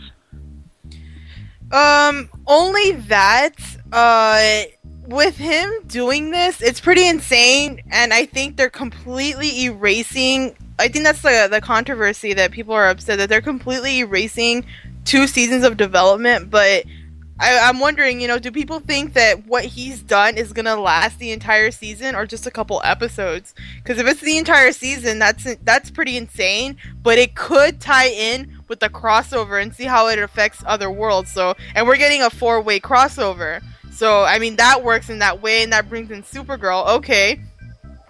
Um, 1.71 2.29
only 2.47 2.91
that. 2.93 3.55
Uh, 3.91 4.63
with 5.07 5.37
him 5.37 5.71
doing 5.87 6.29
this, 6.29 6.61
it's 6.61 6.79
pretty 6.79 7.07
insane, 7.07 7.81
and 7.91 8.13
I 8.13 8.25
think 8.25 8.57
they're 8.57 8.69
completely 8.69 9.63
erasing. 9.63 10.55
I 10.77 10.87
think 10.87 11.03
that's 11.03 11.23
the 11.23 11.47
the 11.49 11.61
controversy 11.61 12.33
that 12.33 12.51
people 12.51 12.75
are 12.75 12.87
upset 12.87 13.17
that 13.17 13.27
they're 13.27 13.41
completely 13.41 13.99
erasing 13.99 14.65
two 15.05 15.25
seasons 15.25 15.63
of 15.63 15.77
development. 15.77 16.51
But 16.51 16.85
I, 17.39 17.57
I'm 17.59 17.79
wondering, 17.79 18.19
you 18.19 18.27
know, 18.27 18.37
do 18.37 18.51
people 18.51 18.81
think 18.81 19.13
that 19.13 19.47
what 19.47 19.63
he's 19.63 20.01
done 20.01 20.37
is 20.37 20.51
gonna 20.51 20.75
last 20.75 21.19
the 21.19 21.31
entire 21.31 21.71
season 21.71 22.13
or 22.15 22.25
just 22.25 22.45
a 22.45 22.51
couple 22.51 22.81
episodes? 22.83 23.53
Because 23.77 23.97
if 23.97 24.07
it's 24.07 24.21
the 24.21 24.37
entire 24.37 24.73
season, 24.73 25.19
that's 25.19 25.55
that's 25.63 25.89
pretty 25.89 26.17
insane. 26.17 26.75
But 27.01 27.17
it 27.17 27.35
could 27.35 27.79
tie 27.79 28.09
in 28.09 28.61
with 28.67 28.81
the 28.81 28.89
crossover 28.89 29.61
and 29.61 29.73
see 29.73 29.85
how 29.85 30.07
it 30.07 30.19
affects 30.19 30.61
other 30.65 30.91
worlds. 30.91 31.31
So, 31.31 31.55
and 31.75 31.87
we're 31.87 31.97
getting 31.97 32.21
a 32.21 32.29
four 32.29 32.61
way 32.61 32.79
crossover. 32.79 33.61
So, 33.91 34.23
I 34.23 34.39
mean, 34.39 34.57
that 34.57 34.83
works 34.83 35.09
in 35.09 35.19
that 35.19 35.41
way, 35.41 35.63
and 35.63 35.71
that 35.73 35.89
brings 35.89 36.11
in 36.11 36.23
Supergirl. 36.23 36.87
Okay. 36.97 37.41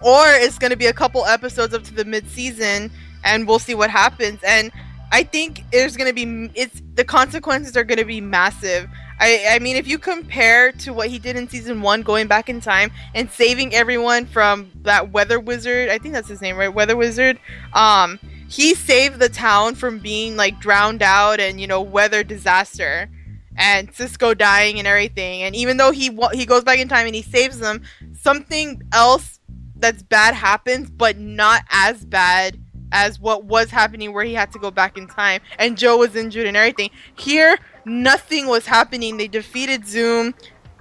Or 0.02 0.26
it's 0.28 0.58
to 0.72 0.78
be 0.78 0.86
a 0.86 0.94
couple 0.94 1.26
episodes 1.26 1.74
up 1.74 1.84
to 1.84 1.94
the 1.94 2.06
mid 2.06 2.28
season, 2.30 2.92
and 3.24 3.48
we'll 3.48 3.60
see 3.60 3.76
what 3.76 3.90
happens. 3.90 4.40
And 4.44 4.72
I 5.12 5.24
think 5.24 5.64
there's 5.72 5.98
to 6.08 6.14
be, 6.14 6.52
it's 6.56 6.82
the 6.94 7.04
consequences 7.04 7.76
are 7.76 7.84
to 7.98 8.06
be 8.06 8.22
massive. 8.22 8.88
I, 9.20 9.48
I 9.52 9.60
mean, 9.60 9.76
if 9.76 9.88
you 9.88 9.98
compare 9.98 10.72
to 10.72 10.94
what 10.94 11.10
he 11.10 11.20
did 11.20 11.36
in 11.36 11.48
season 11.48 11.82
one, 11.82 12.02
going 12.02 12.28
back 12.28 12.50
in 12.50 12.62
time 12.62 12.92
and 13.14 13.30
saving 13.30 13.76
everyone 13.76 14.26
from 14.26 14.72
that 14.84 15.12
weather 15.12 15.40
wizard, 15.40 15.90
I 15.90 15.98
think 15.98 16.14
that's 16.14 16.30
his 16.30 16.42
name, 16.42 16.56
right? 16.58 16.74
Weather 16.74 16.96
wizard. 16.96 17.40
Um, 17.74 18.20
he 18.48 18.74
saved 18.74 19.20
the 19.20 19.30
town 19.30 19.76
from 19.76 20.00
being 20.00 20.36
like 20.36 20.60
drowned 20.60 21.04
out 21.04 21.40
and 21.40 21.62
you 21.62 21.68
know 21.68 21.82
weather 21.82 22.24
disaster 22.24 23.10
and 23.56 23.94
Cisco 23.94 24.34
dying 24.34 24.80
and 24.80 24.88
everything. 24.88 25.44
And 25.44 25.56
even 25.56 25.78
though 25.78 25.92
he 25.92 26.18
he 26.34 26.46
goes 26.46 26.64
back 26.64 26.80
in 26.80 26.88
time 26.88 27.06
and 27.06 27.16
he 27.16 27.22
saves 27.22 27.60
them, 27.60 27.84
something 28.20 28.82
else 28.94 29.40
that's 29.76 30.02
bad 30.02 30.34
happens, 30.34 30.90
but 30.90 31.18
not 31.18 31.64
as 31.70 32.06
bad 32.06 32.60
as 32.92 33.20
what 33.20 33.46
was 33.46 33.70
happening 33.70 34.14
where 34.14 34.24
he 34.24 34.34
had 34.34 34.52
to 34.52 34.60
go 34.60 34.72
back 34.72 34.98
in 34.98 35.08
time 35.08 35.42
and 35.60 35.78
Joe 35.78 35.98
was 35.98 36.16
injured 36.16 36.48
and 36.48 36.58
everything. 36.58 36.90
Here, 37.18 37.58
nothing 37.90 38.48
was 38.48 38.66
happening. 38.66 39.18
They 39.18 39.28
defeated 39.28 39.86
Zoom. 39.86 40.34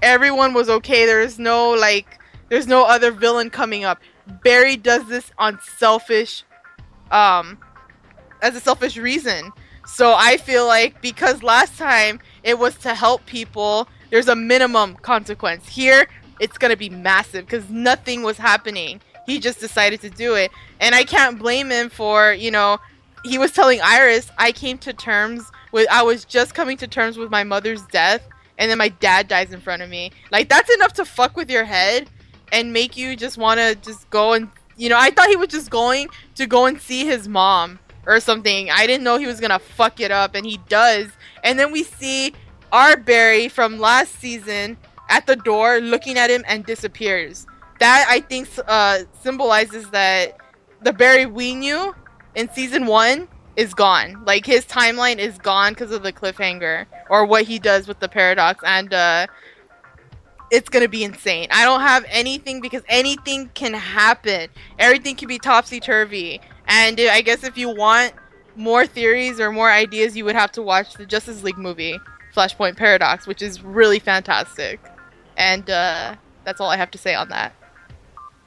Everyone 0.03 0.55
was 0.55 0.69
okay. 0.69 1.07
There's 1.07 1.39
no 1.39 1.71
like 1.71 2.19
there's 2.49 2.67
no 2.67 2.85
other 2.85 3.11
villain 3.11 3.51
coming 3.51 3.85
up. 3.85 4.01
Barry 4.43 4.77
does 4.77 5.09
this 5.09 5.31
on 5.39 5.59
selfish 5.79 6.45
um 7.11 7.59
as 8.43 8.55
a 8.55 8.61
selfish 8.61 8.97
reason. 8.97 9.53
So 9.87 10.15
I 10.17 10.37
feel 10.37 10.67
like 10.67 11.01
because 11.01 11.43
last 11.43 11.79
time 11.79 12.21
it 12.43 12.59
was 12.59 12.77
to 12.79 12.95
help 12.95 13.25
people, 13.27 13.89
there's 14.11 14.29
a 14.29 14.37
minimum 14.37 14.97
consequence. 14.97 15.69
Here, 15.69 16.09
it's 16.41 16.59
going 16.59 16.71
to 16.71 16.77
be 16.77 16.91
massive 16.91 17.47
because 17.47 17.69
nothing 17.71 18.23
was 18.23 18.37
happening. 18.37 19.01
He 19.27 19.39
just 19.39 19.61
decided 19.61 20.01
to 20.03 20.11
do 20.11 20.35
it. 20.35 20.51
And 20.81 20.95
I 20.95 21.05
can't 21.05 21.39
blame 21.39 21.71
him 21.71 21.91
for, 21.91 22.33
you 22.33 22.51
know, 22.51 22.79
he 23.25 23.39
was 23.39 23.53
telling 23.53 23.81
Iris, 23.83 24.31
I 24.39 24.53
came 24.53 24.79
to 24.79 24.93
terms 24.93 25.51
I 25.91 26.03
was 26.03 26.25
just 26.25 26.55
coming 26.55 26.77
to 26.79 26.87
terms 26.87 27.17
with 27.17 27.31
my 27.31 27.45
mother's 27.45 27.83
death, 27.87 28.27
and 28.59 28.71
then 28.71 28.79
my 28.79 28.89
dad 28.89 29.29
dies 29.29 29.53
in 29.53 29.61
front 29.61 29.83
of 29.83 29.89
me. 29.89 30.13
Like, 30.31 30.49
that's 30.49 30.73
enough 30.75 30.93
to 30.95 31.05
fuck 31.05 31.37
with 31.37 31.51
your 31.51 31.65
head 31.65 32.11
and 32.53 32.73
make 32.73 32.97
you 32.97 33.17
just 33.17 33.37
want 33.37 33.61
to 33.61 33.75
just 33.77 34.09
go 34.11 34.33
and, 34.33 34.49
you 34.77 34.89
know, 34.89 34.99
I 34.99 35.11
thought 35.11 35.29
he 35.29 35.37
was 35.37 35.49
just 35.49 35.71
going 35.71 36.09
to 36.37 36.47
go 36.47 36.67
and 36.67 36.81
see 36.81 37.05
his 37.05 37.29
mom 37.29 37.79
or 38.09 38.19
something. 38.21 38.71
I 38.71 38.87
didn't 38.87 39.05
know 39.05 39.19
he 39.19 39.27
was 39.27 39.39
gonna 39.39 39.59
fuck 39.59 40.01
it 40.01 40.11
up, 40.11 40.35
and 40.35 40.45
he 40.45 40.59
does. 40.69 41.09
And 41.45 41.59
then 41.59 41.71
we 41.71 41.85
see 41.85 42.33
our 42.73 42.97
Barry 42.97 43.49
from 43.49 43.79
last 43.79 44.19
season 44.19 44.79
at 45.09 45.27
the 45.27 45.37
door 45.37 45.79
looking 45.81 46.19
at 46.19 46.31
him 46.31 46.43
and 46.49 46.65
disappears. 46.65 47.47
That 47.79 48.07
I 48.09 48.21
think 48.21 48.49
uh, 48.67 49.01
symbolizes 49.23 49.89
that 49.91 50.39
the 50.83 50.93
Barry 50.93 51.27
we 51.27 51.55
knew 51.55 51.95
in 52.35 52.51
season 52.53 52.87
one 52.87 53.29
is 53.59 53.75
gone. 53.75 54.25
Like 54.25 54.47
his 54.47 54.65
timeline 54.65 55.19
is 55.19 55.37
gone 55.37 55.73
because 55.73 55.91
of 55.91 56.05
the 56.05 56.13
cliffhanger 56.13 56.87
or 57.11 57.27
what 57.27 57.43
he 57.43 57.59
does 57.59 57.89
with 57.89 57.99
the 57.99 58.09
paradox, 58.09 58.63
and 58.65 58.95
uh, 58.95 59.27
it's 60.53 60.69
gonna 60.69 60.89
be 60.89 61.03
insane. 61.03 61.49
I 61.51 61.65
don't 61.65 61.81
have 61.81 62.05
anything 62.09 62.61
because 62.61 62.83
anything 62.89 63.51
can 63.55 63.75
happen. 63.75 64.49
Everything 64.79 65.17
can 65.17 65.27
be 65.27 65.41
topsy 65.41 65.81
turvy. 65.81 66.41
And 66.69 67.01
I 67.01 67.21
guess 67.21 67.43
if 67.43 67.59
you 67.59 67.75
want 67.75 68.13
more 68.55 68.87
theories 68.87 69.41
or 69.41 69.51
more 69.51 69.71
ideas, 69.71 70.17
you 70.17 70.25
would 70.25 70.37
have 70.37 70.53
to 70.53 70.63
watch 70.63 70.95
the 70.95 71.05
Justice 71.05 71.43
League 71.43 71.59
movie, 71.59 71.99
Flashpoint 72.37 72.77
Paradox, 72.77 73.27
which 73.27 73.43
is 73.43 73.63
really 73.63 73.99
fantastic. 73.99 74.81
And 75.37 75.69
uh, 75.69 76.15
that's 76.45 76.61
all 76.61 76.71
I 76.71 76.77
have 76.77 76.93
to 76.93 76.99
say 76.99 77.15
on 77.15 77.29
that. 77.31 77.55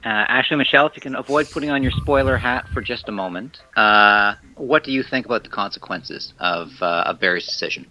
Uh, 0.03 0.25
Ashleigh 0.27 0.57
Michele, 0.57 0.87
if 0.87 0.95
you 0.95 1.01
can 1.01 1.15
avoid 1.15 1.49
putting 1.51 1.69
on 1.69 1.83
your 1.83 1.91
spoiler 1.91 2.37
hat 2.37 2.67
for 2.73 2.81
just 2.81 3.07
a 3.07 3.11
moment, 3.11 3.59
uh, 3.75 4.33
what 4.61 4.83
do 4.83 4.91
you 4.91 5.03
think 5.03 5.25
about 5.25 5.43
the 5.43 5.49
consequences 5.49 6.33
of, 6.39 6.71
uh, 6.81 7.03
of 7.07 7.19
Barry's 7.19 7.45
decision? 7.45 7.87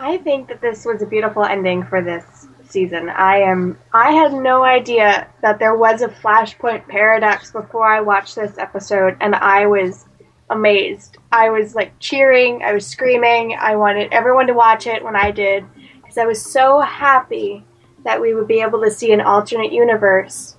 I 0.00 0.18
think 0.18 0.48
that 0.48 0.60
this 0.60 0.84
was 0.84 1.02
a 1.02 1.06
beautiful 1.06 1.44
ending 1.44 1.84
for 1.84 2.02
this 2.02 2.48
season. 2.68 3.08
I 3.08 3.38
am 3.38 3.78
I 3.92 4.10
had 4.10 4.32
no 4.32 4.64
idea 4.64 5.28
that 5.42 5.58
there 5.58 5.76
was 5.76 6.02
a 6.02 6.08
Flashpoint 6.08 6.88
paradox 6.88 7.52
before 7.52 7.86
I 7.86 8.00
watched 8.00 8.34
this 8.34 8.58
episode 8.58 9.16
and 9.20 9.34
I 9.36 9.66
was 9.66 10.06
amazed. 10.50 11.18
I 11.30 11.50
was 11.50 11.74
like 11.74 11.96
cheering, 12.00 12.62
I 12.62 12.72
was 12.72 12.86
screaming. 12.86 13.56
I 13.58 13.76
wanted 13.76 14.12
everyone 14.12 14.48
to 14.48 14.54
watch 14.54 14.86
it 14.86 15.04
when 15.04 15.14
I 15.14 15.30
did 15.30 15.64
because 16.02 16.18
I 16.18 16.26
was 16.26 16.42
so 16.42 16.80
happy 16.80 17.64
that 18.04 18.20
we 18.20 18.34
would 18.34 18.48
be 18.48 18.60
able 18.60 18.82
to 18.82 18.90
see 18.90 19.12
an 19.12 19.20
alternate 19.20 19.72
universe 19.72 20.56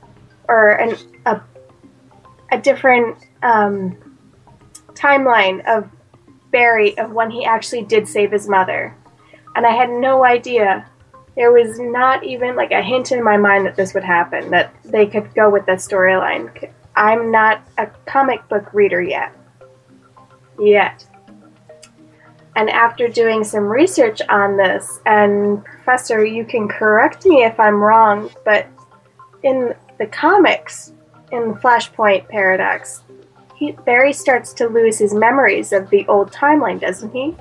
or 0.47 0.71
an 0.71 0.95
a 1.25 1.41
a 2.51 2.57
different 2.59 3.17
um, 3.43 3.97
timeline 4.95 5.65
of 5.67 5.89
Barry 6.51 6.97
of 6.97 7.11
when 7.11 7.29
he 7.29 7.45
actually 7.45 7.83
did 7.83 8.07
save 8.07 8.31
his 8.31 8.47
mother. 8.47 8.95
And 9.55 9.65
I 9.65 9.71
had 9.71 9.89
no 9.89 10.25
idea 10.25 10.89
there 11.35 11.51
was 11.51 11.79
not 11.79 12.23
even 12.23 12.55
like 12.55 12.71
a 12.71 12.81
hint 12.81 13.11
in 13.11 13.23
my 13.23 13.37
mind 13.37 13.65
that 13.65 13.75
this 13.75 13.93
would 13.93 14.03
happen, 14.03 14.51
that 14.51 14.73
they 14.85 15.05
could 15.05 15.33
go 15.35 15.49
with 15.49 15.65
this 15.65 15.85
storyline. 15.85 16.71
I'm 16.95 17.29
not 17.29 17.61
a 17.77 17.87
comic 18.05 18.47
book 18.47 18.73
reader 18.73 19.01
yet. 19.01 19.33
Yet. 20.57 21.05
And 22.55 22.69
after 22.69 23.09
doing 23.09 23.43
some 23.43 23.65
research 23.65 24.21
on 24.29 24.55
this, 24.55 25.01
and 25.05 25.63
Professor, 25.65 26.23
you 26.23 26.45
can 26.45 26.69
correct 26.69 27.25
me 27.25 27.43
if 27.43 27.59
I'm 27.59 27.83
wrong, 27.83 28.29
but 28.45 28.67
in 29.43 29.75
the 29.99 30.07
comics, 30.07 30.93
in 31.33 31.53
Flashpoint 31.55 32.29
Paradox, 32.29 33.03
he, 33.55 33.71
Barry 33.71 34.13
starts 34.13 34.53
to 34.53 34.67
lose 34.67 34.97
his 34.97 35.13
memories 35.13 35.71
of 35.71 35.89
the 35.89 36.05
old 36.07 36.31
timeline, 36.31 36.79
doesn't 36.79 37.11
he? 37.11 37.35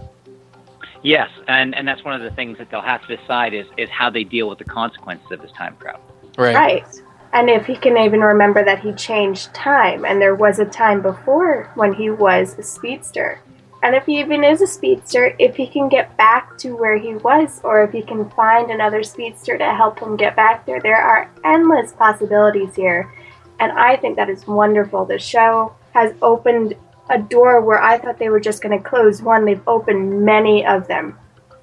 Yes, 1.03 1.28
and, 1.49 1.74
and 1.74 1.86
that's 1.86 2.03
one 2.03 2.15
of 2.15 2.23
the 2.23 2.35
things 2.35 2.57
that 2.59 2.70
they'll 2.70 2.81
have 2.81 3.07
to 3.07 3.16
decide 3.16 3.53
is, 3.53 3.66
is 3.77 3.91
how 3.91 4.09
they 4.09 4.24
deal 4.24 4.49
with 4.49 4.59
the 4.59 4.65
consequences 4.65 5.31
of 5.31 5.43
this 5.43 5.53
time 5.53 5.77
travel. 5.78 6.01
Right. 6.39 6.55
Right. 6.55 7.03
And 7.35 7.51
if 7.51 7.66
he 7.66 7.77
can 7.77 7.99
even 7.99 8.20
remember 8.20 8.65
that 8.65 8.81
he 8.81 8.93
changed 8.93 9.53
time, 9.53 10.05
and 10.05 10.20
there 10.20 10.36
was 10.36 10.61
a 10.61 10.65
time 10.65 11.03
before 11.03 11.70
when 11.74 11.93
he 11.93 12.09
was 12.09 12.57
a 12.59 12.62
speedster. 12.62 13.41
And 13.82 13.95
if 13.95 14.07
he 14.07 14.20
even 14.20 14.45
is 14.45 14.62
a 14.62 14.66
speedster, 14.66 15.35
if 15.39 15.57
he 15.57 15.66
can 15.66 15.89
get 15.89 16.16
back 16.16 16.57
to 16.59 16.74
where 16.77 16.97
he 16.97 17.16
was, 17.16 17.61
or 17.65 17.82
if 17.82 17.93
he 17.93 18.03
can 18.03 18.31
find 18.31 18.70
another 18.70 19.03
speedster 19.03 19.59
to 19.59 19.74
help 19.74 19.99
him 19.99 20.16
get 20.16 20.36
back 20.36 20.65
there, 20.65 20.81
there 20.81 21.03
are 21.03 21.31
endless 21.45 21.93
possibilities 21.93 22.74
here. 22.74 23.12
And 23.61 23.73
I 23.73 23.97
think 23.97 24.16
that 24.16 24.31
is 24.31 24.47
wonderful. 24.47 25.05
The 25.05 25.19
show 25.19 25.74
has 25.95 26.12
opened 26.23 26.75
a 27.09 27.19
door 27.19 27.61
where 27.61 27.81
I 27.81 27.99
thought 27.99 28.19
they 28.19 28.29
were 28.29 28.41
just 28.41 28.62
going 28.62 28.77
to 28.77 28.85
close 28.85 29.23
one, 29.23 29.45
they've 29.45 29.66
opened 29.66 30.25
many 30.25 30.66
of 30.66 30.89
them. 30.89 31.19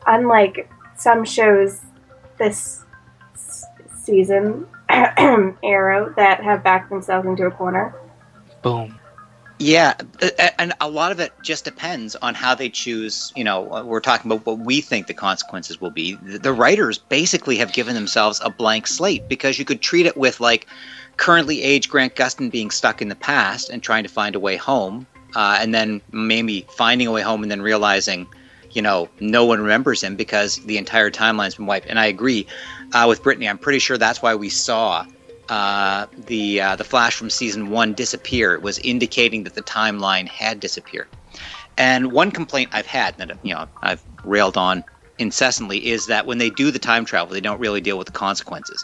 Unlike 0.07 0.69
some 0.97 1.25
shows 1.25 1.81
this 2.39 2.85
s- 3.33 3.65
season, 4.03 4.65
Arrow, 4.89 6.13
that 6.15 6.43
have 6.43 6.63
backed 6.63 6.89
themselves 6.89 7.27
into 7.27 7.45
a 7.45 7.51
corner. 7.51 7.93
Boom. 8.61 8.97
Yeah, 9.59 9.93
and 10.57 10.73
a 10.81 10.89
lot 10.89 11.11
of 11.11 11.19
it 11.19 11.33
just 11.43 11.65
depends 11.65 12.15
on 12.15 12.33
how 12.33 12.55
they 12.55 12.67
choose. 12.67 13.31
You 13.35 13.43
know, 13.43 13.71
uh, 13.71 13.83
we're 13.83 13.99
talking 13.99 14.31
about 14.31 14.43
what 14.43 14.57
we 14.57 14.81
think 14.81 15.05
the 15.05 15.13
consequences 15.13 15.79
will 15.79 15.91
be. 15.91 16.15
The 16.15 16.39
the 16.39 16.51
writers 16.51 16.97
basically 16.97 17.57
have 17.57 17.71
given 17.71 17.93
themselves 17.93 18.41
a 18.43 18.49
blank 18.49 18.87
slate 18.87 19.27
because 19.27 19.59
you 19.59 19.65
could 19.65 19.79
treat 19.79 20.07
it 20.07 20.17
with 20.17 20.39
like 20.39 20.65
currently 21.21 21.61
age 21.61 21.87
Grant 21.87 22.15
Gustin 22.15 22.49
being 22.49 22.71
stuck 22.71 22.99
in 22.99 23.07
the 23.07 23.15
past 23.15 23.69
and 23.69 23.83
trying 23.83 24.01
to 24.01 24.09
find 24.09 24.35
a 24.35 24.39
way 24.39 24.57
home, 24.57 25.05
uh, 25.35 25.59
and 25.61 25.71
then 25.71 26.01
maybe 26.11 26.65
finding 26.71 27.07
a 27.07 27.11
way 27.11 27.21
home 27.21 27.43
and 27.43 27.51
then 27.51 27.61
realizing, 27.61 28.25
you 28.71 28.81
know, 28.81 29.07
no 29.19 29.45
one 29.45 29.61
remembers 29.61 30.01
him 30.01 30.15
because 30.15 30.55
the 30.65 30.79
entire 30.79 31.11
timeline's 31.11 31.53
been 31.53 31.67
wiped. 31.67 31.85
And 31.85 31.99
I 31.99 32.07
agree 32.07 32.47
uh, 32.93 33.05
with 33.07 33.21
Brittani. 33.21 33.47
I'm 33.47 33.59
pretty 33.59 33.77
sure 33.77 33.99
that's 33.99 34.23
why 34.23 34.33
we 34.33 34.49
saw 34.49 35.05
uh, 35.47 36.07
the 36.25 36.59
uh, 36.59 36.75
the 36.75 36.83
flash 36.83 37.15
from 37.15 37.29
season 37.29 37.69
one 37.69 37.93
disappear. 37.93 38.55
It 38.55 38.63
was 38.63 38.79
indicating 38.79 39.43
that 39.43 39.53
the 39.53 39.61
timeline 39.61 40.27
had 40.27 40.59
disappeared. 40.59 41.07
And 41.77 42.11
one 42.11 42.31
complaint 42.31 42.71
I've 42.73 42.87
had 42.87 43.15
that 43.19 43.37
you 43.43 43.53
know 43.53 43.67
I've 43.83 44.03
railed 44.23 44.57
on 44.57 44.83
incessantly 45.21 45.89
is 45.89 46.07
that 46.07 46.25
when 46.25 46.37
they 46.37 46.49
do 46.49 46.71
the 46.71 46.79
time 46.79 47.05
travel, 47.05 47.33
they 47.33 47.41
don't 47.41 47.59
really 47.59 47.81
deal 47.81 47.97
with 47.97 48.07
the 48.07 48.13
consequences. 48.13 48.83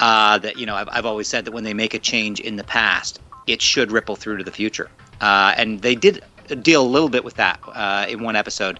Uh, 0.00 0.38
that 0.38 0.58
you 0.58 0.66
know, 0.66 0.74
I've, 0.74 0.88
I've 0.90 1.06
always 1.06 1.26
said 1.28 1.44
that 1.46 1.52
when 1.52 1.64
they 1.64 1.74
make 1.74 1.94
a 1.94 1.98
change 1.98 2.40
in 2.40 2.56
the 2.56 2.64
past, 2.64 3.20
it 3.46 3.60
should 3.62 3.90
ripple 3.90 4.16
through 4.16 4.36
to 4.38 4.44
the 4.44 4.52
future, 4.52 4.88
uh, 5.20 5.54
and 5.56 5.80
they 5.82 5.94
did 5.94 6.22
deal 6.62 6.82
a 6.82 6.86
little 6.86 7.08
bit 7.08 7.24
with 7.24 7.34
that 7.36 7.58
uh, 7.66 8.06
in 8.08 8.22
one 8.22 8.36
episode 8.36 8.78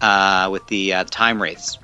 uh, 0.00 0.48
with 0.52 0.66
the 0.68 0.92
uh, 0.94 1.04
time 1.04 1.42
wraiths, 1.42 1.78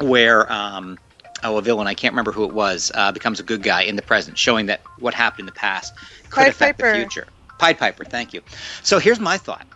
where. 0.00 0.50
Um, 0.52 0.98
oh, 1.44 1.56
a 1.56 1.62
villain, 1.62 1.86
I 1.86 1.94
can't 1.94 2.12
remember 2.12 2.32
who 2.32 2.44
it 2.44 2.52
was, 2.52 2.90
uh, 2.96 3.12
becomes 3.12 3.38
a 3.38 3.44
good 3.44 3.62
guy 3.62 3.82
in 3.82 3.94
the 3.94 4.02
present, 4.02 4.36
showing 4.36 4.66
that 4.66 4.80
what 4.98 5.14
happened 5.14 5.40
in 5.40 5.46
the 5.46 5.52
past 5.52 5.94
could 6.30 6.40
Pied 6.42 6.48
affect 6.48 6.80
Piper. 6.80 6.92
the 6.92 6.98
future. 6.98 7.26
Pied 7.58 7.78
Piper, 7.78 8.04
thank 8.04 8.32
you. 8.34 8.42
So 8.82 8.98
here's 8.98 9.20
my 9.20 9.38
thought, 9.38 9.66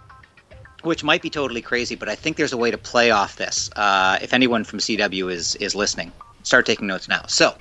which 0.82 1.02
might 1.04 1.22
be 1.22 1.30
totally 1.30 1.62
crazy, 1.62 1.94
but 1.94 2.08
I 2.08 2.14
think 2.14 2.36
there's 2.36 2.52
a 2.52 2.56
way 2.56 2.70
to 2.70 2.78
play 2.78 3.10
off 3.10 3.36
this. 3.36 3.70
Uh, 3.76 4.18
if 4.22 4.32
anyone 4.34 4.64
from 4.64 4.78
CW 4.78 5.30
is 5.32 5.54
is 5.56 5.74
listening, 5.74 6.12
start 6.42 6.66
taking 6.66 6.86
notes 6.86 7.08
now. 7.08 7.24
So. 7.28 7.54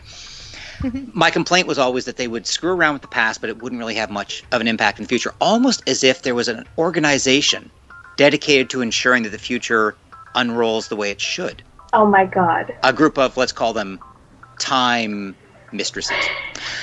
My 1.14 1.30
complaint 1.30 1.68
was 1.68 1.77
always 1.77 2.06
that 2.06 2.18
they 2.18 2.27
would 2.27 2.48
screw 2.48 2.72
around 2.72 2.93
with 2.93 3.03
the 3.03 3.07
past, 3.07 3.39
but 3.39 3.52
it 3.52 3.61
wouldn't 3.61 3.77
really 3.77 3.93
have 3.93 4.10
much 4.10 4.43
of 4.52 4.61
an 4.61 4.68
impact 4.68 4.98
in 4.98 5.03
the 5.03 5.10
future. 5.10 5.31
Almost 5.39 5.84
as 5.88 6.03
if 6.03 6.23
there 6.23 6.34
was 6.34 6.48
an 6.48 6.65
organization 6.76 7.69
dedicated 8.18 8.69
to 8.72 8.81
ensuring 8.81 9.23
that 9.23 9.30
the 9.30 9.38
future 9.38 9.95
unrolls 10.35 10.88
the 10.88 10.95
way 10.95 11.11
it 11.11 11.22
should 11.22 11.64
Oh 11.93 12.06
my 12.06 12.26
god. 12.26 12.73
a 12.84 12.93
group 12.93 13.18
of 13.18 13.38
let's 13.38 13.52
call 13.52 13.73
them 13.73 13.99
time 14.60 15.35
mistresses. 15.73 16.18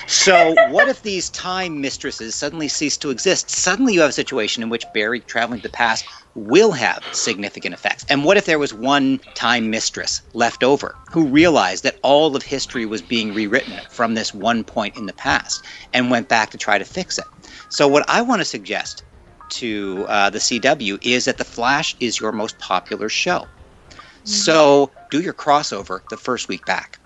So 0.07 0.55
what 0.71 0.89
if 0.89 1.03
these 1.03 1.31
time 1.31 1.81
mistresses 1.81 2.35
suddenly 2.35 2.69
cease 2.69 2.97
to 2.99 3.11
exist? 3.11 3.51
Suddenly 3.51 3.95
you 3.95 4.01
have 4.01 4.11
a 4.11 4.13
situation 4.13 4.63
in 4.63 4.69
which 4.69 4.85
Barry 4.95 5.21
traveling 5.21 5.61
to 5.61 5.69
the 5.69 5.73
past 5.73 6.05
will 6.39 6.73
have 6.73 7.03
significant 7.13 7.75
effects. 7.75 8.05
And 8.09 8.25
what 8.25 8.37
if 8.37 8.47
there 8.47 8.59
was 8.59 8.73
one 8.73 9.21
time 9.35 9.71
mistress 9.71 10.23
left 10.35 10.63
over 10.63 10.95
who 11.11 11.27
realized 11.27 11.85
that 11.85 11.99
all 12.03 12.35
of 12.37 12.43
history 12.43 12.87
was 12.87 13.03
being 13.03 13.35
rewritten 13.35 13.81
from 13.91 14.15
this 14.15 14.33
one 14.33 14.65
point 14.65 14.97
in 14.97 15.07
the 15.07 15.13
past 15.13 15.65
and 15.93 16.11
went 16.11 16.29
back 16.29 16.51
to 16.51 16.59
try 16.59 16.79
to 16.79 16.85
fix 16.85 17.19
it? 17.19 17.25
So 17.71 17.89
what 17.89 18.09
I 18.09 18.23
want 18.23 18.41
to 18.41 18.45
suggest 18.45 19.03
to 19.51 20.05
uh, 20.09 20.31
the 20.31 20.39
CW 20.39 20.99
is 21.03 21.25
that 21.25 21.39
The 21.39 21.45
Flash 21.45 21.97
is 22.01 22.21
your 22.21 22.33
most 22.33 22.59
popular 22.59 23.09
show. 23.09 23.47
So 24.25 24.93
do 25.11 25.23
your 25.23 25.33
crossover 25.33 26.01
the 26.11 26.17
first 26.19 26.49
week 26.49 26.67
back. 26.67 26.99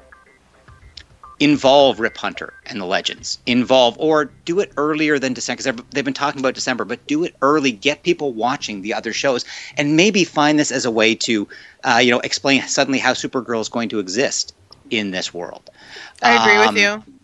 Involve 1.43 1.99
Rip 1.99 2.17
Hunter 2.17 2.55
and 2.67 2.81
the 2.81 2.85
Legends. 2.85 3.41
Involve, 3.47 3.97
or 3.99 4.27
do 4.45 4.61
it 4.61 4.71
earlier 4.77 5.19
than 5.19 5.33
December, 5.33 5.63
because 5.63 5.85
they've 5.91 6.05
been 6.05 6.15
talking 6.15 6.41
about 6.41 6.55
December, 6.55 6.85
but 6.85 7.05
do 7.09 7.25
it 7.25 7.35
early. 7.43 7.73
Get 7.73 8.05
people 8.05 8.33
watching 8.33 8.83
the 8.83 8.95
other 8.95 9.13
shows, 9.13 9.45
and 9.77 9.97
maybe 9.97 10.23
find 10.25 10.57
this 10.57 10.71
as 10.71 10.85
a 10.85 10.91
way 10.91 11.17
to, 11.17 11.49
uh, 11.83 12.01
you 12.01 12.13
know, 12.13 12.21
explain 12.21 12.63
suddenly 12.63 13.01
how 13.01 13.13
Supergirl 13.13 13.61
is 13.61 13.69
going 13.69 13.89
to 13.89 13.99
exist 13.99 14.55
in 14.91 15.11
this 15.11 15.35
world. 15.35 15.69
I 16.23 16.41
agree 16.41 16.65
Um, 16.65 16.75
with 16.75 16.83
you. 16.83 17.15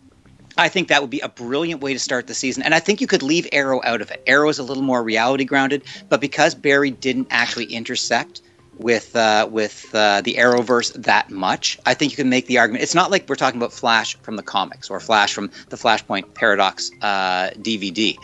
I 0.57 0.67
think 0.67 0.89
that 0.89 0.99
would 0.99 1.09
be 1.09 1.21
a 1.21 1.29
brilliant 1.29 1.79
way 1.79 1.93
to 1.93 1.99
start 1.99 2.27
the 2.27 2.33
season. 2.33 2.63
And 2.63 2.75
I 2.75 2.79
think 2.81 2.99
you 2.99 3.07
could 3.07 3.23
leave 3.23 3.47
Arrow 3.53 3.79
out 3.85 4.01
of 4.01 4.11
it. 4.11 4.21
Arrow 4.27 4.49
is 4.49 4.59
a 4.59 4.63
little 4.63 4.83
more 4.83 5.01
reality 5.01 5.45
grounded, 5.45 5.83
but 6.09 6.19
because 6.19 6.53
Barry 6.53 6.91
didn't 6.91 7.27
actually 7.29 7.65
intersect 7.65 8.41
with 8.79 9.15
uh, 9.15 9.47
with 9.51 9.93
uh, 9.93 10.21
the 10.21 10.35
Arrowverse 10.35 10.93
that 11.03 11.29
much, 11.29 11.77
I 11.85 11.93
think 11.93 12.11
you 12.11 12.15
can 12.15 12.29
make 12.29 12.47
the 12.47 12.57
argument. 12.57 12.83
It's 12.83 12.95
not 12.95 13.11
like 13.11 13.27
we're 13.29 13.35
talking 13.35 13.59
about 13.59 13.73
Flash 13.73 14.15
from 14.21 14.37
the 14.37 14.43
comics 14.43 14.89
or 14.89 14.99
Flash 14.99 15.33
from 15.33 15.51
the 15.67 15.75
Flashpoint 15.75 16.33
Paradox 16.33 16.89
uh, 17.01 17.51
DVD. 17.51 18.17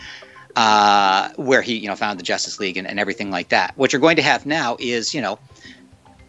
Uh, 0.56 1.28
where 1.36 1.60
he, 1.60 1.76
you 1.76 1.86
know, 1.86 1.94
found 1.94 2.18
the 2.18 2.22
Justice 2.22 2.58
League 2.58 2.78
and, 2.78 2.86
and 2.86 2.98
everything 2.98 3.30
like 3.30 3.50
that. 3.50 3.76
What 3.76 3.92
you're 3.92 4.00
going 4.00 4.16
to 4.16 4.22
have 4.22 4.46
now 4.46 4.78
is, 4.80 5.12
you 5.12 5.20
know, 5.20 5.38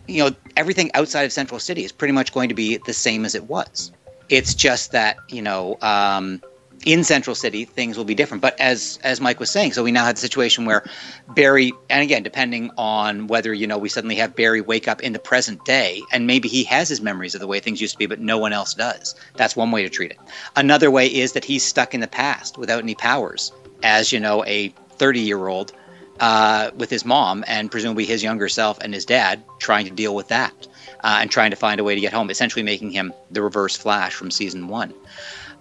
you 0.05 0.21
know, 0.21 0.35
everything 0.57 0.91
outside 0.95 1.23
of 1.23 1.31
Central 1.31 1.61
City 1.61 1.85
is 1.85 1.93
pretty 1.93 2.11
much 2.11 2.33
going 2.33 2.49
to 2.49 2.55
be 2.55 2.75
the 2.75 2.91
same 2.91 3.23
as 3.23 3.35
it 3.35 3.45
was. 3.45 3.93
It's 4.27 4.53
just 4.53 4.91
that 4.91 5.15
you 5.29 5.41
know, 5.41 5.77
um, 5.81 6.41
in 6.85 7.03
Central 7.03 7.35
City 7.35 7.65
things 7.65 7.97
will 7.97 8.05
be 8.05 8.15
different. 8.15 8.41
But 8.41 8.59
as 8.59 8.99
as 9.03 9.19
Mike 9.19 9.39
was 9.39 9.49
saying, 9.49 9.73
so 9.73 9.83
we 9.83 9.91
now 9.91 10.05
have 10.05 10.15
the 10.15 10.21
situation 10.21 10.65
where 10.65 10.83
Barry, 11.29 11.73
and 11.89 12.01
again, 12.01 12.23
depending 12.23 12.71
on 12.77 13.27
whether 13.27 13.53
you 13.53 13.67
know 13.67 13.77
we 13.77 13.89
suddenly 13.89 14.15
have 14.15 14.35
Barry 14.35 14.61
wake 14.61 14.87
up 14.87 15.01
in 15.01 15.13
the 15.13 15.19
present 15.19 15.63
day, 15.65 16.01
and 16.11 16.27
maybe 16.27 16.47
he 16.47 16.63
has 16.65 16.89
his 16.89 17.01
memories 17.01 17.35
of 17.35 17.41
the 17.41 17.47
way 17.47 17.59
things 17.59 17.81
used 17.81 17.93
to 17.93 17.99
be, 17.99 18.05
but 18.05 18.19
no 18.19 18.37
one 18.37 18.53
else 18.53 18.73
does. 18.73 19.15
That's 19.35 19.55
one 19.55 19.71
way 19.71 19.83
to 19.83 19.89
treat 19.89 20.11
it. 20.11 20.17
Another 20.55 20.91
way 20.91 21.07
is 21.07 21.33
that 21.33 21.45
he's 21.45 21.63
stuck 21.63 21.93
in 21.93 22.01
the 22.01 22.07
past 22.07 22.57
without 22.57 22.83
any 22.83 22.95
powers, 22.95 23.51
as 23.83 24.11
you 24.11 24.19
know, 24.19 24.43
a 24.45 24.73
30 24.97 25.19
year 25.19 25.47
old 25.47 25.73
uh, 26.19 26.71
with 26.75 26.89
his 26.89 27.05
mom 27.05 27.43
and 27.47 27.69
presumably 27.71 28.05
his 28.05 28.23
younger 28.23 28.49
self 28.49 28.79
and 28.79 28.93
his 28.93 29.05
dad 29.05 29.43
trying 29.59 29.85
to 29.85 29.91
deal 29.91 30.15
with 30.15 30.27
that 30.29 30.67
uh, 31.03 31.17
and 31.21 31.31
trying 31.31 31.51
to 31.51 31.55
find 31.55 31.79
a 31.79 31.83
way 31.83 31.95
to 31.95 32.01
get 32.01 32.13
home, 32.13 32.29
essentially 32.29 32.63
making 32.63 32.91
him 32.91 33.13
the 33.31 33.41
reverse 33.41 33.75
Flash 33.75 34.13
from 34.13 34.31
season 34.31 34.67
one. 34.67 34.93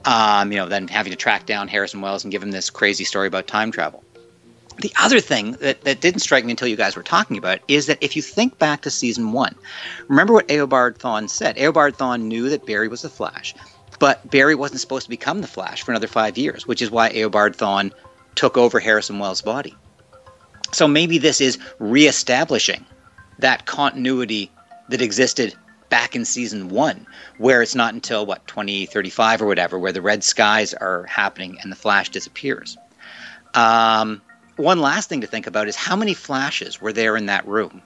Um, 0.07 0.53
you 0.53 0.59
know, 0.59 0.67
then 0.67 0.89
having 0.89 1.11
to 1.11 1.17
track 1.17 1.47
down 1.47 1.69
Harrison 1.69 2.01
Wells 2.01 2.25
and 2.25 2.31
give 2.31 2.43
him 2.43 2.53
this 2.53 2.71
crazy 2.71 3.05
story 3.05 3.27
about 3.27 3.47
time 3.49 3.73
travel. 3.73 4.05
The 4.79 4.93
other 5.01 5.21
thing 5.21 5.53
that, 5.53 5.83
that 5.83 6.01
didn't 6.01 6.21
strike 6.21 6.45
me 6.45 6.53
until 6.53 6.69
you 6.69 6.77
guys 6.77 6.97
were 6.97 7.03
talking 7.03 7.39
about 7.39 7.61
is 7.67 7.87
that 7.87 7.99
if 8.03 8.15
you 8.15 8.23
think 8.23 8.59
back 8.59 8.83
to 8.83 8.91
season 8.91 9.33
one, 9.33 9.55
remember 10.09 10.35
what 10.35 10.49
Eobard 10.49 10.99
Thawne 10.99 11.29
said. 11.29 11.57
Eobard 11.57 11.97
Thawne 11.97 12.23
knew 12.23 12.49
that 12.51 12.67
Barry 12.67 12.87
was 12.89 13.03
the 13.03 13.09
Flash, 13.09 13.55
but 13.99 14.31
Barry 14.31 14.55
wasn't 14.55 14.81
supposed 14.81 15.05
to 15.05 15.11
become 15.11 15.41
the 15.41 15.47
Flash 15.47 15.83
for 15.83 15.93
another 15.93 16.07
five 16.07 16.37
years, 16.37 16.67
which 16.67 16.83
is 16.83 16.91
why 16.91 17.11
Eobard 17.11 17.57
Thawne 17.57 17.91
took 18.35 18.59
over 18.59 18.79
Harrison 18.79 19.19
Wells' 19.19 19.41
body. 19.41 19.75
So 20.73 20.87
maybe 20.87 21.19
this 21.19 21.41
is 21.41 21.59
reestablishing 21.79 22.85
that 23.39 23.67
continuity 23.67 24.51
that 24.91 25.01
existed 25.01 25.55
back 25.89 26.17
in 26.17 26.25
season 26.25 26.69
one, 26.69 27.07
where 27.39 27.63
it's 27.63 27.75
not 27.75 27.95
until 27.95 28.27
what 28.27 28.47
2035 28.47 29.43
or 29.43 29.47
whatever, 29.47 29.79
where 29.79 29.93
the 29.93 30.03
red 30.03 30.25
skies 30.25 30.75
are 30.75 31.05
happening 31.05 31.59
and 31.63 31.71
the 31.71 31.77
Flash 31.77 32.09
disappears. 32.09 32.77
Um, 33.55 34.23
one 34.57 34.81
last 34.81 35.09
thing 35.09 35.21
to 35.21 35.27
think 35.27 35.47
about 35.47 35.69
is 35.69 35.77
how 35.77 35.97
many 35.97 36.15
Flashes 36.15 36.81
were 36.81 36.93
there 36.93 37.17
in 37.17 37.27
that 37.27 37.47
room 37.47 37.83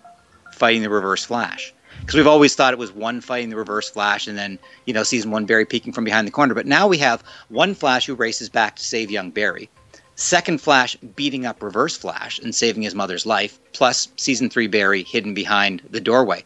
fighting 0.52 0.82
the 0.82 0.90
Reverse 0.90 1.24
Flash? 1.24 1.72
Because 2.00 2.14
we've 2.14 2.26
always 2.26 2.54
thought 2.54 2.72
it 2.72 2.78
was 2.78 2.92
one 2.92 3.20
fighting 3.20 3.50
the 3.50 3.56
Reverse 3.56 3.90
Flash, 3.90 4.26
and 4.26 4.38
then 4.38 4.58
you 4.86 4.94
know 4.94 5.02
season 5.02 5.30
one 5.30 5.46
Barry 5.46 5.66
peeking 5.66 5.92
from 5.92 6.04
behind 6.04 6.26
the 6.26 6.32
corner. 6.32 6.54
But 6.54 6.66
now 6.66 6.86
we 6.86 6.98
have 6.98 7.22
one 7.48 7.74
Flash 7.74 8.06
who 8.06 8.14
races 8.14 8.48
back 8.48 8.76
to 8.76 8.82
save 8.82 9.10
young 9.10 9.30
Barry, 9.30 9.68
second 10.14 10.60
Flash 10.60 10.96
beating 10.96 11.46
up 11.46 11.62
Reverse 11.62 11.96
Flash 11.96 12.38
and 12.38 12.54
saving 12.54 12.82
his 12.82 12.94
mother's 12.94 13.26
life, 13.26 13.58
plus 13.72 14.08
season 14.16 14.48
three 14.48 14.66
Barry 14.66 15.02
hidden 15.02 15.34
behind 15.34 15.82
the 15.90 16.00
doorway. 16.00 16.44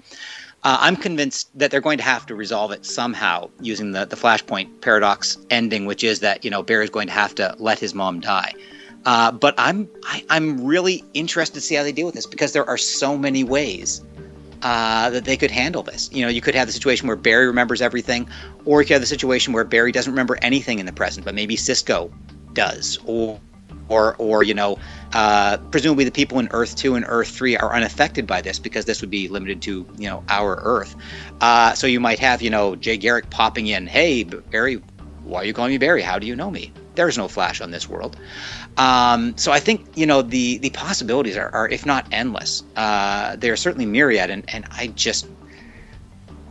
Uh, 0.65 0.79
I'm 0.81 0.97
convinced 0.97 1.57
that 1.59 1.71
they're 1.71 1.83
going 1.83 1.99
to 1.99 2.05
have 2.05 2.25
to 2.27 2.35
resolve 2.35 2.73
it 2.73 2.87
somehow 2.87 3.51
using 3.61 3.93
the, 3.93 4.07
the 4.07 4.17
Flashpoint 4.17 4.81
paradox 4.81 5.37
ending, 5.51 5.85
which 5.85 6.03
is 6.03 6.21
that 6.21 6.43
you 6.43 6.51
know 6.51 6.63
Barry's 6.63 6.91
going 6.91 7.07
to 7.07 7.13
have 7.13 7.35
to 7.35 7.55
let 7.59 7.79
his 7.79 7.95
mom 7.95 8.21
die. 8.21 8.53
Uh, 9.05 9.31
but 9.31 9.55
I'm 9.59 9.89
I, 10.05 10.25
I'm 10.31 10.65
really 10.65 11.05
interested 11.13 11.55
to 11.55 11.61
see 11.61 11.75
how 11.75 11.83
they 11.83 11.93
deal 11.93 12.07
with 12.07 12.15
this 12.15 12.27
because 12.27 12.53
there 12.53 12.67
are 12.67 12.79
so 12.79 13.19
many 13.19 13.45
ways 13.45 14.03
uh, 14.63 15.11
that 15.11 15.27
they 15.27 15.37
could 15.37 15.51
handle 15.51 15.83
this. 15.83 16.11
You 16.11 16.23
know, 16.23 16.31
you 16.31 16.41
could 16.41 16.55
have 16.55 16.67
the 16.67 16.73
situation 16.73 17.07
where 17.07 17.17
Barry 17.17 17.47
remembers 17.47 17.83
everything, 17.83 18.27
or 18.65 18.81
you 18.81 18.87
could 18.87 18.95
have 18.95 19.03
the 19.03 19.07
situation 19.07 19.53
where 19.53 19.65
Barry 19.65 19.93
doesn't 19.93 20.11
remember 20.11 20.39
anything 20.41 20.79
in 20.79 20.87
the 20.87 20.93
present, 20.93 21.27
but 21.27 21.35
maybe 21.35 21.57
Cisco 21.57 22.11
does, 22.55 22.99
or 23.05 23.39
or 23.89 24.17
or 24.17 24.43
you 24.43 24.55
know, 24.55 24.79
uh, 25.13 25.59
presumably 25.71 26.05
the 26.05 26.11
people 26.11 26.39
in 26.39 26.49
Earth 26.51 26.77
Two 26.77 26.95
and 26.95 27.05
Earth 27.09 27.29
Three 27.29 27.57
are 27.57 27.75
unaffected 27.75 28.27
by 28.27 28.41
this 28.41 28.59
because 28.59 28.85
this 28.85 29.01
would 29.01 29.11
be 29.11 29.29
limited 29.29 29.63
to 29.63 29.87
you 29.99 30.09
know 30.09 30.25
our 30.29 30.61
Earth. 30.63 30.95
Uh, 31.41 31.75
so 31.75 31.87
you 31.87 32.01
might 32.01 32.19
have 32.19 32.43
you 32.43 32.51
know 32.51 32.77
Jay 32.77 32.97
Garrick 32.97 33.31
popping 33.31 33.67
in, 33.67 33.87
hey 33.87 34.25
Barry, 34.25 34.77
why 35.25 35.43
are 35.43 35.45
you 35.45 35.53
calling 35.53 35.71
me 35.73 35.79
Barry? 35.79 36.03
How 36.03 36.19
do 36.19 36.27
you 36.27 36.37
know 36.37 36.51
me? 36.51 36.73
There's 36.95 37.19
no 37.19 37.27
Flash 37.27 37.61
on 37.61 37.73
this 37.73 37.89
world. 37.89 38.17
Um, 38.77 39.37
so 39.37 39.53
I 39.53 39.61
think 39.61 39.87
you 39.97 40.07
know 40.07 40.23
the 40.23 40.59
the 40.59 40.71
possibilities 40.71 41.37
are, 41.37 41.51
are 41.51 41.69
if 41.69 41.85
not 41.87 42.07
endless, 42.13 42.63
uh, 42.77 43.37
they 43.37 43.51
are 43.51 43.57
certainly 43.57 43.87
myriad, 43.87 44.31
and 44.31 44.45
and 44.49 44.65
I 44.71 44.89
just 44.89 45.27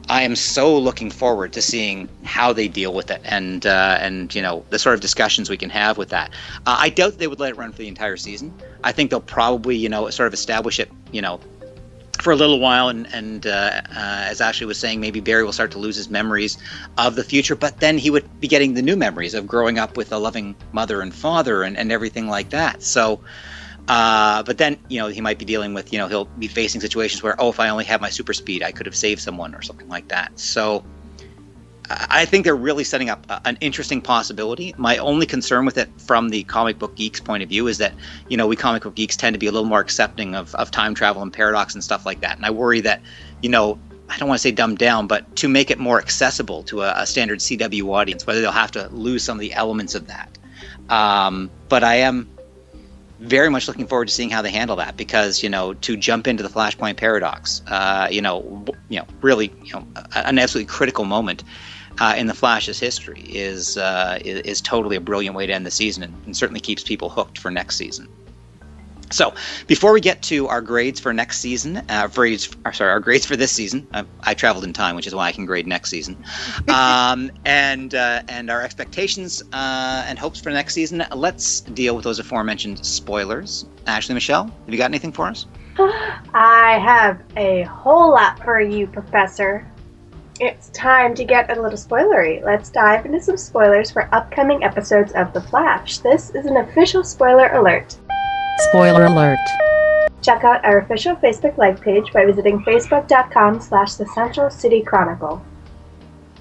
I 0.10 0.24
am 0.24 0.36
so 0.36 0.78
looking 0.78 1.10
forward 1.10 1.54
to 1.54 1.62
seeing 1.62 2.10
how 2.24 2.52
they 2.54 2.68
deal 2.68 2.94
with 2.94 3.10
it, 3.10 3.22
and 3.24 3.66
uh, 3.66 3.98
and 4.00 4.34
you 4.36 4.42
know 4.42 4.66
the 4.70 4.80
sort 4.80 4.96
of 4.96 5.02
discussions 5.02 5.50
we 5.50 5.58
can 5.58 5.70
have 5.70 5.98
with 5.98 6.10
that. 6.10 6.32
Uh, 6.66 6.76
I 6.80 6.90
doubt 6.90 7.18
they 7.18 7.28
would 7.28 7.40
let 7.40 7.52
it 7.52 7.58
run 7.58 7.72
for 7.72 7.78
the 7.78 7.88
entire 7.88 8.18
season. 8.18 8.54
I 8.84 8.92
think 8.92 9.10
they'll 9.10 9.22
probably 9.22 9.78
you 9.78 9.90
know 9.90 10.10
sort 10.10 10.28
of 10.28 10.34
establish 10.34 10.80
it 10.80 10.92
you 11.12 11.22
know 11.22 11.40
for 12.22 12.32
a 12.32 12.36
little 12.36 12.60
while, 12.60 12.90
and 12.90 13.08
and 13.14 13.48
uh, 13.48 13.50
uh, 13.50 13.82
as 14.30 14.42
Ashleigh 14.42 14.68
was 14.68 14.78
saying, 14.78 15.00
maybe 15.00 15.22
Barry 15.22 15.44
will 15.44 15.54
start 15.54 15.72
to 15.72 15.80
lose 15.80 15.96
his 15.96 16.10
memories 16.10 16.58
of 16.98 17.16
the 17.16 17.24
future, 17.24 17.56
but 17.56 17.80
then 17.80 17.98
he 17.98 18.10
would 18.10 18.40
be 18.42 18.48
getting 18.48 18.74
the 18.74 18.82
new 18.82 18.98
memories 18.98 19.34
of 19.34 19.48
growing 19.48 19.80
up 19.80 19.96
with 19.96 20.12
a 20.12 20.18
loving 20.18 20.56
mother 20.74 21.02
and 21.02 21.14
father, 21.14 21.64
and, 21.64 21.78
and 21.78 21.92
everything 21.92 22.28
like 22.28 22.50
that. 22.50 22.84
So. 22.84 23.22
Uh, 23.88 24.44
but 24.44 24.58
then, 24.58 24.78
you 24.88 24.98
know, 24.98 25.08
he 25.08 25.20
might 25.20 25.38
be 25.38 25.46
dealing 25.46 25.74
with, 25.74 25.92
you 25.92 26.00
know, 26.00 26.08
he'll 26.08 26.26
be 26.26 26.48
facing 26.48 26.80
situations 26.80 27.22
where, 27.22 27.40
oh, 27.40 27.50
if 27.50 27.60
I 27.60 27.70
only 27.70 27.84
had 27.84 28.00
my 28.00 28.10
super 28.10 28.34
speed, 28.34 28.64
I 28.64 28.72
could 28.72 28.86
have 28.86 28.96
saved 28.96 29.22
someone 29.22 29.54
or 29.54 29.62
something 29.62 29.90
like 29.90 30.08
that. 30.08 30.40
So 30.40 30.84
I 31.90 32.26
think 32.26 32.46
they're 32.46 32.56
really 32.56 32.86
setting 32.86 33.10
up 33.10 33.26
a- 33.30 33.42
an 33.46 33.58
interesting 33.60 34.02
possibility. 34.02 34.74
My 34.78 34.98
only 34.98 35.26
concern 35.26 35.66
with 35.66 35.78
it 35.78 35.90
from 36.00 36.30
the 36.30 36.44
comic 36.44 36.80
book 36.80 36.96
geeks 36.96 37.20
point 37.20 37.44
of 37.44 37.50
view 37.50 37.68
is 37.68 37.78
that, 37.80 37.94
you 38.30 38.38
know, 38.38 38.48
we 38.48 38.56
comic 38.56 38.84
book 38.84 38.96
geeks 38.96 39.18
tend 39.18 39.34
to 39.34 39.38
be 39.38 39.48
a 39.48 39.52
little 39.52 39.68
more 39.68 39.82
accepting 39.82 40.34
of, 40.36 40.56
of 40.56 40.72
time 40.72 40.96
travel 40.96 41.22
and 41.22 41.34
paradox 41.34 41.74
and 41.74 41.84
stuff 41.84 42.06
like 42.06 42.22
that. 42.22 42.38
And 42.38 42.46
I 42.46 42.52
worry 42.52 42.80
that, 42.82 43.02
you 43.42 43.50
know, 43.50 43.78
I 44.10 44.18
don't 44.18 44.30
want 44.30 44.40
to 44.40 44.42
say 44.42 44.52
dumbed 44.52 44.78
down, 44.78 45.08
but 45.08 45.36
to 45.38 45.50
make 45.50 45.72
it 45.72 45.80
more 45.80 46.00
accessible 46.00 46.64
to 46.64 46.84
a, 46.84 46.94
a 46.96 47.06
standard 47.06 47.40
CW 47.40 47.94
audience, 47.94 48.26
whether 48.26 48.42
they'll 48.42 48.52
have 48.52 48.72
to 48.72 48.88
lose 48.90 49.24
some 49.24 49.38
of 49.38 49.42
the 49.42 49.54
elements 49.54 49.94
of 49.96 50.08
that. 50.08 50.38
Um, 50.90 51.50
but 51.68 51.84
I 51.84 51.96
am 51.96 52.28
very 53.24 53.50
much 53.50 53.68
looking 53.68 53.88
forward 53.88 54.08
to 54.10 54.14
seeing 54.14 54.30
how 54.30 54.42
they 54.42 54.52
handle 54.52 54.76
that 54.76 54.98
because 54.98 55.42
you 55.42 55.50
know 55.50 55.74
to 55.76 55.96
jump 55.96 56.28
into 56.28 56.44
the 56.44 56.50
Flashpoint 56.50 56.98
paradox, 56.98 57.62
uh, 57.68 58.08
you 58.12 58.22
know, 58.22 58.66
you 58.90 59.00
know, 59.00 59.08
really, 59.22 59.52
you 59.64 59.74
know, 59.74 59.88
an 60.16 60.38
absolutely 60.38 60.72
critical 60.72 61.06
moment 61.06 61.44
uh, 62.00 62.16
in 62.18 62.28
the 62.28 62.34
Flash's 62.34 62.80
history 62.80 63.22
is, 63.22 63.78
uh, 63.78 64.20
is 64.24 64.62
totally 64.62 64.96
a 64.96 65.02
brilliant 65.02 65.36
way 65.36 65.46
to 65.46 65.54
end 65.54 65.66
the 65.66 65.72
season 65.72 66.04
and 66.26 66.36
certainly 66.36 66.60
keeps 66.60 66.84
people 66.84 67.10
hooked 67.10 67.38
for 67.38 67.52
next 67.52 67.78
season. 67.78 68.08
So, 69.14 69.36
before 69.68 69.94
we 69.94 70.02
get 70.02 70.24
to 70.24 70.48
our 70.48 70.60
grades 70.60 71.00
for 71.00 71.14
next 71.14 71.40
season, 71.40 71.84
uh, 71.88 72.08
for 72.08 72.28
sorry, 72.36 72.90
our 72.90 73.00
grades 73.00 73.28
for 73.28 73.36
this 73.36 73.52
season, 73.52 73.88
I, 73.94 74.06
I 74.22 74.34
traveled 74.34 74.64
in 74.64 74.74
time, 74.74 74.96
which 74.96 75.06
is 75.06 75.14
why 75.14 75.28
I 75.28 75.32
can 75.32 75.46
grade 75.46 75.68
next 75.68 75.92
season, 75.92 76.18
um, 76.68 77.32
and 77.46 77.94
uh, 77.94 78.24
and 78.28 78.50
our 78.50 78.64
expectations 78.64 79.44
uh, 79.54 80.04
and 80.08 80.18
hopes 80.18 80.42
for 80.42 80.50
next 80.50 80.74
season. 80.74 81.06
Let's 81.14 81.62
deal 81.62 81.96
with 81.96 82.06
those 82.06 82.18
aforementioned 82.18 82.84
spoilers. 82.84 83.68
Ashleigh, 83.86 84.16
Michele, 84.16 84.46
have 84.46 84.70
you 84.70 84.78
got 84.78 84.86
anything 84.86 85.12
for 85.12 85.28
us? 85.28 85.46
I 85.78 86.80
have 86.84 87.22
a 87.38 87.64
whole 87.64 88.10
lot 88.10 88.44
for 88.44 88.60
you, 88.60 88.88
Professor. 88.88 89.72
It's 90.40 90.70
time 90.70 91.14
to 91.16 91.24
get 91.24 91.56
a 91.56 91.62
little 91.62 91.78
spoilery. 91.78 92.44
Let's 92.44 92.72
dive 92.72 93.06
into 93.06 93.22
some 93.22 93.38
spoilers 93.38 93.92
for 93.92 94.10
upcoming 94.12 94.64
episodes 94.64 95.12
of 95.14 95.32
The 95.32 95.42
Flash. 95.42 96.00
This 96.00 96.32
is 96.32 96.48
an 96.48 96.58
official 96.58 97.04
spoiler 97.04 97.54
alert. 97.54 97.96
Spoiler 98.74 99.06
alert. 99.06 99.38
Check 100.24 100.44
out 100.44 100.66
our 100.66 100.80
official 100.80 101.16
Facebook 101.18 101.60
Live 101.60 101.80
page 101.80 102.12
by 102.12 102.26
visiting 102.26 102.60
facebook.com 102.64 103.62
slash 103.62 103.94
the 103.94 104.08
Central 104.16 104.50
City 104.50 104.82
Chronicle. 104.82 105.46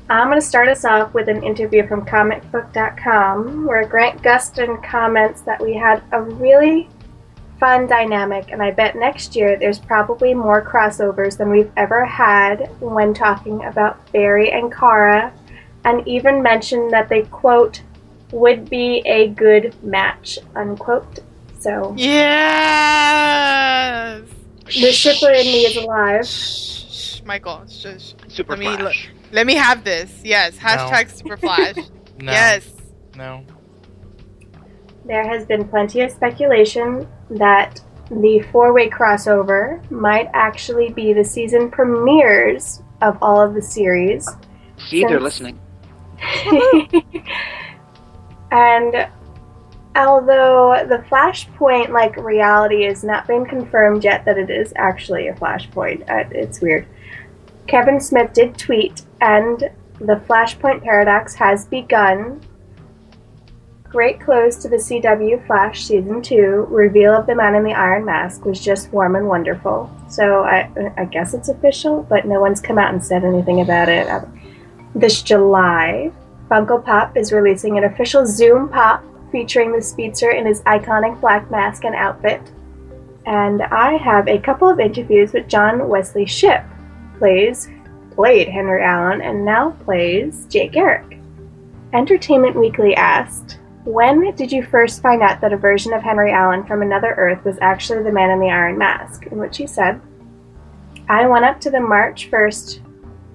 I'm 0.08 0.28
going 0.28 0.40
to 0.40 0.46
start 0.46 0.68
us 0.68 0.86
off 0.86 1.12
with 1.12 1.28
an 1.28 1.42
interview 1.42 1.86
from 1.86 2.06
comicbook.com 2.06 3.66
where 3.66 3.86
Grant 3.86 4.22
Gustin 4.22 4.82
comments 4.82 5.42
that 5.42 5.60
we 5.62 5.74
had 5.74 6.02
a 6.12 6.22
really 6.22 6.88
fun 7.60 7.86
dynamic, 7.86 8.50
and 8.50 8.62
I 8.62 8.70
bet 8.70 8.96
next 8.96 9.36
year 9.36 9.58
there's 9.58 9.78
probably 9.78 10.32
more 10.32 10.64
crossovers 10.64 11.36
than 11.36 11.50
we've 11.50 11.70
ever 11.76 12.02
had 12.02 12.70
when 12.80 13.12
talking 13.12 13.62
about 13.64 14.10
Barry 14.10 14.50
and 14.52 14.72
Kara, 14.74 15.34
and 15.84 16.08
even 16.08 16.42
mentioned 16.42 16.94
that 16.94 17.10
they, 17.10 17.24
quote, 17.24 17.82
would 18.30 18.70
be 18.70 19.02
a 19.04 19.28
good 19.28 19.74
match, 19.84 20.38
unquote. 20.56 21.20
So 21.62 21.94
Yes. 21.96 22.22
the 24.66 24.90
shipper 24.92 25.30
in 25.30 25.46
me 25.46 25.60
is 25.66 25.76
alive. 25.76 26.26
Shh, 26.26 27.22
Michael, 27.24 27.62
shush. 27.68 28.14
Super 28.26 28.56
Let 28.56 28.58
me 28.58 28.76
Flash. 28.76 29.10
Let 29.30 29.46
me 29.46 29.54
have 29.54 29.84
this. 29.84 30.10
Yes. 30.24 30.56
Hashtag 30.56 31.10
Super 31.10 31.36
Flash. 31.36 31.76
No. 32.18 32.30
Yes. 32.30 32.68
No. 33.16 33.44
There 35.06 35.26
has 35.26 35.44
been 35.44 35.66
plenty 35.66 36.02
of 36.02 36.12
speculation 36.12 37.08
that 37.30 37.80
the 38.10 38.40
four 38.52 38.72
way 38.72 38.88
crossover 38.88 39.82
might 39.90 40.28
actually 40.34 40.90
be 40.92 41.12
the 41.12 41.24
season 41.24 41.68
premieres 41.68 42.80
of 43.00 43.18
all 43.20 43.40
of 43.40 43.54
the 43.54 43.62
series. 43.62 44.28
See, 44.88 45.04
they're 45.04 45.18
listening. 45.18 45.58
and 48.52 49.08
although 49.96 50.84
the 50.88 51.04
Flashpoint 51.10 51.90
like 51.90 52.16
reality 52.16 52.84
has 52.84 53.04
not 53.04 53.26
been 53.26 53.44
confirmed 53.44 54.04
yet 54.04 54.24
that 54.24 54.38
it 54.38 54.50
is 54.50 54.72
actually 54.76 55.28
a 55.28 55.34
Flashpoint, 55.34 56.08
uh, 56.10 56.28
it's 56.30 56.60
weird. 56.60 56.86
Kevin 57.66 58.00
Smith 58.00 58.32
did 58.32 58.56
tweet, 58.58 59.02
and 59.20 59.70
the 59.98 60.16
Flashpoint 60.28 60.82
paradox 60.82 61.34
has 61.34 61.66
begun. 61.66 62.40
Great 63.84 64.20
close 64.20 64.56
to 64.56 64.68
the 64.68 64.76
CW 64.76 65.46
Flash 65.46 65.84
Season 65.84 66.22
2. 66.22 66.66
Reveal 66.70 67.14
of 67.14 67.26
the 67.26 67.34
Man 67.34 67.54
in 67.54 67.62
the 67.62 67.74
Iron 67.74 68.06
Mask 68.06 68.44
was 68.46 68.58
just 68.58 68.90
warm 68.90 69.16
and 69.16 69.28
wonderful. 69.28 69.94
So 70.08 70.44
I, 70.44 70.70
I 70.96 71.04
guess 71.04 71.34
it's 71.34 71.50
official, 71.50 72.02
but 72.08 72.26
no 72.26 72.40
one's 72.40 72.60
come 72.60 72.78
out 72.78 72.92
and 72.92 73.04
said 73.04 73.22
anything 73.22 73.60
about 73.60 73.90
it. 73.90 74.08
This 74.94 75.20
July, 75.20 76.10
Funko 76.50 76.82
Pop 76.82 77.18
is 77.18 77.32
releasing 77.32 77.76
an 77.76 77.84
official 77.84 78.26
Zoom 78.26 78.70
Pop 78.70 79.04
featuring 79.32 79.72
the 79.72 79.82
Speedster 79.82 80.30
in 80.30 80.46
his 80.46 80.60
iconic 80.62 81.20
black 81.20 81.50
mask 81.50 81.84
and 81.84 81.94
outfit. 81.94 82.52
And 83.26 83.62
I 83.62 83.96
have 83.96 84.28
a 84.28 84.38
couple 84.38 84.68
of 84.68 84.78
interviews 84.78 85.32
with 85.32 85.48
John 85.48 85.88
Wesley 85.88 86.26
Shipp, 86.26 86.64
plays 87.18 87.68
played 88.14 88.48
Henry 88.48 88.82
Allen 88.82 89.20
and 89.20 89.44
now 89.44 89.70
plays 89.84 90.46
Jake 90.46 90.72
Garrick. 90.72 91.18
Entertainment 91.92 92.56
Weekly 92.56 92.94
asked, 92.94 93.58
When 93.84 94.34
did 94.34 94.52
you 94.52 94.62
first 94.64 95.02
find 95.02 95.22
out 95.22 95.40
that 95.40 95.52
a 95.52 95.56
version 95.56 95.92
of 95.92 96.02
Henry 96.02 96.32
Allen 96.32 96.64
from 96.64 96.82
another 96.82 97.14
Earth 97.14 97.44
was 97.44 97.58
actually 97.60 98.02
the 98.02 98.12
man 98.12 98.30
in 98.30 98.40
the 98.40 98.50
Iron 98.50 98.78
Mask? 98.78 99.26
In 99.26 99.38
which 99.38 99.56
he 99.56 99.66
said, 99.66 100.00
I 101.08 101.26
went 101.26 101.44
up 101.44 101.60
to 101.60 101.70
the 101.70 101.80
March 101.80 102.30
1st 102.30 102.80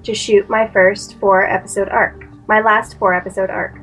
to 0.03 0.15
shoot 0.15 0.49
my 0.49 0.67
first 0.67 1.19
four 1.19 1.45
episode 1.45 1.89
arc, 1.89 2.25
my 2.47 2.61
last 2.61 2.97
four 2.97 3.13
episode 3.13 3.49
arc. 3.49 3.79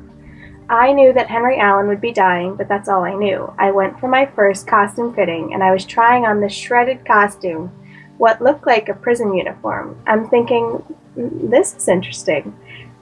I 0.69 0.93
knew 0.93 1.13
that 1.13 1.29
Henry 1.29 1.59
Allen 1.59 1.87
would 1.87 2.01
be 2.01 2.11
dying, 2.11 2.55
but 2.55 2.67
that's 2.67 2.89
all 2.89 3.03
I 3.03 3.13
knew. 3.13 3.53
I 3.59 3.71
went 3.71 3.99
for 3.99 4.07
my 4.07 4.25
first 4.25 4.65
costume 4.65 5.13
fitting 5.13 5.53
and 5.53 5.63
I 5.63 5.71
was 5.71 5.85
trying 5.85 6.25
on 6.25 6.41
this 6.41 6.53
shredded 6.53 7.05
costume, 7.05 7.71
what 8.17 8.41
looked 8.41 8.65
like 8.65 8.89
a 8.89 8.95
prison 8.95 9.33
uniform. 9.33 10.01
I'm 10.07 10.27
thinking, 10.27 10.81
"Mm, 11.15 11.51
this 11.51 11.75
is 11.75 11.87
interesting. 11.87 12.55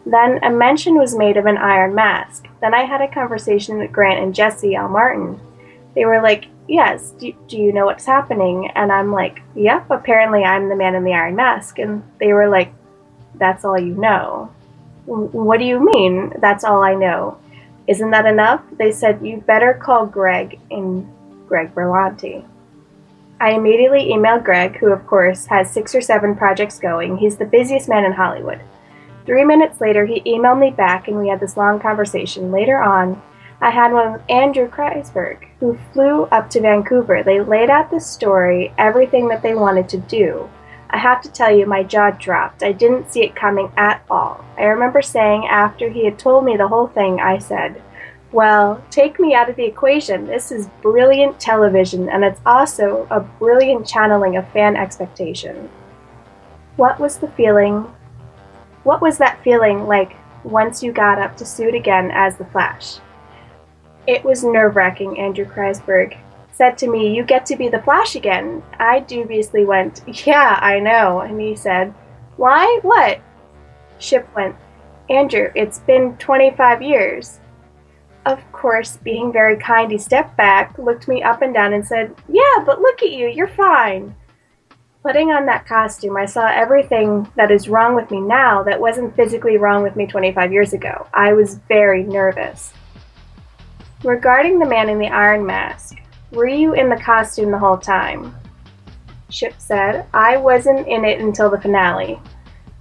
Then 0.06 0.44
a 0.44 0.50
mention 0.50 0.96
was 0.96 1.16
made 1.16 1.38
of 1.38 1.46
an 1.46 1.58
iron 1.58 1.96
mask. 1.96 2.48
Then 2.60 2.74
I 2.74 2.84
had 2.84 3.02
a 3.02 3.08
conversation 3.08 3.78
with 3.78 3.94
Grant 3.94 4.22
and 4.22 4.36
Jesse 4.36 4.76
L. 4.76 4.90
Martin. 4.90 5.40
They 5.96 6.06
were 6.06 6.22
like, 6.22 6.48
Yes, 6.68 7.12
do, 7.12 7.34
do 7.48 7.58
you 7.58 7.74
know 7.74 7.86
what's 7.86 8.06
happening? 8.06 8.70
And 8.72 8.92
I'm 8.92 9.12
like, 9.12 9.42
Yep, 9.56 9.90
apparently 9.90 10.44
I'm 10.44 10.70
the 10.70 10.76
man 10.76 10.96
in 10.96 11.04
the 11.04 11.14
iron 11.14 11.36
mask. 11.36 11.80
And 11.80 12.04
they 12.20 12.34
were 12.34 12.50
like, 12.50 12.74
That's 13.36 13.64
all 13.64 13.80
you 13.80 13.96
know. 13.96 14.52
What 15.06 15.60
do 15.60 15.66
you 15.66 15.84
mean, 15.84 16.34
that's 16.40 16.64
all 16.64 16.82
I 16.82 16.94
know? 16.94 17.38
Isn't 17.88 18.12
that 18.12 18.26
enough? 18.26 18.64
They 18.78 18.92
said, 18.92 19.26
You 19.26 19.44
better 19.46 19.74
call 19.74 20.06
Greg 20.06 20.60
in 20.70 21.10
Greg 21.48 21.76
Berlanti. 21.76 22.46
I 23.40 23.52
immediately 23.52 24.10
emailed 24.10 24.46
Greg, 24.46 24.78
who 24.78 24.94
of 24.94 25.06
course 25.06 25.46
has 25.48 25.70
six 25.70 25.94
or 25.94 26.02
seven 26.02 26.36
projects 26.36 26.80
going. 26.80 27.18
He's 27.18 27.38
the 27.38 27.46
busiest 27.46 27.90
man 27.90 28.06
in 28.06 28.14
Hollywood. 28.14 28.62
Three 29.26 29.44
minutes 29.44 29.82
later, 29.82 30.06
he 30.06 30.22
emailed 30.22 30.60
me 30.60 30.72
back 30.72 31.08
and 31.08 31.18
we 31.18 31.30
had 31.30 31.40
this 31.40 31.58
long 31.58 31.80
conversation. 31.80 32.52
Later 32.52 32.82
on, 32.82 33.22
I 33.62 33.70
had 33.70 33.94
one 33.94 34.14
with 34.14 34.22
Andrew 34.30 34.70
Kreisberg, 34.70 35.48
who 35.60 35.80
flew 35.94 36.24
up 36.26 36.50
to 36.50 36.62
Vancouver. 36.62 37.24
They 37.24 37.40
laid 37.40 37.70
out 37.70 37.90
the 37.90 38.00
story, 38.00 38.74
everything 38.78 39.30
that 39.30 39.42
they 39.42 39.56
wanted 39.56 39.88
to 39.90 39.98
do. 39.98 40.50
I 40.94 40.98
have 40.98 41.24
to 41.24 41.32
tell 41.32 41.52
you, 41.52 41.66
my 41.66 41.82
jaw 41.82 42.12
dropped. 42.12 42.62
I 42.62 42.72
didn't 42.72 43.12
see 43.12 43.24
it 43.24 43.36
coming 43.36 43.72
at 43.76 44.06
all. 44.12 44.46
I 44.60 44.66
remember 44.66 45.02
saying 45.02 45.48
after 45.48 45.90
he 45.90 46.06
had 46.06 46.20
told 46.20 46.46
me 46.46 46.56
the 46.56 46.68
whole 46.68 46.86
thing, 46.86 47.20
I 47.20 47.40
said, 47.40 47.82
Well, 48.32 48.80
take 48.92 49.20
me 49.20 49.34
out 49.34 49.50
of 49.50 49.56
the 49.56 49.66
equation. 49.66 50.28
This 50.28 50.52
is 50.52 50.70
brilliant 50.84 51.40
television, 51.40 52.10
and 52.10 52.24
it's 52.24 52.40
also 52.46 53.08
a 53.10 53.20
brilliant 53.20 53.88
channeling 53.88 54.38
of 54.38 54.48
fan 54.52 54.76
expectation. 54.76 55.68
What 56.76 57.00
was 57.00 57.18
the 57.18 57.30
feeling? 57.30 57.92
What 58.84 59.02
was 59.02 59.18
that 59.18 59.44
feeling 59.44 59.88
like 59.88 60.16
once 60.44 60.84
you 60.84 60.92
got 60.92 61.18
up 61.18 61.36
to 61.38 61.46
suit 61.46 61.74
again 61.74 62.12
as 62.14 62.38
the 62.38 62.46
Flash? 62.46 63.00
It 64.06 64.24
was 64.24 64.44
nerve 64.44 64.76
wracking, 64.76 65.20
Andrew 65.20 65.46
Kreisberg 65.46 66.20
said 66.54 66.78
to 66.78 66.88
me, 66.88 67.14
You 67.14 67.24
get 67.24 67.46
to 67.48 67.58
be 67.58 67.68
the 67.68 67.82
Flash 67.82 68.16
again. 68.16 68.64
I 68.80 69.00
dubiously 69.02 69.66
went, 69.66 70.02
Yeah, 70.26 70.58
I 70.62 70.80
know. 70.80 71.20
And 71.20 71.42
he 71.42 71.56
said, 71.56 71.94
Why? 72.38 72.80
What? 72.84 73.20
Shipp 74.00 74.34
went, 74.36 74.56
Andrew, 75.10 75.52
it's 75.56 75.80
been 75.80 76.16
25 76.18 76.82
years. 76.82 77.40
Of 78.26 78.40
course, 78.54 78.98
being 79.04 79.34
very 79.34 79.58
kind, 79.58 79.92
he 79.92 79.98
stepped 79.98 80.38
back, 80.38 80.78
looked 80.78 81.10
me 81.10 81.22
up 81.22 81.42
and 81.42 81.54
down, 81.54 81.74
and 81.74 81.86
said, 81.86 82.16
Yeah, 82.30 82.64
but 82.66 82.80
look 82.80 83.04
at 83.04 83.12
you, 83.12 83.28
you're 83.28 83.48
fine. 83.48 84.16
Putting 85.04 85.32
on 85.32 85.46
that 85.48 85.66
costume, 85.66 86.16
I 86.16 86.26
saw 86.26 86.48
everything 86.48 87.30
that 87.36 87.52
is 87.52 87.68
wrong 87.68 87.94
with 87.94 88.10
me 88.10 88.22
now 88.22 88.64
that 88.64 88.80
wasn't 88.80 89.14
physically 89.18 89.58
wrong 89.58 89.84
with 89.84 89.98
me 89.98 90.08
25 90.08 90.54
years 90.54 90.72
ago. 90.72 91.08
I 91.14 91.34
was 91.34 91.60
very 91.68 92.04
nervous. 92.04 92.72
Regarding 94.06 94.60
the 94.60 94.66
man 94.66 94.88
in 94.88 95.00
the 95.00 95.08
iron 95.08 95.46
mask, 95.46 95.98
were 96.34 96.48
you 96.48 96.74
in 96.74 96.90
the 96.90 96.98
costume 96.98 97.52
the 97.52 97.60
whole 97.60 97.78
time? 97.78 98.36
Shipp 99.30 99.54
said, 99.60 100.06
I 100.14 100.38
wasn't 100.38 100.88
in 100.88 101.06
it 101.06 101.20
until 101.20 101.50
the 101.50 101.62
finale. 101.62 102.20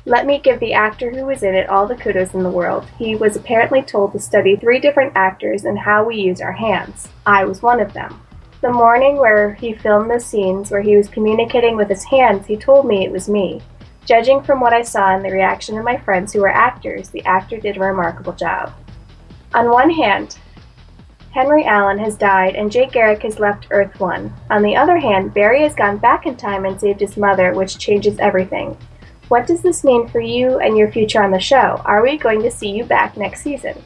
Let 0.04 0.26
me 0.26 0.40
give 0.40 0.58
the 0.58 0.72
actor 0.72 1.10
who 1.10 1.26
was 1.26 1.42
in 1.42 1.54
it 1.54 1.68
all 1.68 1.86
the 1.86 1.94
kudos 1.94 2.34
in 2.34 2.42
the 2.42 2.50
world. 2.50 2.86
He 2.98 3.14
was 3.14 3.36
apparently 3.36 3.82
told 3.82 4.12
to 4.12 4.18
study 4.18 4.56
three 4.56 4.80
different 4.80 5.12
actors 5.14 5.64
and 5.64 5.78
how 5.78 6.02
we 6.02 6.16
use 6.16 6.40
our 6.40 6.52
hands. 6.52 7.08
I 7.24 7.44
was 7.44 7.62
one 7.62 7.78
of 7.78 7.92
them. 7.92 8.20
The 8.62 8.72
morning 8.72 9.18
where 9.18 9.54
he 9.54 9.74
filmed 9.74 10.10
the 10.10 10.18
scenes 10.18 10.70
where 10.70 10.82
he 10.82 10.96
was 10.96 11.08
communicating 11.08 11.76
with 11.76 11.88
his 11.88 12.04
hands, 12.04 12.46
he 12.46 12.56
told 12.56 12.86
me 12.86 13.04
it 13.04 13.12
was 13.12 13.28
me. 13.28 13.60
Judging 14.04 14.42
from 14.42 14.60
what 14.60 14.72
I 14.72 14.82
saw 14.82 15.14
and 15.14 15.24
the 15.24 15.30
reaction 15.30 15.78
of 15.78 15.84
my 15.84 15.96
friends 15.96 16.32
who 16.32 16.40
were 16.40 16.48
actors, 16.48 17.10
the 17.10 17.24
actor 17.24 17.58
did 17.58 17.76
a 17.76 17.80
remarkable 17.80 18.32
job. 18.32 18.72
On 19.54 19.70
one 19.70 19.90
hand, 19.90 20.38
Henry 21.32 21.64
Allen 21.64 21.98
has 21.98 22.14
died 22.14 22.56
and 22.56 22.70
Jay 22.70 22.86
Garrick 22.86 23.22
has 23.22 23.38
left 23.38 23.68
Earth 23.70 23.98
1. 23.98 24.32
On 24.50 24.62
the 24.62 24.76
other 24.76 24.98
hand, 24.98 25.32
Barry 25.32 25.62
has 25.62 25.74
gone 25.74 25.96
back 25.96 26.26
in 26.26 26.36
time 26.36 26.66
and 26.66 26.78
saved 26.78 27.00
his 27.00 27.16
mother, 27.16 27.54
which 27.54 27.78
changes 27.78 28.18
everything. 28.18 28.76
What 29.28 29.46
does 29.46 29.62
this 29.62 29.82
mean 29.82 30.08
for 30.08 30.20
you 30.20 30.58
and 30.58 30.76
your 30.76 30.92
future 30.92 31.22
on 31.22 31.30
the 31.30 31.40
show? 31.40 31.80
Are 31.86 32.02
we 32.02 32.18
going 32.18 32.42
to 32.42 32.50
see 32.50 32.70
you 32.70 32.84
back 32.84 33.16
next 33.16 33.40
season? 33.42 33.82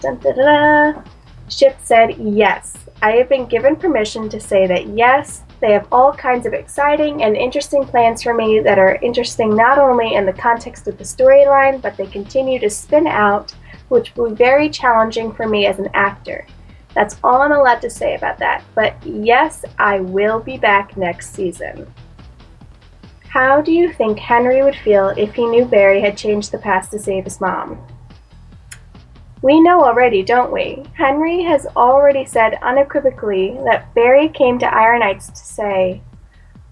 Dun, 0.00 0.18
da, 0.18 0.32
da, 0.32 0.92
da. 0.92 1.02
Shipp 1.48 1.78
said 1.82 2.18
yes. 2.18 2.76
I 3.00 3.12
have 3.12 3.30
been 3.30 3.46
given 3.46 3.74
permission 3.74 4.28
to 4.28 4.38
say 4.38 4.66
that 4.66 4.88
yes, 4.88 5.44
they 5.60 5.72
have 5.72 5.88
all 5.90 6.12
kinds 6.12 6.44
of 6.44 6.52
exciting 6.52 7.22
and 7.22 7.38
interesting 7.38 7.84
plans 7.84 8.22
for 8.22 8.34
me 8.34 8.60
that 8.60 8.78
are 8.78 8.96
interesting 8.96 9.56
not 9.56 9.78
only 9.78 10.14
in 10.14 10.26
the 10.26 10.32
context 10.34 10.86
of 10.88 10.98
the 10.98 11.04
storyline, 11.04 11.80
but 11.80 11.96
they 11.96 12.06
continue 12.06 12.58
to 12.58 12.68
spin 12.68 13.06
out, 13.06 13.54
which 13.90 14.16
will 14.16 14.30
be 14.30 14.36
very 14.36 14.70
challenging 14.70 15.32
for 15.32 15.46
me 15.46 15.66
as 15.66 15.78
an 15.78 15.90
actor. 15.92 16.46
That's 16.94 17.16
all 17.22 17.42
I'm 17.42 17.52
allowed 17.52 17.82
to 17.82 17.90
say 17.90 18.14
about 18.14 18.38
that. 18.38 18.64
But 18.74 18.94
yes, 19.04 19.64
I 19.78 20.00
will 20.00 20.40
be 20.40 20.56
back 20.56 20.96
next 20.96 21.34
season. 21.34 21.92
How 23.28 23.60
do 23.60 23.72
you 23.72 23.92
think 23.92 24.18
Henry 24.18 24.62
would 24.62 24.74
feel 24.74 25.10
if 25.10 25.34
he 25.34 25.46
knew 25.46 25.64
Barry 25.64 26.00
had 26.00 26.16
changed 26.16 26.50
the 26.50 26.58
past 26.58 26.90
to 26.90 26.98
save 26.98 27.24
his 27.24 27.40
mom? 27.40 27.78
We 29.42 29.60
know 29.60 29.84
already, 29.84 30.22
don't 30.22 30.52
we? 30.52 30.82
Henry 30.94 31.42
has 31.44 31.66
already 31.76 32.24
said 32.24 32.58
unequivocally 32.60 33.56
that 33.64 33.94
Barry 33.94 34.28
came 34.28 34.58
to 34.58 34.74
Iron 34.74 35.00
Heights 35.02 35.28
to 35.28 35.36
say, 35.36 36.02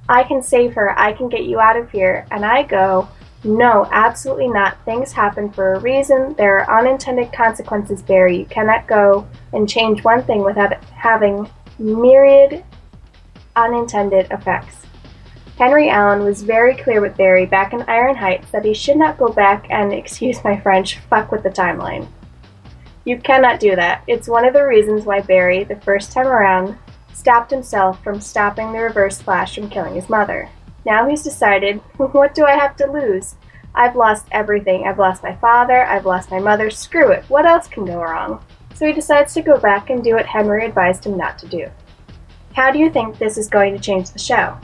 I 0.08 0.24
can 0.24 0.42
save 0.42 0.74
her, 0.74 0.98
I 0.98 1.12
can 1.12 1.28
get 1.28 1.44
you 1.44 1.60
out 1.60 1.76
of 1.76 1.90
here, 1.90 2.26
and 2.30 2.44
I 2.44 2.64
go, 2.64 3.08
no, 3.44 3.86
absolutely 3.92 4.48
not. 4.48 4.84
Things 4.84 5.12
happen 5.12 5.50
for 5.52 5.74
a 5.74 5.80
reason. 5.80 6.34
There 6.34 6.58
are 6.58 6.80
unintended 6.80 7.32
consequences, 7.32 8.02
Barry. 8.02 8.38
You 8.38 8.46
cannot 8.46 8.88
go 8.88 9.28
and 9.52 9.68
change 9.68 10.02
one 10.02 10.24
thing 10.24 10.42
without 10.42 10.82
having 10.84 11.48
myriad 11.78 12.64
unintended 13.54 14.30
effects. 14.32 14.76
Henry 15.56 15.88
Allen 15.88 16.24
was 16.24 16.42
very 16.42 16.76
clear 16.76 17.00
with 17.00 17.16
Barry 17.16 17.46
back 17.46 17.72
in 17.72 17.82
Iron 17.82 18.16
Heights 18.16 18.50
that 18.50 18.64
he 18.64 18.74
should 18.74 18.96
not 18.96 19.18
go 19.18 19.28
back 19.28 19.66
and, 19.70 19.92
excuse 19.92 20.42
my 20.42 20.58
French, 20.60 20.98
fuck 21.10 21.30
with 21.30 21.42
the 21.42 21.50
timeline. 21.50 22.08
You 23.04 23.18
cannot 23.18 23.60
do 23.60 23.74
that. 23.74 24.02
It's 24.06 24.28
one 24.28 24.44
of 24.44 24.52
the 24.52 24.66
reasons 24.66 25.04
why 25.04 25.20
Barry, 25.20 25.64
the 25.64 25.80
first 25.80 26.12
time 26.12 26.26
around, 26.26 26.76
stopped 27.14 27.50
himself 27.50 28.02
from 28.02 28.20
stopping 28.20 28.72
the 28.72 28.80
reverse 28.80 29.20
flash 29.20 29.54
from 29.54 29.70
killing 29.70 29.94
his 29.94 30.08
mother. 30.08 30.48
Now 30.88 31.06
he's 31.06 31.22
decided, 31.22 31.82
what 31.98 32.34
do 32.34 32.46
I 32.46 32.52
have 32.52 32.74
to 32.76 32.90
lose? 32.90 33.34
I've 33.74 33.94
lost 33.94 34.26
everything. 34.32 34.86
I've 34.86 34.98
lost 34.98 35.22
my 35.22 35.36
father, 35.36 35.84
I've 35.84 36.06
lost 36.06 36.30
my 36.30 36.38
mother, 36.38 36.70
screw 36.70 37.10
it, 37.10 37.24
what 37.28 37.44
else 37.44 37.68
can 37.68 37.84
go 37.84 38.00
wrong? 38.00 38.42
So 38.72 38.86
he 38.86 38.94
decides 38.94 39.34
to 39.34 39.42
go 39.42 39.58
back 39.58 39.90
and 39.90 40.02
do 40.02 40.14
what 40.14 40.24
Henry 40.24 40.64
advised 40.64 41.04
him 41.04 41.18
not 41.18 41.38
to 41.40 41.46
do. 41.46 41.66
How 42.54 42.70
do 42.70 42.78
you 42.78 42.88
think 42.88 43.18
this 43.18 43.36
is 43.36 43.50
going 43.50 43.74
to 43.74 43.78
change 43.78 44.12
the 44.12 44.18
show? 44.18 44.56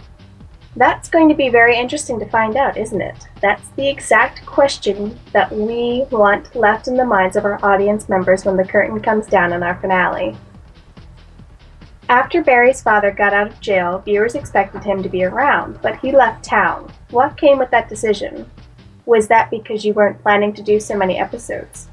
That's 0.77 1.11
going 1.11 1.29
to 1.29 1.35
be 1.35 1.51
very 1.51 1.77
interesting 1.77 2.19
to 2.21 2.31
find 2.31 2.57
out, 2.57 2.79
isn't 2.79 3.03
it? 3.03 3.29
That's 3.43 3.69
the 3.77 3.87
exact 3.87 4.47
question 4.47 5.21
that 5.35 5.53
we 5.53 6.07
want 6.11 6.57
left 6.57 6.89
in 6.89 6.97
the 6.97 7.05
minds 7.05 7.37
of 7.37 7.45
our 7.45 7.63
audience 7.63 8.09
members 8.09 8.47
when 8.47 8.57
the 8.57 8.65
curtain 8.65 8.99
comes 8.99 9.27
down 9.27 9.53
on 9.53 9.63
our 9.63 9.79
finale. 9.79 10.39
After 12.09 12.43
Barry's 12.43 12.83
father 12.83 13.11
got 13.11 13.33
out 13.33 13.47
of 13.47 13.61
jail, 13.61 13.99
viewers 13.99 14.35
expected 14.35 14.85
him 14.85 15.03
to 15.03 15.09
be 15.09 15.25
around, 15.25 15.81
but 15.81 15.99
he 16.01 16.13
left 16.13 16.45
town. 16.45 16.93
What 17.11 17.39
came 17.39 17.59
with 17.59 17.71
that 17.71 17.89
decision? 17.89 18.51
Was 19.07 19.27
that 19.29 19.51
because 19.51 19.87
you 19.87 19.95
weren't 19.95 20.23
planning 20.23 20.53
to 20.53 20.63
do 20.63 20.79
so 20.79 20.97
many 20.97 21.19
episodes? 21.19 21.89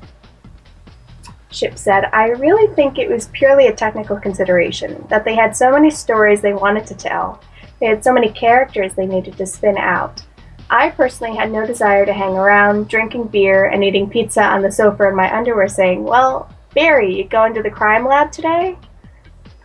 Shipp 1.50 1.78
said, 1.78 2.06
I 2.12 2.30
really 2.30 2.74
think 2.76 2.98
it 2.98 3.10
was 3.10 3.30
purely 3.30 3.68
a 3.68 3.76
technical 3.76 4.20
consideration, 4.20 5.06
that 5.10 5.24
they 5.24 5.36
had 5.36 5.56
so 5.56 5.72
many 5.72 5.90
stories 5.90 6.42
they 6.42 6.54
wanted 6.54 6.86
to 6.88 6.96
tell, 6.96 7.42
they 7.80 7.88
had 7.88 8.04
so 8.04 8.14
many 8.14 8.30
characters 8.30 8.94
they 8.94 9.06
needed 9.06 9.38
to 9.38 9.46
spin 9.46 9.78
out. 9.78 10.24
I 10.70 10.90
personally 10.90 11.36
had 11.36 11.52
no 11.52 11.66
desire 11.66 12.06
to 12.06 12.14
hang 12.14 12.38
around, 12.38 12.90
drinking 12.90 13.28
beer 13.28 13.66
and 13.66 13.84
eating 13.84 14.10
pizza 14.10 14.44
on 14.44 14.62
the 14.62 14.72
sofa 14.72 15.08
in 15.08 15.16
my 15.16 15.34
underwear 15.36 15.68
saying, 15.68 16.04
Well, 16.04 16.50
Barry, 16.74 17.16
you 17.16 17.26
going 17.26 17.54
to 17.54 17.64
the 17.64 17.70
crime 17.70 18.06
lab 18.06 18.32
today? 18.32 18.78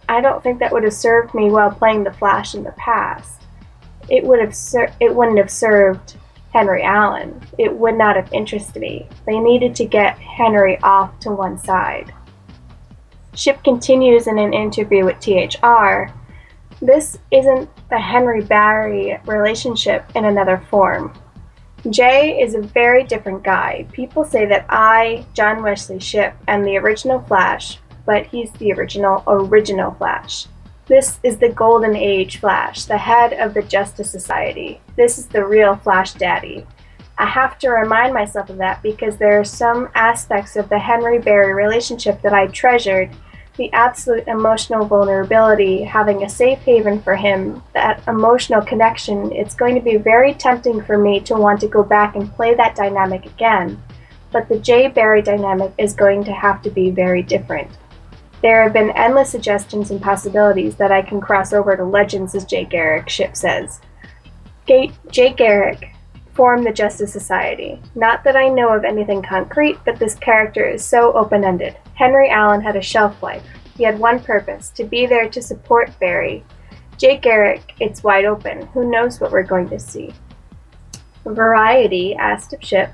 I 0.08 0.20
don't 0.20 0.42
think 0.42 0.58
that 0.58 0.72
would 0.72 0.84
have 0.84 0.92
served 0.92 1.34
me 1.34 1.50
while 1.50 1.70
playing 1.70 2.04
the 2.04 2.12
Flash 2.12 2.54
in 2.54 2.62
the 2.62 2.72
past. 2.72 3.42
It 4.08 4.24
would 4.24 4.40
have 4.40 4.54
ser- 4.54 4.92
it 5.00 5.14
wouldn't 5.14 5.38
have 5.38 5.50
served 5.50 6.16
Henry 6.52 6.82
Allen. 6.82 7.40
It 7.58 7.74
would 7.74 7.96
not 7.96 8.16
have 8.16 8.32
interested 8.32 8.80
me. 8.80 9.08
They 9.26 9.38
needed 9.38 9.74
to 9.76 9.84
get 9.84 10.18
Henry 10.18 10.78
off 10.82 11.18
to 11.20 11.30
one 11.30 11.58
side. 11.58 12.14
Shipp 13.34 13.62
continues 13.64 14.26
in 14.26 14.38
an 14.38 14.54
interview 14.54 15.04
with 15.04 15.20
THR 15.20 16.12
this 16.82 17.18
isn't 17.30 17.70
the 17.88 17.98
Henry 17.98 18.42
Barry 18.42 19.18
relationship 19.24 20.04
in 20.14 20.26
another 20.26 20.62
form. 20.68 21.14
Jay 21.88 22.40
is 22.40 22.54
a 22.54 22.60
very 22.60 23.04
different 23.04 23.42
guy. 23.42 23.86
People 23.92 24.24
say 24.24 24.44
that 24.46 24.66
I, 24.68 25.24
John 25.32 25.62
Wesley 25.62 26.00
Shipp, 26.00 26.34
and 26.48 26.66
the 26.66 26.76
original 26.76 27.20
Flash, 27.22 27.78
but 28.06 28.26
he's 28.26 28.50
the 28.52 28.72
original, 28.72 29.22
original 29.26 29.92
Flash. 29.92 30.46
This 30.86 31.18
is 31.24 31.36
the 31.38 31.48
Golden 31.48 31.96
Age 31.96 32.38
Flash, 32.38 32.84
the 32.84 32.96
head 32.96 33.32
of 33.34 33.54
the 33.54 33.62
Justice 33.62 34.10
Society. 34.10 34.80
This 34.96 35.18
is 35.18 35.26
the 35.26 35.44
real 35.44 35.76
Flash 35.76 36.14
Daddy. 36.14 36.64
I 37.18 37.26
have 37.26 37.58
to 37.58 37.70
remind 37.70 38.14
myself 38.14 38.50
of 38.50 38.58
that 38.58 38.82
because 38.82 39.16
there 39.16 39.40
are 39.40 39.44
some 39.44 39.88
aspects 39.94 40.54
of 40.54 40.68
the 40.68 40.78
Henry 40.78 41.18
Barry 41.18 41.54
relationship 41.54 42.22
that 42.22 42.32
I 42.32 42.46
treasured 42.46 43.10
the 43.56 43.72
absolute 43.72 44.28
emotional 44.28 44.84
vulnerability, 44.84 45.82
having 45.82 46.22
a 46.22 46.28
safe 46.28 46.58
haven 46.58 47.00
for 47.00 47.16
him, 47.16 47.62
that 47.72 48.06
emotional 48.06 48.60
connection, 48.60 49.32
it's 49.32 49.54
going 49.54 49.74
to 49.74 49.80
be 49.80 49.96
very 49.96 50.34
tempting 50.34 50.82
for 50.82 50.98
me 50.98 51.20
to 51.20 51.34
want 51.34 51.60
to 51.60 51.68
go 51.68 51.82
back 51.82 52.16
and 52.16 52.32
play 52.34 52.54
that 52.54 52.76
dynamic 52.76 53.24
again. 53.24 53.82
But 54.30 54.48
the 54.48 54.58
Jay 54.58 54.88
Barry 54.88 55.22
dynamic 55.22 55.72
is 55.78 55.94
going 55.94 56.22
to 56.24 56.32
have 56.32 56.60
to 56.62 56.70
be 56.70 56.90
very 56.90 57.22
different. 57.22 57.70
There 58.42 58.62
have 58.62 58.72
been 58.72 58.90
endless 58.90 59.30
suggestions 59.30 59.90
and 59.90 60.00
possibilities 60.00 60.76
that 60.76 60.92
I 60.92 61.02
can 61.02 61.20
cross 61.20 61.52
over 61.52 61.76
to 61.76 61.84
Legends, 61.84 62.34
as 62.34 62.44
Jake 62.44 62.70
Garrick 62.70 63.08
Shipp 63.08 63.34
says. 63.36 63.80
Jake 64.66 65.36
Garrick 65.36 65.92
formed 66.34 66.66
the 66.66 66.72
Justice 66.72 67.12
Society. 67.12 67.80
Not 67.94 68.22
that 68.24 68.36
I 68.36 68.48
know 68.48 68.74
of 68.74 68.84
anything 68.84 69.22
concrete, 69.22 69.78
but 69.84 69.98
this 69.98 70.14
character 70.14 70.68
is 70.68 70.84
so 70.84 71.14
open 71.14 71.44
ended. 71.44 71.76
Henry 71.94 72.28
Allen 72.28 72.60
had 72.60 72.76
a 72.76 72.82
shelf 72.82 73.22
life. 73.22 73.42
He 73.76 73.84
had 73.84 73.98
one 73.98 74.20
purpose 74.20 74.70
to 74.70 74.84
be 74.84 75.06
there 75.06 75.28
to 75.30 75.40
support 75.40 75.98
Barry. 75.98 76.44
Jake 76.98 77.22
Garrick, 77.22 77.74
it's 77.80 78.02
wide 78.02 78.24
open. 78.26 78.66
Who 78.68 78.90
knows 78.90 79.20
what 79.20 79.32
we're 79.32 79.42
going 79.42 79.68
to 79.70 79.78
see? 79.78 80.12
Variety 81.24 82.14
asked 82.14 82.52
of 82.52 82.62
Shipp, 82.62 82.90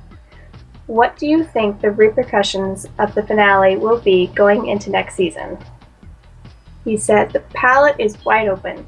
What 0.92 1.16
do 1.16 1.26
you 1.26 1.42
think 1.42 1.80
the 1.80 1.90
repercussions 1.90 2.84
of 2.98 3.14
the 3.14 3.22
finale 3.22 3.78
will 3.78 3.98
be 3.98 4.26
going 4.26 4.66
into 4.66 4.90
next 4.90 5.14
season? 5.14 5.56
He 6.84 6.98
said, 6.98 7.30
The 7.30 7.40
palette 7.54 7.96
is 7.98 8.22
wide 8.26 8.48
open. 8.48 8.84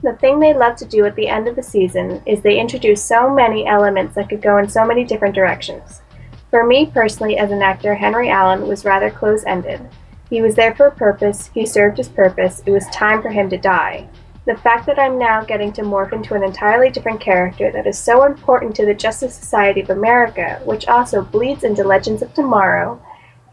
The 0.00 0.12
thing 0.12 0.38
they 0.38 0.54
love 0.54 0.76
to 0.76 0.84
do 0.84 1.06
at 1.06 1.16
the 1.16 1.26
end 1.26 1.48
of 1.48 1.56
the 1.56 1.62
season 1.64 2.22
is 2.24 2.40
they 2.40 2.60
introduce 2.60 3.04
so 3.04 3.34
many 3.34 3.66
elements 3.66 4.14
that 4.14 4.28
could 4.28 4.42
go 4.42 4.58
in 4.58 4.68
so 4.68 4.84
many 4.84 5.02
different 5.02 5.34
directions. 5.34 6.02
For 6.50 6.64
me 6.64 6.86
personally, 6.86 7.36
as 7.36 7.50
an 7.50 7.62
actor, 7.62 7.96
Henry 7.96 8.30
Allen 8.30 8.68
was 8.68 8.84
rather 8.84 9.10
close 9.10 9.44
ended. 9.44 9.80
He 10.28 10.42
was 10.42 10.54
there 10.54 10.76
for 10.76 10.86
a 10.86 10.94
purpose, 10.94 11.50
he 11.52 11.66
served 11.66 11.98
his 11.98 12.08
purpose, 12.08 12.62
it 12.64 12.70
was 12.70 12.86
time 12.90 13.22
for 13.22 13.30
him 13.30 13.50
to 13.50 13.58
die. 13.58 14.08
The 14.50 14.56
fact 14.56 14.86
that 14.86 14.98
I'm 14.98 15.16
now 15.16 15.44
getting 15.44 15.72
to 15.74 15.82
morph 15.82 16.12
into 16.12 16.34
an 16.34 16.42
entirely 16.42 16.90
different 16.90 17.20
character 17.20 17.70
that 17.70 17.86
is 17.86 17.96
so 17.96 18.24
important 18.24 18.74
to 18.74 18.84
the 18.84 18.94
Justice 18.94 19.32
Society 19.32 19.80
of 19.80 19.90
America, 19.90 20.60
which 20.64 20.88
also 20.88 21.22
bleeds 21.22 21.62
into 21.62 21.84
Legends 21.84 22.20
of 22.20 22.34
Tomorrow, 22.34 23.00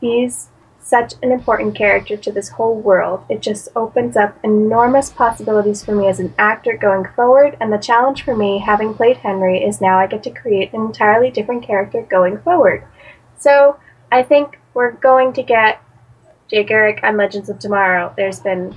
he's 0.01 0.49
such 0.79 1.13
an 1.21 1.31
important 1.31 1.75
character 1.75 2.17
to 2.17 2.31
this 2.31 2.49
whole 2.49 2.73
world. 2.73 3.23
It 3.29 3.43
just 3.43 3.69
opens 3.75 4.17
up 4.17 4.39
enormous 4.43 5.11
possibilities 5.11 5.85
for 5.85 5.93
me 5.93 6.07
as 6.07 6.19
an 6.19 6.33
actor 6.39 6.75
going 6.75 7.05
forward, 7.15 7.57
and 7.61 7.71
the 7.71 7.77
challenge 7.77 8.23
for 8.23 8.35
me, 8.35 8.57
having 8.57 8.95
played 8.95 9.17
Henry, 9.17 9.63
is 9.63 9.79
now 9.79 9.99
I 9.99 10.07
get 10.07 10.23
to 10.23 10.31
create 10.31 10.73
an 10.73 10.81
entirely 10.81 11.29
different 11.29 11.61
character 11.61 12.07
going 12.09 12.39
forward. 12.39 12.83
So 13.37 13.77
I 14.11 14.23
think 14.23 14.59
we're 14.73 14.93
going 14.93 15.33
to 15.33 15.43
get 15.43 15.79
Jay 16.49 16.63
Garrick 16.63 17.01
on 17.03 17.17
Legends 17.17 17.49
of 17.49 17.59
Tomorrow. 17.59 18.15
There's 18.17 18.39
been 18.39 18.75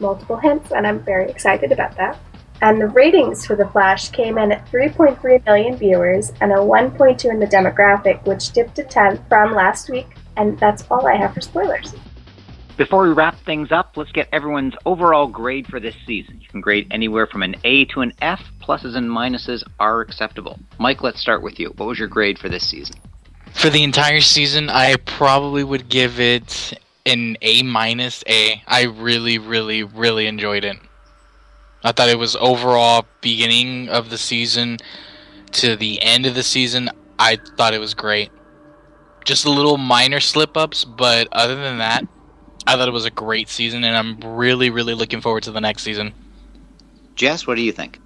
multiple 0.00 0.36
hints, 0.36 0.72
and 0.72 0.86
I'm 0.86 1.00
very 1.00 1.28
excited 1.30 1.72
about 1.72 1.96
that. 1.96 2.18
And 2.62 2.80
the 2.80 2.88
ratings 2.88 3.44
for 3.46 3.56
The 3.56 3.66
Flash 3.68 4.10
came 4.10 4.38
in 4.38 4.52
at 4.52 4.66
3.3 4.70 5.44
million 5.44 5.76
viewers 5.76 6.32
and 6.40 6.52
a 6.52 6.56
1.2 6.56 7.24
in 7.30 7.38
the 7.38 7.46
demographic, 7.46 8.24
which 8.26 8.52
dipped 8.52 8.78
a 8.78 8.84
10 8.84 9.24
from 9.28 9.54
last 9.54 9.90
week 9.90 10.16
and 10.36 10.58
that's 10.58 10.84
all 10.90 11.06
I 11.06 11.16
have 11.16 11.34
for 11.34 11.40
spoilers. 11.40 11.94
Before 12.76 13.04
we 13.04 13.12
wrap 13.12 13.38
things 13.44 13.70
up, 13.70 13.96
let's 13.96 14.10
get 14.10 14.28
everyone's 14.32 14.74
overall 14.84 15.28
grade 15.28 15.66
for 15.68 15.78
this 15.78 15.94
season. 16.06 16.40
You 16.40 16.48
can 16.48 16.60
grade 16.60 16.88
anywhere 16.90 17.26
from 17.26 17.44
an 17.44 17.54
A 17.62 17.84
to 17.86 18.00
an 18.00 18.12
F. 18.20 18.42
Pluses 18.60 18.96
and 18.96 19.08
minuses 19.08 19.62
are 19.78 20.00
acceptable. 20.00 20.58
Mike, 20.78 21.02
let's 21.02 21.20
start 21.20 21.42
with 21.42 21.60
you. 21.60 21.72
What 21.76 21.86
was 21.86 22.00
your 22.00 22.08
grade 22.08 22.36
for 22.36 22.48
this 22.48 22.66
season? 22.66 22.96
For 23.52 23.70
the 23.70 23.84
entire 23.84 24.20
season, 24.20 24.68
I 24.70 24.96
probably 24.96 25.62
would 25.62 25.88
give 25.88 26.18
it 26.18 26.76
an 27.06 27.36
A 27.42 27.62
minus 27.62 28.24
A. 28.26 28.62
I 28.66 28.82
really, 28.84 29.38
really, 29.38 29.82
really 29.82 30.26
enjoyed 30.26 30.64
it. 30.64 30.76
I 31.82 31.92
thought 31.92 32.08
it 32.08 32.18
was 32.18 32.34
overall 32.36 33.06
beginning 33.20 33.88
of 33.90 34.08
the 34.08 34.16
season 34.16 34.78
to 35.52 35.76
the 35.76 36.02
end 36.02 36.26
of 36.26 36.34
the 36.34 36.42
season. 36.42 36.90
I 37.18 37.38
thought 37.56 37.74
it 37.74 37.78
was 37.78 37.94
great. 37.94 38.30
Just 39.24 39.44
a 39.44 39.50
little 39.50 39.76
minor 39.76 40.20
slip 40.20 40.56
ups, 40.56 40.84
but 40.84 41.28
other 41.32 41.56
than 41.56 41.78
that, 41.78 42.06
I 42.66 42.76
thought 42.76 42.88
it 42.88 42.92
was 42.92 43.04
a 43.04 43.10
great 43.10 43.48
season, 43.48 43.84
and 43.84 43.96
I'm 43.96 44.36
really, 44.36 44.70
really 44.70 44.94
looking 44.94 45.20
forward 45.20 45.42
to 45.44 45.50
the 45.50 45.60
next 45.60 45.82
season. 45.82 46.12
Jess, 47.14 47.46
what 47.46 47.56
do 47.56 47.62
you 47.62 47.72
think? 47.72 48.00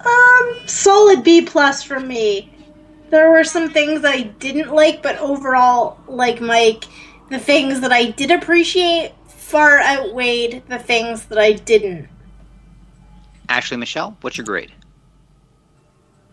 Um, 0.00 0.58
solid 0.66 1.22
B 1.22 1.42
plus 1.42 1.82
for 1.82 2.00
me. 2.00 2.52
There 3.10 3.30
were 3.30 3.44
some 3.44 3.70
things 3.70 4.04
I 4.04 4.22
didn't 4.22 4.72
like, 4.72 5.02
but 5.02 5.18
overall, 5.18 6.00
like 6.08 6.40
Mike, 6.40 6.84
the 7.30 7.38
things 7.38 7.80
that 7.80 7.92
I 7.92 8.10
did 8.10 8.30
appreciate 8.30 9.12
far 9.26 9.80
outweighed 9.80 10.62
the 10.68 10.78
things 10.78 11.26
that 11.26 11.38
I 11.38 11.52
didn't. 11.52 12.08
Ashleigh 13.48 13.78
Michele, 13.78 14.16
what's 14.20 14.38
your 14.38 14.46
grade? 14.46 14.72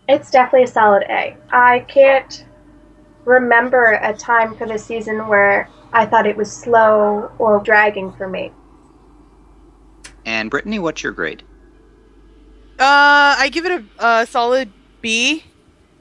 It's 0.08 0.30
definitely 0.30 0.64
a 0.64 0.66
solid 0.66 1.04
A. 1.08 1.36
I 1.52 1.80
can't 1.80 2.44
remember 3.24 4.00
a 4.02 4.14
time 4.14 4.56
for 4.56 4.66
the 4.66 4.78
season 4.78 5.28
where 5.28 5.68
I 5.92 6.06
thought 6.06 6.26
it 6.26 6.36
was 6.36 6.50
slow 6.50 7.30
or 7.38 7.60
dragging 7.60 8.12
for 8.12 8.28
me. 8.28 8.52
And 10.24 10.50
Brittani, 10.50 10.80
what's 10.80 11.02
your 11.02 11.12
grade? 11.12 11.42
Uh, 12.78 13.36
I 13.38 13.50
give 13.52 13.66
it 13.66 13.84
a, 13.98 14.06
a 14.06 14.26
solid 14.26 14.72
B. 15.00 15.44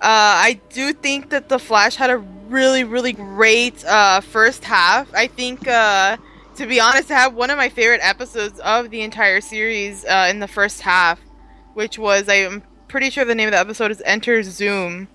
Uh, 0.01 0.47
I 0.47 0.61
do 0.69 0.93
think 0.93 1.29
that 1.31 1.49
the 1.49 1.59
Flash 1.59 1.95
had 1.95 2.09
a 2.09 2.17
really, 2.17 2.85
really 2.85 3.11
great 3.11 3.83
uh, 3.85 4.21
first 4.21 4.63
half. 4.63 5.13
I 5.13 5.27
think, 5.27 5.67
uh, 5.67 6.15
to 6.55 6.65
be 6.65 6.79
honest, 6.79 7.11
I 7.11 7.15
have 7.15 7.33
one 7.33 7.49
of 7.49 7.57
my 7.57 7.67
favorite 7.67 7.99
episodes 8.01 8.59
of 8.61 8.91
the 8.91 9.01
entire 9.01 9.41
series 9.41 10.05
uh, 10.05 10.27
in 10.29 10.39
the 10.39 10.47
first 10.47 10.81
half, 10.81 11.19
which 11.73 11.99
was 11.99 12.29
I'm 12.29 12.63
pretty 12.87 13.09
sure 13.09 13.25
the 13.25 13.35
name 13.35 13.49
of 13.49 13.51
the 13.51 13.59
episode 13.59 13.91
is 13.91 14.01
Enter 14.05 14.41
Zoom. 14.43 15.09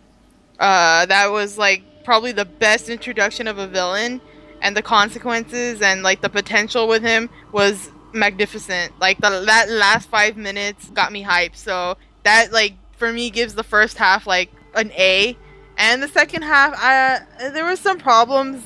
Uh, 0.59 1.06
that 1.06 1.31
was 1.31 1.56
like 1.56 1.82
probably 2.05 2.32
the 2.32 2.44
best 2.44 2.90
introduction 2.90 3.48
of 3.48 3.56
a 3.56 3.66
villain, 3.66 4.20
and 4.61 4.77
the 4.77 4.82
consequences 4.82 5.81
and 5.81 6.02
like 6.02 6.20
the 6.20 6.28
potential 6.28 6.89
with 6.89 7.02
him 7.02 7.31
was 7.52 7.90
magnificent. 8.12 8.93
Like 9.01 9.19
the 9.19 9.43
that 9.47 9.70
last 9.70 10.11
five 10.11 10.36
minutes 10.36 10.90
got 10.90 11.11
me 11.11 11.24
hyped. 11.24 11.56
So 11.56 11.97
that 12.23 12.52
like 12.52 12.74
for 12.98 13.11
me 13.11 13.31
gives 13.31 13.55
the 13.55 13.65
first 13.65 13.97
half 13.97 14.27
like 14.27 14.51
an 14.75 14.93
A, 14.93 15.37
and 15.77 16.03
the 16.03 16.09
second 16.09 16.43
half, 16.43 16.75
I 16.77 17.21
there 17.51 17.65
was 17.65 17.81
some 17.81 17.99
problems, 17.99 18.63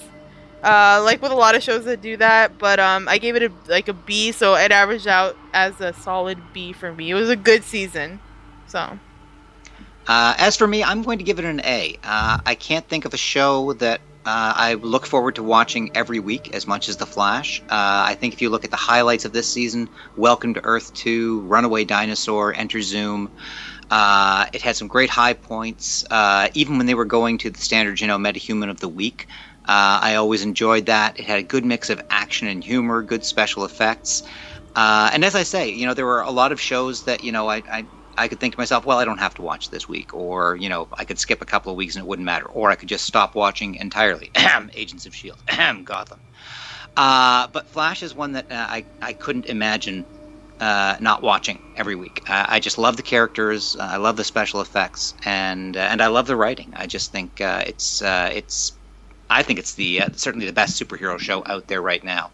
uh, 0.62 1.00
like 1.04 1.22
with 1.22 1.32
a 1.32 1.36
lot 1.36 1.54
of 1.54 1.62
shows 1.62 1.84
that 1.84 2.02
do 2.02 2.16
that. 2.18 2.58
But 2.58 2.80
um, 2.80 3.08
I 3.08 3.18
gave 3.18 3.36
it 3.36 3.42
a 3.42 3.52
like 3.68 3.88
a 3.88 3.94
B, 3.94 4.32
so 4.32 4.54
it 4.54 4.72
averaged 4.72 5.06
out 5.06 5.36
as 5.52 5.80
a 5.80 5.92
solid 5.92 6.38
B 6.52 6.72
for 6.72 6.92
me. 6.92 7.10
It 7.10 7.14
was 7.14 7.30
a 7.30 7.36
good 7.36 7.64
season, 7.64 8.20
so. 8.66 8.98
Uh, 10.06 10.34
as 10.38 10.56
for 10.56 10.66
me, 10.66 10.82
I'm 10.82 11.02
going 11.02 11.18
to 11.18 11.24
give 11.24 11.38
it 11.38 11.44
an 11.44 11.60
A. 11.60 11.98
Uh, 12.02 12.38
I 12.46 12.54
can't 12.54 12.86
think 12.88 13.04
of 13.04 13.12
a 13.12 13.18
show 13.18 13.74
that 13.74 14.00
uh, 14.24 14.52
I 14.56 14.74
look 14.74 15.06
forward 15.06 15.34
to 15.36 15.42
watching 15.42 15.90
every 15.94 16.18
week 16.18 16.54
as 16.54 16.66
much 16.66 16.88
as 16.88 16.96
The 16.96 17.06
Flash. 17.06 17.60
Uh, 17.62 17.64
I 18.08 18.14
think 18.14 18.34
if 18.34 18.42
you 18.42 18.50
look 18.50 18.64
at 18.64 18.70
the 18.70 18.76
highlights 18.76 19.24
of 19.24 19.32
this 19.32 19.46
season, 19.46 19.88
Welcome 20.16 20.54
to 20.54 20.64
Earth 20.64 20.92
2, 20.94 21.40
Runaway 21.40 21.84
Dinosaur, 21.84 22.54
Enter 22.54 22.80
Zoom, 22.80 23.30
uh, 23.90 24.46
it 24.52 24.62
had 24.62 24.76
some 24.76 24.88
great 24.88 25.10
high 25.10 25.34
points. 25.34 26.04
Uh, 26.10 26.48
even 26.54 26.76
when 26.78 26.86
they 26.86 26.94
were 26.94 27.04
going 27.04 27.38
to 27.38 27.50
the 27.50 27.60
standard, 27.60 28.00
you 28.00 28.06
know, 28.06 28.18
metahuman 28.18 28.70
of 28.70 28.80
the 28.80 28.88
week, 28.88 29.26
I 29.66 30.14
always 30.16 30.42
enjoyed 30.42 30.86
that. 30.86 31.18
It 31.18 31.26
had 31.26 31.38
a 31.38 31.42
good 31.42 31.64
mix 31.64 31.90
of 31.90 32.00
action 32.10 32.48
and 32.48 32.64
humor, 32.64 33.02
good 33.02 33.24
special 33.24 33.64
effects. 33.64 34.22
and 34.76 35.24
as 35.24 35.34
I 35.34 35.42
say, 35.42 35.70
you 35.70 35.86
know, 35.86 35.94
there 35.94 36.06
were 36.06 36.20
a 36.22 36.30
lot 36.30 36.52
of 36.52 36.60
shows 36.60 37.02
that, 37.04 37.22
you 37.22 37.32
know, 37.32 37.48
I, 37.48 37.62
I 37.70 37.88
I 38.18 38.26
could 38.28 38.40
think 38.40 38.54
to 38.54 38.60
myself, 38.60 38.84
well, 38.84 38.98
I 38.98 39.04
don't 39.04 39.18
have 39.18 39.34
to 39.34 39.42
watch 39.42 39.70
this 39.70 39.88
week, 39.88 40.12
or 40.12 40.56
you 40.56 40.68
know, 40.68 40.88
I 40.98 41.04
could 41.04 41.18
skip 41.20 41.40
a 41.40 41.46
couple 41.46 41.70
of 41.70 41.76
weeks 41.76 41.94
and 41.94 42.04
it 42.04 42.08
wouldn't 42.08 42.26
matter, 42.26 42.46
or 42.46 42.70
I 42.70 42.74
could 42.74 42.88
just 42.88 43.04
stop 43.06 43.34
watching 43.36 43.76
entirely. 43.76 44.30
Agents 44.74 45.06
of 45.06 45.14
Shield, 45.14 45.40
Gotham. 45.84 46.20
Uh, 46.96 47.46
but 47.52 47.68
Flash 47.68 48.02
is 48.02 48.14
one 48.14 48.32
that 48.32 48.46
uh, 48.50 48.66
I 48.68 48.86
I 49.00 49.12
couldn't 49.14 49.46
imagine 49.46 50.06
uh, 50.60 50.96
not 51.00 51.22
watching 51.22 51.60
every 51.76 51.94
week. 51.94 52.22
I 52.28 52.60
just 52.60 52.78
love 52.78 52.96
the 52.96 53.02
characters, 53.02 53.76
uh, 53.76 53.82
I 53.82 53.96
love 53.96 54.16
the 54.16 54.24
special 54.24 54.60
effects, 54.60 55.14
and 55.24 55.76
uh, 55.76 55.80
and 55.80 56.00
I 56.00 56.08
love 56.08 56.26
the 56.26 56.36
writing. 56.36 56.72
I 56.76 56.86
just 56.86 57.12
think 57.12 57.40
uh, 57.40 57.64
it's 57.66 58.02
it's 58.04 58.72
I 59.30 59.42
think 59.42 59.58
it's 59.58 59.74
the 59.74 60.02
certainly 60.14 60.46
the 60.46 60.52
best 60.52 60.80
superhero 60.80 61.18
show 61.18 61.42
out 61.46 61.68
there 61.68 61.82
right 61.82 62.02
now. 62.02 62.30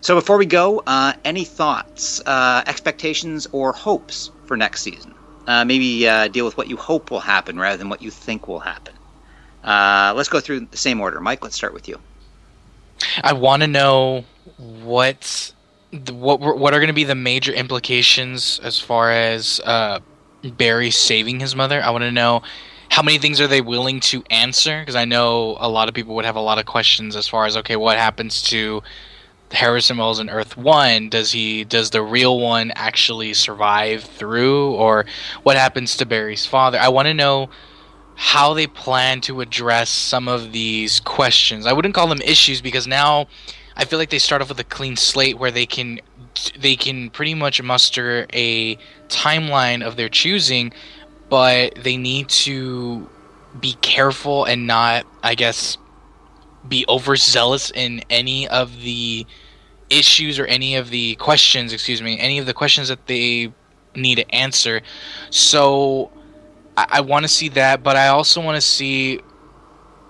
So 0.00 0.14
before 0.14 0.36
we 0.36 0.46
go, 0.46 0.82
any 1.24 1.44
thoughts, 1.44 2.20
expectations, 2.26 3.46
or 3.52 3.72
hopes 3.72 4.30
for 4.46 4.56
next 4.56 4.82
season. 4.82 5.14
Uh, 5.46 5.64
maybe 5.64 6.08
uh, 6.08 6.26
deal 6.28 6.44
with 6.44 6.56
what 6.56 6.68
you 6.68 6.76
hope 6.76 7.10
will 7.10 7.20
happen 7.20 7.58
rather 7.58 7.76
than 7.76 7.88
what 7.88 8.02
you 8.02 8.10
think 8.10 8.48
will 8.48 8.58
happen. 8.58 8.92
Uh, 9.62 10.12
let's 10.16 10.28
go 10.28 10.40
through 10.40 10.60
the 10.60 10.76
same 10.76 11.00
order. 11.00 11.20
Mike, 11.20 11.42
let's 11.42 11.54
start 11.54 11.72
with 11.72 11.88
you. 11.88 12.00
I 13.22 13.32
want 13.32 13.62
to 13.62 13.68
know 13.68 14.24
what 14.56 15.52
what 15.92 16.40
what 16.40 16.74
are 16.74 16.78
going 16.78 16.88
to 16.88 16.94
be 16.94 17.04
the 17.04 17.14
major 17.14 17.52
implications 17.52 18.60
as 18.62 18.80
far 18.80 19.10
as 19.10 19.60
uh, 19.64 20.00
Barry 20.42 20.90
saving 20.90 21.40
his 21.40 21.54
mother. 21.54 21.82
I 21.82 21.90
want 21.90 22.02
to 22.02 22.12
know 22.12 22.42
how 22.90 23.02
many 23.02 23.18
things 23.18 23.40
are 23.40 23.46
they 23.46 23.60
willing 23.60 24.00
to 24.00 24.22
answer 24.30 24.80
because 24.80 24.96
I 24.96 25.04
know 25.04 25.56
a 25.60 25.68
lot 25.68 25.88
of 25.88 25.94
people 25.94 26.14
would 26.16 26.24
have 26.24 26.36
a 26.36 26.40
lot 26.40 26.58
of 26.58 26.66
questions 26.66 27.16
as 27.16 27.28
far 27.28 27.46
as 27.46 27.56
okay, 27.56 27.76
what 27.76 27.98
happens 27.98 28.42
to 28.44 28.82
Harrison 29.52 29.96
Wells 29.96 30.18
in 30.18 30.28
Earth 30.28 30.56
One, 30.56 31.08
does 31.08 31.32
he 31.32 31.64
does 31.64 31.90
the 31.90 32.02
real 32.02 32.40
one 32.40 32.72
actually 32.74 33.32
survive 33.34 34.02
through, 34.02 34.72
or 34.72 35.06
what 35.44 35.56
happens 35.56 35.96
to 35.96 36.06
Barry's 36.06 36.46
father? 36.46 36.78
I 36.78 36.88
want 36.88 37.06
to 37.06 37.14
know 37.14 37.48
how 38.16 38.54
they 38.54 38.66
plan 38.66 39.20
to 39.20 39.40
address 39.40 39.90
some 39.90 40.26
of 40.26 40.52
these 40.52 41.00
questions. 41.00 41.66
I 41.66 41.72
wouldn't 41.72 41.94
call 41.94 42.08
them 42.08 42.22
issues 42.22 42.60
because 42.60 42.86
now 42.86 43.28
I 43.76 43.84
feel 43.84 43.98
like 43.98 44.10
they 44.10 44.18
start 44.18 44.42
off 44.42 44.48
with 44.48 44.60
a 44.60 44.64
clean 44.64 44.96
slate 44.96 45.38
where 45.38 45.50
they 45.50 45.66
can 45.66 46.00
they 46.58 46.76
can 46.76 47.10
pretty 47.10 47.34
much 47.34 47.62
muster 47.62 48.26
a 48.32 48.76
timeline 49.08 49.82
of 49.82 49.96
their 49.96 50.08
choosing, 50.08 50.72
but 51.28 51.74
they 51.76 51.96
need 51.96 52.28
to 52.28 53.08
be 53.60 53.74
careful 53.80 54.44
and 54.44 54.66
not, 54.66 55.06
I 55.22 55.34
guess, 55.34 55.78
be 56.68 56.84
overzealous 56.88 57.70
in 57.70 58.02
any 58.10 58.48
of 58.48 58.82
the 58.82 59.26
issues 59.88 60.38
or 60.38 60.46
any 60.46 60.76
of 60.76 60.90
the 60.90 61.14
questions, 61.16 61.72
excuse 61.72 62.02
me, 62.02 62.18
any 62.18 62.38
of 62.38 62.46
the 62.46 62.54
questions 62.54 62.88
that 62.88 63.06
they 63.06 63.52
need 63.94 64.16
to 64.16 64.34
answer. 64.34 64.82
So 65.30 66.10
I, 66.76 66.86
I 66.90 67.00
want 67.00 67.24
to 67.24 67.28
see 67.28 67.48
that, 67.50 67.82
but 67.82 67.96
I 67.96 68.08
also 68.08 68.40
want 68.40 68.56
to 68.56 68.60
see 68.60 69.20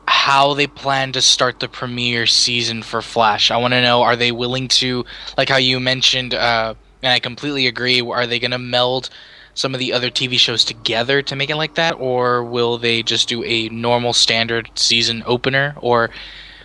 how 0.08 0.54
they 0.54 0.66
plan 0.66 1.12
to 1.12 1.22
start 1.22 1.60
the 1.60 1.68
premiere 1.68 2.26
season 2.26 2.82
for 2.82 3.02
Flash. 3.02 3.50
I 3.50 3.56
want 3.56 3.74
to 3.74 3.82
know 3.82 4.02
are 4.02 4.16
they 4.16 4.32
willing 4.32 4.68
to, 4.68 5.04
like 5.36 5.48
how 5.48 5.56
you 5.56 5.80
mentioned, 5.80 6.34
uh, 6.34 6.74
and 7.02 7.12
I 7.12 7.18
completely 7.18 7.66
agree, 7.66 8.00
are 8.00 8.26
they 8.26 8.38
going 8.38 8.50
to 8.52 8.58
meld 8.58 9.10
some 9.54 9.74
of 9.74 9.80
the 9.80 9.92
other 9.92 10.10
TV 10.10 10.38
shows 10.38 10.64
together 10.64 11.22
to 11.22 11.34
make 11.34 11.50
it 11.50 11.56
like 11.56 11.74
that, 11.74 11.92
or 11.92 12.44
will 12.44 12.78
they 12.78 13.02
just 13.02 13.28
do 13.28 13.42
a 13.44 13.68
normal 13.70 14.12
standard 14.12 14.70
season 14.74 15.22
opener? 15.26 15.74
Or 15.80 16.10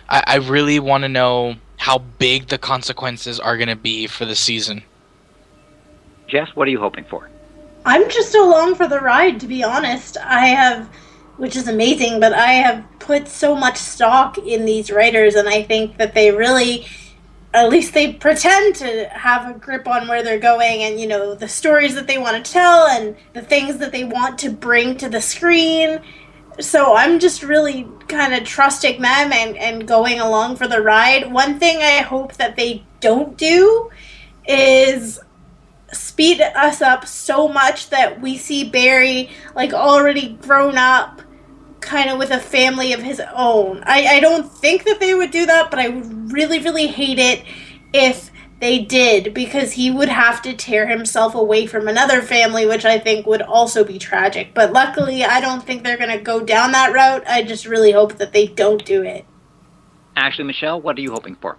I, 0.08 0.22
I 0.26 0.36
really 0.36 0.78
want 0.78 1.02
to 1.02 1.08
know 1.08 1.56
how 1.78 1.98
big 1.98 2.48
the 2.48 2.58
consequences 2.58 3.40
are 3.40 3.56
going 3.56 3.68
to 3.68 3.76
be 3.76 4.06
for 4.06 4.24
the 4.24 4.36
season. 4.36 4.84
Jess, 6.28 6.54
what 6.54 6.68
are 6.68 6.70
you 6.70 6.78
hoping 6.78 7.04
for? 7.04 7.28
I'm 7.84 8.08
just 8.08 8.34
along 8.34 8.76
for 8.76 8.86
the 8.86 9.00
ride, 9.00 9.40
to 9.40 9.48
be 9.48 9.64
honest. 9.64 10.16
I 10.18 10.46
have, 10.46 10.88
which 11.36 11.56
is 11.56 11.68
amazing, 11.68 12.20
but 12.20 12.32
I 12.32 12.52
have 12.52 12.84
put 12.98 13.28
so 13.28 13.56
much 13.56 13.76
stock 13.76 14.38
in 14.38 14.64
these 14.64 14.90
writers, 14.90 15.34
and 15.34 15.48
I 15.48 15.62
think 15.62 15.96
that 15.98 16.14
they 16.14 16.30
really, 16.30 16.86
at 17.54 17.68
least 17.68 17.94
they 17.94 18.12
pretend 18.12 18.76
to 18.76 19.08
have 19.08 19.48
a 19.48 19.58
grip 19.58 19.88
on 19.88 20.08
where 20.08 20.22
they're 20.22 20.38
going 20.38 20.82
and, 20.82 21.00
you 21.00 21.06
know, 21.06 21.34
the 21.34 21.48
stories 21.48 21.94
that 21.94 22.06
they 22.06 22.18
want 22.18 22.44
to 22.44 22.52
tell 22.52 22.86
and 22.86 23.16
the 23.32 23.42
things 23.42 23.78
that 23.78 23.92
they 23.92 24.04
want 24.04 24.38
to 24.40 24.50
bring 24.50 24.96
to 24.98 25.08
the 25.08 25.20
screen 25.20 26.00
so 26.60 26.94
I'm 26.96 27.18
just 27.18 27.42
really 27.42 27.88
kind 28.08 28.34
of 28.34 28.44
trusting 28.44 29.00
them 29.00 29.32
and, 29.32 29.56
and 29.56 29.86
going 29.86 30.20
along 30.20 30.56
for 30.56 30.68
the 30.68 30.80
ride. 30.80 31.32
One 31.32 31.58
thing 31.58 31.78
I 31.78 32.02
hope 32.02 32.34
that 32.34 32.56
they 32.56 32.84
don't 33.00 33.36
do 33.36 33.90
is 34.46 35.20
speed 35.92 36.40
us 36.40 36.80
up 36.80 37.06
so 37.06 37.48
much 37.48 37.90
that 37.90 38.20
we 38.20 38.36
see 38.36 38.68
Barry 38.68 39.30
like 39.54 39.72
already 39.72 40.34
grown 40.34 40.78
up 40.78 41.22
kind 41.80 42.08
of 42.08 42.18
with 42.18 42.30
a 42.30 42.38
family 42.38 42.92
of 42.92 43.02
his 43.02 43.20
own. 43.34 43.82
I, 43.84 44.16
I 44.16 44.20
don't 44.20 44.50
think 44.50 44.84
that 44.84 45.00
they 45.00 45.14
would 45.14 45.30
do 45.30 45.46
that, 45.46 45.70
but 45.70 45.78
I 45.78 45.88
would 45.88 46.32
really, 46.32 46.58
really 46.60 46.86
hate 46.86 47.18
it 47.18 47.44
if 47.92 48.30
they 48.60 48.78
did 48.78 49.34
because 49.34 49.72
he 49.72 49.90
would 49.90 50.08
have 50.08 50.40
to 50.42 50.54
tear 50.54 50.86
himself 50.86 51.34
away 51.34 51.66
from 51.66 51.88
another 51.88 52.22
family, 52.22 52.64
which 52.64 52.84
I 52.84 52.98
think 52.98 53.26
would 53.26 53.42
also 53.42 53.82
be 53.82 53.98
tragic. 53.98 54.54
But 54.54 54.72
luckily, 54.72 55.24
I 55.24 55.40
don't 55.40 55.64
think 55.64 55.82
they're 55.82 55.98
going 55.98 56.16
to 56.16 56.22
go 56.22 56.40
down 56.40 56.70
that 56.70 56.92
route. 56.92 57.24
I 57.26 57.42
just 57.42 57.66
really 57.66 57.90
hope 57.90 58.18
that 58.18 58.32
they 58.32 58.46
don't 58.46 58.84
do 58.84 59.02
it. 59.02 59.26
Ashleigh 60.16 60.46
Michele, 60.46 60.80
what 60.80 60.96
are 60.96 61.00
you 61.00 61.10
hoping 61.10 61.34
for? 61.34 61.58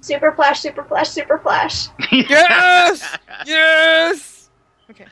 Super 0.00 0.32
Flash, 0.32 0.60
Super 0.60 0.82
Flash, 0.84 1.10
Super 1.10 1.38
Flash. 1.38 1.88
Yes! 2.10 3.18
yes! 3.46 4.50
Okay. 4.90 5.06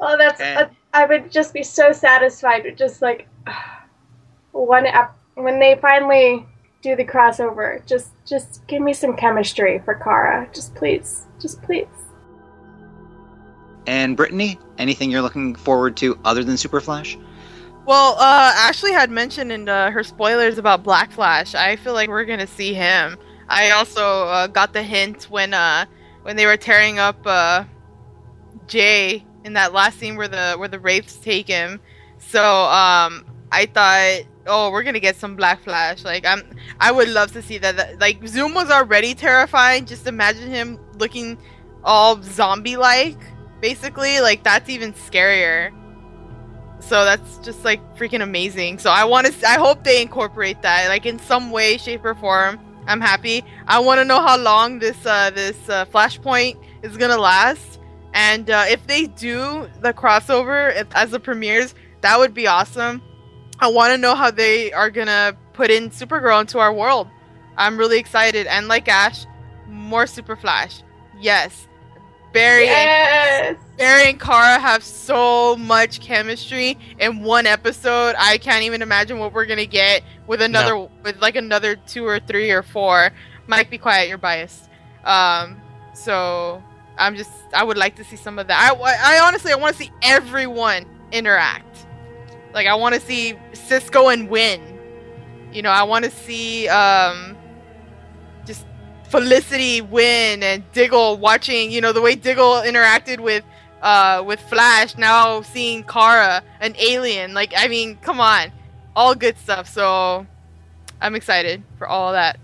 Oh, 0.00 0.16
that's. 0.18 0.40
And- 0.40 0.58
uh, 0.58 0.68
I 0.92 1.04
would 1.04 1.30
just 1.30 1.52
be 1.52 1.62
so 1.62 1.92
satisfied 1.92 2.64
with 2.64 2.76
just 2.76 3.02
like 3.02 3.28
one 4.52 4.86
ep- 4.86 5.16
when 5.34 5.58
they 5.58 5.76
finally 5.80 6.46
do 6.82 6.96
the 6.96 7.04
crossover. 7.04 7.84
Just, 7.86 8.10
just 8.24 8.66
give 8.66 8.80
me 8.80 8.92
some 8.94 9.14
chemistry 9.16 9.80
for 9.84 9.94
Kara. 9.94 10.48
Just 10.54 10.74
please, 10.74 11.26
just 11.40 11.60
please. 11.62 11.86
And 13.86 14.16
Brittani, 14.16 14.58
anything 14.78 15.10
you're 15.10 15.22
looking 15.22 15.54
forward 15.54 15.96
to 15.98 16.18
other 16.24 16.42
than 16.42 16.56
Super 16.56 16.80
Flash? 16.80 17.16
Well, 17.86 18.16
uh, 18.18 18.52
Ashleigh 18.56 18.90
had 18.90 19.10
mentioned 19.12 19.52
in 19.52 19.68
uh, 19.68 19.92
her 19.92 20.02
spoilers 20.02 20.58
about 20.58 20.82
Black 20.82 21.12
Flash. 21.12 21.54
I 21.54 21.76
feel 21.76 21.94
like 21.94 22.08
we're 22.08 22.24
gonna 22.24 22.48
see 22.48 22.74
him. 22.74 23.16
I 23.48 23.70
also 23.70 24.24
uh, 24.24 24.48
got 24.48 24.72
the 24.72 24.82
hint 24.82 25.30
when 25.30 25.54
uh, 25.54 25.86
when 26.22 26.34
they 26.34 26.46
were 26.46 26.56
tearing 26.56 26.98
up 26.98 27.24
uh, 27.24 27.62
Jay 28.66 29.24
in 29.44 29.52
that 29.52 29.72
last 29.72 30.00
scene 30.00 30.16
where 30.16 30.26
the 30.26 30.56
where 30.58 30.66
the 30.66 30.80
wraiths 30.80 31.14
take 31.14 31.46
him. 31.46 31.80
So 32.18 32.42
um, 32.42 33.24
I 33.52 33.66
thought, 33.72 34.22
oh, 34.48 34.72
we're 34.72 34.82
gonna 34.82 34.98
get 34.98 35.14
some 35.14 35.36
Black 35.36 35.62
Flash. 35.62 36.04
Like 36.04 36.26
I'm, 36.26 36.42
I 36.80 36.90
would 36.90 37.08
love 37.08 37.30
to 37.34 37.42
see 37.42 37.58
that. 37.58 38.00
like 38.00 38.26
Zoom 38.26 38.52
was 38.52 38.68
already 38.68 39.14
terrifying. 39.14 39.86
Just 39.86 40.08
imagine 40.08 40.50
him 40.50 40.80
looking 40.98 41.38
all 41.84 42.20
zombie-like, 42.20 43.18
basically. 43.60 44.18
Like 44.20 44.42
that's 44.42 44.68
even 44.68 44.92
scarier. 44.92 45.72
So 46.86 47.04
that's 47.04 47.38
just 47.38 47.64
like 47.64 47.80
freaking 47.96 48.22
amazing. 48.22 48.78
So 48.78 48.90
I 48.90 49.04
want 49.04 49.26
to. 49.26 49.48
I 49.48 49.54
hope 49.54 49.82
they 49.82 50.00
incorporate 50.00 50.62
that, 50.62 50.88
like 50.88 51.04
in 51.04 51.18
some 51.18 51.50
way, 51.50 51.78
shape, 51.78 52.04
or 52.04 52.14
form. 52.14 52.60
I'm 52.86 53.00
happy. 53.00 53.42
I 53.66 53.80
want 53.80 53.98
to 53.98 54.04
know 54.04 54.20
how 54.20 54.38
long 54.38 54.78
this 54.78 55.04
uh, 55.04 55.30
this 55.30 55.68
uh, 55.68 55.84
Flashpoint 55.86 56.56
is 56.82 56.96
gonna 56.96 57.18
last, 57.18 57.80
and 58.14 58.48
uh, 58.48 58.64
if 58.68 58.86
they 58.86 59.06
do 59.06 59.68
the 59.80 59.92
crossover 59.92 60.74
if- 60.76 60.94
as 60.94 61.10
the 61.10 61.18
premieres, 61.18 61.74
that 62.02 62.18
would 62.18 62.34
be 62.34 62.46
awesome. 62.46 63.02
I 63.58 63.68
want 63.68 63.90
to 63.92 63.98
know 63.98 64.14
how 64.14 64.30
they 64.30 64.72
are 64.72 64.90
gonna 64.90 65.36
put 65.54 65.70
in 65.72 65.90
Supergirl 65.90 66.40
into 66.42 66.60
our 66.60 66.72
world. 66.72 67.08
I'm 67.56 67.76
really 67.76 67.98
excited, 67.98 68.46
and 68.46 68.68
like 68.68 68.86
Ash, 68.86 69.26
more 69.66 70.06
Super 70.06 70.36
Flash. 70.36 70.82
Yes, 71.18 71.66
Barry 72.36 72.68
and 72.68 73.56
Barry 73.78 74.10
and 74.10 74.20
Kara 74.20 74.58
have 74.58 74.84
so 74.84 75.56
much 75.56 76.00
chemistry 76.00 76.76
in 76.98 77.22
one 77.22 77.46
episode. 77.46 78.14
I 78.18 78.36
can't 78.36 78.62
even 78.64 78.82
imagine 78.82 79.18
what 79.18 79.32
we're 79.32 79.46
gonna 79.46 79.64
get 79.64 80.02
with 80.26 80.42
another, 80.42 80.86
with 81.02 81.18
like 81.22 81.36
another 81.36 81.76
two 81.76 82.04
or 82.04 82.20
three 82.20 82.50
or 82.50 82.62
four. 82.62 83.10
Mike, 83.46 83.70
be 83.70 83.78
quiet. 83.78 84.10
You're 84.10 84.18
biased. 84.18 84.68
Um, 85.04 85.62
so 85.94 86.62
I'm 86.98 87.16
just, 87.16 87.30
I 87.54 87.64
would 87.64 87.78
like 87.78 87.96
to 87.96 88.04
see 88.04 88.16
some 88.16 88.38
of 88.38 88.48
that. 88.48 88.70
I, 88.70 89.16
I 89.16 89.26
honestly, 89.26 89.50
I 89.50 89.56
want 89.56 89.74
to 89.74 89.82
see 89.82 89.90
everyone 90.02 90.84
interact. 91.12 91.86
Like, 92.52 92.66
I 92.66 92.74
want 92.74 92.94
to 92.96 93.00
see 93.00 93.34
Cisco 93.54 94.08
and 94.08 94.28
Winn. 94.28 94.78
You 95.52 95.62
know, 95.62 95.70
I 95.70 95.84
want 95.84 96.04
to 96.04 96.10
see 96.10 96.68
um, 96.68 97.34
just 97.34 97.35
Felicity 99.10 99.80
Winn 99.80 100.42
and 100.42 100.62
Diggle 100.72 101.16
watching, 101.18 101.70
you 101.70 101.80
know, 101.80 101.92
the 101.92 102.02
way 102.02 102.14
Diggle 102.14 102.62
interacted 102.62 103.20
with 103.20 103.44
uh 103.82 104.22
with 104.26 104.40
Flash, 104.40 104.96
now 104.96 105.42
seeing 105.42 105.84
Kara, 105.84 106.42
an 106.60 106.74
alien. 106.78 107.34
Like, 107.34 107.52
I 107.56 107.68
mean, 107.68 107.96
come 108.02 108.20
on. 108.20 108.52
All 108.94 109.14
good 109.14 109.36
stuff. 109.38 109.68
So 109.68 110.26
I'm 111.00 111.14
excited 111.14 111.62
for 111.78 111.86
all 111.86 112.12
that. 112.12 112.38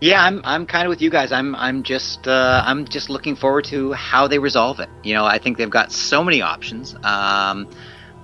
Yeah, 0.00 0.22
I'm 0.24 0.40
I'm 0.44 0.64
kind 0.64 0.86
of 0.86 0.90
with 0.90 1.02
you 1.02 1.10
guys. 1.10 1.30
I'm 1.30 1.54
I'm 1.56 1.82
just 1.82 2.26
uh, 2.26 2.62
I'm 2.64 2.86
just 2.86 3.10
looking 3.10 3.36
forward 3.36 3.66
to 3.66 3.92
how 3.92 4.26
they 4.28 4.38
resolve 4.38 4.80
it. 4.80 4.88
You 5.02 5.12
know, 5.12 5.26
I 5.26 5.38
think 5.38 5.58
they've 5.58 5.68
got 5.68 5.92
so 5.92 6.24
many 6.24 6.40
options. 6.40 6.94
Um, 7.02 7.68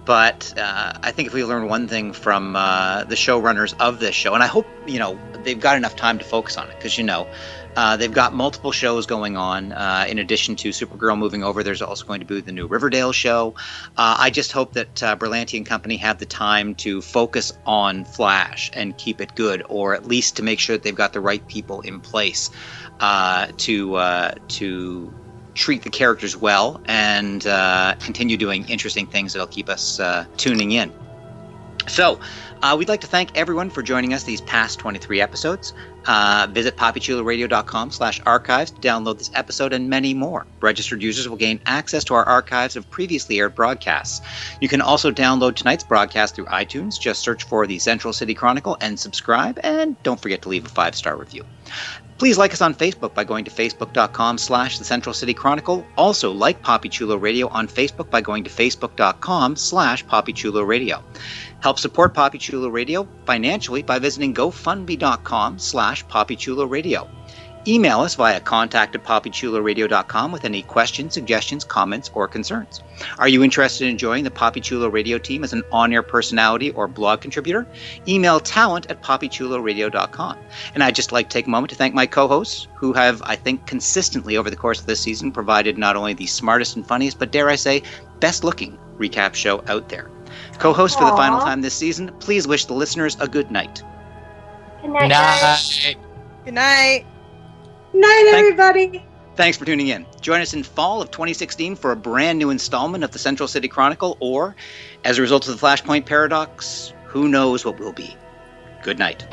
but 0.07 0.55
uh, 0.57 0.93
I 1.03 1.11
think 1.11 1.27
if 1.27 1.35
we 1.35 1.45
learn 1.45 1.69
one 1.69 1.89
thing 1.89 2.13
from 2.13 2.55
uh, 2.55 3.05
the 3.05 3.17
showrunners 3.17 3.75
of 3.81 3.99
this 3.99 4.15
show, 4.15 4.35
and 4.35 4.43
I 4.43 4.47
hope 4.47 4.67
you 4.87 5.01
know 5.01 5.19
they've 5.43 5.61
got 5.61 5.77
enough 5.77 5.97
time 5.97 6.19
to 6.19 6.25
focus 6.25 6.57
on 6.57 6.71
it, 6.71 6.77
because 6.79 6.97
you 6.97 7.03
know 7.03 7.27
uh, 7.75 7.97
they've 7.97 8.13
got 8.13 8.33
multiple 8.33 8.71
shows 8.71 9.05
going 9.05 9.37
on. 9.37 9.73
Uh, 9.73 10.07
in 10.09 10.19
addition 10.19 10.55
to 10.57 10.69
Supergirl 10.69 11.19
moving 11.19 11.43
over, 11.43 11.65
there's 11.65 11.83
also 11.83 12.07
going 12.07 12.21
to 12.21 12.27
be 12.27 12.41
the 12.41 12.53
new 12.53 12.69
Riverdale 12.69 13.11
show. 13.11 13.57
Uh, 13.97 14.17
I 14.19 14.31
just 14.31 14.53
hope 14.53 14.75
that 14.75 15.03
uh, 15.03 15.17
Berlanti 15.17 15.57
and 15.57 15.67
company 15.67 15.97
have 15.97 16.19
the 16.19 16.27
time 16.27 16.77
to 16.77 17.03
focus 17.03 17.53
on 17.67 18.05
Flash 18.05 18.71
and 18.73 18.97
keep 18.97 19.21
it 19.21 19.35
good, 19.35 19.65
or 19.69 19.95
at 19.95 20.07
least 20.07 20.37
to 20.37 20.45
make 20.45 20.61
sure 20.61 20.77
that 20.77 20.85
they've 20.85 20.95
got 20.95 21.15
the 21.15 21.21
right 21.21 21.47
people 21.49 21.81
in 21.81 22.01
place 22.01 22.51
to 23.01 24.33
to 24.49 25.15
treat 25.57 25.83
the 25.83 25.91
characters 25.91 26.37
well 26.37 26.81
and 26.87 27.47
uh, 27.47 27.95
continue 28.01 28.37
doing 28.37 28.69
interesting 28.69 29.07
things 29.07 29.33
that'll 29.33 29.49
keep 29.49 29.69
us 29.69 29.99
uh, 29.99 30.25
tuning 30.37 30.73
in. 30.73 30.93
So, 31.89 32.21
uh, 32.63 32.75
we'd 32.77 32.89
like 32.89 33.03
to 33.03 33.07
thank 33.07 33.37
everyone 33.37 33.71
for 33.71 33.83
joining 33.83 34.13
us 34.13 34.25
these 34.25 34.41
past 34.41 34.79
23 34.79 35.21
episodes. 35.21 35.73
Uh, 36.07 36.47
visit 36.51 36.77
papichuloradio.com 36.77 37.91
slash 37.91 38.21
archives 38.27 38.71
to 38.71 38.81
download 38.81 39.19
this 39.19 39.31
episode 39.35 39.73
and 39.73 39.89
many 39.89 40.15
more. 40.15 40.47
Registered 40.61 41.03
users 41.03 41.29
will 41.29 41.37
gain 41.37 41.61
access 41.67 42.03
to 42.05 42.15
our 42.15 42.25
archives 42.25 42.77
of 42.77 42.89
previously 42.91 43.39
aired 43.39 43.55
broadcasts. 43.55 44.21
You 44.61 44.69
can 44.69 44.81
also 44.81 45.11
download 45.11 45.55
tonight's 45.55 45.85
broadcast 45.85 46.35
through 46.35 46.47
iTunes. 46.47 46.99
Just 46.99 47.23
search 47.23 47.45
for 47.45 47.67
the 47.67 47.79
Central 47.79 48.13
City 48.13 48.35
Chronicle 48.35 48.77
and 48.81 48.99
subscribe, 48.99 49.61
and 49.63 50.01
don't 50.03 50.21
forget 50.21 50.43
to 50.43 50.49
leave 50.49 50.65
a 50.65 50.69
five-star 50.69 51.17
review. 51.17 51.45
Please 52.19 52.39
like 52.39 52.53
us 52.55 52.63
on 52.63 52.75
Facebook 52.75 53.13
by 53.15 53.25
going 53.25 53.45
to 53.45 53.51
facebook.com 53.51 54.39
slash 54.39 54.79
the 54.79 54.85
Central 54.85 55.13
City 55.13 55.35
Chronicle. 55.35 55.87
Also, 55.99 56.33
like 56.33 56.63
Papi 56.63 56.91
Chulo 56.91 57.17
Radio 57.17 57.49
on 57.49 57.69
Facebook 57.69 58.11
by 58.11 58.23
going 58.23 58.43
to 58.45 58.51
facebook.com 58.51 59.55
slash 59.57 60.05
Papi 60.07 60.35
Chulo 60.35 60.63
Radio. 60.63 61.03
Help 61.61 61.79
support 61.79 62.15
Papi 62.15 62.39
Chulo 62.41 62.69
Radio 62.69 63.07
financially 63.27 63.83
by 63.83 63.99
visiting 63.99 64.35
gofundme.com 64.35 65.59
slash 65.59 66.07
Poppy 66.09 66.37
Chulo 66.37 66.65
Radio. 66.65 67.09
Email 67.69 68.01
us 68.01 68.15
via 68.15 68.41
contact 68.41 68.95
at 68.95 69.03
papichuloradio.com 69.03 70.31
with 70.31 70.45
any 70.45 70.63
questions, 70.63 71.15
suggestions, 71.15 71.65
comments, 71.65 72.11
or 72.15 72.29
concerns. 72.29 72.83
Are 73.19 73.29
you 73.29 73.43
interested 73.43 73.89
in 73.89 73.99
joining 73.99 74.23
the 74.23 74.31
Papi 74.31 74.63
Chulo 74.63 74.89
Radio 74.89 75.19
team 75.19 75.43
as 75.43 75.53
an 75.53 75.63
on-air 75.73 76.03
personality 76.03 76.71
or 76.71 76.87
blog 76.87 77.21
contributor? 77.21 77.67
Email 78.07 78.39
talent 78.39 78.87
at 78.89 79.03
papichuloradio.com. 79.03 80.39
And 80.75 80.83
I'd 80.85 80.95
just 80.95 81.11
like 81.11 81.29
to 81.29 81.35
take 81.35 81.47
a 81.47 81.51
moment 81.51 81.71
to 81.71 81.77
thank 81.77 81.93
my 81.93 82.07
co-hosts, 82.07 82.69
who 82.75 82.93
have, 82.93 83.21
I 83.23 83.35
think, 83.35 83.67
consistently 83.67 84.37
over 84.37 84.49
the 84.49 84.57
course 84.57 84.81
of 84.81 84.87
this 84.87 85.01
season 85.01 85.33
provided 85.33 85.77
not 85.77 85.97
only 85.97 86.15
the 86.15 86.27
smartest 86.27 86.77
and 86.77 86.87
funniest, 86.87 87.19
but 87.19 87.33
dare 87.33 87.49
I 87.49 87.57
say, 87.57 87.83
best-looking 88.21 88.79
recap 88.97 89.35
show 89.35 89.65
out 89.67 89.89
there. 89.89 90.11
Co-host 90.59 90.99
for 90.99 91.05
the 91.05 91.17
final 91.17 91.41
time 91.41 91.63
this 91.63 91.75
season, 91.75 92.13
please 92.21 92.47
wish 92.47 92.67
the 92.67 92.75
listeners 92.75 93.17
a 93.21 93.27
good 93.27 93.51
night. 93.51 93.83
Good 94.83 94.91
night, 94.91 95.11
guys. 95.11 95.85
Night. 95.85 95.97
Good 96.45 96.55
night. 96.55 97.07
Night, 98.01 98.29
Thank- 98.31 98.37
everybody. 98.37 99.05
Thanks 99.37 99.59
for 99.59 99.65
tuning 99.67 99.89
in. 99.89 100.07
Join 100.23 100.41
us 100.41 100.55
in 100.55 100.63
fall 100.63 101.03
of 101.03 101.11
2016 101.11 101.77
for 101.77 101.93
a 101.93 101.97
brand 101.97 102.39
new 102.39 102.51
installment 102.51 103.05
of 103.05 103.11
the 103.11 103.19
Central 103.19 103.49
City 103.49 103.69
Chronicle, 103.69 104.17
or, 104.21 104.57
as 105.05 105.19
a 105.19 105.23
result 105.23 105.47
of 105.47 105.59
the 105.59 105.67
Flashpoint 105.67 106.07
Paradox, 106.07 106.93
who 107.05 107.29
knows 107.29 107.65
what 107.65 107.79
will 107.79 107.93
be. 107.93 108.17
Good 108.83 108.99
night. 108.99 109.27